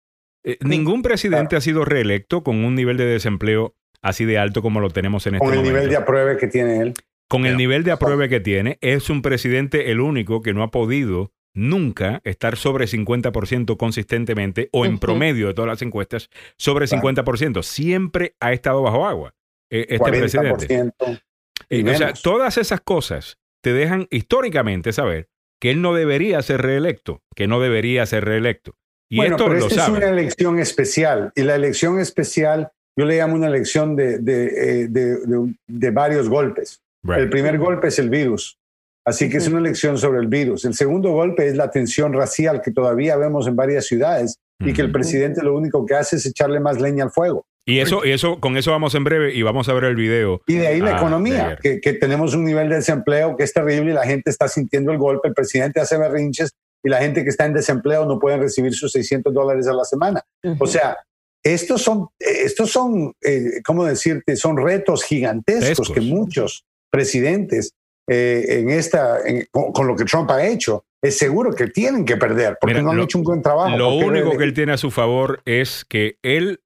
Eh, 0.43 0.57
ningún 0.61 1.01
presidente 1.01 1.55
ha 1.55 1.61
sido 1.61 1.85
reelecto 1.85 2.43
con 2.43 2.63
un 2.63 2.75
nivel 2.75 2.97
de 2.97 3.05
desempleo 3.05 3.75
así 4.01 4.25
de 4.25 4.37
alto 4.37 4.61
como 4.61 4.79
lo 4.81 4.89
tenemos 4.89 5.25
en 5.27 5.35
este 5.35 5.45
Con 5.45 5.53
el 5.53 5.59
momento. 5.59 5.73
nivel 5.77 5.89
de 5.89 5.95
apruebe 5.97 6.37
que 6.37 6.47
tiene 6.47 6.79
él. 6.81 6.93
Con 7.29 7.45
el 7.45 7.57
nivel 7.57 7.83
de 7.83 7.91
apruebe 7.91 8.29
que 8.29 8.39
tiene, 8.41 8.77
es 8.81 9.09
un 9.09 9.21
presidente 9.21 9.89
el 9.91 10.01
único 10.01 10.41
que 10.41 10.53
no 10.53 10.61
ha 10.61 10.69
podido 10.71 11.31
nunca 11.55 12.21
estar 12.25 12.57
sobre 12.57 12.85
50% 12.85 13.77
consistentemente 13.77 14.69
o 14.71 14.85
en 14.85 14.99
promedio 14.99 15.47
de 15.47 15.53
todas 15.53 15.69
las 15.69 15.81
encuestas 15.81 16.29
sobre 16.57 16.87
Claro. 16.87 17.01
50%. 17.07 17.63
Siempre 17.63 18.35
ha 18.39 18.53
estado 18.53 18.81
bajo 18.81 19.07
agua 19.07 19.33
eh, 19.71 19.85
este 19.89 20.11
presidente. 20.11 20.67
40%. 20.67 21.21
y 21.69 21.79
Eh, 21.87 21.91
o 21.91 21.95
sea, 21.95 22.13
todas 22.13 22.57
esas 22.57 22.81
cosas 22.81 23.37
te 23.61 23.71
dejan 23.73 24.07
históricamente 24.11 24.91
saber 24.93 25.29
que 25.59 25.71
él 25.71 25.81
no 25.81 25.93
debería 25.93 26.41
ser 26.41 26.61
reelecto, 26.61 27.23
que 27.35 27.47
no 27.47 27.59
debería 27.61 28.05
ser 28.05 28.25
reelecto. 28.25 28.75
Y 29.13 29.17
bueno, 29.17 29.35
esto 29.35 29.45
pero 29.47 29.59
lo 29.59 29.67
esta 29.67 29.83
es 29.83 29.89
una 29.89 30.09
elección 30.09 30.59
especial 30.59 31.31
y 31.35 31.41
la 31.43 31.55
elección 31.55 31.99
especial 31.99 32.71
yo 32.97 33.05
le 33.05 33.17
llamo 33.17 33.35
una 33.35 33.47
elección 33.47 33.95
de, 33.95 34.19
de, 34.19 34.45
eh, 34.45 34.87
de- 34.89 35.17
de- 35.17 35.55
de 35.67 35.91
varios 35.91 36.29
golpes. 36.29 36.79
Right. 37.03 37.19
El 37.19 37.29
primer 37.29 37.57
golpe 37.57 37.87
es 37.87 37.99
el 37.99 38.09
virus, 38.09 38.57
así 39.05 39.29
que 39.29 39.37
es 39.37 39.47
una 39.47 39.59
elección 39.59 39.97
sobre 39.97 40.19
el 40.19 40.27
virus. 40.27 40.63
El 40.65 40.73
segundo 40.73 41.09
golpe 41.11 41.47
es 41.47 41.55
la 41.55 41.69
tensión 41.71 42.13
racial 42.13 42.61
que 42.61 42.71
todavía 42.71 43.17
vemos 43.17 43.47
en 43.47 43.55
varias 43.55 43.87
ciudades 43.87 44.37
y 44.59 44.71
que 44.73 44.81
el 44.81 44.91
presidente 44.91 45.41
lo 45.43 45.55
único 45.55 45.85
que 45.85 45.95
hace 45.95 46.15
es 46.17 46.25
echarle 46.25 46.59
más 46.59 46.79
leña 46.79 47.03
al 47.03 47.11
fuego. 47.11 47.45
Y 47.65 47.79
eso, 47.79 48.05
y 48.05 48.11
eso, 48.11 48.39
con 48.41 48.57
eso 48.57 48.71
vamos 48.71 48.93
en 48.93 49.03
breve 49.05 49.33
y 49.33 49.41
vamos 49.41 49.69
a 49.69 49.73
ver 49.73 49.85
el 49.85 49.95
video. 49.95 50.41
Y 50.47 50.55
de 50.55 50.67
ahí 50.67 50.79
la 50.81 50.95
Ah, 50.95 50.97
economía, 50.97 51.57
que, 51.61 51.79
que 51.81 51.93
tenemos 51.93 52.33
un 52.35 52.43
nivel 52.43 52.67
de 52.69 52.75
desempleo 52.75 53.35
que 53.37 53.43
es 53.43 53.53
terrible 53.53 53.91
y 53.91 53.93
la 53.93 54.05
gente 54.05 54.29
está 54.29 54.47
sintiendo 54.49 54.91
el 54.91 54.97
golpe. 54.97 55.29
El 55.29 55.33
presidente 55.33 55.79
hace 55.79 55.97
berrinches 55.97 56.51
y 56.83 56.89
la 56.89 56.99
gente 56.99 57.23
que 57.23 57.29
está 57.29 57.45
en 57.45 57.53
desempleo 57.53 58.05
no 58.05 58.19
puede 58.19 58.37
recibir 58.37 58.73
sus 58.73 58.91
600 58.91 59.33
dólares 59.33 59.67
a 59.67 59.73
la 59.73 59.85
semana. 59.85 60.21
O 60.59 60.67
sea, 60.67 60.97
estos 61.43 61.81
son, 61.81 62.07
estos 62.19 62.71
son, 62.71 63.13
eh, 63.21 63.61
¿cómo 63.65 63.85
decirte? 63.85 64.35
Son 64.35 64.57
retos 64.57 65.03
gigantescos 65.03 65.67
Tescos. 65.69 65.91
que 65.91 66.01
muchos 66.01 66.65
presidentes 66.91 67.73
eh, 68.09 68.59
en 68.59 68.69
esta, 68.69 69.25
en- 69.25 69.47
con, 69.51 69.71
con 69.71 69.87
lo 69.87 69.95
que 69.95 70.03
Trump 70.05 70.29
ha 70.31 70.45
hecho, 70.45 70.85
es 71.01 71.17
seguro 71.17 71.53
que 71.53 71.67
tienen 71.67 72.03
que 72.05 72.17
perder 72.17 72.57
porque 72.59 72.73
Mira, 72.75 72.83
no 72.83 72.91
han 72.91 72.97
lo- 72.97 73.03
hecho 73.03 73.17
un 73.17 73.23
buen 73.23 73.41
trabajo. 73.41 73.77
Lo 73.77 73.95
único 73.95 74.37
que 74.37 74.43
él 74.43 74.53
tiene 74.53 74.73
a 74.73 74.77
su 74.77 74.91
favor 74.91 75.41
es 75.45 75.85
que 75.85 76.17
él 76.21 76.61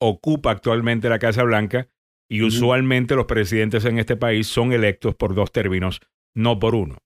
ocupa 0.00 0.50
actualmente 0.50 1.08
la 1.08 1.18
Casa 1.18 1.42
Blanca 1.42 1.88
y 2.30 2.42
usualmente 2.42 3.14
los 3.16 3.24
presidentes 3.26 3.84
en 3.86 3.98
este 3.98 4.16
país 4.16 4.46
son 4.46 4.72
electos 4.72 5.14
por 5.14 5.34
dos 5.34 5.50
términos, 5.52 6.00
no 6.34 6.58
por 6.58 6.74
uno. 6.74 6.98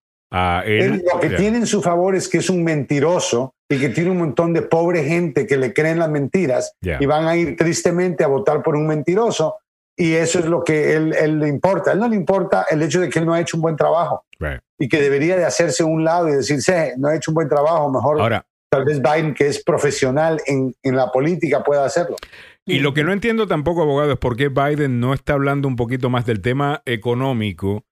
Él- 0.64 1.04
lo 1.12 1.20
que 1.20 1.30
ya. 1.30 1.36
tiene 1.36 1.59
en 1.59 1.66
su 1.66 1.82
favor 1.82 2.14
es 2.16 2.28
que 2.28 2.38
es 2.38 2.48
un 2.50 2.64
mentiroso 2.64 3.54
y 3.68 3.78
que 3.78 3.88
tiene 3.90 4.10
un 4.10 4.18
montón 4.18 4.52
de 4.52 4.62
pobre 4.62 5.04
gente 5.04 5.46
que 5.46 5.56
le 5.56 5.72
creen 5.72 5.98
las 5.98 6.10
mentiras 6.10 6.74
Ya. 6.80 6.98
y 7.00 7.06
van 7.06 7.26
a 7.26 7.36
ir 7.36 7.56
tristemente 7.56 8.24
a 8.24 8.26
votar 8.28 8.62
por 8.62 8.76
un 8.76 8.86
mentiroso. 8.86 9.56
Y 9.96 10.14
eso 10.14 10.38
es 10.38 10.46
lo 10.46 10.64
que 10.64 10.94
él, 10.94 11.14
él 11.14 11.38
le 11.38 11.48
importa. 11.48 11.90
A 11.90 11.94
él 11.94 12.00
no 12.00 12.09
le 12.09 12.16
importa 12.16 12.64
el 12.70 12.80
hecho 12.82 13.00
de 13.00 13.09
que 13.10 13.18
él 13.18 13.26
no 13.26 13.34
ha 13.34 13.40
hecho 13.40 13.56
un 13.59 13.62
buen 13.62 13.76
trabajo 13.76 14.24
Right. 14.40 14.60
y 14.78 14.88
que 14.88 15.00
debería 15.02 15.36
de 15.36 15.44
hacerse 15.44 15.82
a 15.82 15.86
un 15.86 16.02
lado 16.02 16.28
y 16.28 16.32
decirse, 16.32 16.94
no 16.98 17.09
ha 17.09 17.14
hecho 17.16 17.30
un 17.30 17.34
buen 17.36 17.48
trabajo, 17.48 17.90
mejor 17.90 18.20
Ahora, 18.20 18.44
tal 18.70 18.84
vez 18.86 19.00
Biden, 19.02 19.34
que 19.34 19.46
es 19.48 19.62
profesional 19.62 20.40
en, 20.46 20.74
en 20.82 20.96
la 20.96 21.12
política, 21.12 21.62
pueda 21.62 21.84
hacerlo. 21.84 22.16
y 22.64 22.78
lo 22.78 22.94
que 22.94 23.04
no 23.04 23.12
entiendo 23.12 23.46
tampoco, 23.46 23.82
abogado, 23.82 24.12
es 24.12 24.18
por 24.18 24.36
qué 24.36 24.48
Biden 24.48 24.98
no 24.98 25.12
está 25.14 25.34
hablando 25.34 25.68
un 25.68 25.76
poquito 25.76 26.09
más 26.10 26.24
del 26.26 26.40
tema 26.40 26.80
económico, 26.86 27.84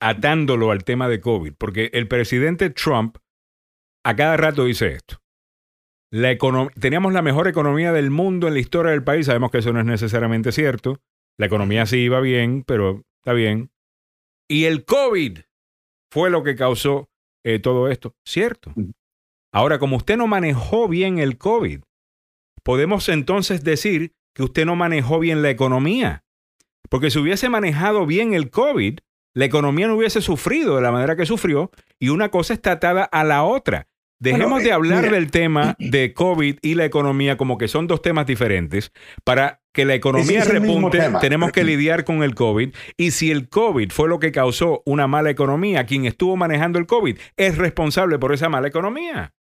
atándolo 0.00 0.70
al 0.70 0.84
tema 0.84 1.08
de 1.08 1.20
COVID, 1.20 1.54
porque 1.58 1.90
el 1.92 2.08
presidente 2.08 2.70
Trump 2.70 3.18
a 4.04 4.14
cada 4.14 4.36
rato 4.36 4.64
dice 4.64 4.92
esto. 4.92 5.20
La 6.12 6.36
teníamos 6.80 7.12
la 7.12 7.22
mejor 7.22 7.48
economía 7.48 7.92
del 7.92 8.10
mundo 8.10 8.46
en 8.46 8.54
la 8.54 8.60
historia 8.60 8.92
del 8.92 9.02
país. 9.02 9.26
Sabemos 9.26 9.50
que 9.50 9.58
eso 9.58 9.72
no 9.72 9.80
es 9.80 9.86
necesariamente 9.86 10.52
cierto. 10.52 11.00
La 11.38 11.46
economía 11.46 11.84
sí 11.86 11.98
iba 11.98 12.20
bien, 12.20 12.62
pero 12.64 13.02
está 13.20 13.32
bien. 13.32 13.70
Y 14.48 14.64
el 14.64 14.84
COVID 14.84 15.40
fue 16.12 16.30
lo 16.30 16.44
que 16.44 16.54
causó 16.54 17.08
eh, 17.44 17.58
todo 17.58 17.88
esto. 17.88 18.14
Cierto. 18.24 18.70
Ujú. 18.76 18.92
Ahora, 19.52 19.78
como 19.78 19.96
usted 19.96 20.16
no 20.16 20.26
manejó 20.26 20.86
bien 20.86 21.18
el 21.18 21.38
COVID, 21.38 21.80
podemos 22.62 23.08
entonces 23.08 23.64
decir 23.64 24.12
que 24.34 24.42
usted 24.42 24.66
no 24.66 24.76
manejó 24.76 25.18
bien 25.18 25.42
la 25.42 25.50
economía. 25.50 26.24
Porque 26.88 27.10
si 27.10 27.18
hubiese 27.18 27.48
manejado 27.48 28.06
bien 28.06 28.34
el 28.34 28.50
COVID, 28.50 29.00
la 29.36 29.44
economía 29.44 29.86
no 29.86 29.96
hubiese 29.96 30.22
sufrido 30.22 30.76
de 30.76 30.82
la 30.82 30.90
manera 30.90 31.14
que 31.14 31.26
sufrió 31.26 31.70
y 31.98 32.08
una 32.08 32.30
cosa 32.30 32.54
está 32.54 32.72
atada 32.72 33.04
a 33.04 33.22
la 33.22 33.44
otra. 33.44 33.86
Dejemos 34.18 34.48
Bueno, 34.48 34.64
de 34.64 34.70
eh, 34.70 34.72
hablar 34.72 35.02
mira. 35.02 35.12
del 35.12 35.30
tema 35.30 35.76
de 35.78 36.14
COVID 36.14 36.56
y 36.62 36.74
la 36.74 36.86
economía 36.86 37.36
como 37.36 37.58
que 37.58 37.68
son 37.68 37.86
dos 37.86 38.00
temas 38.00 38.24
diferentes 38.24 38.92
para 39.24 39.60
que 39.74 39.84
la 39.84 39.94
economía 39.94 40.38
es 40.38 40.48
repunte, 40.48 41.02
tenemos 41.20 41.52
que 41.52 41.64
lidiar 41.64 42.04
con 42.04 42.22
el 42.22 42.34
COVID. 42.34 42.74
Y 42.96 43.10
si 43.10 43.30
el 43.30 43.50
COVID 43.50 43.90
fue 43.90 44.08
lo 44.08 44.18
que 44.18 44.32
causó 44.32 44.82
una 44.86 45.06
mala 45.06 45.28
economía, 45.28 45.84
quien 45.84 46.06
estuvo 46.06 46.34
manejando 46.38 46.78
el 46.78 46.86
COVID 46.86 47.18
es 47.36 47.58
responsable 47.58 48.18
por 48.18 48.32
esa 48.32 48.48
mala 48.48 48.68
economía. 48.68 49.34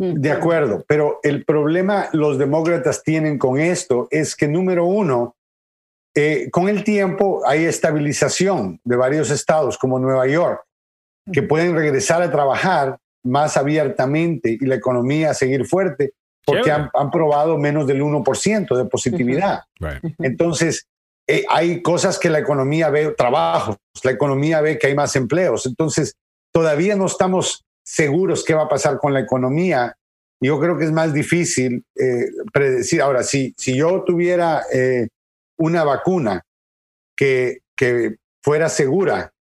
De 0.00 0.32
acuerdo, 0.32 0.84
pero 0.88 1.20
el 1.22 1.44
problema 1.44 2.08
los 2.12 2.38
demócratas 2.38 3.04
tienen 3.04 3.38
con 3.38 3.60
esto 3.60 4.08
es 4.10 4.34
que, 4.34 4.48
número 4.48 4.84
uno, 4.84 5.36
eh, 6.20 6.50
con 6.50 6.68
el 6.68 6.82
tiempo 6.82 7.42
hay 7.46 7.64
estabilización 7.64 8.80
de 8.82 8.96
varios 8.96 9.30
estados 9.30 9.78
como 9.78 10.00
Nueva 10.00 10.26
York, 10.26 10.60
que 11.32 11.42
pueden 11.42 11.76
regresar 11.76 12.22
a 12.22 12.30
trabajar 12.30 12.98
más 13.22 13.56
abiertamente 13.56 14.58
y 14.60 14.66
la 14.66 14.74
economía 14.74 15.32
seguir 15.32 15.64
fuerte 15.64 16.12
porque 16.44 16.72
han 16.72 17.10
probado 17.12 17.56
menos 17.56 17.86
del 17.86 18.02
1% 18.02 18.76
de 18.76 18.84
positividad. 18.86 19.60
Entonces, 20.18 20.88
eh, 21.28 21.44
hay 21.48 21.82
cosas 21.82 22.18
que 22.18 22.30
la 22.30 22.40
economía 22.40 22.90
ve, 22.90 23.14
trabajos, 23.16 23.76
la 24.02 24.10
economía 24.10 24.60
ve 24.60 24.76
que 24.76 24.88
hay 24.88 24.96
más 24.96 25.14
empleos. 25.14 25.66
Entonces, 25.66 26.16
todavía 26.52 26.96
no 26.96 27.06
estamos 27.06 27.64
seguros 27.84 28.44
qué 28.44 28.54
va 28.54 28.62
a 28.62 28.68
pasar 28.68 28.98
con 28.98 29.12
la 29.12 29.20
economía. 29.20 29.94
Yo 30.40 30.58
creo 30.58 30.76
que 30.78 30.86
es 30.86 30.92
más 30.92 31.12
difícil 31.12 31.84
eh, 31.94 32.26
predecir. 32.52 33.02
Ahora, 33.02 33.22
si, 33.22 33.54
si 33.56 33.76
yo 33.76 34.02
tuviera 34.04 34.62
eh, 34.72 35.06
una 35.58 35.84
vacuna 35.84 36.42
que, 37.16 37.58
que 37.76 38.16
fuera 38.42 38.68
segura 38.68 39.32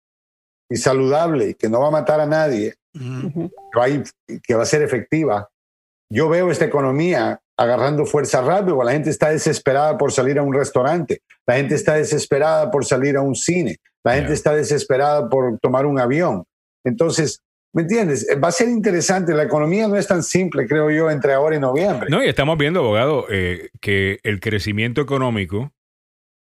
y 0.69 0.77
saludable 0.77 1.49
y 1.49 1.53
que 1.53 1.69
no 1.69 1.79
va 1.81 1.87
a 1.87 1.91
matar 1.91 2.19
a 2.19 2.25
nadie, 2.25 2.75
que 2.93 3.49
va 3.77 3.83
a 3.85 3.89
ir- 3.89 4.11
que 4.43 4.55
va 4.55 4.63
a 4.63 4.65
ser 4.65 4.81
efectiva, 4.81 5.49
yo 6.11 6.27
veo 6.29 6.49
esta 6.51 6.65
economía 6.65 7.39
agarrando 7.59 8.05
fuerza 8.05 8.41
rápido. 8.41 8.83
La 8.83 8.91
gente 8.93 9.09
está 9.09 9.29
desesperada 9.29 9.97
por 9.97 10.11
salir 10.11 10.39
a 10.39 10.43
un 10.43 10.53
restaurante. 10.53 11.21
La 11.45 11.55
gente 11.55 11.75
está 11.75 11.95
desesperada 11.95 12.69
por 12.71 12.85
salir 12.85 13.17
a 13.17 13.21
un 13.21 13.35
cine. 13.35 13.77
La 14.03 14.15
gente 14.15 14.33
está 14.33 14.55
desesperada 14.55 15.27
por 15.29 15.59
tomar 15.59 15.85
un 15.85 15.99
avión. 15.99 16.43
Entonces, 16.85 17.39
¿me 17.73 17.81
entiendes? 17.81 18.25
Va 18.41 18.47
a 18.47 18.51
ser 18.51 18.69
interesante. 18.69 19.33
La 19.33 19.43
economía 19.43 19.87
no 19.87 19.95
es 19.97 20.07
tan 20.07 20.23
simple, 20.23 20.65
creo 20.67 20.89
yo, 20.91 21.09
entre 21.11 21.33
ahora 21.33 21.55
y 21.55 21.59
noviembre. 21.59 22.09
No, 22.09 22.23
y 22.23 22.29
estamos 22.29 22.57
viendo, 22.57 22.79
abogado, 22.79 23.25
eh, 23.29 23.69
que 23.81 24.19
el 24.23 24.39
crecimiento 24.39 25.01
económico 25.01 25.71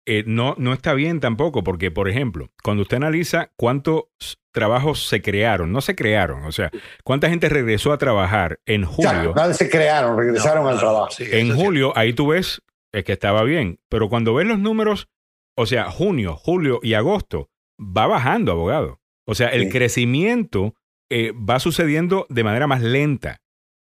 eh, 0.08 0.24
no, 0.26 0.54
no 0.58 0.72
está 0.72 0.94
bien 0.94 1.20
tampoco, 1.20 1.62
porque, 1.62 1.90
por 1.90 2.08
ejemplo, 2.08 2.50
cuando 2.64 2.82
usted 2.82 2.96
analiza 2.96 3.50
cuántos 3.56 4.04
trabajos 4.52 5.06
se 5.06 5.20
crearon, 5.22 5.70
no 5.72 5.80
se 5.80 5.94
crearon, 5.94 6.44
o 6.44 6.52
sea, 6.52 6.70
cuánta 7.04 7.28
gente 7.28 7.48
regresó 7.48 7.92
a 7.92 7.98
trabajar 7.98 8.58
en 8.66 8.84
julio. 8.84 9.32
Nada 9.36 9.54
se 9.54 9.68
crearon, 9.70 10.18
regresaron 10.18 10.66
al 10.66 10.78
trabajo. 10.78 11.08
en 11.18 11.54
julio, 11.54 11.92
ahí 11.96 12.12
tú 12.12 12.28
ves 12.28 12.62
es 12.92 13.04
que 13.04 13.12
estaba 13.12 13.42
bien, 13.44 13.78
pero 13.88 14.08
cuando 14.08 14.34
ves 14.34 14.46
los 14.46 14.58
números, 14.58 15.08
o 15.56 15.66
sea, 15.66 15.90
junio, 15.90 16.34
julio 16.36 16.80
y 16.82 16.94
agosto, 16.94 17.50
va 17.78 18.06
bajando, 18.06 18.52
abogado. 18.52 19.00
O 19.26 19.34
sea, 19.34 19.48
el 19.48 19.64
Sí. 19.64 19.70
crecimiento 19.70 20.74
eh, 21.10 21.32
va 21.32 21.58
sucediendo 21.60 22.26
de 22.28 22.44
manera 22.44 22.66
más 22.66 22.82
lenta. 22.82 23.40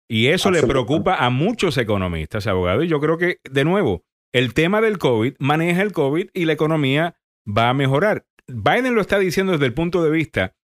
Y 0.07 0.27
eso 0.27 0.51
le 0.51 0.61
preocupa 0.63 1.15
a 1.15 1.29
muchos 1.29 1.77
economistas, 1.77 2.45
abogados. 2.47 2.83
Y 2.83 2.87
yo 2.87 2.99
creo 2.99 3.17
que, 3.17 3.37
de 3.49 3.63
nuevo, 3.63 4.03
el 4.33 4.53
tema 4.53 4.81
del 4.81 4.97
COVID 4.97 5.35
maneja 5.39 5.81
el 5.81 5.91
COVID 5.91 6.29
y 6.33 6.45
la 6.45 6.53
economía 6.53 7.15
va 7.45 7.69
a 7.69 7.73
mejorar. 7.73 8.25
Biden 8.47 8.95
lo 8.95 9.01
está 9.01 9.19
diciendo 9.19 9.53
desde 9.53 9.65
el 9.65 9.73
punto 9.73 10.03
de 10.03 10.11
vista, 10.11 10.55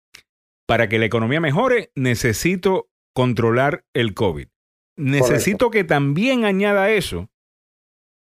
para 0.68 0.90
que 0.90 1.00
la 1.00 1.06
economía 1.06 1.40
mejore, 1.40 1.92
necesito 1.96 2.90
controlar 3.14 3.86
el 3.94 4.14
COVID. 4.14 4.48
Necesito 4.98 5.70
que 5.70 5.84
también 5.84 6.44
añada 6.44 6.90
eso, 6.92 7.30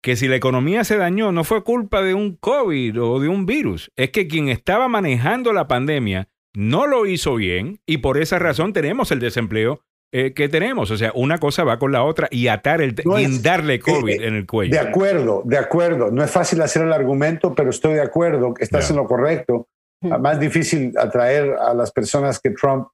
que 0.03 0.17
si 0.17 0.27
la 0.27 0.37
economía 0.37 0.85
se 0.85 0.97
dañó 0.97 1.33
no 1.33 1.45
fue 1.45 1.63
culpa 1.63 2.03
de 2.03 2.15
un 2.15 2.37
COVID 2.37 3.01
o 3.01 3.21
de 3.21 3.29
un 3.29 3.47
virus, 3.47 3.93
es 3.97 4.11
que 4.11 4.27
quien 4.27 4.49
estaba 4.49 4.89
manejando 4.89 5.53
la 5.53 5.69
pandemia 5.69 6.29
no 6.55 6.87
lo 6.87 7.07
hizo 7.07 7.37
bien 7.37 7.81
y 7.87 7.99
por 7.99 8.19
esa 8.21 8.39
razón 8.39 8.73
tenemos 8.73 9.13
el 9.13 9.21
desempleo 9.21 9.85
eh, 10.13 10.33
que 10.35 10.49
tenemos. 10.49 10.91
O 10.91 10.97
sea, 10.97 11.11
una 11.15 11.39
cosa 11.39 11.65
va 11.65 11.79
con 11.79 11.91
la 11.91 12.05
otra 12.05 12.29
y 12.31 12.49
atar 12.49 12.81
el, 12.83 12.95
No 13.05 13.17
es- 13.19 13.29
guindarle 13.29 13.81
COVID 13.81 14.21
eh, 14.21 14.27
en 14.27 14.35
el 14.35 14.47
cuello. 14.47 14.73
De 14.73 14.79
acuerdo, 14.79 15.43
de 15.45 15.59
acuerdo. 15.59 16.11
No 16.11 16.23
es 16.23 16.31
fácil 16.31 16.61
hacer 16.63 16.83
el 16.83 16.93
argumento, 16.93 17.55
pero 17.55 17.71
estoy 17.71 17.95
de 17.95 18.03
acuerdo 18.03 18.55
que 18.55 18.65
estás 18.65 18.91
en 18.91 18.97
lo 18.97 19.07
correcto. 19.07 19.67
Más 20.03 20.39
difícil 20.41 20.93
atraer 20.99 21.55
a 21.61 21.75
las 21.75 21.93
personas 21.93 22.41
que 22.41 22.51
Trump 22.51 22.89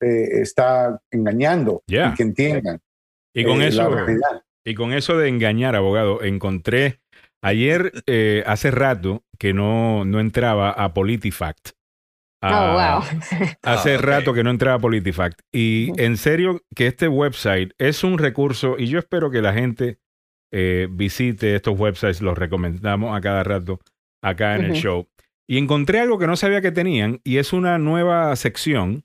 eh, 0.00 0.40
está 0.42 1.00
engañando 1.10 1.82
Ya. 1.88 2.10
y 2.10 2.14
que 2.14 2.22
entiendan. 2.22 2.80
Y 3.34 3.44
con 3.44 3.60
eh, 3.62 3.68
eso, 3.68 3.90
y 4.64 4.74
con 4.74 4.92
eso 4.92 5.18
de 5.18 5.28
engañar, 5.28 5.74
abogado, 5.76 6.22
encontré 6.22 7.00
ayer, 7.42 7.92
eh, 8.06 8.42
hace 8.46 8.70
rato, 8.70 9.22
que 9.38 9.52
no, 9.52 10.04
no 10.04 10.20
entraba 10.20 10.70
a 10.70 10.94
PolitiFact. 10.94 11.70
Oh, 12.52 12.78
Ah, 12.78 13.00
wow. 13.00 13.48
Hace 13.62 13.94
Ah, 13.94 13.98
rato 13.98 14.32
que 14.34 14.42
no 14.44 14.50
entraba 14.50 14.76
a 14.76 14.80
PolitiFact. 14.80 15.40
Y 15.52 15.92
en 16.00 16.16
serio 16.16 16.62
que 16.74 16.86
este 16.86 17.08
website 17.08 17.72
es 17.78 18.04
un 18.04 18.18
recurso 18.18 18.76
y 18.78 18.86
yo 18.86 18.98
espero 18.98 19.30
que 19.30 19.42
la 19.42 19.52
gente 19.52 19.98
eh, 20.52 20.86
visite 20.90 21.54
estos 21.56 21.78
websites, 21.78 22.22
los 22.22 22.38
recomendamos 22.38 23.16
a 23.16 23.20
cada 23.20 23.42
rato 23.42 23.80
acá 24.22 24.56
en 24.56 24.64
el 24.66 24.72
show. 24.72 25.08
Y 25.48 25.58
encontré 25.58 26.00
algo 26.00 26.18
que 26.18 26.26
no 26.26 26.36
sabía 26.36 26.60
que 26.60 26.72
tenían 26.72 27.20
y 27.24 27.38
es 27.38 27.52
una 27.52 27.78
nueva 27.78 28.34
sección 28.36 29.04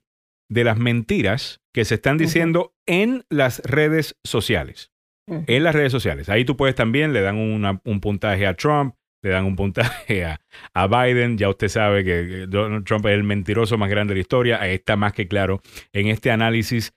de 0.50 0.64
las 0.64 0.78
mentiras 0.78 1.60
que 1.74 1.84
se 1.84 1.94
están 1.96 2.18
diciendo 2.18 2.74
en 2.86 3.24
las 3.30 3.60
redes 3.64 4.16
sociales. 4.24 4.90
En 5.28 5.62
las 5.64 5.74
redes 5.74 5.92
sociales. 5.92 6.28
Ahí 6.28 6.44
tú 6.44 6.56
puedes 6.56 6.74
también, 6.74 7.12
le 7.12 7.20
dan 7.22 7.36
una- 7.38 7.80
un 7.84 8.00
puntaje 8.00 8.46
a 8.46 8.54
Trump, 8.54 8.94
le 9.22 9.30
dan 9.30 9.44
un 9.44 9.56
puntaje 9.56 10.24
a, 10.24 10.40
a 10.74 10.86
Biden. 10.86 11.38
Ya 11.38 11.48
usted 11.48 11.68
sabe 11.68 12.04
que 12.04 12.46
Donald 12.48 12.84
Trump 12.84 13.06
es 13.06 13.12
el 13.12 13.24
mentiroso 13.24 13.78
más 13.78 13.88
grande 13.90 14.12
de 14.14 14.18
la 14.18 14.22
historia. 14.22 14.60
Ahí 14.60 14.74
está 14.74 14.96
más 14.96 15.12
que 15.12 15.28
claro 15.28 15.60
en 15.92 16.08
este 16.08 16.30
análisis 16.30 16.92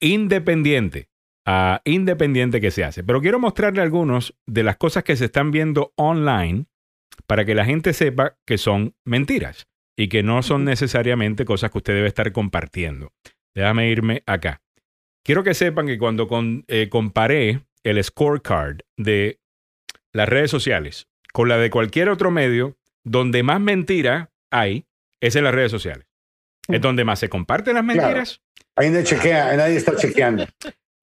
independiente, 0.00 1.08
independiente 1.84 2.60
que 2.60 2.70
se 2.70 2.84
hace. 2.84 3.04
Pero 3.04 3.20
quiero 3.20 3.38
mostrarle 3.38 3.82
algunos 3.82 4.34
de 4.46 4.62
las 4.62 4.76
cosas 4.76 5.04
que 5.04 5.16
se 5.16 5.26
están 5.26 5.50
viendo 5.50 5.92
online 5.96 6.66
para 7.26 7.44
que 7.44 7.54
la 7.54 7.64
gente 7.64 7.92
sepa 7.92 8.36
que 8.46 8.58
son 8.58 8.94
mentiras 9.04 9.66
y 9.96 10.08
que 10.08 10.22
no 10.22 10.42
son 10.42 10.64
necesariamente 10.64 11.44
cosas 11.44 11.70
que 11.70 11.78
usted 11.78 11.94
debe 11.94 12.08
estar 12.08 12.30
compartiendo. 12.32 13.12
Déjame 13.54 13.90
irme 13.90 14.22
acá. 14.26 14.60
Quiero 15.24 15.42
que 15.42 15.54
sepan 15.54 15.86
que 15.86 15.98
cuando 15.98 16.28
con- 16.28 16.64
eh, 16.68 16.88
comparé 16.88 17.60
el 17.82 18.02
scorecard 18.02 18.80
de 18.96 19.40
las 20.12 20.28
redes 20.28 20.50
sociales 20.50 21.08
con 21.38 21.48
la 21.48 21.56
de 21.56 21.70
cualquier 21.70 22.08
otro 22.08 22.32
medio, 22.32 22.76
donde 23.04 23.44
más 23.44 23.60
mentira 23.60 24.32
hay 24.50 24.88
es 25.20 25.36
en 25.36 25.44
las 25.44 25.54
redes 25.54 25.70
sociales. 25.70 26.04
Es 26.66 26.80
donde 26.80 27.04
más 27.04 27.20
se 27.20 27.28
comparten 27.28 27.74
las 27.74 27.84
Claro. 27.84 28.02
mentiras. 28.02 28.42
Ahí 28.74 28.90
nadie, 28.90 29.04
chequea, 29.04 29.56
nadie 29.56 29.76
está 29.76 29.94
chequeando. 29.94 30.46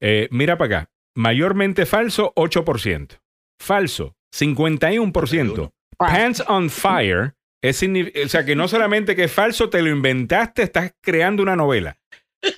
Eh, 0.02 0.28
mira 0.32 0.58
para 0.58 0.80
acá. 0.80 0.90
Mayormente 1.16 1.86
falso, 1.86 2.34
8%. 2.36 3.22
Falso, 3.58 4.18
51%. 4.34 5.72
Pants 5.98 6.44
on 6.50 6.70
fire. 6.70 7.36
Es 7.64 7.82
o 7.82 8.28
sea 8.28 8.44
que 8.44 8.58
no 8.58 8.68
solamente 8.68 9.16
que 9.16 9.24
es 9.24 9.32
falso, 9.32 9.70
te 9.70 9.82
lo 9.82 9.90
inventaste, 9.90 10.64
estás 10.64 10.92
creando 11.02 11.44
una 11.44 11.56
novela. 11.56 11.98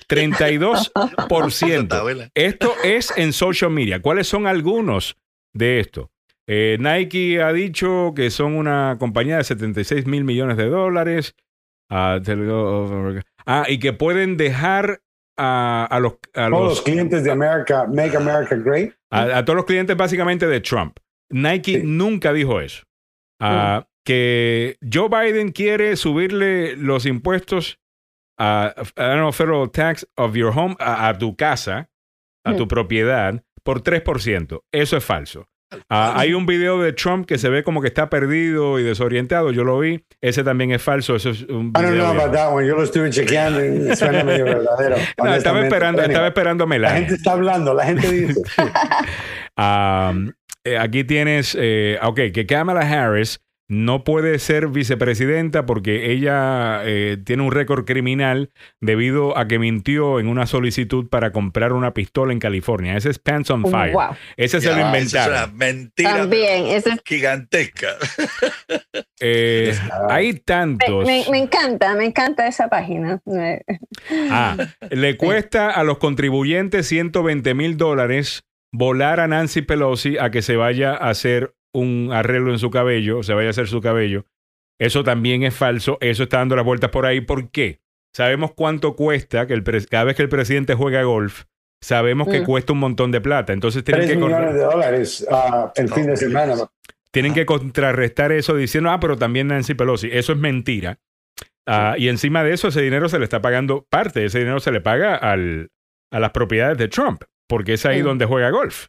32%. 0.08 2.30
Esto 2.34 2.74
es 2.82 3.12
en 3.16 3.32
social 3.32 3.70
media. 3.70 4.02
¿Cuáles 4.02 4.26
son 4.26 4.48
algunos 4.48 5.16
de 5.54 5.78
esto? 5.78 6.10
Eh, 6.50 6.78
Nike 6.80 7.42
ha 7.42 7.52
dicho 7.52 8.12
que 8.16 8.30
son 8.30 8.54
una 8.54 8.96
compañía 8.98 9.36
de 9.36 9.44
76 9.44 10.06
mil 10.06 10.24
millones 10.24 10.56
de 10.56 10.68
dólares. 10.68 11.36
Ah, 11.90 12.18
ah, 13.46 13.64
y 13.68 13.78
que 13.78 13.92
pueden 13.92 14.36
dejar 14.36 15.00
a, 15.38 15.86
a 15.90 16.00
los, 16.00 16.14
a 16.34 16.48
Todos 16.48 16.50
los- 16.50 16.68
los 16.70 16.82
clientes 16.82 17.22
de 17.24 17.30
America, 17.30 17.86
Make 17.86 18.16
America 18.16 18.56
Great. 18.56 18.92
a, 19.10 19.38
a 19.38 19.44
todos 19.44 19.56
los 19.56 19.64
clientes 19.66 19.96
básicamente 19.96 20.46
de 20.46 20.60
Trump. 20.60 20.98
Nike 21.30 21.82
nunca 21.84 22.32
dijo 22.32 22.60
eso. 22.60 22.84
Ah, 23.40 23.86
Que 24.04 24.78
Joe 24.92 25.08
Biden 25.08 25.52
quiere 25.52 25.96
subirle 25.96 26.76
los 26.76 27.04
impuestos 27.06 27.78
a, 28.38 28.74
federal 29.32 29.70
tax 29.70 30.06
of 30.16 30.34
your 30.34 30.52
home 30.56 30.76
a, 30.80 31.16
tu 31.18 31.36
casa, 31.36 31.90
a 32.44 32.56
tu 32.56 32.66
propiedad, 32.66 33.42
por 33.62 33.82
3%. 33.82 34.62
Eso 34.72 34.96
es 34.96 35.04
falso. 35.04 35.46
Ah, 35.90 36.14
hay 36.16 36.32
un 36.32 36.46
video 36.46 36.80
de 36.80 36.92
Trump 36.92 37.26
que 37.26 37.36
se 37.36 37.48
ve 37.48 37.62
como 37.62 37.80
que 37.82 37.88
está 37.88 38.08
perdido 38.08 38.78
y 38.78 38.82
desorientado. 38.82 39.52
Yo 39.52 39.64
lo 39.64 39.78
vi. 39.78 40.04
Ese 40.20 40.42
también 40.42 40.72
es 40.72 40.82
falso. 40.82 41.16
Eso 41.16 41.30
es 41.30 41.42
un 41.42 41.68
I 41.68 41.82
don't 41.82 41.94
know 41.94 42.06
about 42.06 42.32
that 42.32 42.52
one. 42.52 42.66
Yo 42.66 42.74
lo 42.74 42.82
estuve 42.82 43.10
chequeando 43.10 43.64
y 43.64 43.94
suena 43.96 44.24
medio 44.24 44.44
verdadero. 44.44 44.96
No, 45.18 45.34
estaba 45.34 45.62
esperando, 45.62 46.02
estaba 46.02 46.28
esperando 46.28 46.64
a 46.64 46.78
La 46.78 46.90
gente 46.92 47.14
está 47.14 47.32
hablando, 47.32 47.74
la 47.74 47.84
gente 47.84 48.10
dice. 48.10 48.40
Ah, 49.60 50.14
eh, 50.62 50.78
aquí 50.78 51.02
tienes, 51.02 51.56
eh, 51.58 51.98
ok, 52.00 52.20
que 52.32 52.46
Kamala 52.46 52.82
Harris 52.82 53.40
no 53.70 54.02
puede 54.02 54.38
ser 54.38 54.68
vicepresidenta 54.68 55.66
porque 55.66 56.10
ella 56.10 56.80
eh, 56.84 57.18
tiene 57.22 57.42
un 57.42 57.52
récord 57.52 57.84
criminal 57.84 58.50
debido 58.80 59.36
a 59.36 59.46
que 59.46 59.58
mintió 59.58 60.20
en 60.20 60.26
una 60.28 60.46
solicitud 60.46 61.08
para 61.08 61.32
comprar 61.32 61.74
una 61.74 61.92
pistola 61.92 62.32
en 62.32 62.38
California. 62.38 62.96
Ese 62.96 63.10
es 63.10 63.18
Pants 63.18 63.50
on 63.50 63.64
Fire. 63.70 63.92
Wow. 63.92 64.16
Ese 64.38 64.60
se 64.62 64.68
lo 64.70 64.76
Ya, 64.76 64.80
esa 64.80 64.88
inventaron. 64.88 65.34
Es 65.36 65.42
una 65.44 65.52
mentira 65.54 66.16
También, 66.16 66.66
ese 66.68 66.90
es- 66.90 67.00
gigantesca. 67.04 67.88
Eh, 69.20 69.74
hay 70.08 70.34
tantos. 70.34 71.04
me- 71.04 71.24
me 71.30 71.38
encanta, 71.38 71.94
me 71.96 72.04
encanta 72.04 72.46
esa 72.46 72.68
página. 72.68 73.20
Ah, 74.30 74.56
le 74.90 75.16
cuesta 75.16 75.70
a 75.70 75.82
los 75.84 75.98
contribuyentes 75.98 76.86
120 76.86 77.52
mil 77.54 77.76
dólares 77.76 78.44
volar 78.72 79.18
a 79.20 79.26
Nancy 79.26 79.62
Pelosi 79.62 80.18
a 80.18 80.30
que 80.30 80.40
se 80.42 80.56
vaya 80.56 80.92
a 80.92 81.10
hacer 81.10 81.54
un 81.78 82.10
arreglo 82.12 82.52
en 82.52 82.58
su 82.58 82.70
cabello, 82.70 83.22
se 83.22 83.34
vaya 83.34 83.48
a 83.48 83.50
hacer 83.50 83.68
su 83.68 83.80
cabello. 83.80 84.24
Eso 84.80 85.02
también 85.04 85.42
es 85.42 85.54
falso, 85.54 85.98
eso 86.00 86.22
está 86.24 86.38
dando 86.38 86.54
las 86.56 86.64
vueltas 86.64 86.90
por 86.90 87.06
ahí. 87.06 87.20
¿Por 87.20 87.50
qué? 87.50 87.80
Sabemos 88.14 88.52
cuánto 88.54 88.94
cuesta 88.96 89.46
que 89.46 89.54
el 89.54 89.62
cada 89.88 90.04
vez 90.04 90.16
que 90.16 90.22
el 90.22 90.28
presidente 90.28 90.74
juega 90.74 91.02
golf, 91.02 91.44
sabemos 91.82 92.28
que 92.28 92.40
Mm. 92.40 92.44
cuesta 92.44 92.72
un 92.72 92.78
montón 92.80 93.10
de 93.12 93.20
plata. 93.20 93.52
Entonces 93.52 93.82
tienen 93.84 94.06
Tres 94.06 94.16
que, 94.18 94.24
millones 94.24 94.54
de 94.54 94.60
dólares 94.60 95.26
ah, 95.30 95.72
el 95.76 95.88
fin 95.92 96.06
de 96.06 96.16
semana. 96.16 96.54
tienen 97.10 97.34
que 97.34 97.44
contrarrestar 97.46 98.32
eso 98.32 98.54
diciendo, 98.54 98.90
ah, 98.90 99.00
pero 99.00 99.16
también 99.16 99.48
Nancy 99.48 99.74
Pelosi. 99.74 100.08
Eso 100.12 100.32
es 100.32 100.38
mentira. 100.38 100.98
Ah, 101.66 101.96
y 101.98 102.08
encima 102.08 102.42
de 102.44 102.52
eso, 102.54 102.68
ese 102.68 102.80
dinero 102.80 103.08
se 103.08 103.18
le 103.18 103.24
está 103.24 103.42
pagando, 103.42 103.86
parte 103.90 104.20
de 104.20 104.26
ese 104.26 104.38
dinero 104.38 104.58
se 104.60 104.72
le 104.72 104.80
paga 104.80 105.14
al, 105.16 105.70
a 106.10 106.18
las 106.20 106.30
propiedades 106.30 106.78
de 106.78 106.88
Trump, 106.88 107.22
porque 107.46 107.74
es 107.74 107.84
ahí 107.84 108.00
Mm. 108.02 108.06
donde 108.06 108.24
juega 108.24 108.50
golf 108.50 108.86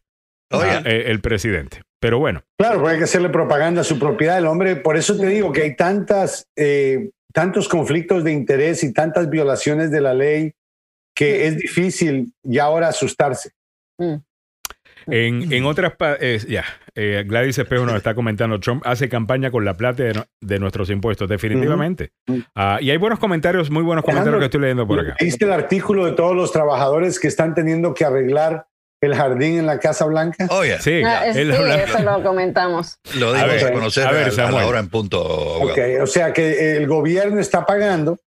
ah, 0.52 0.82
eh, 0.86 1.04
el 1.08 1.20
presidente. 1.20 1.82
Pero 2.00 2.20
bueno, 2.20 2.42
Claro, 2.58 2.80
porque 2.80 2.94
hay 2.94 2.98
que 2.98 3.04
hacerle 3.06 3.30
propaganda 3.30 3.82
a 3.82 3.84
su 3.84 4.00
propiedad. 4.00 4.38
El 4.38 4.46
hombre, 4.48 4.76
por 4.78 4.96
eso 4.98 5.18
te 5.18 5.28
digo 5.28 5.52
que 5.52 5.64
hay 5.64 5.76
tantas, 5.76 6.48
eh, 6.56 7.10
tantos 7.34 7.68
conflictos 7.68 8.24
de 8.24 8.32
interés 8.32 8.84
y 8.84 8.94
tantas 8.94 9.30
violaciones 9.30 9.92
de 9.92 10.02
la 10.02 10.14
ley 10.14 10.54
que 11.16 11.48
es 11.48 11.58
difícil 11.58 12.32
ya 12.44 12.64
ahora 12.66 12.88
asustarse. 12.88 13.52
mm. 13.98 14.16
en, 15.08 15.52
en 15.54 15.66
otras... 15.66 15.94
eh, 16.22 16.40
ya, 16.48 16.64
eh, 16.96 17.24
Gladys 17.28 17.58
Espejo 17.58 17.86
nos 17.86 17.96
está 17.96 18.14
comentando, 18.16 18.60
Trump 18.60 18.84
hace 18.86 19.10
campaña 19.10 19.52
con 19.52 19.66
la 19.66 19.74
plata 19.74 20.04
de, 20.04 20.14
no- 20.14 20.26
de 20.40 20.60
nuestros 20.60 20.90
impuestos, 20.90 21.28
definitivamente. 21.28 22.12
Ah, 22.56 22.78
y 22.82 22.92
hay 22.92 22.98
buenos 22.98 23.20
comentarios, 23.20 23.70
muy 23.70 23.84
buenos 23.84 24.06
comentarios 24.06 24.40
que 24.40 24.46
estoy 24.46 24.62
leyendo 24.62 24.88
por 24.88 25.00
acá. 25.00 25.16
¿Viste 25.20 25.46
el 25.46 25.52
artículo 25.52 26.06
de 26.06 26.14
todos 26.14 26.36
los 26.36 26.52
trabajadores 26.52 27.20
que 27.20 27.28
están 27.28 27.54
teniendo 27.54 27.94
que 27.94 28.06
arreglar 28.06 28.68
el 29.02 29.16
jardín 29.16 29.60
en 29.60 29.66
la 29.66 29.80
Casa 29.80 30.06
Blanca? 30.06 30.48
oye, 30.50 30.80
Sí, 30.80 31.02
Ah, 31.06 31.28
es- 31.28 31.36
sí, 31.36 31.42
eso 31.42 32.00
lo 32.04 32.22
comentamos. 32.24 32.98
lo 33.18 33.30
A 33.30 33.34
dimos 33.44 33.48
ver, 33.56 33.66
a, 33.66 33.72
conocer 33.74 34.08
a 34.08 34.12
ver, 34.12 34.40
a- 34.40 34.48
a, 34.48 34.52
la 34.52 34.68
hora 34.68 34.80
en 34.80 34.90
punto. 34.90 35.22
abogado. 35.22 35.72
Ok, 35.72 35.80
o 36.04 36.08
sea 36.08 36.34
que 36.34 36.76
el 36.78 36.88
gobierno 36.88 37.40
está 37.40 37.66
pagando 37.66 38.18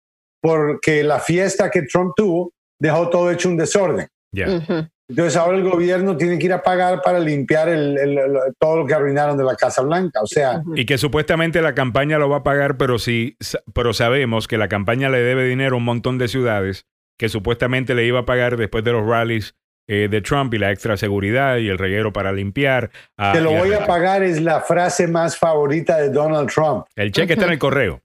porque 0.41 1.03
la 1.05 1.21
fiesta 1.21 1.71
que 1.71 1.83
Trump 1.83 2.13
tuvo 2.17 2.53
dejó 2.81 3.09
todo 3.11 3.31
hecho 3.31 3.49
un 3.49 3.57
desorden. 3.57 4.09
ya. 4.35 4.49
Ujú. 4.49 4.89
Entonces 5.11 5.37
ahora 5.37 5.59
el 5.59 5.69
gobierno 5.69 6.17
tiene 6.17 6.39
que 6.39 6.47
ir 6.47 6.53
a 6.55 6.63
pagar 6.63 7.03
para 7.03 7.19
limpiar 7.19 7.69
el- 7.69 7.99
el- 7.99 8.17
el- 8.19 8.35
todo 8.59 8.79
lo 8.79 8.87
que 8.87 8.95
arruinaron 8.95 9.37
de 9.37 9.45
la 9.45 9.57
Casa 9.57 9.83
Blanca. 9.83 10.23
O 10.23 10.27
sea, 10.27 10.63
Y 10.75 10.87
que 10.87 10.97
supuestamente 10.97 11.61
la 11.61 11.75
campaña 11.75 12.19
lo 12.19 12.31
va 12.31 12.39
a 12.39 12.43
pagar, 12.43 12.79
pero 12.79 12.99
sí, 12.99 13.37
pero 13.75 13.93
sabemos 13.93 14.49
que 14.49 14.57
la 14.57 14.69
campaña 14.69 15.11
le 15.11 15.19
debe 15.19 15.45
dinero 15.45 15.75
a 15.75 15.79
un 15.79 15.85
montón 15.85 16.17
de 16.17 16.29
ciudades 16.29 16.87
que 17.19 17.29
supuestamente 17.29 17.95
le 17.95 18.07
iba 18.07 18.21
a 18.21 18.25
pagar 18.25 18.57
después 18.57 18.85
de 18.85 18.93
los 18.93 19.07
rallies 19.07 19.55
eh, 19.89 20.09
de 20.11 20.21
Trump 20.23 20.53
y 20.55 20.59
la 20.59 20.71
extra 20.71 20.97
seguridad 20.97 21.57
y 21.59 21.69
el 21.69 21.79
reguero 21.79 22.13
para 22.13 22.33
limpiar. 22.33 22.91
ah, 23.19 23.33
te 23.35 23.41
lo 23.41 23.53
voy 23.53 23.73
a 23.73 23.87
pagar 23.87 24.23
es 24.23 24.41
la 24.41 24.61
frase 24.61 25.07
más 25.09 25.37
favorita 25.37 25.99
de 25.99 26.09
Donald 26.11 26.51
Trump. 26.51 26.87
El 26.97 27.13
cheque 27.13 27.33
está 27.35 27.47
en 27.47 27.53
el 27.53 27.59
correo. 27.59 28.01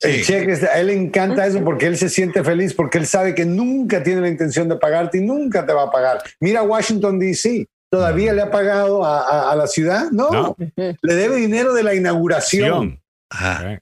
El 0.00 0.14
Sí. 0.16 0.24
cheque, 0.32 0.52
está- 0.52 0.68
a 0.72 0.80
él 0.80 0.88
le 0.88 0.94
encanta 0.96 1.46
eso 1.46 1.62
porque 1.62 1.86
él 1.86 1.96
se 1.96 2.08
siente 2.08 2.42
feliz, 2.42 2.74
porque 2.74 2.98
él 2.98 3.06
sabe 3.06 3.34
que 3.36 3.44
nunca 3.44 4.02
tiene 4.02 4.20
la 4.22 4.28
intención 4.28 4.68
de 4.68 4.76
pagarte 4.76 5.18
y 5.18 5.20
nunca 5.20 5.64
te 5.64 5.72
va 5.72 5.84
a 5.84 5.90
pagar. 5.92 6.20
Mira 6.40 6.62
Washington, 6.62 7.18
D.C. 7.20 7.66
¿Todavía 7.88 8.32
le 8.32 8.42
ha 8.42 8.50
pagado 8.50 9.04
a, 9.04 9.20
a- 9.20 9.52
a 9.52 9.54
la 9.56 9.66
ciudad? 9.66 10.10
No. 10.10 10.30
No. 10.30 10.56
Le 10.76 11.14
debe 11.14 11.36
dinero 11.36 11.72
de 11.74 11.82
la 11.84 11.94
inauguración, 11.94 13.00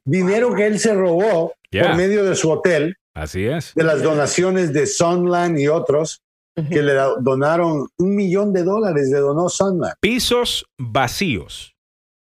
dinero 0.04 0.54
que 0.54 0.66
él 0.66 0.78
se 0.78 0.94
robó 0.94 1.54
por 1.70 1.96
medio 1.96 2.24
de 2.24 2.34
su 2.34 2.50
hotel, 2.50 2.96
Así 3.14 3.46
es. 3.46 3.72
de 3.74 3.84
las 3.84 4.02
donaciones 4.02 4.72
de 4.72 4.86
Sunland 4.86 5.58
y 5.58 5.68
otros, 5.68 6.22
que 6.54 6.82
le 6.82 6.94
donaron 7.20 7.88
un 7.98 8.14
millón 8.16 8.52
de 8.52 8.64
dólares, 8.64 9.08
le 9.10 9.18
donó 9.18 9.48
Sunland. 9.48 9.94
Pisos 10.00 10.66
vacíos 10.78 11.76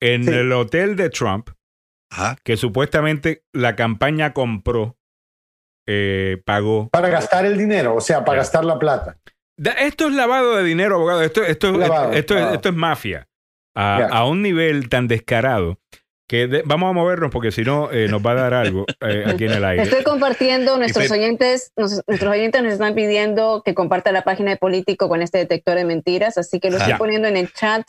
en 0.02 0.24
Sí. 0.26 0.30
el 0.32 0.52
hotel 0.52 0.96
de 0.96 1.10
Trump 1.10 1.50
Ajá. 2.12 2.38
que 2.44 2.56
supuestamente 2.58 3.44
la 3.54 3.76
campaña 3.76 4.34
compró, 4.34 4.98
eh, 5.88 6.42
pagó. 6.46 6.90
Para 6.90 7.10
gastar 7.10 7.46
el 7.46 7.58
dinero, 7.58 7.96
o 7.96 8.02
sea, 8.02 8.24
para 8.24 8.38
gastar 8.40 8.64
la 8.66 8.80
plata. 8.80 9.18
Esto 9.80 10.08
es 10.08 10.14
lavado 10.14 10.56
de 10.56 10.64
dinero, 10.64 10.96
abogado. 10.96 11.22
Esto, 11.22 11.44
esto, 11.44 11.72
Lavado, 11.72 12.12
esto, 12.14 12.36
lavado. 12.36 12.56
esto 12.56 12.70
es 12.70 12.76
mafia. 12.76 13.28
A, 13.76 14.04
a 14.06 14.26
un 14.28 14.42
nivel 14.44 14.88
tan 14.90 15.08
descarado 15.08 15.80
que 16.34 16.48
de- 16.48 16.64
vamos 16.66 16.90
a 16.90 16.94
movernos 16.94 17.30
porque 17.30 17.52
si 17.52 17.62
no 17.62 17.92
eh, 17.92 18.08
nos 18.08 18.26
va 18.26 18.32
a 18.32 18.36
dar 18.36 18.54
algo 18.56 18.86
eh, 19.02 19.24
aquí 19.28 19.46
en 19.46 19.52
el 19.52 19.64
aire. 19.64 19.84
Estoy 19.84 20.04
compartiendo, 20.04 20.78
nuestros 20.80 21.06
Pero- 21.08 21.22
oyentes, 21.22 21.72
nos- 21.78 22.02
nuestros 22.08 22.32
oyentes 22.34 22.64
nos 22.64 22.74
están 22.74 22.96
pidiendo 22.96 23.62
que 23.64 23.76
comparta 23.76 24.12
la 24.12 24.24
página 24.24 24.50
de 24.50 24.58
Político 24.58 25.08
con 25.10 25.22
este 25.22 25.38
detector 25.38 25.76
de 25.76 25.86
mentiras, 25.86 26.40
así 26.40 26.60
que 26.60 26.72
lo 26.72 26.78
estoy 26.78 26.94
Ya. 26.94 26.98
poniendo 26.98 27.28
en 27.28 27.38
el 27.38 27.54
chat 27.54 27.84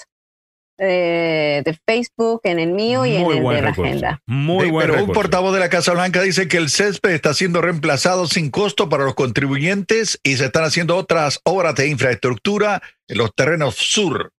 eh, 0.77 1.62
de 1.65 1.79
Facebook, 1.87 2.41
en 2.43 2.59
el 2.59 2.73
mío 2.73 3.07
y 3.07 3.15
en 3.15 3.23
Muy 3.23 3.37
el 3.37 3.43
buen 3.43 3.57
de 3.57 3.62
la 3.62 3.69
recurso. 3.69 3.89
agenda. 3.91 4.21
Muy 4.27 4.65
Sí, 4.66 4.71
buen 4.73 4.83
pero 4.87 4.95
un 4.95 5.01
recurso. 5.03 5.21
portavoz 5.21 5.55
de 5.55 5.61
la 5.61 5.69
Casa 5.71 5.93
Blanca 5.93 6.21
dice 6.21 6.49
que 6.49 6.57
el 6.57 6.69
césped 6.69 7.11
está 7.12 7.33
siendo 7.33 7.61
reemplazado 7.62 8.27
sin 8.27 8.51
costo 8.51 8.89
para 8.89 9.05
los 9.05 9.15
contribuyentes 9.15 10.19
y 10.25 10.37
se 10.37 10.47
están 10.47 10.65
haciendo 10.65 10.97
otras 10.97 11.39
obras 11.45 11.77
de 11.77 11.87
infraestructura 11.87 12.83
en 13.09 13.19
los 13.19 13.33
terrenos 13.37 13.77
sur. 13.77 14.33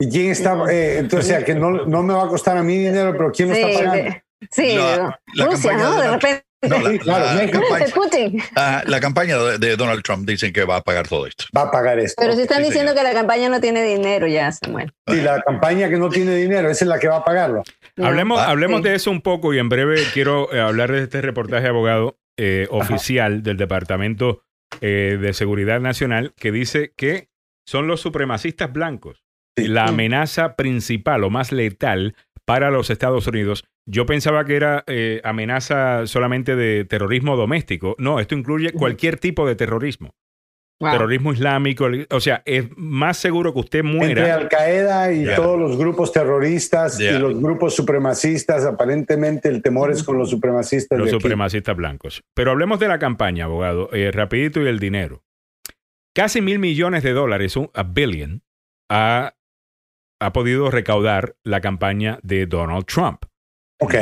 ¿Y 0.00 0.08
quién 0.10 0.30
está? 0.30 0.56
eh, 0.70 0.98
entonces, 0.98 1.30
o 1.30 1.34
sea, 1.36 1.44
que 1.44 1.54
no, 1.54 1.70
no 1.86 2.02
me 2.02 2.14
va 2.14 2.24
a 2.24 2.28
costar 2.28 2.56
a 2.56 2.62
mí 2.62 2.76
dinero, 2.78 3.12
pero 3.16 3.32
¿quién 3.32 3.48
lo 3.48 3.54
Sí, 3.54 3.60
está 3.62 3.78
pagando? 3.84 4.04
de- 4.10 4.22
sí, 4.50 4.74
La- 4.76 5.20
la 5.34 5.44
Rusia, 5.46 5.70
campaña 5.70 5.84
¿no? 5.90 5.96
de 5.96 6.02
De 6.06 6.12
repente. 6.14 6.44
No, 6.60 6.76
la, 6.80 6.98
claro, 6.98 7.50
campaña, 7.52 7.86
de 7.86 7.92
Putin. 7.92 8.42
la 8.86 9.00
campaña 9.00 9.38
de, 9.38 9.58
de 9.58 9.76
Donald 9.76 10.02
Trump 10.02 10.26
dicen 10.28 10.52
que 10.52 10.64
va 10.64 10.78
a 10.78 10.82
pagar 10.82 11.06
todo 11.06 11.24
esto. 11.24 11.44
Va 11.56 11.62
a 11.62 11.70
pagar 11.70 12.00
esto. 12.00 12.20
Pero 12.20 12.34
si 12.34 12.42
están 12.42 12.58
sí, 12.58 12.64
diciendo 12.64 12.90
señor. 12.90 13.04
que 13.06 13.12
la 13.12 13.14
campaña 13.20 13.48
no 13.48 13.60
tiene 13.60 13.84
dinero 13.84 14.26
ya, 14.26 14.50
Samuel. 14.50 14.92
Y 15.06 15.16
la 15.20 15.40
campaña 15.42 15.88
que 15.88 15.98
no 15.98 16.08
tiene 16.08 16.34
dinero, 16.34 16.68
esa 16.68 16.84
es 16.84 16.88
la 16.88 16.98
que 16.98 17.06
va 17.06 17.18
a 17.18 17.24
pagarlo. 17.24 17.62
No. 17.94 18.06
Hablemos, 18.06 18.40
Ah, 18.40 18.50
hablemos 18.50 18.78
sí. 18.82 18.88
de 18.88 18.94
eso 18.96 19.10
un 19.12 19.20
poco 19.20 19.54
y 19.54 19.60
en 19.60 19.68
breve 19.68 20.02
quiero 20.12 20.52
eh, 20.52 20.58
hablar 20.60 20.90
de 20.90 21.04
este 21.04 21.20
reportaje, 21.20 21.68
abogado, 21.68 22.18
eh, 22.36 22.66
oficial 22.72 23.44
del 23.44 23.56
Departamento 23.56 24.42
eh, 24.80 25.16
de 25.20 25.32
Seguridad 25.34 25.78
Nacional 25.80 26.32
que 26.36 26.50
dice 26.50 26.92
que 26.96 27.28
son 27.68 27.86
los 27.86 28.00
supremacistas 28.00 28.72
blancos 28.72 29.22
la 29.66 29.86
amenaza 29.86 30.54
principal 30.56 31.24
o 31.24 31.30
más 31.30 31.52
letal 31.52 32.14
para 32.44 32.70
los 32.70 32.90
Estados 32.90 33.26
Unidos. 33.26 33.64
Yo 33.86 34.06
pensaba 34.06 34.44
que 34.44 34.56
era 34.56 34.84
eh, 34.86 35.20
amenaza 35.24 36.06
solamente 36.06 36.56
de 36.56 36.84
terrorismo 36.84 37.36
doméstico. 37.36 37.94
No, 37.98 38.20
esto 38.20 38.34
incluye 38.34 38.72
cualquier 38.72 39.18
tipo 39.18 39.46
de 39.46 39.54
terrorismo. 39.54 40.14
Wow. 40.80 40.92
Terrorismo 40.92 41.32
islámico, 41.32 41.88
o 42.10 42.20
sea, 42.20 42.42
es 42.46 42.66
más 42.76 43.16
seguro 43.16 43.52
que 43.52 43.58
usted 43.58 43.80
Entre 43.80 43.96
muera. 43.96 44.34
Al 44.34 44.48
Qaeda 44.48 45.12
y 45.12 45.24
todos 45.34 45.58
los 45.58 45.76
grupos 45.76 46.12
terroristas 46.12 47.00
y 47.00 47.18
los 47.18 47.40
grupos 47.40 47.74
supremacistas, 47.74 48.64
aparentemente 48.64 49.48
el 49.48 49.60
temor 49.60 49.90
es 49.90 50.04
con 50.04 50.18
los 50.18 50.30
supremacistas. 50.30 50.96
Los 50.96 51.10
de 51.10 51.16
aquí. 51.16 51.22
supremacistas 51.22 51.76
blancos. 51.76 52.22
Pero 52.32 52.52
hablemos 52.52 52.78
de 52.78 52.86
la 52.86 53.00
campaña, 53.00 53.46
abogado, 53.46 53.90
eh, 53.92 54.12
rapidito 54.12 54.62
y 54.62 54.68
el 54.68 54.78
dinero. 54.78 55.24
Casi 56.14 56.40
mil 56.40 56.60
millones 56.60 57.02
de 57.02 57.12
dólares, 57.12 57.56
un 57.56 57.70
a 57.74 57.82
billion, 57.82 58.42
ha, 58.88 59.34
ha 60.20 60.32
podido 60.32 60.70
recaudar 60.70 61.36
la 61.44 61.60
campaña 61.60 62.18
de 62.22 62.46
Donald 62.46 62.86
Trump. 62.86 63.24
Ok. 63.80 63.94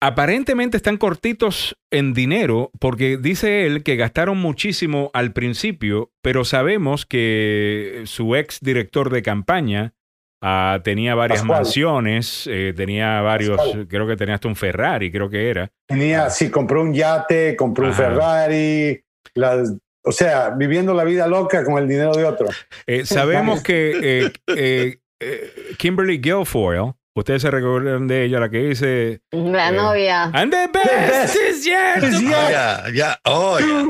Aparentemente 0.00 0.76
están 0.76 0.98
cortitos 0.98 1.78
en 1.90 2.12
dinero 2.12 2.70
porque 2.78 3.16
dice 3.16 3.64
él 3.66 3.82
que 3.82 3.96
gastaron 3.96 4.36
muchísimo 4.38 5.10
al 5.14 5.32
principio, 5.32 6.12
pero 6.20 6.44
sabemos 6.44 7.06
que 7.06 8.02
su 8.04 8.36
ex 8.36 8.60
director 8.60 9.08
de 9.08 9.22
campaña 9.22 9.94
ah, 10.42 10.80
tenía 10.84 11.14
varias 11.14 11.40
Pascual. 11.40 11.58
mansiones, 11.60 12.46
eh, 12.50 12.74
tenía 12.76 13.22
varios, 13.22 13.56
Pascual. 13.56 13.88
creo 13.88 14.06
que 14.06 14.16
tenía 14.16 14.34
hasta 14.34 14.48
un 14.48 14.56
Ferrari, 14.56 15.10
creo 15.10 15.30
que 15.30 15.48
era. 15.48 15.72
Tenía, 15.86 16.28
sí, 16.28 16.50
compró 16.50 16.82
un 16.82 16.92
yate, 16.92 17.56
compró 17.56 17.86
un. 17.86 17.94
Ferrari, 17.94 19.02
las, 19.34 19.72
o 20.06 20.12
sea, 20.12 20.50
viviendo 20.50 20.92
la 20.92 21.04
vida 21.04 21.26
loca 21.26 21.64
con 21.64 21.78
el 21.78 21.88
dinero 21.88 22.12
de 22.12 22.24
otro. 22.24 22.48
Eh, 22.86 23.06
sabemos 23.06 23.62
que 23.62 23.94
eh, 24.02 24.32
eh, 24.48 24.98
eh, 25.24 25.74
Kimberly 25.78 26.18
Guilfoyle, 26.18 26.92
ustedes 27.16 27.42
se 27.42 27.50
recuerdan 27.50 28.06
de 28.06 28.24
ella, 28.24 28.40
la 28.40 28.48
que 28.50 28.58
dice... 28.58 29.20
La 29.32 29.68
Eh, 29.68 29.72
novia. 29.72 30.24
And 30.32 30.52
the 30.52 30.68
best 30.72 31.36
is 31.36 31.64
yet 31.64 32.00
to 32.00 32.06
Is 32.06 32.14
come". 32.16 32.28
yet- 32.30 32.50
Ya, 32.50 32.84
ya, 32.92 33.20
oh, 33.24 33.58
ya. 33.58 33.86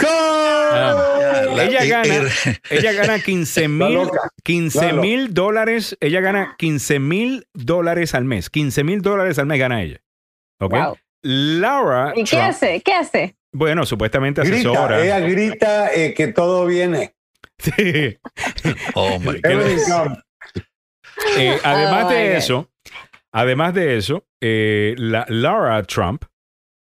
Ah, 0.00 1.44
La- 1.54 1.64
ella 1.64 1.84
gana, 1.84 2.28
ella 2.70 2.92
gana 2.92 3.18
15 3.24 3.68
mil, 3.68 3.94
loca. 3.94 4.30
15 4.44 4.92
La 4.92 5.00
mil 5.00 5.34
dólares. 5.34 5.96
Ella 6.00 6.20
gana 6.20 6.54
15 6.58 6.98
mil 7.00 7.46
dólares 7.54 8.14
al 8.14 8.24
mes. 8.24 8.48
15 8.50 8.84
mil 8.84 9.02
dólares 9.02 9.38
al 9.38 9.46
mes 9.46 9.58
gana 9.58 9.82
ella. 9.82 10.00
¿Ok? 10.60 10.72
Wow. 10.72 10.96
Laura 11.22 12.12
¿Y 12.14 12.22
qué 12.24 12.30
Trump, 12.30 12.42
hace? 12.50 12.80
¿Qué 12.80 12.92
hace? 12.92 13.36
bueno, 13.52 13.84
supuestamente 13.86 14.42
Grita, 14.42 14.56
asesora. 14.70 15.02
ella 15.02 15.18
grita 15.20 15.92
eh, 15.92 16.14
que 16.14 16.28
todo 16.28 16.66
viene. 16.66 17.14
Sí. 17.58 18.16
oh 18.94 19.18
my 19.18 19.40
comes. 19.42 19.88
Eh, 21.38 21.58
además 21.64 22.04
Oh, 22.06 22.08
de 22.10 22.28
God. 22.28 22.36
eso, 22.36 22.70
además 23.32 23.74
de 23.74 23.96
eso, 23.96 24.24
eh, 24.40 24.94
la, 24.98 25.24
Laura 25.28 25.82
Trump 25.84 26.24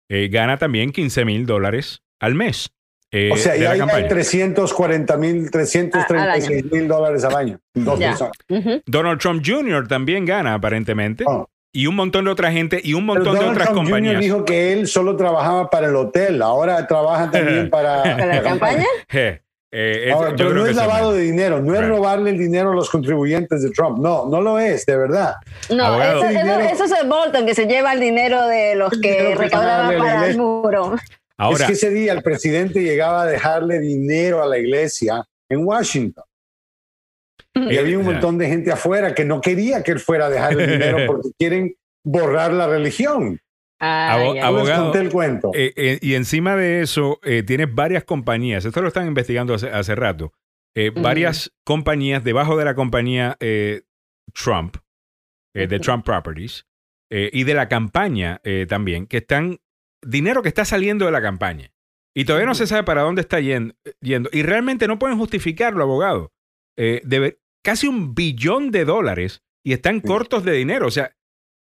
eh, 0.09 0.27
gana 0.31 0.57
también 0.57 0.91
15 0.91 1.25
mil 1.25 1.45
dólares 1.45 2.01
al 2.19 2.35
mes. 2.35 2.69
eh, 3.11 3.29
O 3.31 3.37
sea, 3.37 3.53
de 3.53 3.59
ya 3.59 3.65
la 3.65 3.71
hay 3.73 3.79
campaña. 3.79 4.07
340 4.09 5.17
mil, 5.17 5.49
336 5.51 6.71
mil 6.71 6.87
dólares 6.87 7.23
al 7.23 7.35
año. 7.35 7.59
Dos 7.73 7.99
Ya. 7.99 8.09
personas. 8.09 8.33
Ujú. 8.49 8.81
Donald 8.85 9.19
Trump 9.19 9.43
Jr. 9.45 9.87
también 9.87 10.25
gana 10.25 10.53
aparentemente. 10.53 11.23
Oh. 11.27 11.47
Y 11.73 11.87
un 11.87 11.95
montón 11.95 12.23
de 12.25 12.31
otra 12.31 12.51
gente 12.53 12.79
y 12.81 12.93
un 12.93 13.01
Pero 13.05 13.15
montón 13.15 13.33
de 13.33 13.39
Donald 13.39 13.55
otras 13.57 13.67
Trump 13.69 13.79
Jr. 13.87 13.91
compañías. 13.91 14.21
dijo 14.21 14.45
que 14.45 14.71
él 14.73 14.87
solo 14.87 15.15
trabajaba 15.17 15.69
para 15.69 15.87
el 15.87 15.95
hotel, 15.97 16.41
ahora 16.41 16.87
trabaja 16.87 17.29
también 17.31 17.69
para, 17.69 18.01
¿Para 18.03 18.25
la 18.27 18.41
campaña? 18.43 18.85
Je, 19.09 19.41
eh, 19.77 20.07
es- 20.07 20.14
Ahora, 20.14 20.30
yo 20.31 20.35
pero 20.38 20.49
creo 20.52 20.60
no 20.60 20.64
que 20.65 20.69
es 20.72 20.76
lavado 20.77 21.11
de 21.14 21.22
dinero, 21.22 21.61
no 21.61 21.76
es 21.76 21.85
robarle 21.88 22.30
el 22.30 22.38
dinero 22.38 22.72
a 22.72 22.76
los 22.76 22.89
contribuyentes 22.89 23.61
de 23.61 23.72
Trump. 23.72 23.99
No, 23.99 24.26
no 24.30 24.39
lo 24.41 24.57
es, 24.57 24.85
de 24.85 24.95
verdad. 24.95 25.35
No, 25.69 26.02
eso, 26.02 26.19
eso- 26.26 26.27
Dinero. 26.30 26.60
eso 26.61 26.84
es 26.85 26.91
el 27.02 27.07
Bolton 27.10 27.45
que 27.45 27.53
se 27.53 27.65
lleva 27.68 27.91
el 27.93 27.99
dinero 27.99 28.47
de 28.47 28.76
los 28.76 28.93
El 28.93 29.02
que 29.02 29.35
recaudaban 29.35 29.97
para 29.97 30.27
el 30.27 30.38
muro. 30.38 30.95
Ahora, 31.38 31.57
es 31.57 31.65
que 31.68 31.73
ese 31.73 31.89
día 31.89 32.14
el 32.14 32.23
presidente 32.23 32.81
llegaba 32.81 33.23
a 33.23 33.26
dejarle 33.26 33.80
dinero 33.80 34.41
a 34.41 34.47
la 34.47 34.57
iglesia 34.57 35.26
en 35.49 35.65
Washington. 35.65 36.23
Y 37.53 37.76
eh, 37.76 37.80
había 37.80 37.97
un 37.99 38.06
montón 38.06 38.38
de 38.38 38.47
gente 38.47 38.72
afuera 38.72 39.14
que 39.14 39.23
no 39.26 39.41
quería 39.41 39.81
que 39.84 39.91
él 39.91 39.99
fuera 39.99 40.26
a 40.27 40.30
dejarle 40.30 40.68
dinero 40.68 40.97
porque 41.07 41.30
quieren 41.38 41.76
borrar 42.03 42.53
la 42.53 42.68
religión. 42.68 43.39
Ay, 44.13 44.29
ay. 44.29 44.39
Abogado. 44.39 44.83
conté 44.85 44.99
el 44.99 45.09
cuento. 45.09 45.51
Eh, 45.53 45.73
eh, 45.75 45.99
y 46.01 46.13
encima 46.15 46.55
de 46.55 46.81
eso, 46.81 47.19
eh, 47.23 47.43
tienes 47.43 47.73
varias 47.73 48.03
compañías. 48.03 48.65
Esto 48.65 48.81
lo 48.81 48.87
están 48.87 49.07
investigando 49.07 49.53
hace, 49.53 49.69
hace 49.69 49.95
rato. 49.95 50.33
Eh. 50.75 50.89
Varias 50.89 51.53
compañías 51.63 52.23
debajo 52.23 52.57
de 52.57 52.65
la 52.65 52.75
compañía 52.75 53.37
eh, 53.39 53.83
Trump, 54.33 54.77
eh, 55.55 55.67
de. 55.67 55.79
Trump 55.79 56.03
Properties, 56.05 56.65
eh, 57.11 57.29
y 57.31 57.43
de 57.43 57.53
la 57.53 57.69
campaña 57.69 58.41
eh, 58.43 58.65
también, 58.67 59.07
que 59.07 59.17
están. 59.17 59.59
Dinero 60.05 60.41
que 60.43 60.49
está 60.49 60.65
saliendo 60.65 61.05
de 61.05 61.11
la 61.11 61.21
campaña. 61.21 61.71
Y 62.15 62.25
todavía 62.25 62.45
no 62.45 62.53
se 62.55 62.67
sabe 62.67 62.83
para 62.83 63.01
dónde 63.01 63.21
está 63.21 63.39
yen- 63.39 63.75
yendo. 64.01 64.29
Y 64.31 64.43
realmente 64.43 64.87
no 64.87 64.99
pueden 64.99 65.17
justificarlo, 65.17 65.83
abogado. 65.83 66.31
Eh, 66.77 67.01
debe- 67.03 67.39
casi 67.63 67.87
un 67.87 68.13
billón 68.13 68.69
de 68.71 68.85
dólares 68.85 69.41
y 69.65 69.73
están 69.73 70.01
cortos 70.01 70.43
de 70.43 70.51
dinero. 70.51 70.85
O 70.87 70.91
sea, 70.91 71.14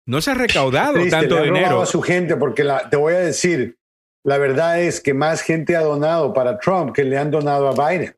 no 0.07 0.21
se 0.21 0.31
ha 0.31 0.35
recaudado 0.35 0.95
Triste, 0.95 1.11
tanto 1.11 1.35
le 1.37 1.41
ha 1.41 1.45
robado 1.47 1.55
dinero. 1.65 1.83
a 1.83 1.87
su 1.87 2.03
gente 2.03 2.37
porque 2.37 2.65
la- 2.65 2.89
te 2.91 2.97
voy 2.97 3.15
a 3.15 3.19
decir, 3.21 3.77
la 4.25 4.39
verdad 4.39 4.81
es 4.81 5.01
que 5.01 5.15
más 5.15 5.43
gente 5.43 5.77
ha 5.77 5.81
donado 5.83 6.33
para 6.33 6.59
Trump 6.59 6.93
que 6.95 7.05
le 7.05 7.19
han 7.19 7.31
donado 7.31 7.69
a 7.69 7.91
Biden. 7.91 8.15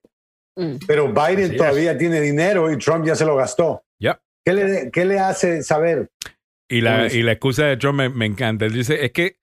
Mm. 0.56 0.76
Pero 0.86 1.08
Biden 1.08 1.44
Así 1.44 1.52
es. 1.52 1.56
todavía 1.56 1.98
tiene 1.98 2.20
dinero 2.20 2.70
y 2.70 2.78
Trump 2.78 3.04
ya 3.06 3.14
se 3.16 3.24
lo 3.24 3.36
gastó. 3.36 3.82
Ya. 4.00 4.20
¿Qué 4.44 4.52
le, 4.52 4.90
qué 4.92 5.04
le 5.04 5.18
hace 5.18 5.62
saber? 5.62 6.10
Y 6.68 6.80
la, 6.80 7.12
y 7.12 7.26
excusa 7.28 7.64
de 7.66 7.76
Trump 7.76 7.98
me, 7.98 8.08
me 8.08 8.26
encanta. 8.26 8.64
Él 8.66 8.72
dice, 8.72 9.04
es 9.04 9.12
que 9.12 9.36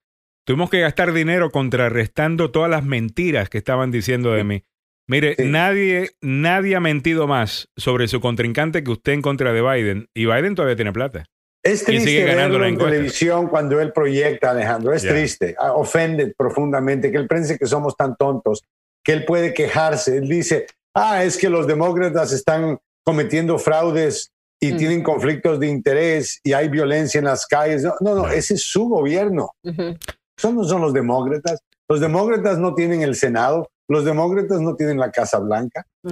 tuvimos 0.45 0.69
que 0.69 0.80
gastar 0.81 1.13
dinero 1.13 1.51
contrarrestando 1.51 2.51
todas 2.51 2.69
las 2.69 2.84
mentiras 2.84 3.49
que 3.49 3.57
estaban 3.57 3.91
diciendo 3.91 4.31
de 4.31 4.43
mí. 4.43 4.63
Mire, 5.07 5.35
Sí. 5.38 5.43
nadie, 5.45 6.11
nadie 6.22 6.76
ha 6.76 6.80
mentido 6.80 7.27
más 7.27 7.69
sobre 7.76 8.07
su 8.07 8.22
contrincante 8.22 8.84
que 8.84 8.91
usted 8.91 9.13
en 9.13 9.22
contra 9.22 9.51
de 9.51 9.61
Biden. 9.61 10.07
Y 10.13 10.26
Biden 10.26 10.55
todavía 10.55 10.76
tiene 10.76 10.93
plata. 10.93 11.26
Es 11.63 11.83
triste 11.83 12.07
sigue 12.09 12.25
ganando 12.25 12.53
verlo 12.53 12.65
en 12.65 12.73
encuesta. 12.73 12.91
televisión 12.91 13.47
cuando 13.47 13.79
él 13.79 13.91
proyecta, 13.93 14.51
Alejandro. 14.51 14.93
Es 14.93 15.03
Ya. 15.03 15.11
triste. 15.11 15.55
Ah, 15.59 15.73
Ofende 15.73 16.33
profundamente 16.35 17.11
que 17.11 17.17
él 17.17 17.27
piense 17.27 17.57
que 17.59 17.65
somos 17.67 17.95
tan 17.95 18.15
tontos, 18.15 18.63
que 19.03 19.13
él 19.13 19.25
puede 19.25 19.53
quejarse. 19.53 20.17
Él 20.17 20.27
dice, 20.27 20.65
ah, 20.95 21.23
es 21.23 21.38
que 21.38 21.49
los 21.49 21.67
demócratas 21.67 22.31
están 22.33 22.79
cometiendo 23.05 23.59
fraudes 23.59 24.31
y 24.59 24.73
Mm. 24.73 24.77
tienen 24.77 25.03
conflictos 25.03 25.59
de 25.59 25.67
interés 25.67 26.39
y 26.43 26.53
hay 26.53 26.67
violencia 26.69 27.19
en 27.19 27.25
las 27.25 27.45
calles. 27.45 27.83
No, 27.83 27.95
no, 28.01 28.15
no, 28.15 28.27
ese 28.29 28.55
es 28.55 28.63
su 28.65 28.88
gobierno. 28.89 29.51
Ujú. 29.63 29.97
Esos 30.38 30.53
no 30.53 30.63
son 30.63 30.81
los 30.81 30.93
demócratas. 30.93 31.59
Los 31.89 31.99
demócratas 31.99 32.57
no 32.57 32.73
tienen 32.73 33.01
el 33.01 33.15
Senado, 33.15 33.69
los 33.88 34.05
demócratas 34.05 34.61
no 34.61 34.75
tienen 34.75 34.97
la 34.97 35.11
Casa 35.11 35.39
Blanca. 35.39 35.85
Y 36.03 36.09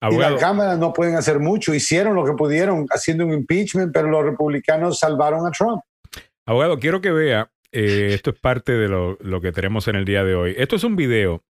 Abogado, 0.00 0.34
la 0.34 0.40
Cámara 0.40 0.76
no 0.76 0.92
pueden 0.92 1.16
hacer 1.16 1.38
mucho. 1.40 1.72
Hicieron 1.74 2.14
lo 2.14 2.24
que 2.24 2.32
pudieron 2.32 2.86
haciendo 2.90 3.24
un 3.24 3.32
impeachment, 3.32 3.92
pero 3.92 4.08
los 4.08 4.24
republicanos 4.24 4.98
salvaron 4.98 5.46
a 5.46 5.50
Trump. 5.50 5.80
abogado, 6.46 6.78
quiero 6.78 7.00
que 7.00 7.10
vea, 7.10 7.48
eh, 7.72 8.10
esto 8.12 8.30
es 8.30 8.38
parte 8.38 8.72
de 8.72 8.88
lo, 8.88 9.16
lo 9.20 9.40
que 9.40 9.52
tenemos 9.52 9.88
en 9.88 9.96
el 9.96 10.04
día 10.04 10.22
de 10.24 10.34
hoy. 10.34 10.54
Esto 10.58 10.76
es 10.76 10.84
un 10.84 10.96
video. 10.96 11.42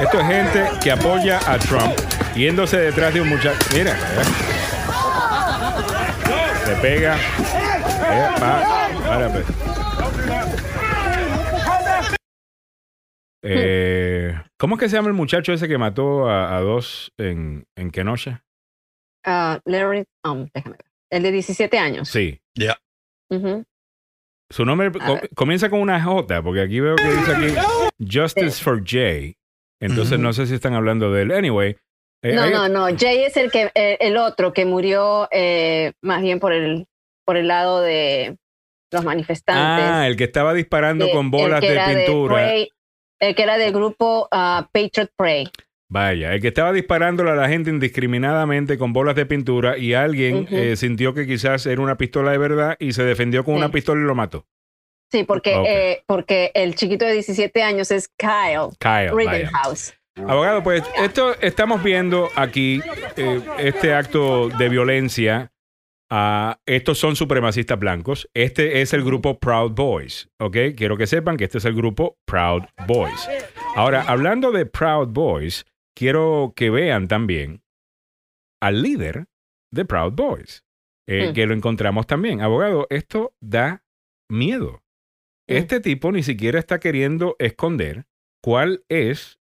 Esto 0.00 0.20
es 0.20 0.26
gente 0.26 0.64
que 0.82 0.92
apoya 0.92 1.40
a 1.50 1.58
Trump 1.58 1.92
yéndose 2.36 2.76
detrás 2.78 3.12
de 3.12 3.20
un 3.20 3.28
muchacho. 3.30 3.58
Mira, 3.74 3.96
mira. 4.10 4.24
se 6.64 6.74
pega. 6.80 7.16
Eh, 7.16 8.28
pa- 8.38 8.88
para, 9.06 9.28
pues. 9.32 9.44
Eh, 13.42 14.34
¿Cómo 14.58 14.74
es 14.74 14.80
que 14.80 14.88
se 14.88 14.96
llama 14.96 15.08
el 15.08 15.14
muchacho 15.14 15.52
ese 15.52 15.68
que 15.68 15.78
mató 15.78 16.28
a, 16.28 16.56
a 16.56 16.60
dos 16.60 17.12
en, 17.18 17.64
en 17.76 17.90
Kenosha? 17.90 18.44
Ah, 19.24 19.60
Larry, 19.64 20.04
um, 20.24 20.48
déjame 20.54 20.76
ver. 20.76 20.86
El 21.10 21.22
de 21.22 21.32
17 21.32 21.78
años. 21.78 22.08
Sí. 22.08 22.40
Ya. 22.56 22.76
Su 24.50 24.64
nombre 24.64 24.90
co- 24.92 25.14
ver. 25.14 25.30
comienza 25.34 25.68
con 25.70 25.80
una 25.80 26.02
J, 26.02 26.42
porque 26.42 26.62
aquí 26.62 26.80
veo 26.80 26.96
que 26.96 27.04
dice 27.04 27.32
aquí 27.34 27.54
Justice 28.10 28.62
for 28.62 28.82
Jay. 28.84 29.36
Entonces 29.80 30.18
no 30.18 30.32
sé 30.32 30.46
si 30.46 30.54
están 30.54 30.74
hablando 30.74 31.12
de 31.12 31.22
él. 31.22 31.32
Anyway. 31.32 31.76
eh, 32.24 32.34
No, 32.34 32.42
hay- 32.42 32.50
no, 32.52 32.68
no. 32.68 32.86
Jay 32.98 33.24
es 33.24 33.36
el 33.36 33.50
que 33.50 33.70
eh, 33.74 33.96
el 34.00 34.16
otro 34.16 34.52
que 34.52 34.64
murió 34.64 35.28
eh, 35.30 35.92
más 36.02 36.20
bien 36.22 36.40
por 36.40 36.52
el 36.52 36.86
por 37.24 37.36
el 37.36 37.46
lado 37.48 37.80
de 37.82 38.36
los 38.90 39.04
manifestantes. 39.04 39.84
Ah, 39.86 40.06
el 40.08 40.16
que 40.16 40.24
estaba 40.24 40.54
disparando 40.54 41.06
que- 41.06 41.12
con 41.12 41.26
el 41.26 41.30
bolas 41.30 41.60
que 41.60 41.68
de 41.68 41.72
era 41.74 41.86
pintura. 41.86 42.34
Prey, 42.34 42.70
el 43.20 43.34
que 43.34 43.42
era 43.42 43.58
del 43.58 43.72
grupo 43.72 44.28
ah, 44.32 44.68
Patriot 44.72 45.10
Prey. 45.16 45.48
Vaya, 45.90 46.34
el 46.34 46.40
que 46.42 46.48
estaba 46.48 46.72
disparándole 46.72 47.30
a 47.30 47.34
la 47.34 47.48
gente 47.48 47.70
indiscriminadamente 47.70 48.76
con 48.76 48.92
bolas 48.92 49.14
de 49.16 49.24
pintura 49.24 49.78
y 49.78 49.94
alguien 49.94 50.46
eh, 50.50 50.76
sintió 50.76 51.14
que 51.14 51.26
quizás 51.26 51.64
era 51.64 51.80
una 51.80 51.96
pistola 51.96 52.30
de 52.30 52.38
verdad 52.38 52.76
y 52.78 52.92
se 52.92 53.04
defendió 53.04 53.42
con 53.44 53.54
Sí. 53.54 53.58
una 53.58 53.70
pistola 53.70 54.00
y 54.02 54.04
lo 54.04 54.14
mató. 54.14 54.46
Sí, 55.10 55.24
porque, 55.24 55.54
eh, 55.66 56.02
porque 56.06 56.50
el 56.52 56.74
chiquito 56.74 57.06
de 57.06 57.14
17 57.14 57.62
años 57.62 57.90
es 57.90 58.08
Kyle 58.18 58.68
Kyle. 58.78 59.12
vaya. 59.14 59.32
Rittenhouse. 59.32 59.94
Abogado, 60.26 60.62
pues 60.62 60.82
esto 61.02 61.34
estamos 61.40 61.82
viendo 61.82 62.28
aquí 62.34 62.82
eh, 63.16 63.40
este 63.58 63.94
acto 63.94 64.48
de 64.50 64.68
violencia. 64.68 65.52
Ah, 66.10 66.58
estos 66.66 66.98
son 66.98 67.16
supremacistas 67.16 67.78
blancos. 67.78 68.28
Este 68.34 68.80
es 68.80 68.94
el 68.94 69.04
grupo 69.04 69.38
Proud 69.38 69.72
Boys. 69.72 70.30
¿Ok? 70.40 70.56
Quiero 70.76 70.96
que 70.96 71.06
sepan 71.06 71.36
que 71.36 71.44
este 71.44 71.58
es 71.58 71.64
el 71.66 71.74
grupo 71.74 72.18
Proud 72.26 72.62
Boys. 72.86 73.28
Ahora, 73.76 74.02
hablando 74.02 74.50
de 74.50 74.64
Proud 74.64 75.08
Boys, 75.08 75.66
quiero 75.94 76.54
que 76.56 76.70
vean 76.70 77.08
también 77.08 77.62
al 78.62 78.80
líder 78.82 79.26
de 79.72 79.84
Proud 79.84 80.12
Boys, 80.14 80.64
eh, 81.06 81.28
Mm. 81.30 81.34
que 81.34 81.46
lo 81.46 81.54
encontramos 81.54 82.06
también. 82.06 82.40
Abogado, 82.40 82.86
esto 82.90 83.34
da 83.42 83.84
miedo. 84.30 84.82
Mm. 85.46 85.52
Este 85.56 85.80
tipo 85.80 86.10
ni 86.10 86.22
siquiera 86.22 86.58
está 86.58 86.80
queriendo 86.80 87.36
esconder 87.38 88.06
cuál 88.42 88.82
es 88.88 89.38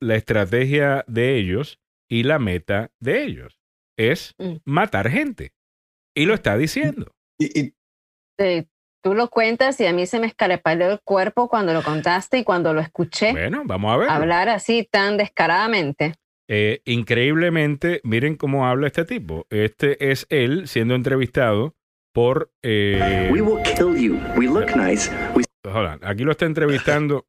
la 0.00 0.16
estrategia 0.16 1.04
de 1.08 1.36
ellos 1.36 1.80
y 2.10 2.24
la 2.24 2.38
meta 2.38 2.90
de 3.00 3.24
ellos. 3.24 3.58
Es 3.98 4.34
Mm. 4.38 4.56
matar 4.66 5.08
gente. 5.08 5.52
Y 6.14 6.26
lo 6.26 6.34
está 6.34 6.56
diciendo. 6.56 7.10
Y, 7.38 7.60
y 7.68 7.72
tú 9.02 9.14
lo 9.14 9.28
cuentas 9.30 9.80
y 9.80 9.86
a 9.86 9.92
mí 9.92 10.06
se 10.06 10.20
me 10.20 10.26
escarapaleó 10.26 10.92
el 10.92 11.00
cuerpo 11.02 11.48
cuando 11.48 11.72
lo 11.72 11.82
contaste 11.82 12.38
y 12.38 12.44
cuando 12.44 12.72
lo 12.74 12.80
escuché 12.80 13.32
Bueno, 13.32 13.62
vamos 13.64 13.92
a 13.92 13.96
ver. 13.96 14.08
hablar 14.10 14.48
así 14.48 14.86
tan 14.90 15.16
descaradamente. 15.16 16.14
Eh, 16.48 16.82
increíblemente, 16.84 18.00
miren 18.04 18.36
cómo 18.36 18.66
habla 18.66 18.88
este 18.88 19.04
tipo. 19.04 19.46
Este 19.50 20.10
es 20.10 20.26
él 20.28 20.68
siendo 20.68 20.94
entrevistado 20.94 21.74
por... 22.12 22.52
eh, 22.62 23.28
We 23.32 23.40
will 23.40 23.62
kill 23.62 23.96
you. 23.96 24.20
We 24.36 24.46
look 24.46 24.76
nice. 24.76 25.10
We 25.34 25.44
hold 25.64 25.86
on. 25.88 26.00
Aquí 26.04 26.24
lo 26.24 26.32
está 26.32 26.44
entrevistando, 26.46 27.26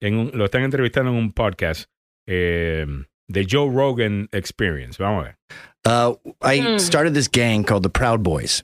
en 0.00 0.16
un- 0.16 0.30
lo 0.34 0.46
están 0.46 0.62
entrevistando 0.62 1.10
en 1.10 1.16
un 1.18 1.32
podcast 1.32 1.90
eh, 2.26 2.86
de 3.32 3.44
Joe 3.44 3.68
Rogan 3.70 4.28
Experience. 4.32 4.96
Vamos 4.98 5.24
a 5.24 5.28
ver. 5.28 5.36
Uh, 5.84 6.14
I 6.42 6.60
Hmm. 6.60 6.78
started 6.78 7.14
this 7.14 7.28
gang 7.28 7.64
called 7.64 7.82
the 7.82 7.90
Proud 7.90 8.22
Boys, 8.22 8.62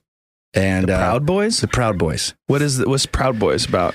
and 0.55 0.87
The 0.87 0.95
uh, 0.95 0.99
Proud 0.99 1.27
Boys? 1.27 1.61
the 1.61 1.67
Proud 1.69 1.99
Boys. 1.99 2.35
What 2.47 2.63
is 2.63 2.79
the, 2.79 2.89
what's 2.89 3.07
Proud 3.07 3.39
Boys 3.39 3.67
about? 3.67 3.95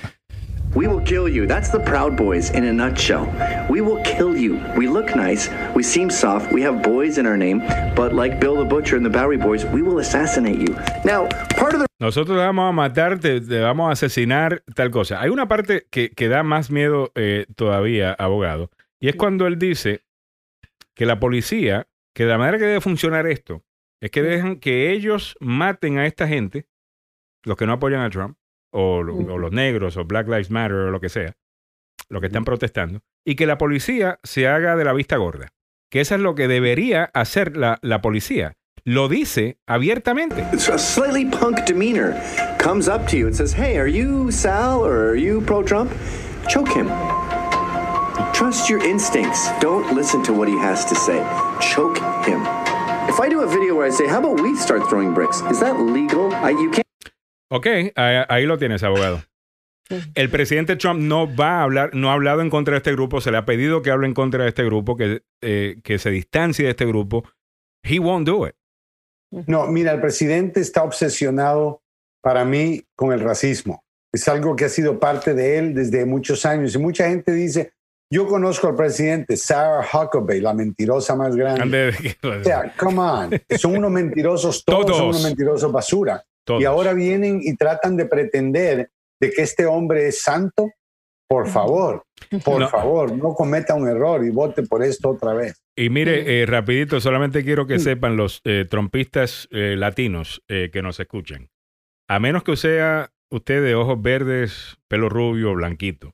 We 0.74 0.88
will 0.88 1.00
kill 1.02 1.28
you. 1.28 1.46
That's 1.46 1.70
the 1.70 1.78
Proud 1.78 2.16
Boys 2.16 2.50
in 2.50 2.64
a 2.64 2.72
nutshell. 2.72 3.26
We 3.70 3.80
will 3.80 4.02
kill 4.02 4.36
you. 4.36 4.58
We 4.76 4.88
look 4.88 5.14
nice. 5.14 5.48
We 5.74 5.84
seem 5.84 6.10
soft. 6.10 6.52
We 6.52 6.62
have 6.62 6.82
boys 6.82 7.16
in 7.16 7.26
our 7.26 7.36
name. 7.36 7.60
But 7.94 8.12
like 8.12 8.40
Bill 8.40 8.56
the 8.56 8.64
Butcher 8.64 8.96
and 8.96 9.06
the 9.06 9.10
Bowery 9.10 9.36
Boys, 9.38 9.64
we 9.66 9.82
will 9.82 10.00
assassinate 10.00 10.58
you. 10.58 10.74
Now, 11.04 11.28
part 11.56 11.74
of 11.74 11.80
the 11.80 11.86
Nosotros 12.00 12.36
te 12.36 12.44
vamos 12.44 12.68
a 12.68 12.72
matar, 12.72 13.20
te, 13.20 13.40
te 13.40 13.60
vamos 13.60 13.88
a 13.88 13.92
asesinar, 13.92 14.62
tal 14.74 14.90
cosa. 14.90 15.20
Hay 15.20 15.30
una 15.30 15.46
parte 15.46 15.86
que, 15.92 16.10
que 16.10 16.28
da 16.28 16.42
más 16.42 16.70
miedo 16.70 17.12
eh, 17.14 17.46
todavía, 17.54 18.12
abogado, 18.12 18.68
y 19.00 19.08
es 19.08 19.14
cuando 19.14 19.46
él 19.46 19.58
dice 19.60 20.02
que 20.96 21.06
la 21.06 21.18
policía, 21.20 21.86
que 22.14 22.24
la 22.24 22.38
manera 22.38 22.58
que 22.58 22.64
debe 22.64 22.80
funcionar 22.80 23.26
esto, 23.26 23.62
es 24.00 24.10
que 24.10 24.22
dejan 24.22 24.56
que 24.60 24.90
ellos 24.92 25.36
maten 25.40 25.98
a 25.98 26.06
esta 26.06 26.28
gente, 26.28 26.66
los 27.44 27.56
que 27.56 27.66
no 27.66 27.72
apoyan 27.74 28.02
a 28.02 28.10
Trump, 28.10 28.36
o, 28.72 29.02
lo- 29.02 29.16
o 29.16 29.38
los 29.38 29.52
negros, 29.52 29.96
o 29.96 30.04
Black 30.04 30.26
Lives 30.28 30.50
Matter, 30.50 30.76
o 30.76 30.90
lo 30.90 31.00
que 31.00 31.08
sea, 31.08 31.34
los 32.08 32.20
que 32.20 32.26
están 32.26 32.44
protestando, 32.44 33.00
y 33.26 33.34
que 33.36 33.46
la 33.46 33.58
policía 33.58 34.18
se 34.22 34.46
haga 34.48 34.76
de 34.76 34.84
la 34.84 34.92
vista 34.92 35.16
gorda. 35.16 35.48
Que 35.90 36.00
eso 36.00 36.14
es 36.16 36.20
lo 36.20 36.34
que 36.34 36.48
debería 36.48 37.04
hacer 37.14 37.56
la, 37.56 37.78
la 37.82 38.00
policía. 38.02 38.54
Lo 38.84 39.08
dice 39.08 39.58
abiertamente. 39.66 40.42
It's 40.52 40.68
a 40.68 40.76
slightly 40.78 41.24
punk 41.24 41.64
demeanor 41.66 42.14
comes 42.58 42.88
up 42.88 43.06
to 43.08 43.16
you 43.16 43.26
and 43.26 43.34
says, 43.34 43.54
Hey, 43.54 43.78
are 43.78 43.88
you 43.88 44.30
Sal 44.30 44.80
or 44.84 45.10
are 45.10 45.16
you 45.18 45.40
pro 45.42 45.62
Trump? 45.62 45.90
Choke 46.48 46.68
him. 46.70 46.88
Trust 48.32 48.68
your 48.68 48.82
instincts. 48.84 49.50
Don't 49.60 49.94
listen 49.94 50.22
to 50.24 50.32
what 50.32 50.48
he 50.48 50.56
has 50.58 50.84
to 50.86 50.94
say. 50.94 51.18
Choke 51.60 51.98
him. 52.24 52.42
If 53.08 53.20
I 53.20 53.28
do 53.28 53.42
a 53.42 53.46
video 53.46 53.74
where 53.74 53.86
I 53.86 53.90
say, 53.90 54.06
How 54.06 54.18
about 54.18 54.40
we 54.40 54.56
start 54.56 54.88
throwing 54.88 55.12
bricks? 55.12 55.40
Is 55.50 55.60
that 55.60 55.80
legal? 55.80 56.32
I, 56.34 56.50
you 56.50 56.70
can't. 56.70 56.84
Ok, 57.50 57.66
ahí, 57.96 58.24
ahí 58.28 58.46
lo 58.46 58.56
tienes, 58.56 58.82
abogado. 58.82 59.22
El 60.14 60.30
presidente 60.30 60.76
Trump 60.76 61.00
no 61.00 61.26
va 61.26 61.60
a 61.60 61.62
hablar, 61.62 61.94
no 61.94 62.10
ha 62.10 62.14
hablado 62.14 62.40
en 62.40 62.50
contra 62.50 62.72
de 62.72 62.78
este 62.78 62.92
grupo, 62.92 63.20
se 63.20 63.30
le 63.30 63.36
ha 63.36 63.44
pedido 63.44 63.82
que 63.82 63.90
hable 63.90 64.06
en 64.06 64.14
contra 64.14 64.44
de 64.44 64.48
este 64.48 64.64
grupo, 64.64 64.96
que, 64.96 65.22
eh, 65.42 65.76
que 65.84 65.98
se 65.98 66.10
distancie 66.10 66.64
de 66.64 66.70
este 66.70 66.86
grupo. 66.86 67.24
He 67.82 67.98
won't 67.98 68.26
do 68.26 68.46
it. 68.46 68.54
No, 69.46 69.66
mira, 69.66 69.92
el 69.92 70.00
presidente 70.00 70.60
está 70.60 70.84
obsesionado 70.84 71.82
para 72.22 72.44
mí 72.44 72.82
con 72.96 73.12
el 73.12 73.20
racismo. 73.20 73.84
Es 74.12 74.26
algo 74.28 74.56
que 74.56 74.64
ha 74.64 74.68
sido 74.68 74.98
parte 74.98 75.34
de 75.34 75.58
él 75.58 75.74
desde 75.74 76.06
muchos 76.06 76.46
años. 76.46 76.74
Y 76.74 76.78
mucha 76.78 77.08
gente 77.08 77.32
dice, 77.32 77.73
yo 78.10 78.26
conozco 78.26 78.68
al 78.68 78.76
presidente, 78.76 79.36
Sarah 79.36 79.84
Huckabee, 79.92 80.40
la 80.40 80.54
mentirosa 80.54 81.16
más 81.16 81.34
grande. 81.34 81.62
Ande- 81.92 82.40
O 82.40 82.44
sea, 82.44 82.72
come 82.78 82.98
on. 83.00 83.30
Son 83.58 83.76
unos 83.76 83.90
mentirosos, 83.90 84.64
todos, 84.64 84.96
son 84.96 85.08
unos 85.08 85.22
mentirosos 85.24 85.70
basura. 85.72 86.22
Todos. 86.46 86.60
Y 86.60 86.64
ahora 86.64 86.92
vienen 86.92 87.40
y 87.42 87.56
tratan 87.56 87.96
de 87.96 88.06
pretender 88.06 88.90
de 89.20 89.30
que 89.30 89.42
este 89.42 89.66
hombre 89.66 90.08
es 90.08 90.22
santo. 90.22 90.70
Por 91.26 91.48
favor, 91.48 92.04
por 92.44 92.60
No. 92.60 92.68
favor, 92.68 93.10
no 93.16 93.32
cometa 93.34 93.74
un 93.74 93.88
error 93.88 94.22
y 94.24 94.30
vote 94.30 94.62
por 94.64 94.84
esto 94.84 95.08
otra 95.08 95.32
vez. 95.32 95.56
Y 95.74 95.88
mire, 95.88 96.42
eh, 96.42 96.46
rapidito, 96.46 97.00
solamente 97.00 97.42
quiero 97.42 97.66
que 97.66 97.78
sepan 97.78 98.16
los 98.18 98.42
eh, 98.44 98.66
trompistas 98.68 99.48
eh, 99.50 99.74
latinos 99.76 100.42
eh, 100.48 100.68
que 100.70 100.82
nos 100.82 101.00
escuchen. 101.00 101.48
A 102.08 102.20
menos 102.20 102.44
que 102.44 102.54
sea 102.56 103.10
usted 103.32 103.64
de 103.64 103.74
ojos 103.74 104.00
verdes, 104.02 104.76
pelo 104.86 105.08
rubio, 105.08 105.54
blanquito. 105.54 106.12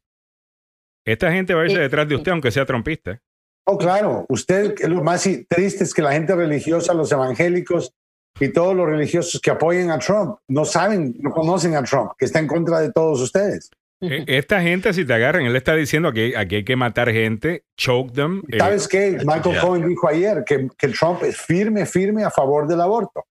Esta 1.12 1.32
gente 1.32 1.54
va 1.54 1.62
a 1.62 1.64
irse 1.64 1.76
Eh, 1.76 1.80
detrás 1.80 2.08
de 2.08 2.14
usted 2.16 2.32
aunque 2.32 2.50
sea 2.50 2.64
trompista. 2.66 3.20
Oh, 3.66 3.76
claro, 3.78 4.26
usted, 4.28 4.74
lo 4.88 5.02
más 5.02 5.22
triste 5.48 5.84
es 5.84 5.94
que 5.94 6.02
la 6.02 6.12
gente 6.12 6.34
religiosa, 6.34 6.92
los 6.94 7.10
evangélicos 7.12 7.92
y 8.40 8.48
todos 8.48 8.74
los 8.74 8.86
religiosos 8.86 9.40
que 9.40 9.50
apoyan 9.50 9.90
a 9.90 9.98
Trump 9.98 10.38
no 10.48 10.64
saben, 10.64 11.14
no 11.20 11.30
conocen 11.30 11.74
a 11.76 11.82
Trump, 11.82 12.12
que 12.18 12.24
está 12.24 12.38
en 12.38 12.46
contra 12.46 12.80
de 12.80 12.90
todos 12.92 13.20
ustedes. 13.20 13.70
Eh, 14.02 14.24
Esta 14.28 14.62
gente, 14.62 14.92
si 14.94 15.04
te 15.04 15.12
agarran, 15.12 15.44
él 15.44 15.54
está 15.56 15.74
diciendo 15.76 16.10
que 16.12 16.34
aquí 16.36 16.56
hay 16.56 16.64
que 16.64 16.74
matar 16.74 17.10
gente, 17.12 17.64
choke 17.76 18.12
them. 18.14 18.42
eh, 18.48 18.58
¿Sabes 18.58 18.88
qué? 18.88 19.18
Michael. 19.24 19.60
Cohen 19.60 19.86
dijo 19.88 20.08
ayer 20.08 20.42
que, 20.46 20.68
que 20.78 20.88
Trump 20.88 21.22
es 21.22 21.36
firme, 21.36 21.84
firme 21.84 22.24
a 22.24 22.30
favor 22.30 22.66
del 22.66 22.80
aborto. 22.80 23.24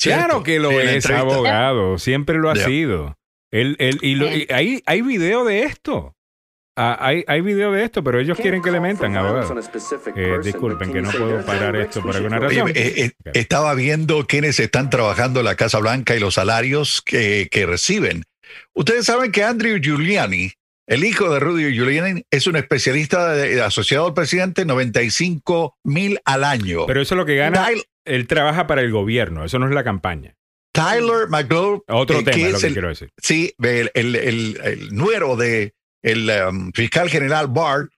Claro 0.00 0.42
que 0.42 0.58
lo 0.58 0.70
es, 0.70 1.08
abogado. 1.10 1.98
Siempre 1.98 2.38
lo 2.38 2.50
ha 2.50 2.56
sido. 2.56 3.16
Él, 3.52 3.76
él- 3.78 3.98
y 4.02 4.14
lo- 4.16 4.26
y 4.28 4.48
hay, 4.50 4.82
hay 4.86 5.02
video 5.02 5.44
de 5.44 5.62
esto. 5.64 6.16
Ah, 6.76 6.96
hay, 7.00 7.22
hay 7.28 7.40
video 7.40 7.70
de 7.70 7.84
esto, 7.84 8.02
pero 8.02 8.18
ellos 8.18 8.36
quieren 8.36 8.60
que 8.60 8.72
le 8.72 8.80
mentan, 8.80 9.16
abogado. 9.16 9.60
Eh, 10.16 10.38
disculpen 10.42 10.92
que 10.92 11.02
no 11.02 11.10
puedo 11.12 11.44
parar 11.46 11.76
esto 11.76 12.02
por 12.02 12.16
alguna 12.16 12.38
Oye, 12.40 12.60
razón. 12.60 12.72
eh, 12.74 13.12
eh, 13.24 13.30
estaba 13.34 13.74
viendo 13.74 14.26
quiénes 14.26 14.58
están 14.58 14.90
trabajando 14.90 15.40
en 15.40 15.46
la 15.46 15.54
Casa 15.54 15.78
Blanca 15.78 16.16
y 16.16 16.20
los 16.20 16.34
salarios 16.34 17.00
que, 17.02 17.48
que 17.50 17.66
reciben. 17.66 18.24
Ustedes 18.74 19.06
saben 19.06 19.30
que 19.30 19.44
Andrew 19.44 19.78
Giuliani, 19.80 20.50
el 20.88 21.04
hijo 21.04 21.32
de 21.32 21.38
Rudy 21.38 21.72
Giuliani, 21.74 22.24
es 22.30 22.46
un 22.48 22.56
especialista 22.56 23.34
de- 23.34 23.62
asociado 23.62 24.06
al 24.08 24.14
presidente, 24.14 24.64
95 24.64 25.76
mil 25.84 26.18
al 26.24 26.42
año. 26.42 26.86
Pero 26.86 27.00
eso 27.00 27.14
es 27.14 27.18
lo 27.18 27.24
que 27.24 27.36
gana. 27.36 27.66
Tyler, 27.66 27.84
Él 28.04 28.26
trabaja 28.26 28.66
para 28.66 28.80
el 28.80 28.90
gobierno, 28.90 29.44
eso 29.44 29.58
no 29.60 29.68
es 29.68 29.72
la 29.74 29.84
campaña. 29.84 30.34
Tyler 30.72 31.28
McGraw, 31.28 31.84
Otro 31.88 32.18
eh, 32.18 32.24
tema 32.24 32.32
que 32.36 32.46
es 32.46 32.52
lo 32.52 32.58
que 32.58 32.66
el- 32.66 32.72
quiero 32.72 32.88
decir. 32.88 33.10
Sí, 33.16 33.54
el, 33.62 33.90
el- 33.94 34.16
el- 34.16 34.60
el 34.64 34.88
nuero 34.94 35.36
de 35.36 35.72
el 36.04 36.30
um, 36.48 36.70
fiscal 36.72 37.08
general 37.10 37.48
Barr, 37.48 37.88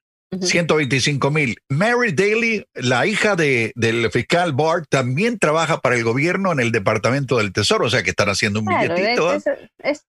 125 0.40 1.30
mil. 1.30 1.56
Mary 1.68 2.12
Daly, 2.12 2.64
la 2.74 3.06
hija 3.06 3.36
de, 3.36 3.72
del 3.74 4.10
fiscal 4.10 4.52
Barr, 4.52 4.86
también 4.86 5.38
trabaja 5.38 5.78
para 5.80 5.96
el 5.96 6.04
gobierno 6.04 6.52
en 6.52 6.60
el 6.60 6.72
Departamento 6.72 7.38
del 7.38 7.52
Tesoro, 7.52 7.86
o 7.86 7.90
sea 7.90 8.02
que 8.02 8.10
están 8.10 8.28
haciendo 8.28 8.60
un 8.60 8.66
Claro, 8.66 8.94
billetito. 8.94 9.32
es- 9.34 9.46
es- 9.46 9.58
es- 9.78 10.06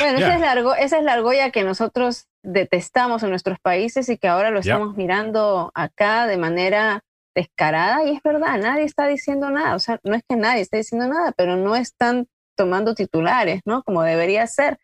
bueno, 0.00 0.18
esa 0.18 0.34
es, 0.34 0.40
la 0.40 0.52
argo- 0.52 0.74
esa 0.76 0.98
es 0.98 1.04
la 1.04 1.12
argolla 1.14 1.50
que 1.50 1.62
nosotros 1.62 2.26
detestamos 2.42 3.22
en 3.22 3.30
nuestros 3.30 3.58
países 3.60 4.08
y 4.08 4.18
que 4.18 4.28
ahora 4.28 4.50
lo 4.50 4.60
estamos 4.60 4.96
mirando 4.96 5.70
acá 5.74 6.26
de 6.26 6.36
manera 6.36 7.00
descarada 7.36 8.02
y 8.04 8.14
es 8.16 8.22
verdad, 8.22 8.58
nadie 8.58 8.84
está 8.84 9.06
diciendo 9.06 9.50
nada, 9.50 9.74
o 9.74 9.78
sea, 9.78 10.00
no 10.04 10.14
es 10.14 10.22
que 10.28 10.36
nadie 10.36 10.62
esté 10.62 10.78
diciendo 10.78 11.06
nada, 11.06 11.32
pero 11.36 11.56
no 11.56 11.76
están 11.76 12.26
tomando 12.56 12.94
titulares, 12.94 13.60
¿no? 13.66 13.82
Como 13.82 14.02
debería 14.02 14.46
ser, 14.46 14.78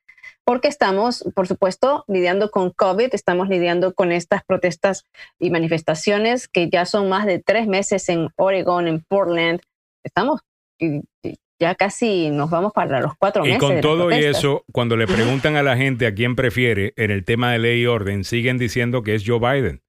porque 0.44 0.69
estamos, 0.69 1.24
por 1.35 1.47
supuesto, 1.47 2.05
lidiando 2.09 2.51
con 2.51 2.70
COVID, 2.70 3.10
estamos 3.14 3.48
lidiando 3.48 3.94
con 3.94 4.12
estas 4.12 4.43
protestas 4.44 5.05
y 5.40 5.51
manifestaciones 5.51 6.48
que 6.48 6.69
ya 6.70 6.85
son 6.86 7.09
más 7.09 7.27
de 7.27 7.39
tres 7.39 7.66
meses 7.66 8.09
en 8.09 8.28
Oregon, 8.36 8.89
en 8.89 9.01
Portland, 9.09 9.60
estamos 10.05 10.40
y- 10.81 11.02
y 11.23 11.36
ya 11.60 11.77
casi 11.77 12.31
nos 12.31 12.51
vamos 12.51 12.73
para 12.73 13.01
los 13.01 13.12
cuatro 13.16 13.44
Y 13.44 13.48
meses. 13.51 13.60
con 13.60 13.69
de 13.70 13.74
las 13.77 13.82
todo 13.82 14.10
y 14.10 14.24
eso, 14.24 14.64
cuando 14.73 14.97
le 14.97 15.06
preguntan 15.06 15.55
a 15.56 15.62
la 15.62 15.77
gente 15.77 16.06
a 16.09 16.14
quién 16.14 16.35
prefiere 16.35 16.93
en 16.97 17.12
el 17.12 17.24
tema 17.24 17.52
de 17.52 17.60
ley 17.60 17.82
y 17.82 17.86
orden, 17.86 18.24
siguen 18.24 18.59
diciendo 18.59 19.02
que 19.05 19.14
es 19.14 19.23
Joe 19.24 19.39
Biden. 19.39 19.81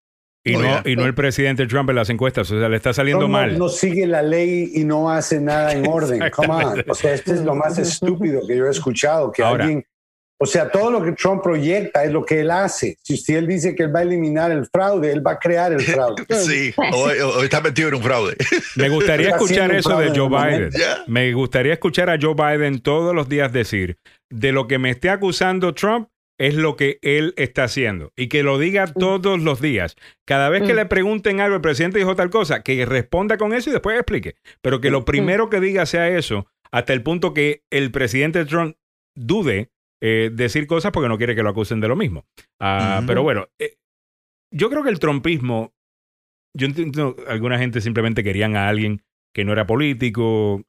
Y, 0.46 0.58
no, 0.58 0.82
y 0.84 0.98
no 0.98 1.06
el 1.06 1.16
presidente 1.16 1.66
Trump 1.68 1.90
en 1.90 1.96
las 1.96 2.10
encuestas. 2.10 2.52
O 2.52 2.60
sea, 2.60 2.68
le 2.68 2.76
está 2.76 2.92
saliendo 2.94 3.30
mal. 3.30 3.58
no 3.58 3.70
sigue 3.70 4.06
la 4.06 4.22
ley 4.22 4.72
y 4.76 4.84
no 4.84 5.10
hace 5.10 5.40
nada 5.40 5.72
en 5.72 5.88
orden. 5.90 6.22
Come 6.36 6.50
on. 6.66 6.84
O 6.88 6.94
sea, 6.94 7.14
esto 7.14 7.34
es 7.34 7.42
lo 7.46 7.56
más 7.56 7.80
estúpido 7.80 8.42
que 8.46 8.58
yo 8.58 8.68
he 8.68 8.70
escuchado, 8.70 9.32
que 9.32 9.42
Ahora. 9.42 9.64
alguien... 9.64 9.86
O 10.44 10.46
sea, 10.46 10.70
todo 10.70 10.92
lo 10.92 11.02
que 11.02 11.14
Trump 11.14 11.42
proyecta 11.42 12.04
es 12.04 12.12
lo 12.12 12.26
que 12.26 12.42
él 12.42 12.52
hace. 12.52 12.98
Si, 13.02 13.34
él 13.34 13.48
dice 13.48 13.74
que 13.76 13.84
él 13.84 13.96
va 13.96 14.00
a 14.00 14.04
eliminar 14.04 14.52
el 14.52 14.66
fraude, 14.66 15.10
él 15.10 15.26
va 15.26 15.32
a 15.32 15.40
crear 15.40 15.72
el 15.72 15.80
fraude. 15.82 16.26
Sí, 16.30 16.74
o, 16.76 17.06
o- 17.06 17.44
está 17.44 17.62
metido 17.62 17.88
en 17.88 17.96
un 17.96 18.04
fraude. 18.04 18.36
Me 18.76 18.90
gustaría 18.90 19.28
Está 19.30 19.38
escuchar 19.38 19.74
eso 19.74 19.98
de 19.98 20.10
Joe 20.10 20.26
el 20.54 20.70
Biden. 20.70 20.82
Me 21.08 21.32
gustaría 21.34 21.72
escuchar 21.74 22.10
a 22.10 22.18
Joe 22.22 22.34
Biden 22.36 22.82
todos 22.82 23.16
los 23.16 23.30
días 23.30 23.54
decir 23.54 23.98
de 24.30 24.52
lo 24.52 24.68
que 24.68 24.80
me 24.80 24.90
esté 24.90 25.10
acusando 25.10 25.74
Trump 25.74 26.10
es 26.40 26.56
lo 26.56 26.76
que 26.76 26.98
él 27.04 27.34
está 27.38 27.64
haciendo 27.66 28.12
y 28.18 28.28
que 28.28 28.44
lo 28.44 28.58
diga 28.58 28.88
todos 28.92 29.40
los 29.40 29.62
días. 29.62 29.96
Cada 30.26 30.50
vez 30.50 30.64
que 30.64 30.74
Mm. 30.74 30.78
le 30.78 30.86
pregunten 30.88 31.40
algo, 31.40 31.56
el 31.56 31.62
presidente 31.62 32.00
dijo 32.00 32.16
tal 32.16 32.30
cosa, 32.32 32.64
que 32.64 32.86
responda 32.86 33.38
con 33.38 33.54
eso 33.54 33.70
y 33.70 33.74
después 33.74 33.96
explique. 33.98 34.36
Pero 34.62 34.82
que 34.82 34.90
lo 34.90 35.06
primero 35.06 35.50
que 35.50 35.60
diga 35.60 35.86
sea 35.86 36.10
eso, 36.10 36.48
hasta 36.72 36.92
el 36.92 37.02
punto 37.04 37.34
que 37.34 37.62
el 37.72 37.92
presidente 37.92 38.44
Trump 38.46 38.76
dude 39.16 39.70
eh, 40.06 40.32
decir 40.34 40.68
cosas 40.68 40.92
porque 40.92 41.08
no 41.08 41.18
quiere 41.18 41.34
que 41.34 41.44
lo 41.44 41.50
acusen 41.50 41.80
de 41.80 41.88
lo 41.88 41.96
mismo. 41.96 42.26
Ah. 42.60 43.02
Pero 43.08 43.24
bueno, 43.24 43.48
eh, 43.58 43.78
yo 44.52 44.70
creo 44.70 44.84
que 44.84 44.90
el 44.90 45.00
trumpismo, 45.00 45.74
yo 46.54 46.68
entiendo, 46.68 47.16
alguna 47.26 47.58
gente 47.58 47.80
simplemente 47.80 48.22
querían 48.22 48.58
a 48.58 48.68
alguien 48.68 49.02
que 49.34 49.46
no 49.46 49.54
era 49.54 49.66
político, 49.66 50.62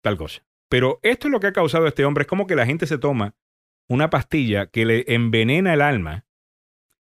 tal 0.00 0.16
cosa. 0.16 0.44
Pero 0.70 1.00
esto 1.02 1.26
es 1.26 1.32
lo 1.32 1.40
que 1.40 1.48
ha 1.48 1.52
causado 1.52 1.88
este 1.88 2.04
hombre. 2.04 2.22
Es 2.22 2.28
como 2.28 2.46
que 2.46 2.54
la 2.54 2.66
gente 2.66 2.86
se 2.86 2.98
toma 2.98 3.34
una 3.88 4.10
pastilla 4.10 4.66
que 4.66 4.84
le 4.84 5.04
envenena 5.08 5.74
el 5.74 5.82
alma 5.82 6.24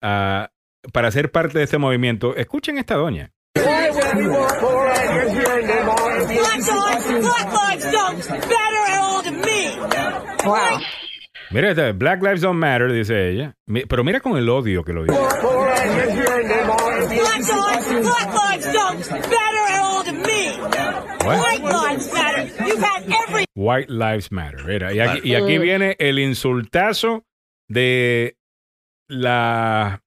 ah, 0.02 0.54
para 0.94 1.12
ser 1.12 1.34
parte 1.34 1.58
de 1.58 1.66
este 1.66 1.78
movimiento. 1.78 2.34
Escuchen 2.38 2.78
esta 2.78 2.96
doña. 2.96 3.34
Black 3.56 3.94
lives, 3.94 4.06
black 7.20 7.52
lives 7.52 7.92
don't 7.92 8.30
matter 8.30 8.84
at 8.88 9.02
all 9.02 9.22
to 9.22 9.32
me. 9.32 9.76
Wow. 10.46 10.80
Mira, 11.52 11.70
esta, 11.72 11.92
Black 11.94 12.22
Lives 12.22 12.42
Don't 12.42 12.60
Matter, 12.60 12.92
dice 12.92 13.30
ella. 13.30 13.56
Mi- 13.68 13.86
Pero 13.86 14.04
mira 14.04 14.20
con 14.20 14.38
el 14.38 14.50
odio 14.50 14.84
que 14.84 14.94
lo 14.94 15.04
dice. 15.04 15.18
Black 15.18 15.44
lives, 15.44 17.08
black 18.04 18.34
lives 18.34 18.74
don't 18.74 19.12
matter 19.12 19.64
at 19.70 19.82
all 19.82 20.04
to 20.04 20.12
me. 20.14 20.52
What? 21.26 21.40
White 21.40 21.64
lives 21.64 22.12
matter. 22.14 22.44
You've 22.66 22.82
had 22.84 23.04
every 23.28 23.46
White 23.56 23.90
Lives 23.90 24.32
Matter. 24.32 24.64
Mira, 24.66 24.94
y, 24.94 25.00
aquí, 25.00 25.20
y 25.24 25.36
aquí 25.36 25.58
viene 25.58 25.96
el 26.00 26.20
insultazo 26.20 27.24
de 27.70 28.36
la, 29.10 30.02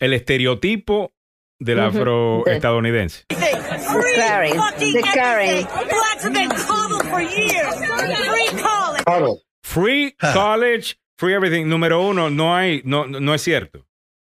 el 0.00 0.12
estereotipo 0.12 1.12
del 1.60 1.80
afroestadounidense. 1.80 3.24
Free 3.30 4.14
Karen, 4.16 4.54
fucking 4.56 4.92
the 4.94 5.02
Karen. 5.02 5.48
everything. 5.48 5.88
Blacks 5.88 6.24
have 6.24 6.32
been 6.34 6.50
coddled 6.50 7.02
for 7.08 7.20
years. 7.20 7.74
Free 7.76 8.60
college. 8.62 9.04
Claro. 9.04 9.36
Free 9.62 10.14
college, 10.32 10.96
free 11.18 11.34
everything. 11.34 11.66
Número 11.66 12.00
uno, 12.06 12.30
no 12.30 12.54
hay, 12.56 12.82
no, 12.84 13.06
no 13.06 13.34
es 13.34 13.42
cierto. 13.42 13.86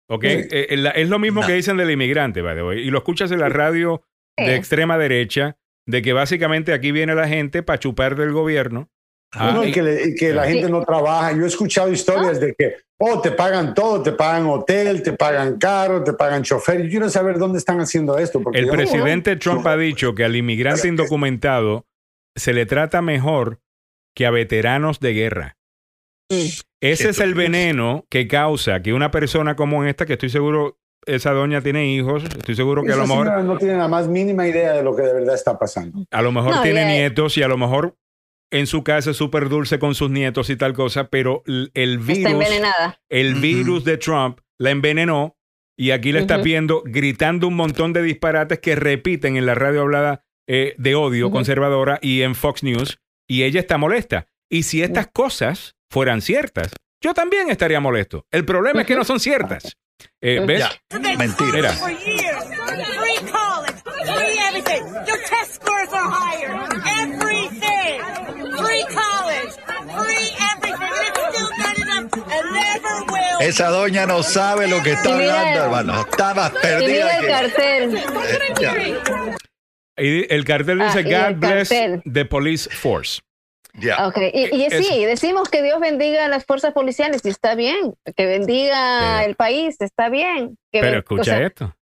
¿Ok? 0.10 0.24
Sí. 0.24 0.28
Eh, 0.52 0.68
eh, 0.70 0.78
la- 0.78 0.92
es 0.92 1.10
lo 1.10 1.18
mismo 1.20 1.42
No. 1.42 1.48
que 1.48 1.54
dicen 1.54 1.78
del 1.78 1.90
inmigrante, 1.92 2.42
by 2.42 2.56
the 2.56 2.64
way, 2.64 2.80
Y 2.80 2.92
lo 2.92 3.00
escuchas 3.00 3.32
en 3.32 3.40
la 3.40 3.50
radio 3.50 4.04
de 4.38 4.56
extrema 4.56 4.98
derecha, 4.98 5.58
de 5.88 6.02
que 6.02 6.14
básicamente 6.14 6.74
aquí 6.74 6.92
viene 6.92 7.16
la 7.16 7.28
gente 7.28 7.64
para 7.64 7.80
chupar 7.80 8.16
del 8.16 8.32
gobierno. 8.34 8.90
Ah, 9.34 9.52
No, 9.54 9.66
y 9.66 9.72
que, 9.72 9.82
le- 9.82 10.10
y 10.10 10.16
que 10.16 10.32
la 10.34 10.46
gente 10.46 10.70
no 10.70 10.84
trabaja. 10.84 11.32
Yo 11.34 11.44
he 11.44 11.48
escuchado 11.48 11.92
historias 11.92 12.40
de 12.40 12.54
que, 12.58 12.76
oh, 13.00 13.20
te 13.20 13.32
pagan 13.32 13.74
todo, 13.74 14.02
te 14.04 14.12
pagan 14.12 14.46
hotel, 14.46 15.02
te 15.04 15.14
pagan 15.14 15.58
carro, 15.58 16.04
te 16.04 16.14
pagan 16.14 16.44
chofer. 16.44 16.84
Yo 16.84 16.90
quiero 16.90 17.10
saber 17.10 17.38
dónde 17.40 17.58
están 17.58 17.80
haciendo 17.80 18.18
esto. 18.18 18.42
Porque 18.42 18.60
El 18.60 18.66
yo 18.66 18.72
no- 18.72 18.78
presidente 18.78 19.36
Trump 19.38 19.66
ha 19.68 19.76
dicho 19.76 20.14
que 20.16 20.24
al 20.24 20.36
inmigrante 20.36 20.88
indocumentado 20.88 21.86
se 22.36 22.54
le 22.54 22.66
trata 22.66 23.02
mejor 23.02 23.60
que 24.16 24.26
a 24.26 24.32
veteranos 24.32 25.00
de 25.00 25.14
guerra. 25.14 25.58
Ese 26.82 27.10
es 27.10 27.20
el 27.20 27.34
veneno 27.36 28.06
que 28.10 28.28
causa 28.28 28.82
que 28.82 28.94
una 28.94 29.12
persona 29.12 29.56
como 29.56 29.84
esta, 29.86 30.06
que 30.06 30.14
estoy 30.14 30.30
seguro 30.30 30.80
esa 31.06 31.32
doña 31.32 31.62
tiene 31.62 31.94
hijos, 31.94 32.24
estoy 32.24 32.56
seguro 32.56 32.84
que 32.84 32.92
a 32.92 32.96
lo 32.96 33.06
mejor 33.06 33.44
no 33.44 33.58
tiene 33.58 33.78
la 33.78 33.88
más 33.88 34.08
mínima 34.08 34.48
idea 34.48 34.74
de 34.74 34.82
lo 34.82 34.96
que 34.96 35.04
de 35.04 35.14
verdad 35.14 35.36
está 35.36 35.60
pasando. 35.60 36.04
A 36.10 36.22
lo 36.24 36.32
mejor 36.32 36.56
No, 36.56 36.62
tiene 36.64 36.82
ya- 36.82 36.88
nietos 36.88 37.38
y 37.38 37.44
a 37.44 37.48
lo 37.48 37.58
mejor 37.58 37.96
en 38.52 38.66
su 38.66 38.84
casa 38.84 39.12
es 39.12 39.18
súper 39.18 39.48
dulce 39.50 39.78
con 39.78 39.94
sus 39.94 40.10
nietos 40.10 40.50
y 40.50 40.56
tal 40.56 40.74
cosa, 40.74 41.10
pero 41.10 41.44
el 41.46 41.72
Está 41.76 42.14
virus, 42.14 42.32
envenenada. 42.32 43.00
el 43.10 43.36
virus 43.36 43.84
de 43.86 43.98
Trump 43.98 44.40
la 44.60 44.72
envenenó 44.72 45.36
y 45.78 45.92
aquí 45.92 46.12
la 46.12 46.22
está 46.22 46.38
viendo 46.38 46.82
gritando 46.86 47.48
un 47.48 47.56
montón 47.56 47.94
de 47.94 48.02
disparates 48.02 48.60
que 48.60 48.76
repiten 48.76 49.38
en 49.38 49.46
la 49.46 49.54
radio 49.56 49.82
hablada 49.82 50.24
eh, 50.48 50.74
de 50.78 50.96
odio 50.96 51.30
conservadora 51.32 52.00
y 52.02 52.22
en 52.22 52.34
Fox 52.34 52.64
News 52.64 53.00
y 53.28 53.44
ella 53.44 53.60
está 53.60 53.78
molesta. 53.78 54.28
Y 54.50 54.64
si 54.64 54.82
estas 54.82 55.08
cosas 55.08 55.76
fueran 55.90 56.22
ciertas, 56.22 56.72
yo 57.02 57.14
también 57.14 57.50
estaría 57.50 57.80
molesto. 57.80 58.26
El 58.32 58.46
problema 58.46 58.82
es 58.82 58.88
que 58.88 58.96
no 58.96 59.04
son 59.04 59.20
ciertas. 59.20 59.78
Eh, 60.22 60.42
¿Ves? 60.46 60.66
Been 60.90 61.18
mentira. 61.18 61.74
Esa 73.40 73.70
doña 73.70 74.06
no 74.06 74.24
sabe 74.24 74.68
lo 74.68 74.82
que 74.82 74.94
está 74.94 75.14
hablando, 75.14 75.64
hermano. 75.66 76.06
Y 76.12 76.62
perdida 76.62 76.88
mira 76.88 77.18
el 77.18 77.26
que... 77.26 77.32
cartel. 77.32 77.98
Eh, 77.98 79.35
Y 79.98 80.32
el 80.34 80.44
cartel 80.46 80.80
dice 80.80 81.00
Ah, 81.16 81.32
God 81.32 81.38
bless 81.40 81.70
cartel. 81.70 82.02
the 82.12 82.26
police 82.26 82.70
force. 82.70 83.22
ya. 83.78 84.08
Ok, 84.08 84.18
y, 84.34 84.56
y 84.56 84.66
Es- 84.66 84.88
sí, 84.88 85.06
decimos 85.06 85.50
que 85.50 85.62
Dios 85.62 85.80
bendiga 85.80 86.26
a 86.26 86.28
las 86.30 86.46
fuerzas 86.46 86.74
policiales 86.74 87.22
y 87.26 87.30
está 87.30 87.56
bien, 87.56 87.94
que 88.16 88.26
bendiga 88.26 89.00
Pero- 89.18 89.30
el 89.30 89.36
país, 89.36 89.76
está 89.80 90.10
bien. 90.10 90.58
Que 90.72 90.80
Pero 90.82 91.00
escucha 91.00 91.22
o 91.22 91.24
sea, 91.26 91.46
esto. 91.48 91.76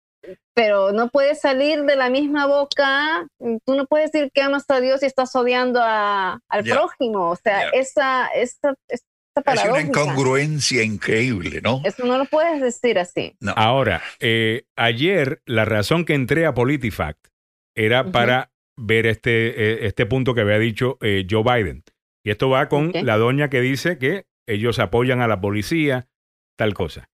pero 0.55 0.93
no 0.93 1.09
puede 1.09 1.34
salir 1.34 1.82
de 1.84 1.97
la 1.97 2.09
misma 2.10 2.47
boca, 2.47 3.26
tú 3.39 3.74
no 3.76 3.86
puedes 3.86 4.10
decir 4.12 4.30
que 4.32 4.40
amas 4.43 4.64
a 4.68 4.80
Dios 4.80 5.02
y 5.02 5.06
estás 5.06 5.34
odiando 5.36 5.80
a- 5.82 6.39
al 6.48 6.64
prójimo, 6.64 7.30
o 7.30 7.36
sea, 7.36 7.62
Ya. 7.64 7.68
esa, 7.78 8.26
esa, 8.34 8.74
esa 8.89 9.05
Es 9.47 9.64
una 9.64 9.80
incongruencia 9.80 10.82
increíble, 10.82 11.60
¿no? 11.62 11.80
Eso 11.84 12.05
no 12.05 12.18
lo 12.18 12.26
puedes 12.26 12.60
decir 12.60 12.98
así. 12.98 13.34
No. 13.40 13.52
Ahora, 13.56 14.02
eh, 14.20 14.64
ayer 14.76 15.40
la 15.47 15.64
razón 15.64 16.05
que 16.05 16.12
entré 16.14 16.44
a 16.44 16.52
PolitiFact 16.52 17.28
era 17.74 18.10
para 18.12 18.52
ver 18.76 19.06
este, 19.06 19.48
eh, 19.48 19.86
este 19.86 20.06
punto 20.06 20.34
que 20.34 20.42
había 20.42 20.58
dicho 20.58 20.98
eh, 21.00 21.26
Joe 21.28 21.42
Biden. 21.42 21.84
Y 22.24 22.30
esto 22.30 22.48
va 22.48 22.68
con 22.68 22.92
la 22.92 23.16
doña 23.16 23.50
que 23.50 23.60
dice 23.60 23.98
que 23.98 24.26
ellos 24.46 24.78
apoyan 24.78 25.20
a 25.20 25.28
la 25.28 25.40
policía, 25.40 26.08
tal 26.56 26.74
cosa. 26.74 27.10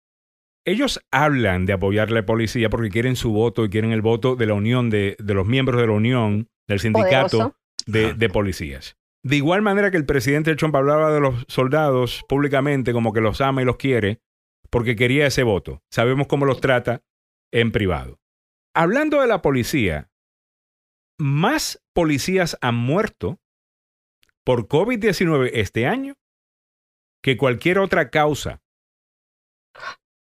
Ellos 0.66 1.00
hablan 1.12 1.66
de 1.66 1.74
apoyar 1.74 2.10
a 2.10 2.14
la 2.14 2.26
policía 2.26 2.70
porque 2.70 2.90
quieren 2.90 3.16
su 3.16 3.32
voto 3.32 3.66
y 3.66 3.70
quieren 3.70 3.92
el 3.92 4.02
voto 4.02 4.36
de 4.36 4.48
la 4.48 4.56
unión, 4.56 4.90
de, 4.90 5.16
de 5.20 5.34
los 5.36 5.46
miembros 5.46 5.80
de 5.80 5.88
la 5.88 5.94
unión, 5.94 6.50
del 6.68 6.80
sindicato 6.80 7.56
de, 7.86 8.14
de 8.14 8.30
policías. 8.30 8.98
De 9.24 9.36
igual 9.36 9.62
manera 9.62 9.92
que 9.92 9.98
el 9.98 10.06
presidente 10.06 10.56
Trump 10.56 10.76
hablaba 10.76 11.12
de 11.14 11.20
los 11.20 11.46
soldados 11.48 12.24
públicamente 12.28 12.94
como 12.94 13.14
que 13.14 13.22
los 13.22 13.42
ama 13.42 13.62
y 13.62 13.66
los 13.66 13.78
quiere, 13.78 14.22
porque 14.70 14.96
quería 14.96 15.28
ese 15.28 15.44
voto. 15.44 15.84
Sabemos 15.92 16.28
cómo 16.28 16.46
los 16.46 16.62
trata 16.62 17.04
en 17.52 17.72
privado. 17.72 18.20
Hablando 18.76 19.22
de 19.22 19.28
la 19.28 19.42
policía, 19.42 20.10
más 21.20 21.84
policías 21.94 22.58
han 22.62 22.76
muerto 22.76 23.40
por 24.46 24.68
COVID-19 24.68 25.50
este 25.54 25.88
año 25.88 26.16
que 27.24 27.38
cualquier 27.38 27.80
otra 27.80 28.10
causa. 28.10 28.62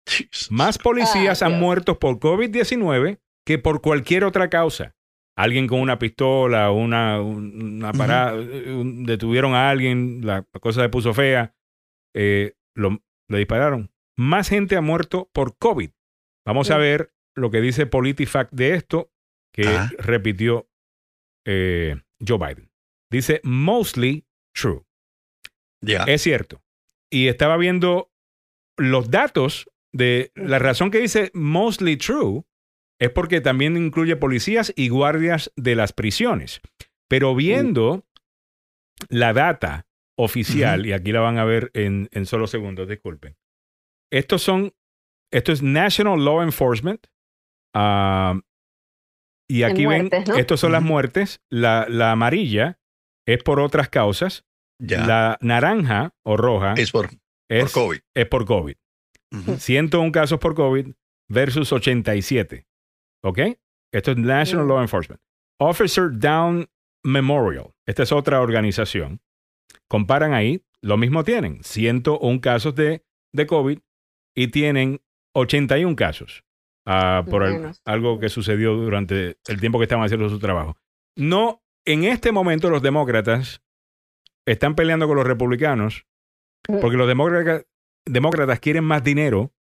Jesus. 0.07 0.51
Más 0.51 0.79
policías 0.79 1.43
Ah, 1.43 1.47
han 1.47 1.53
Dios. 1.53 1.61
muerto 1.63 1.99
por 1.99 2.19
COVID-19 2.19 3.21
que 3.47 3.59
por 3.59 3.81
cualquier 3.81 4.25
otra 4.25 4.51
causa. 4.51 4.95
Alguien 5.37 5.67
con 5.67 5.81
una 5.81 5.99
pistola, 5.99 6.71
una, 6.71 7.21
un- 7.23 7.77
una 7.77 7.93
parada, 7.93 8.37
detuvieron 8.37 9.55
a 9.55 9.71
alguien, 9.71 10.21
la 10.27 10.43
cosa 10.61 10.83
se 10.83 10.89
puso 10.91 11.15
fea, 11.15 11.55
eh, 12.15 12.55
lo, 12.77 13.03
le 13.29 13.39
dispararon. 13.39 13.91
Más 14.19 14.51
gente 14.51 14.77
ha 14.77 14.83
muerto 14.83 15.31
por 15.33 15.57
COVID. 15.57 15.91
Vamos 16.47 16.71
a 16.71 16.77
ver 16.77 17.15
lo 17.35 17.51
que 17.51 17.63
dice 17.63 17.87
PolitiFact 17.87 18.53
de 18.53 18.75
esto, 18.75 19.11
que 19.55 19.65
repitió 19.99 20.69
eh, 21.45 21.97
Joe 22.27 22.39
Biden. 22.39 22.71
Dice, 23.11 23.41
mostly 23.45 24.27
true. 24.55 24.85
Es 25.83 26.23
cierto. 26.23 26.63
Y 27.11 27.29
estaba 27.29 27.57
viendo 27.57 28.11
los 28.79 29.11
datos 29.11 29.69
de 29.93 30.33
la 30.35 30.59
razón 30.59 30.91
que 30.91 30.99
dice 30.99 31.31
mostly 31.35 31.97
true 31.97 32.45
es 32.99 33.11
porque 33.11 33.41
también 33.41 33.77
incluye 33.77 34.17
policías 34.17 34.73
y 34.77 34.89
guardias 34.89 35.53
de 35.57 35.75
las 35.75 35.93
prisiones. 35.93 36.61
Pero 37.09 37.35
viendo 37.35 38.07
la 39.09 39.33
data 39.33 39.87
oficial, 40.17 40.87
y 40.87 40.93
aquí 40.93 41.11
la 41.13 41.21
van 41.21 41.39
a 41.39 41.45
ver 41.45 41.71
en, 41.75 42.09
en 42.13 42.27
solo 42.27 42.47
segundos, 42.47 42.89
disculpen. 42.89 43.37
Estos 44.11 44.43
son, 44.43 44.73
esto 45.33 45.53
es 45.53 45.63
National 45.63 46.25
Law 46.25 46.43
Enforcement. 46.43 47.07
ah, 47.75 48.41
y 49.59 49.63
aquí 49.65 49.85
muertes, 49.85 50.25
ven, 50.25 50.35
¿no? 50.35 50.37
estos 50.41 50.61
son 50.61 50.73
las 50.73 50.83
muertes. 50.83 51.41
La, 51.51 51.87
la 51.89 52.13
amarilla 52.13 52.79
es 53.27 53.43
por 53.43 53.61
otras 53.61 53.89
causas. 53.89 54.45
Ya. 54.81 55.07
La 55.07 55.39
naranja 55.41 56.15
o 56.25 56.37
roja 56.37 56.75
es 56.77 56.91
por, 56.91 57.09
por 57.09 57.19
es, 57.49 57.73
COVID. 57.73 57.99
es 58.15 58.27
por 58.27 58.45
COVID. 58.47 58.75
Ujú. 59.33 59.57
101 59.59 60.13
casos 60.13 60.39
por 60.41 60.55
COVID 60.55 60.89
versus 61.29 61.73
87. 61.73 62.67
¿Ok? 63.25 63.39
Esto 63.93 64.11
es 64.13 64.17
National 64.17 64.67
Mm. 64.67 64.69
Law 64.69 64.81
Enforcement. 64.81 65.21
Officer 65.61 66.11
Down 66.13 66.69
Memorial. 67.05 67.71
Esta 67.87 68.03
es 68.03 68.13
otra 68.13 68.41
organización. 68.41 69.21
Comparan 69.89 70.33
ahí, 70.35 70.65
lo 70.83 70.97
mismo 70.97 71.23
tienen. 71.25 71.63
101 71.63 72.41
casos 72.41 72.75
de, 72.75 73.05
de 73.33 73.47
COVID 73.47 73.79
y 74.35 74.49
tienen 74.49 75.01
81 75.35 75.95
casos 75.97 76.43
ah, 76.87 77.25
por 77.29 77.45
algo 77.85 78.19
que 78.19 78.29
sucedió 78.29 78.75
durante 78.75 79.37
el 79.47 79.61
tiempo 79.61 79.79
que 79.79 79.85
estaban 79.85 80.05
haciendo 80.05 80.29
su 80.29 80.39
trabajo. 80.39 80.77
No, 81.17 81.63
en 81.85 82.05
este 82.05 82.33
momento 82.33 82.71
los 82.71 82.83
demócratas 82.83 83.63
están 84.47 84.75
peleando 84.75 85.07
con 85.07 85.17
los 85.17 85.27
republicanos 85.27 86.07
Mm. 86.69 86.79
porque 86.81 86.97
los 86.97 87.09
demócratas, 87.09 87.67
demócratas 88.07 88.61
quieren 88.61 88.85
más 88.85 89.03
dinero 89.03 89.53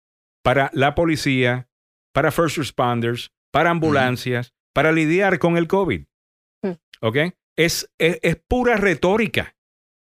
para 0.43 0.69
la 0.73 0.93
policía, 0.93 1.67
para 2.13 2.29
first 2.31 2.57
responders, 2.57 3.31
para 3.51 3.71
ambulancias, 3.71 4.53
para 4.71 4.91
lidiar 4.91 5.39
con 5.39 5.57
el 5.57 5.67
COVID. 5.67 6.05
Mm. 6.63 6.71
¿Ok? 7.01 7.17
Es, 7.57 7.91
es, 7.97 8.19
es 8.21 8.35
pura 8.47 8.77
retórica. 8.77 9.55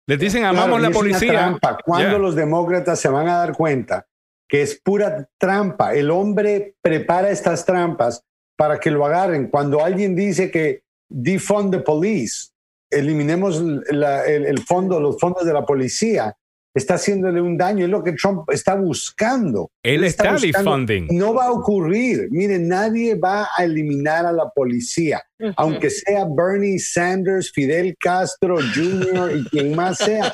Les 0.06 0.18
dicen, 0.18 0.42
Claro, 0.42 0.58
amamos 0.58 0.82
la 0.82 0.90
policía. 0.90 1.58
¿Cuándo 1.84 2.10
Ya. 2.12 2.18
los 2.18 2.34
demócratas 2.34 3.00
se 3.00 3.08
van 3.08 3.26
a 3.28 3.38
dar 3.38 3.54
cuenta 3.54 4.06
que 4.52 4.60
es 4.60 4.78
pura 4.78 5.26
trampa? 5.38 5.94
El 5.94 6.10
hombre 6.10 6.74
prepara 6.82 7.30
estas 7.30 7.64
trampas 7.64 8.22
para 8.54 8.78
que 8.78 8.90
lo 8.90 9.06
agarren. 9.06 9.48
Cuando 9.48 9.82
alguien 9.82 10.14
dice 10.14 10.50
que 10.50 10.82
defund 11.08 11.74
the 11.74 11.80
police, 11.80 12.50
eliminemos 12.90 13.58
el 13.58 14.58
fondo, 14.68 15.00
los 15.00 15.18
fondos 15.18 15.46
de 15.46 15.54
la 15.54 15.64
policía, 15.64 16.36
está 16.74 16.94
haciéndole 16.94 17.40
un 17.40 17.58
daño, 17.58 17.84
es 17.84 17.90
lo 17.90 18.02
que 18.02 18.12
Trump 18.12 18.48
está 18.50 18.74
buscando. 18.74 19.70
Él 19.82 20.04
está 20.04 20.32
buscando- 20.32 20.58
defunding. 20.58 21.06
No 21.18 21.34
va 21.34 21.46
a 21.46 21.52
ocurrir. 21.52 22.28
Miren, 22.30 22.66
nadie 22.68 23.14
va 23.14 23.48
a 23.56 23.64
eliminar 23.64 24.24
a 24.24 24.32
la 24.32 24.48
policía, 24.48 25.22
Ujú. 25.38 25.52
aunque 25.56 25.90
sea 25.90 26.24
Bernie 26.34 26.78
Sanders, 26.78 27.52
Fidel 27.52 27.94
Castro 28.00 28.56
Jr. 28.74 29.36
y 29.36 29.44
quien 29.50 29.74
más 29.76 29.98
sea. 29.98 30.32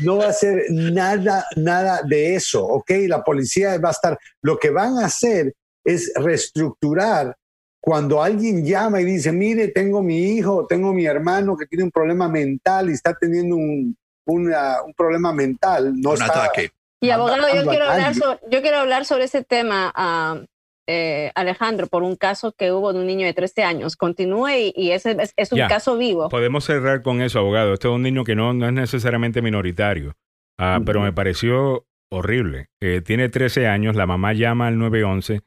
No 0.00 0.18
va 0.18 0.26
a 0.26 0.30
hacer 0.30 0.62
nada, 0.70 1.44
nada 1.56 2.02
de 2.08 2.36
eso, 2.36 2.64
¿ok? 2.64 2.90
La 3.08 3.24
policía 3.24 3.76
va 3.78 3.88
a 3.88 3.92
estar. 3.92 4.18
Lo 4.42 4.58
que 4.58 4.70
van 4.70 4.98
a 4.98 5.06
hacer 5.06 5.54
es 5.84 6.12
reestructurar. 6.14 7.34
Cuando 7.82 8.22
alguien 8.22 8.64
llama 8.64 9.00
y 9.00 9.06
dice, 9.06 9.32
mire, 9.32 9.68
tengo 9.68 10.02
mi 10.02 10.34
hijo, 10.34 10.66
tengo 10.66 10.92
mi 10.92 11.06
hermano 11.06 11.56
que 11.56 11.64
tiene 11.66 11.84
un 11.84 11.90
problema 11.90 12.28
mental 12.28 12.90
y 12.90 12.92
está 12.92 13.14
teniendo 13.18 13.56
un, 13.56 13.96
una- 14.32 14.82
un 14.82 14.94
problema 14.94 15.32
mental, 15.32 15.92
no 16.00 16.10
Un 16.10 16.14
está, 16.22 16.44
ataque. 16.44 16.70
Y 17.02 17.10
abogado, 17.10 17.46
yo 17.54 17.66
quiero 17.68 17.84
hablar 17.86 18.14
sobre, 18.14 18.38
yo 18.50 18.60
quiero 18.62 18.76
hablar 18.78 19.04
sobre 19.06 19.24
ese 19.24 19.42
tema, 19.42 19.90
ah, 19.94 20.40
eh, 20.88 21.30
Alejandro, 21.34 21.86
por 21.86 22.02
un 22.02 22.16
caso 22.16 22.52
que 22.52 22.72
hubo 22.72 22.92
de 22.92 22.98
un 23.00 23.06
niño 23.06 23.24
de 23.26 23.32
13 23.32 23.62
años. 23.62 23.96
Continúe 23.96 24.48
y, 24.50 24.72
y 24.76 24.90
ese 24.90 25.16
es, 25.20 25.32
es 25.36 25.52
un 25.52 25.58
Ya. 25.58 25.68
caso 25.68 25.96
vivo. 25.96 26.28
Podemos 26.28 26.64
cerrar 26.64 27.02
con 27.02 27.22
eso, 27.22 27.38
abogado. 27.38 27.72
Este 27.74 27.88
es 27.88 27.94
un 27.94 28.02
niño 28.02 28.24
que 28.24 28.34
no, 28.34 28.52
no 28.52 28.66
es 28.66 28.72
necesariamente 28.72 29.40
minoritario, 29.40 30.14
Ah, 30.58 30.80
pero 30.84 31.00
me 31.00 31.12
pareció 31.12 31.86
horrible. 32.12 32.66
Eh, 32.82 33.00
tiene 33.02 33.28
13 33.30 33.66
años, 33.68 33.94
la 33.96 34.06
mamá 34.06 34.32
llama 34.34 34.66
al 34.66 34.78
911 34.78 35.40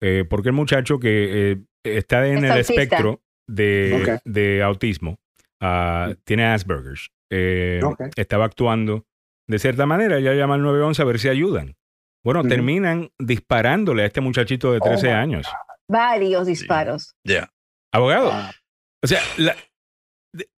eh, 0.00 0.24
porque 0.28 0.48
el 0.50 0.54
muchacho 0.54 0.98
que 0.98 1.52
eh, 1.52 1.56
está 1.84 2.26
en 2.26 2.38
Es 2.38 2.44
el 2.44 2.50
autista. 2.52 2.72
espectro 2.72 3.20
de, 3.48 4.20
de 4.24 4.62
autismo 4.62 5.16
ah, 5.60 6.14
tiene 6.24 6.46
Asperger's. 6.46 7.10
Eh. 7.36 7.80
Estaba 8.16 8.44
actuando 8.44 9.04
de 9.48 9.58
cierta 9.58 9.86
manera. 9.86 10.18
Ella 10.18 10.34
llama 10.34 10.54
al 10.54 10.62
911 10.62 11.02
a 11.02 11.04
ver 11.04 11.18
si 11.18 11.28
ayudan. 11.28 11.74
Bueno, 12.24 12.42
terminan 12.42 13.10
disparándole 13.18 14.02
a 14.02 14.06
este 14.06 14.20
muchachito 14.22 14.72
de 14.72 14.80
13 14.80 15.08
Oh, 15.08 15.10
my 15.10 15.16
años. 15.16 15.46
Varios 15.88 16.46
disparos. 16.46 17.14
Ya. 17.26 17.50
Abogado, 17.92 18.30
Ah, 18.32 18.50
o 19.02 19.06
sea, 19.06 19.20
la- 19.36 19.54
de- 20.32 20.48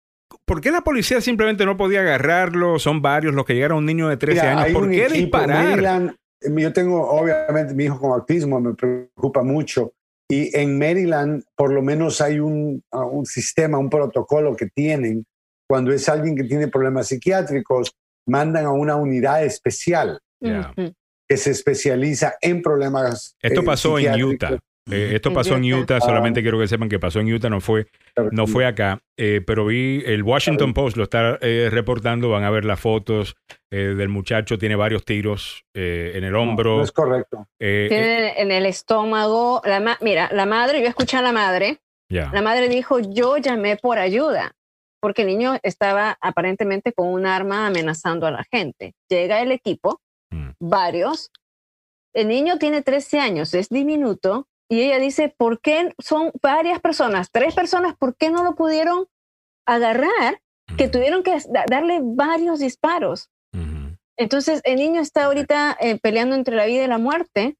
¿por 0.46 0.60
qué 0.60 0.70
la 0.70 0.82
policía 0.82 1.20
simplemente 1.20 1.66
no 1.66 1.76
podía 1.76 2.00
agarrarlo? 2.00 2.78
Son 2.78 3.02
varios 3.02 3.34
los 3.34 3.44
que 3.44 3.54
llegaron 3.54 3.76
a 3.76 3.78
un 3.80 3.86
niño 3.86 4.08
de 4.08 4.16
13 4.16 4.40
Mira, 4.42 4.62
años. 4.62 4.72
¿Por 4.78 4.88
qué 4.90 5.08
disparar? 5.08 5.64
Maryland, 5.70 6.10
eh, 6.40 6.50
yo 6.56 6.72
tengo, 6.72 7.10
obviamente, 7.10 7.74
mi 7.74 7.84
hijo 7.84 7.98
con 7.98 8.12
autismo 8.12 8.60
me 8.60 8.74
preocupa 8.74 9.42
mucho. 9.42 9.92
Y 10.30 10.56
en 10.56 10.78
Maryland, 10.78 11.42
por 11.56 11.72
lo 11.72 11.82
menos 11.82 12.20
hay 12.20 12.38
un, 12.38 12.82
ah, 12.92 13.04
un 13.04 13.26
sistema, 13.26 13.78
un 13.78 13.90
protocolo 13.90 14.54
que 14.56 14.68
tienen. 14.74 15.24
Cuando 15.68 15.92
es 15.92 16.08
alguien 16.08 16.36
que 16.36 16.44
tiene 16.44 16.68
problemas 16.68 17.08
psiquiátricos, 17.08 17.92
mandan 18.28 18.66
a 18.66 18.72
una 18.72 18.96
unidad 18.96 19.44
especial. 19.44 20.20
Ujú. 20.40 20.92
que 21.28 21.36
se 21.38 21.50
especializa 21.50 22.34
en 22.40 22.62
problemas. 22.62 23.34
Esto 23.42 23.62
eh, 23.62 23.64
pasó 23.64 23.98
en 23.98 24.04
psiquiátricos. 24.14 24.32
Utah. 24.34 24.58
Eh, 24.88 25.10
esto 25.16 25.30
En 25.30 25.34
pasó 25.34 25.56
en 25.56 25.64
Utah. 25.64 25.80
Utah, 25.96 26.00
solamente 26.00 26.40
quiero 26.42 26.60
que 26.60 26.68
sepan 26.68 26.88
que 26.88 27.00
pasó 27.00 27.18
en 27.18 27.32
Utah, 27.32 27.48
no 27.50 27.60
fue, 27.60 27.88
no 28.30 28.46
fue 28.46 28.64
acá, 28.66 29.00
Eh, 29.16 29.40
pero 29.44 29.66
vi 29.66 30.04
el 30.06 30.22
Washington 30.22 30.72
Post 30.74 30.96
lo 30.96 31.02
está 31.04 31.38
eh, 31.40 31.68
reportando, 31.72 32.28
van 32.28 32.44
a 32.44 32.50
ver 32.50 32.64
las 32.64 32.78
fotos 32.78 33.34
eh, 33.72 33.94
del 33.96 34.08
muchacho, 34.08 34.56
tiene 34.58 34.76
varios 34.76 35.04
tiros 35.04 35.64
eh, 35.74 36.12
en 36.14 36.22
el 36.22 36.36
hombro. 36.36 36.76
no 36.76 36.84
es 36.84 36.92
correcto. 36.92 37.48
eh, 37.58 37.86
eh, 37.86 37.88
Tiene 37.88 38.40
en 38.42 38.52
el 38.52 38.66
estómago. 38.66 39.60
La 39.64 39.80
ma- 39.80 39.98
Mira, 40.00 40.28
la 40.32 40.46
madre, 40.46 40.80
yo 40.80 40.86
escuché 40.86 41.16
a 41.16 41.22
la 41.22 41.32
madre. 41.32 41.78
ya. 42.08 42.30
La 42.32 42.42
madre 42.42 42.68
dijo, 42.68 43.00
yo 43.00 43.38
llamé 43.38 43.76
por 43.76 43.98
ayuda, 43.98 44.52
porque 45.06 45.22
el 45.22 45.28
niño 45.28 45.56
estaba 45.62 46.18
aparentemente 46.20 46.92
con 46.92 47.06
un 47.06 47.26
arma 47.26 47.68
amenazando 47.68 48.26
a 48.26 48.32
la 48.32 48.42
gente. 48.50 48.92
Llega 49.08 49.40
el 49.40 49.52
equipo, 49.52 50.00
Mm. 50.32 50.48
varios. 50.58 51.30
El 52.12 52.26
niño 52.26 52.58
tiene 52.58 52.82
13 52.82 53.20
años, 53.20 53.54
es 53.54 53.68
diminuto, 53.68 54.48
y 54.68 54.80
ella 54.82 54.98
dice, 54.98 55.32
¿por 55.38 55.60
qué 55.60 55.94
son 56.00 56.32
varias 56.42 56.80
personas, 56.80 57.30
tres 57.30 57.54
personas, 57.54 57.94
por 57.96 58.16
qué 58.16 58.32
no 58.32 58.42
lo 58.42 58.56
pudieron 58.56 59.06
agarrar? 59.64 60.40
Que 60.76 60.88
tuvieron 60.88 61.22
que 61.22 61.38
da- 61.50 61.66
darle 61.70 62.00
varios 62.02 62.58
disparos. 62.58 63.30
Entonces, 64.18 64.60
el 64.64 64.74
niño 64.76 65.00
está 65.00 65.26
ahorita 65.26 65.76
eh, 65.78 66.00
peleando 66.00 66.34
entre 66.34 66.56
la 66.56 66.66
vida 66.66 66.82
y 66.82 66.88
la 66.88 66.98
muerte. 66.98 67.56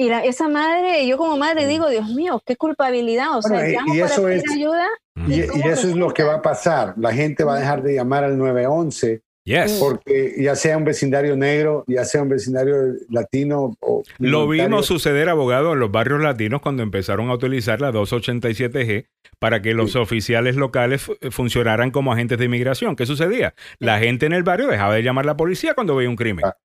Y 0.00 0.08
la- 0.08 0.24
esa 0.24 0.48
madre, 0.48 1.06
yo 1.06 1.18
como 1.18 1.36
madre 1.36 1.66
digo, 1.66 1.88
Dios 1.90 2.08
mío, 2.08 2.42
qué 2.46 2.56
culpabilidad. 2.56 3.36
O 3.36 3.42
sea, 3.42 3.58
Bueno, 3.58 3.68
y- 3.68 3.72
llamo 3.72 3.94
y 3.94 4.00
para 4.00 4.12
eso 4.12 4.22
pedir 4.24 4.42
es- 4.46 4.52
ayuda. 4.52 4.86
Ujú. 5.16 5.30
Y, 5.30 5.40
eso 5.68 5.88
es 5.88 5.94
lo 5.96 6.14
que 6.14 6.22
va 6.22 6.34
a 6.36 6.42
pasar. 6.42 6.94
La 6.96 7.12
gente 7.12 7.44
va 7.44 7.56
a 7.56 7.58
dejar 7.58 7.82
de 7.82 7.94
llamar 7.96 8.24
al 8.24 8.38
911 8.38 9.20
Yes. 9.44 9.72
porque 9.80 10.36
ya 10.38 10.54
sea 10.56 10.76
un 10.78 10.84
vecindario 10.84 11.36
negro, 11.36 11.84
ya 11.86 12.04
sea 12.06 12.22
un 12.22 12.28
vecindario 12.30 12.76
latino 13.10 13.74
o 13.80 14.02
Lo 14.18 14.48
vimos 14.48 14.86
suceder, 14.86 15.28
abogado, 15.28 15.72
en 15.74 15.80
los 15.80 15.90
barrios 15.90 16.20
latinos 16.22 16.62
cuando 16.62 16.82
empezaron 16.82 17.28
a 17.28 17.34
utilizar 17.34 17.80
la 17.82 17.90
287G 17.92 19.06
para 19.38 19.60
que 19.60 19.74
los 19.74 19.96
oficiales 19.96 20.56
locales 20.56 21.02
fu- 21.02 21.16
funcionaran 21.30 21.90
como 21.90 22.10
agentes 22.12 22.38
de 22.38 22.46
inmigración. 22.46 22.96
¿Qué 22.96 23.04
sucedía? 23.04 23.54
La 23.78 23.98
gente 23.98 24.24
en 24.26 24.32
el 24.32 24.44
barrio 24.44 24.68
dejaba 24.68 24.94
de 24.94 25.02
llamar 25.02 25.24
a 25.24 25.28
la 25.28 25.36
policía 25.36 25.74
cuando 25.74 25.94
veía 25.96 26.08
un 26.08 26.16
crimen. 26.16 26.44
Ah. 26.46 26.56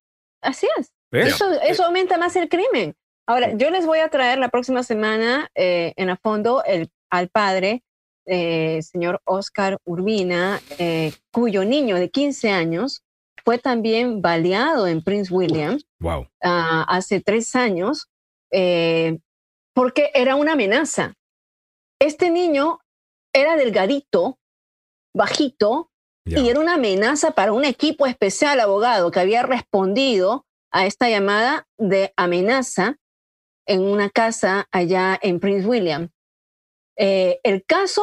Así 0.42 0.66
es. 0.78 0.90
¿Ves? 1.10 1.28
Eso, 1.34 1.46
eso 1.68 1.84
aumenta 1.84 2.16
más 2.18 2.34
el 2.36 2.48
crimen. 2.48 2.94
Ahora, 3.26 3.52
yo 3.54 3.70
les 3.70 3.84
voy 3.86 3.98
a 3.98 4.08
traer 4.08 4.38
la 4.38 4.50
próxima 4.50 4.84
semana 4.84 5.50
eh, 5.56 5.92
en 5.96 6.10
a 6.10 6.16
fondo 6.16 6.62
el, 6.64 6.90
al 7.10 7.28
padre, 7.28 7.82
eh, 8.24 8.80
señor 8.82 9.20
Oscar 9.24 9.78
Urbina, 9.84 10.60
eh, 10.78 11.12
cuyo 11.32 11.64
niño 11.64 11.96
de 11.96 12.08
15 12.10 12.50
años 12.50 13.02
fue 13.44 13.58
también 13.58 14.22
baleado 14.22 14.86
en 14.86 15.02
Prince 15.02 15.32
William 15.32 15.78
Wow. 16.00 16.28
ah, 16.42 16.84
hace 16.88 17.20
tres 17.20 17.54
años 17.56 18.08
porque 19.74 20.10
era 20.14 20.36
una 20.36 20.52
amenaza. 20.52 21.14
Este 22.00 22.30
niño 22.30 22.78
era 23.34 23.56
delgadito, 23.56 24.38
bajito, 25.14 25.90
y 26.24 26.48
era 26.48 26.58
una 26.58 26.74
amenaza 26.74 27.32
para 27.32 27.52
un 27.52 27.64
equipo 27.64 28.06
especial 28.06 28.58
abogado 28.60 29.10
que 29.10 29.20
había 29.20 29.42
respondido 29.42 30.46
a 30.72 30.86
esta 30.86 31.10
llamada 31.10 31.66
de 31.76 32.12
amenaza 32.16 32.96
en 33.66 33.82
una 33.82 34.10
casa 34.10 34.66
allá 34.70 35.18
en 35.20 35.40
Prince 35.40 35.66
William. 35.66 36.08
Eh, 36.96 37.40
el 37.42 37.64
caso 37.64 38.02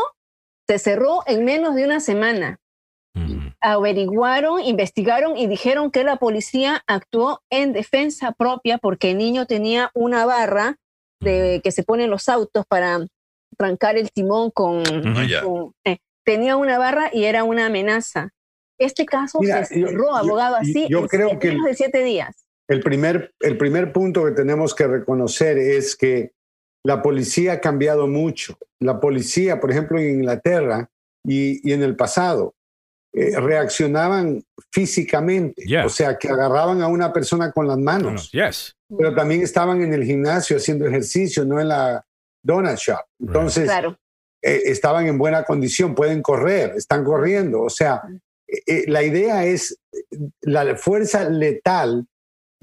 se 0.68 0.78
cerró 0.80 1.22
en 1.26 1.46
menos 1.46 1.76
de 1.76 1.86
una 1.86 2.00
semana. 2.00 2.60
Averiguaron, 3.62 4.60
investigaron 4.62 5.38
y 5.38 5.48
dijeron 5.48 5.90
que 5.90 6.04
la 6.04 6.18
policía 6.18 6.84
actuó 6.86 7.42
en 7.50 7.72
defensa 7.72 8.34
propia 8.34 8.78
porque 8.78 9.12
el 9.12 9.18
niño 9.18 9.46
tenía 9.46 9.90
una 9.94 10.26
barra 10.26 10.76
de, 11.22 11.62
que 11.64 11.72
se 11.72 11.84
pone 11.84 12.04
en 12.04 12.10
los 12.10 12.28
autos 12.28 12.66
para 12.68 13.00
trancar 13.58 13.98
el 13.98 14.12
timón 14.12 14.52
con, 14.52 14.84
con- 15.44 15.74
eh, 15.86 16.00
tenía 16.26 16.58
una 16.58 16.78
barra 16.78 17.10
y 17.14 17.24
era 17.24 17.46
una 17.46 17.68
amenaza. 17.68 18.32
Este 18.78 19.06
caso 19.06 19.40
Mira, 19.40 19.64
se 19.64 19.76
cerró, 19.76 20.10
yo- 20.10 20.16
abogado, 20.16 20.56
yo- 20.56 20.62
así 20.62 20.88
yo 20.90 21.00
en 21.00 21.08
creo 21.08 21.30
en 21.30 21.40
que- 21.40 21.48
menos 21.50 21.66
de 21.68 21.76
siete 21.76 22.04
días. 22.04 22.46
El 22.74 22.82
primer, 22.82 23.32
el 23.40 23.56
primer 23.56 23.94
punto 23.94 24.26
que 24.26 24.32
tenemos 24.32 24.74
que 24.74 24.88
reconocer 24.88 25.60
es 25.60 25.96
que 25.96 26.32
la 26.84 27.04
policía 27.04 27.54
ha 27.54 27.62
cambiado 27.62 28.08
mucho. 28.08 28.58
La 28.80 29.00
policía, 29.00 29.60
por 29.60 29.70
ejemplo, 29.70 30.00
en 30.00 30.10
Inglaterra 30.16 30.90
y, 31.24 31.70
y 31.70 31.74
en 31.74 31.84
el 31.84 31.96
pasado, 31.96 32.56
eh, 33.14 33.40
reaccionaban 33.40 34.44
físicamente, 34.72 35.62
Yeah. 35.68 35.86
o 35.86 35.90
sea, 35.90 36.18
que 36.18 36.30
agarraban 36.30 36.82
a 36.82 36.88
una 36.88 37.14
persona 37.14 37.52
con 37.52 37.68
las 37.68 37.78
manos, 37.78 38.32
yes. 38.32 38.76
pero 38.98 39.14
también 39.14 39.44
estaban 39.44 39.84
en 39.84 39.94
el 39.94 40.04
gimnasio 40.04 40.58
haciendo 40.58 40.88
ejercicio, 40.88 41.46
no 41.46 41.60
en 41.62 41.68
la 41.68 42.04
donut 42.44 42.78
shop. 42.78 43.02
Entonces, 43.20 43.66
Claro. 43.66 44.00
eh, 44.42 44.64
estaban 44.66 45.06
en 45.06 45.20
buena 45.20 45.44
condición, 45.44 45.94
pueden 45.94 46.24
correr, 46.24 46.74
están 46.76 47.04
corriendo. 47.04 47.62
O 47.62 47.70
sea, 47.70 48.02
eh, 48.48 48.62
eh, 48.66 48.84
la 48.88 49.04
idea 49.04 49.46
es, 49.46 49.78
la 50.42 50.76
fuerza 50.76 51.30
letal 51.30 52.08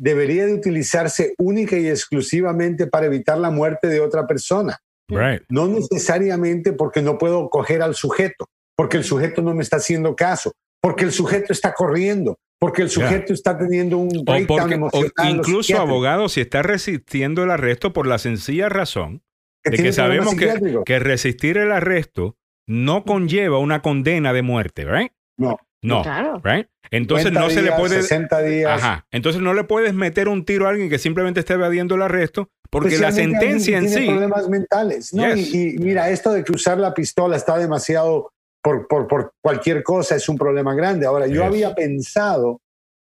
debería 0.01 0.47
de 0.47 0.55
utilizarse 0.55 1.35
única 1.37 1.77
y 1.77 1.87
exclusivamente 1.87 2.87
para 2.87 3.07
evitar 3.07 3.37
la 3.37 3.51
muerte 3.51 3.87
de 3.87 4.01
otra 4.01 4.27
persona. 4.27 4.79
Right. 5.09 5.43
No 5.51 5.69
necesariamente 5.69 6.73
porque 6.73 7.03
no 7.03 7.19
puedo 7.19 7.51
coger 7.51 7.83
al 7.83 7.95
sujeto, 7.95 8.49
porque 8.77 8.97
el 8.97 9.05
sujeto 9.05 9.43
no 9.43 9.55
me 9.55 9.63
está 9.63 9.77
haciendo 9.77 10.17
caso, 10.17 10.53
porque 10.81 11.05
el 11.05 11.13
sujeto 11.13 11.53
está 11.53 11.75
corriendo, 11.75 12.39
porque 12.59 12.83
el 12.83 12.89
sujeto 12.89 13.35
está 13.35 13.59
teniendo 13.59 13.99
un 13.99 14.09
O 14.21 14.25
porque, 14.25 14.75
emocional. 14.75 15.13
o 15.19 15.25
incluso, 15.27 15.79
abogado, 15.79 16.31
si 16.31 16.41
está 16.41 16.63
resistiendo 16.63 17.45
el 17.45 17.51
arresto 17.51 17.93
por 17.93 18.07
la 18.07 18.19
sencilla 18.19 18.71
razón 18.71 19.23
de 19.65 19.77
que 19.77 19.93
sabemos 19.93 20.35
que, 20.35 20.81
que 20.87 20.99
resistir 20.99 21.59
el 21.59 21.73
arresto 21.73 22.39
no 22.67 23.05
conlleva 23.05 23.59
una 23.59 23.83
condena 23.83 24.33
de 24.33 24.43
muerte, 24.43 24.87
¿right? 24.87 25.13
No. 25.37 25.59
No, 25.83 26.03
Claro. 26.03 26.41
right? 26.45 26.67
Entonces 26.91 27.29
50 27.29 27.41
no 27.41 27.51
se 27.55 27.63
le 27.63 27.73
puede 27.73 28.03
60 28.03 28.43
días. 28.43 28.83
Ajá. 28.83 29.07
Entonces 29.11 29.41
no 29.41 29.55
le 29.55 29.65
puedes 29.65 29.95
meter 29.95 30.29
un 30.29 30.45
tiro 30.45 30.67
a 30.67 30.71
alguien 30.71 30.91
que 30.91 30.99
simplemente 30.99 31.41
está 31.41 31.55
evadiendo 31.55 31.95
el 31.95 32.03
arresto 32.03 32.51
porque 32.71 32.99
la 32.99 33.09
Especialmente 33.09 33.37
alguien 33.47 33.61
sentencia 33.61 33.79
en 33.79 33.85
tiene 33.87 34.01
sí 34.01 34.09
problemas 34.09 34.49
mentales. 34.49 35.15
¿no? 35.15 35.35
Yes. 35.35 35.55
Y, 35.55 35.75
y 35.77 35.79
mira, 35.79 36.11
esto 36.11 36.33
de 36.33 36.45
que 36.45 36.53
usar 36.53 36.79
la 36.79 36.93
pistola 36.95 37.37
está 37.37 37.57
demasiado 37.59 38.31
por, 38.63 38.87
por, 38.89 39.09
por 39.09 39.33
cualquier 39.43 39.83
cosa 39.83 40.17
es 40.17 40.29
un 40.29 40.37
problema 40.37 40.75
grande. 40.75 41.07
Ahora, 41.07 41.27
yo 41.27 41.35
Yes. 41.43 41.43
había 41.45 41.75
pensado 41.75 42.61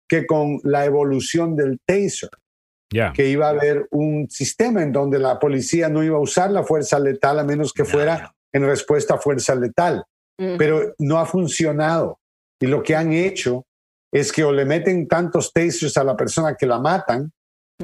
que 0.09 0.25
con 0.25 0.59
la 0.63 0.85
evolución 0.85 1.55
del 1.55 1.79
taser, 1.85 2.29
Ya. 2.91 3.13
que 3.13 3.27
iba 3.29 3.47
a 3.47 3.51
haber 3.51 3.87
un 3.91 4.29
sistema 4.29 4.83
en 4.83 4.91
donde 4.91 5.17
la 5.17 5.39
policía 5.39 5.87
no 5.89 6.03
iba 6.03 6.17
a 6.17 6.21
usar 6.21 6.51
la 6.51 6.63
fuerza 6.63 6.99
letal 6.99 7.39
a 7.39 7.43
menos 7.43 7.71
que 7.73 7.85
fuera 7.85 8.33
en 8.53 8.65
respuesta 8.65 9.15
a 9.15 9.17
fuerza 9.17 9.55
letal. 9.55 10.03
Mm. 10.37 10.57
Pero 10.57 10.93
no 10.99 11.17
ha 11.19 11.25
funcionado. 11.25 12.19
Y 12.65 12.67
lo 12.67 12.81
que 12.81 12.95
han 12.95 13.13
hecho 13.13 13.67
es 14.11 14.31
que 14.31 14.43
o 14.43 14.51
le 14.51 14.65
meten 14.65 15.07
tantos 15.07 15.53
tasers 15.53 15.97
a 15.97 16.03
la 16.03 16.17
persona 16.17 16.55
que 16.55 16.65
la 16.65 16.79
matan 16.79 17.31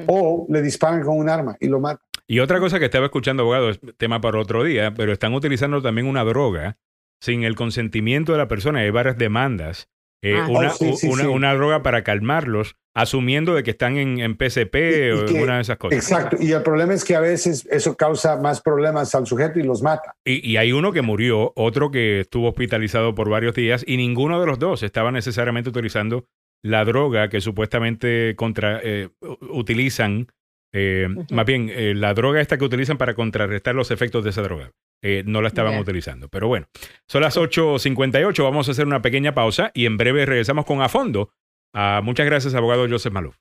o 0.08 0.44
le 0.48 0.60
disparan 0.60 1.04
con 1.04 1.18
un 1.18 1.28
arma 1.28 1.56
y 1.60 1.68
lo 1.68 1.78
matan. 1.78 2.04
Y 2.26 2.40
otra 2.40 2.58
cosa 2.58 2.80
que 2.80 2.86
estaba 2.86 3.06
escuchando, 3.06 3.44
abogado, 3.44 3.70
es 3.70 3.78
tema 3.96 4.20
para 4.20 4.40
otro 4.40 4.64
día, 4.64 4.92
pero 4.92 5.12
están 5.12 5.34
utilizando 5.34 5.80
también 5.82 6.08
una 6.08 6.24
droga 6.24 6.78
sin 7.20 7.44
el 7.44 7.54
consentimiento 7.54 8.32
de 8.32 8.38
la 8.38 8.48
persona. 8.48 8.80
Hay 8.80 8.90
varias 8.90 9.16
demandas. 9.18 9.88
Eh, 10.22 10.36
Ah, 10.38 10.46
una, 10.48 10.70
sí, 10.70 10.92
sí, 10.96 11.08
una, 11.08 11.22
sí. 11.22 11.28
una 11.28 11.54
droga 11.54 11.82
para 11.82 12.02
calmarlos, 12.04 12.76
asumiendo 12.94 13.54
de 13.54 13.62
que 13.62 13.72
están 13.72 13.96
en, 13.96 14.20
en 14.20 14.36
PCP 14.36 14.74
Y 14.76 15.10
o 15.10 15.24
que- 15.26 15.34
alguna 15.34 15.56
de 15.56 15.62
esas 15.62 15.78
cosas. 15.78 15.98
Exacto. 15.98 16.36
Y 16.40 16.52
el 16.52 16.62
problema 16.62 16.94
es 16.94 17.04
que 17.04 17.16
a 17.16 17.20
veces 17.20 17.66
eso 17.70 17.96
causa 17.96 18.36
más 18.36 18.60
problemas 18.60 19.14
al 19.14 19.26
sujeto 19.26 19.58
y 19.58 19.62
los 19.62 19.82
mata. 19.82 20.14
Y, 20.24 20.48
y 20.48 20.56
hay 20.58 20.72
uno 20.72 20.92
que 20.92 21.02
murió, 21.02 21.52
otro 21.56 21.90
que 21.90 22.20
estuvo 22.20 22.48
hospitalizado 22.48 23.14
por 23.14 23.28
varios 23.28 23.54
días, 23.54 23.82
y 23.86 23.96
ninguno 23.96 24.38
de 24.40 24.46
los 24.46 24.58
dos 24.58 24.82
estaba 24.82 25.10
necesariamente 25.10 25.70
utilizando 25.70 26.26
la 26.64 26.84
droga 26.84 27.28
que 27.28 27.40
supuestamente 27.40 28.34
contra, 28.36 28.80
eh, 28.84 29.08
utilizan, 29.50 30.28
eh, 30.72 31.08
más 31.30 31.44
bien 31.44 31.68
eh, 31.70 31.94
la 31.94 32.14
droga 32.14 32.40
esta 32.40 32.56
que 32.58 32.64
utilizan 32.64 32.98
para 32.98 33.14
contrarrestar 33.14 33.74
los 33.74 33.90
efectos 33.90 34.22
de 34.24 34.30
esa 34.30 34.42
droga. 34.42 34.70
Eh, 35.02 35.24
no 35.26 35.42
la 35.42 35.48
estaban 35.48 35.78
utilizando. 35.78 36.28
Pero 36.28 36.48
bueno, 36.48 36.68
son 37.08 37.22
las 37.22 37.36
8.58, 37.36 38.42
vamos 38.42 38.68
a 38.68 38.70
hacer 38.72 38.86
una 38.86 39.02
pequeña 39.02 39.34
pausa 39.34 39.70
y 39.74 39.86
en 39.86 39.96
breve 39.96 40.24
regresamos 40.26 40.64
con 40.64 40.80
A 40.80 40.88
Fondo. 40.88 41.30
Ah, 41.74 42.00
muchas 42.04 42.26
gracias, 42.26 42.54
abogado 42.54 42.86
Joseph 42.88 43.12
Maluf. 43.12 43.36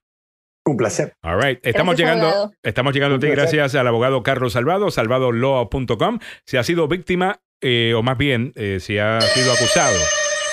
Un 0.66 0.78
placer. 0.78 1.14
All 1.24 1.42
right. 1.42 1.60
Estamos 1.66 1.96
Gracias, 1.96 1.98
llegando, 1.98 2.28
abogado. 2.28 2.54
estamos 2.62 2.94
llegando 2.94 3.16
a 3.16 3.20
ti 3.20 3.28
gracias 3.28 3.74
al 3.76 3.88
abogado 3.88 4.22
Carlos 4.22 4.54
Salvado, 4.54 4.92
salvadolaw.com. 4.92 6.20
Si 6.46 6.58
ha 6.58 6.64
sido 6.64 6.88
víctima, 6.88 7.42
eh, 7.62 7.94
o 7.96 8.04
más 8.04 8.18
bien, 8.18 8.54
eh, 8.56 8.78
si 8.80 9.00
ha 9.00 9.20
sido 9.22 9.52
acusado 9.54 9.98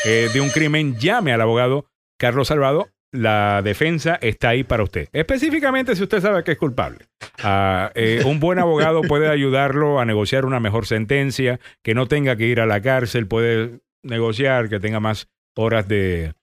eh, 0.07 0.29
de 0.33 0.41
un 0.41 0.49
crimen, 0.49 0.97
llame 0.97 1.33
al 1.33 1.41
abogado 1.43 1.87
Carlos 2.19 2.49
Salvado. 2.49 2.89
La 3.11 3.63
defensa 3.63 4.19
está 4.21 4.51
ahí 4.51 4.65
para 4.65 4.83
usted. 4.83 5.09
Específicamente 5.13 5.97
si 5.97 6.03
usted 6.03 6.21
sabe 6.21 6.45
que 6.45 6.53
es 6.53 6.59
culpable. 6.59 7.07
Ah, 7.43 7.91
eh, 7.95 8.23
un 8.27 8.39
buen 8.39 8.59
abogado 8.59 9.01
puede 9.03 9.29
ayudarlo 9.29 9.99
a 9.99 10.05
negociar 10.05 10.45
una 10.45 10.61
mejor 10.61 10.87
sentencia, 10.87 11.59
que 11.83 11.95
no 11.95 12.07
tenga 12.07 12.37
que 12.37 12.47
ir 12.47 12.61
a 12.61 12.67
la 12.67 12.83
cárcel, 12.83 13.27
puede 13.27 13.81
negociar, 14.03 14.69
que 14.69 14.79
tenga 14.79 15.01
más 15.01 15.29
horas 15.57 15.89
de 15.89 16.35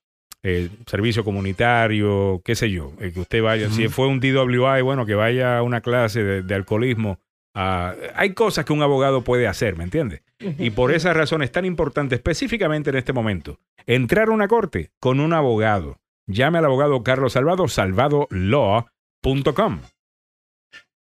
eh, 0.43 0.69
servicio 0.87 1.23
comunitario, 1.23 2.41
qué 2.43 2.55
sé 2.55 2.71
yo, 2.71 2.93
eh, 2.99 3.11
que 3.13 3.19
usted 3.19 3.41
vaya, 3.41 3.69
si 3.69 3.87
fue 3.87 4.07
un 4.07 4.19
DWI, 4.19 4.81
bueno, 4.81 5.05
que 5.05 5.15
vaya 5.15 5.57
a 5.57 5.63
una 5.63 5.81
clase 5.81 6.23
de, 6.23 6.41
de 6.41 6.55
alcoholismo. 6.55 7.19
Ah, 7.55 7.95
hay 8.15 8.33
cosas 8.33 8.65
que 8.65 8.73
un 8.73 8.83
abogado 8.83 9.23
puede 9.23 9.47
hacer, 9.47 9.77
¿me 9.77 9.83
entiende? 9.83 10.23
Y 10.39 10.71
por 10.71 10.93
esa 10.93 11.13
razón 11.13 11.41
es 11.41 11.51
tan 11.51 11.63
importante, 11.65 12.15
específicamente 12.15 12.89
en 12.89 12.97
este 12.97 13.13
momento, 13.13 13.59
entrar 13.85 14.27
a 14.27 14.31
una 14.31 14.47
corte 14.47 14.91
con 14.99 15.19
un 15.19 15.33
abogado. 15.33 15.97
Llame 16.27 16.57
al 16.59 16.65
abogado 16.65 17.03
Carlos 17.03 17.33
Salvado, 17.33 17.67
salvadolaw.com. 17.67 19.79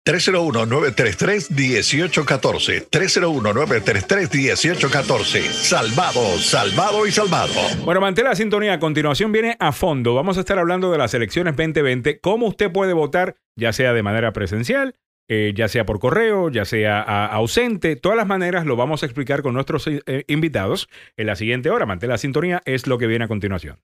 301-933-1814. 0.07 2.87
301-933-1814. 2.89 5.41
Salvado, 5.51 6.37
salvado 6.39 7.05
y 7.05 7.11
salvado. 7.11 7.51
Bueno, 7.83 8.01
mantén 8.01 8.25
la 8.25 8.33
sintonía. 8.35 8.73
A 8.73 8.79
continuación 8.79 9.31
viene 9.31 9.55
a 9.59 9.71
fondo. 9.71 10.15
Vamos 10.15 10.37
a 10.37 10.39
estar 10.39 10.57
hablando 10.57 10.91
de 10.91 10.97
las 10.97 11.13
elecciones 11.13 11.55
2020, 11.55 12.19
cómo 12.21 12.47
usted 12.47 12.71
puede 12.71 12.93
votar, 12.93 13.35
ya 13.55 13.71
sea 13.73 13.93
de 13.93 14.01
manera 14.01 14.33
presencial, 14.33 14.95
eh, 15.27 15.53
ya 15.55 15.67
sea 15.67 15.85
por 15.85 15.99
correo, 15.99 16.49
ya 16.49 16.65
sea 16.65 17.01
a- 17.01 17.27
ausente. 17.27 17.95
Todas 17.95 18.17
las 18.17 18.25
maneras 18.27 18.65
lo 18.65 18.75
vamos 18.75 19.03
a 19.03 19.05
explicar 19.05 19.43
con 19.43 19.53
nuestros 19.53 19.85
eh, 19.87 20.23
invitados 20.27 20.89
en 21.17 21.27
la 21.27 21.35
siguiente 21.35 21.69
hora. 21.69 21.85
Mantén 21.85 22.09
la 22.09 22.17
sintonía, 22.17 22.61
es 22.65 22.87
lo 22.87 22.97
que 22.97 23.05
viene 23.07 23.25
a 23.25 23.27
continuación. 23.27 23.77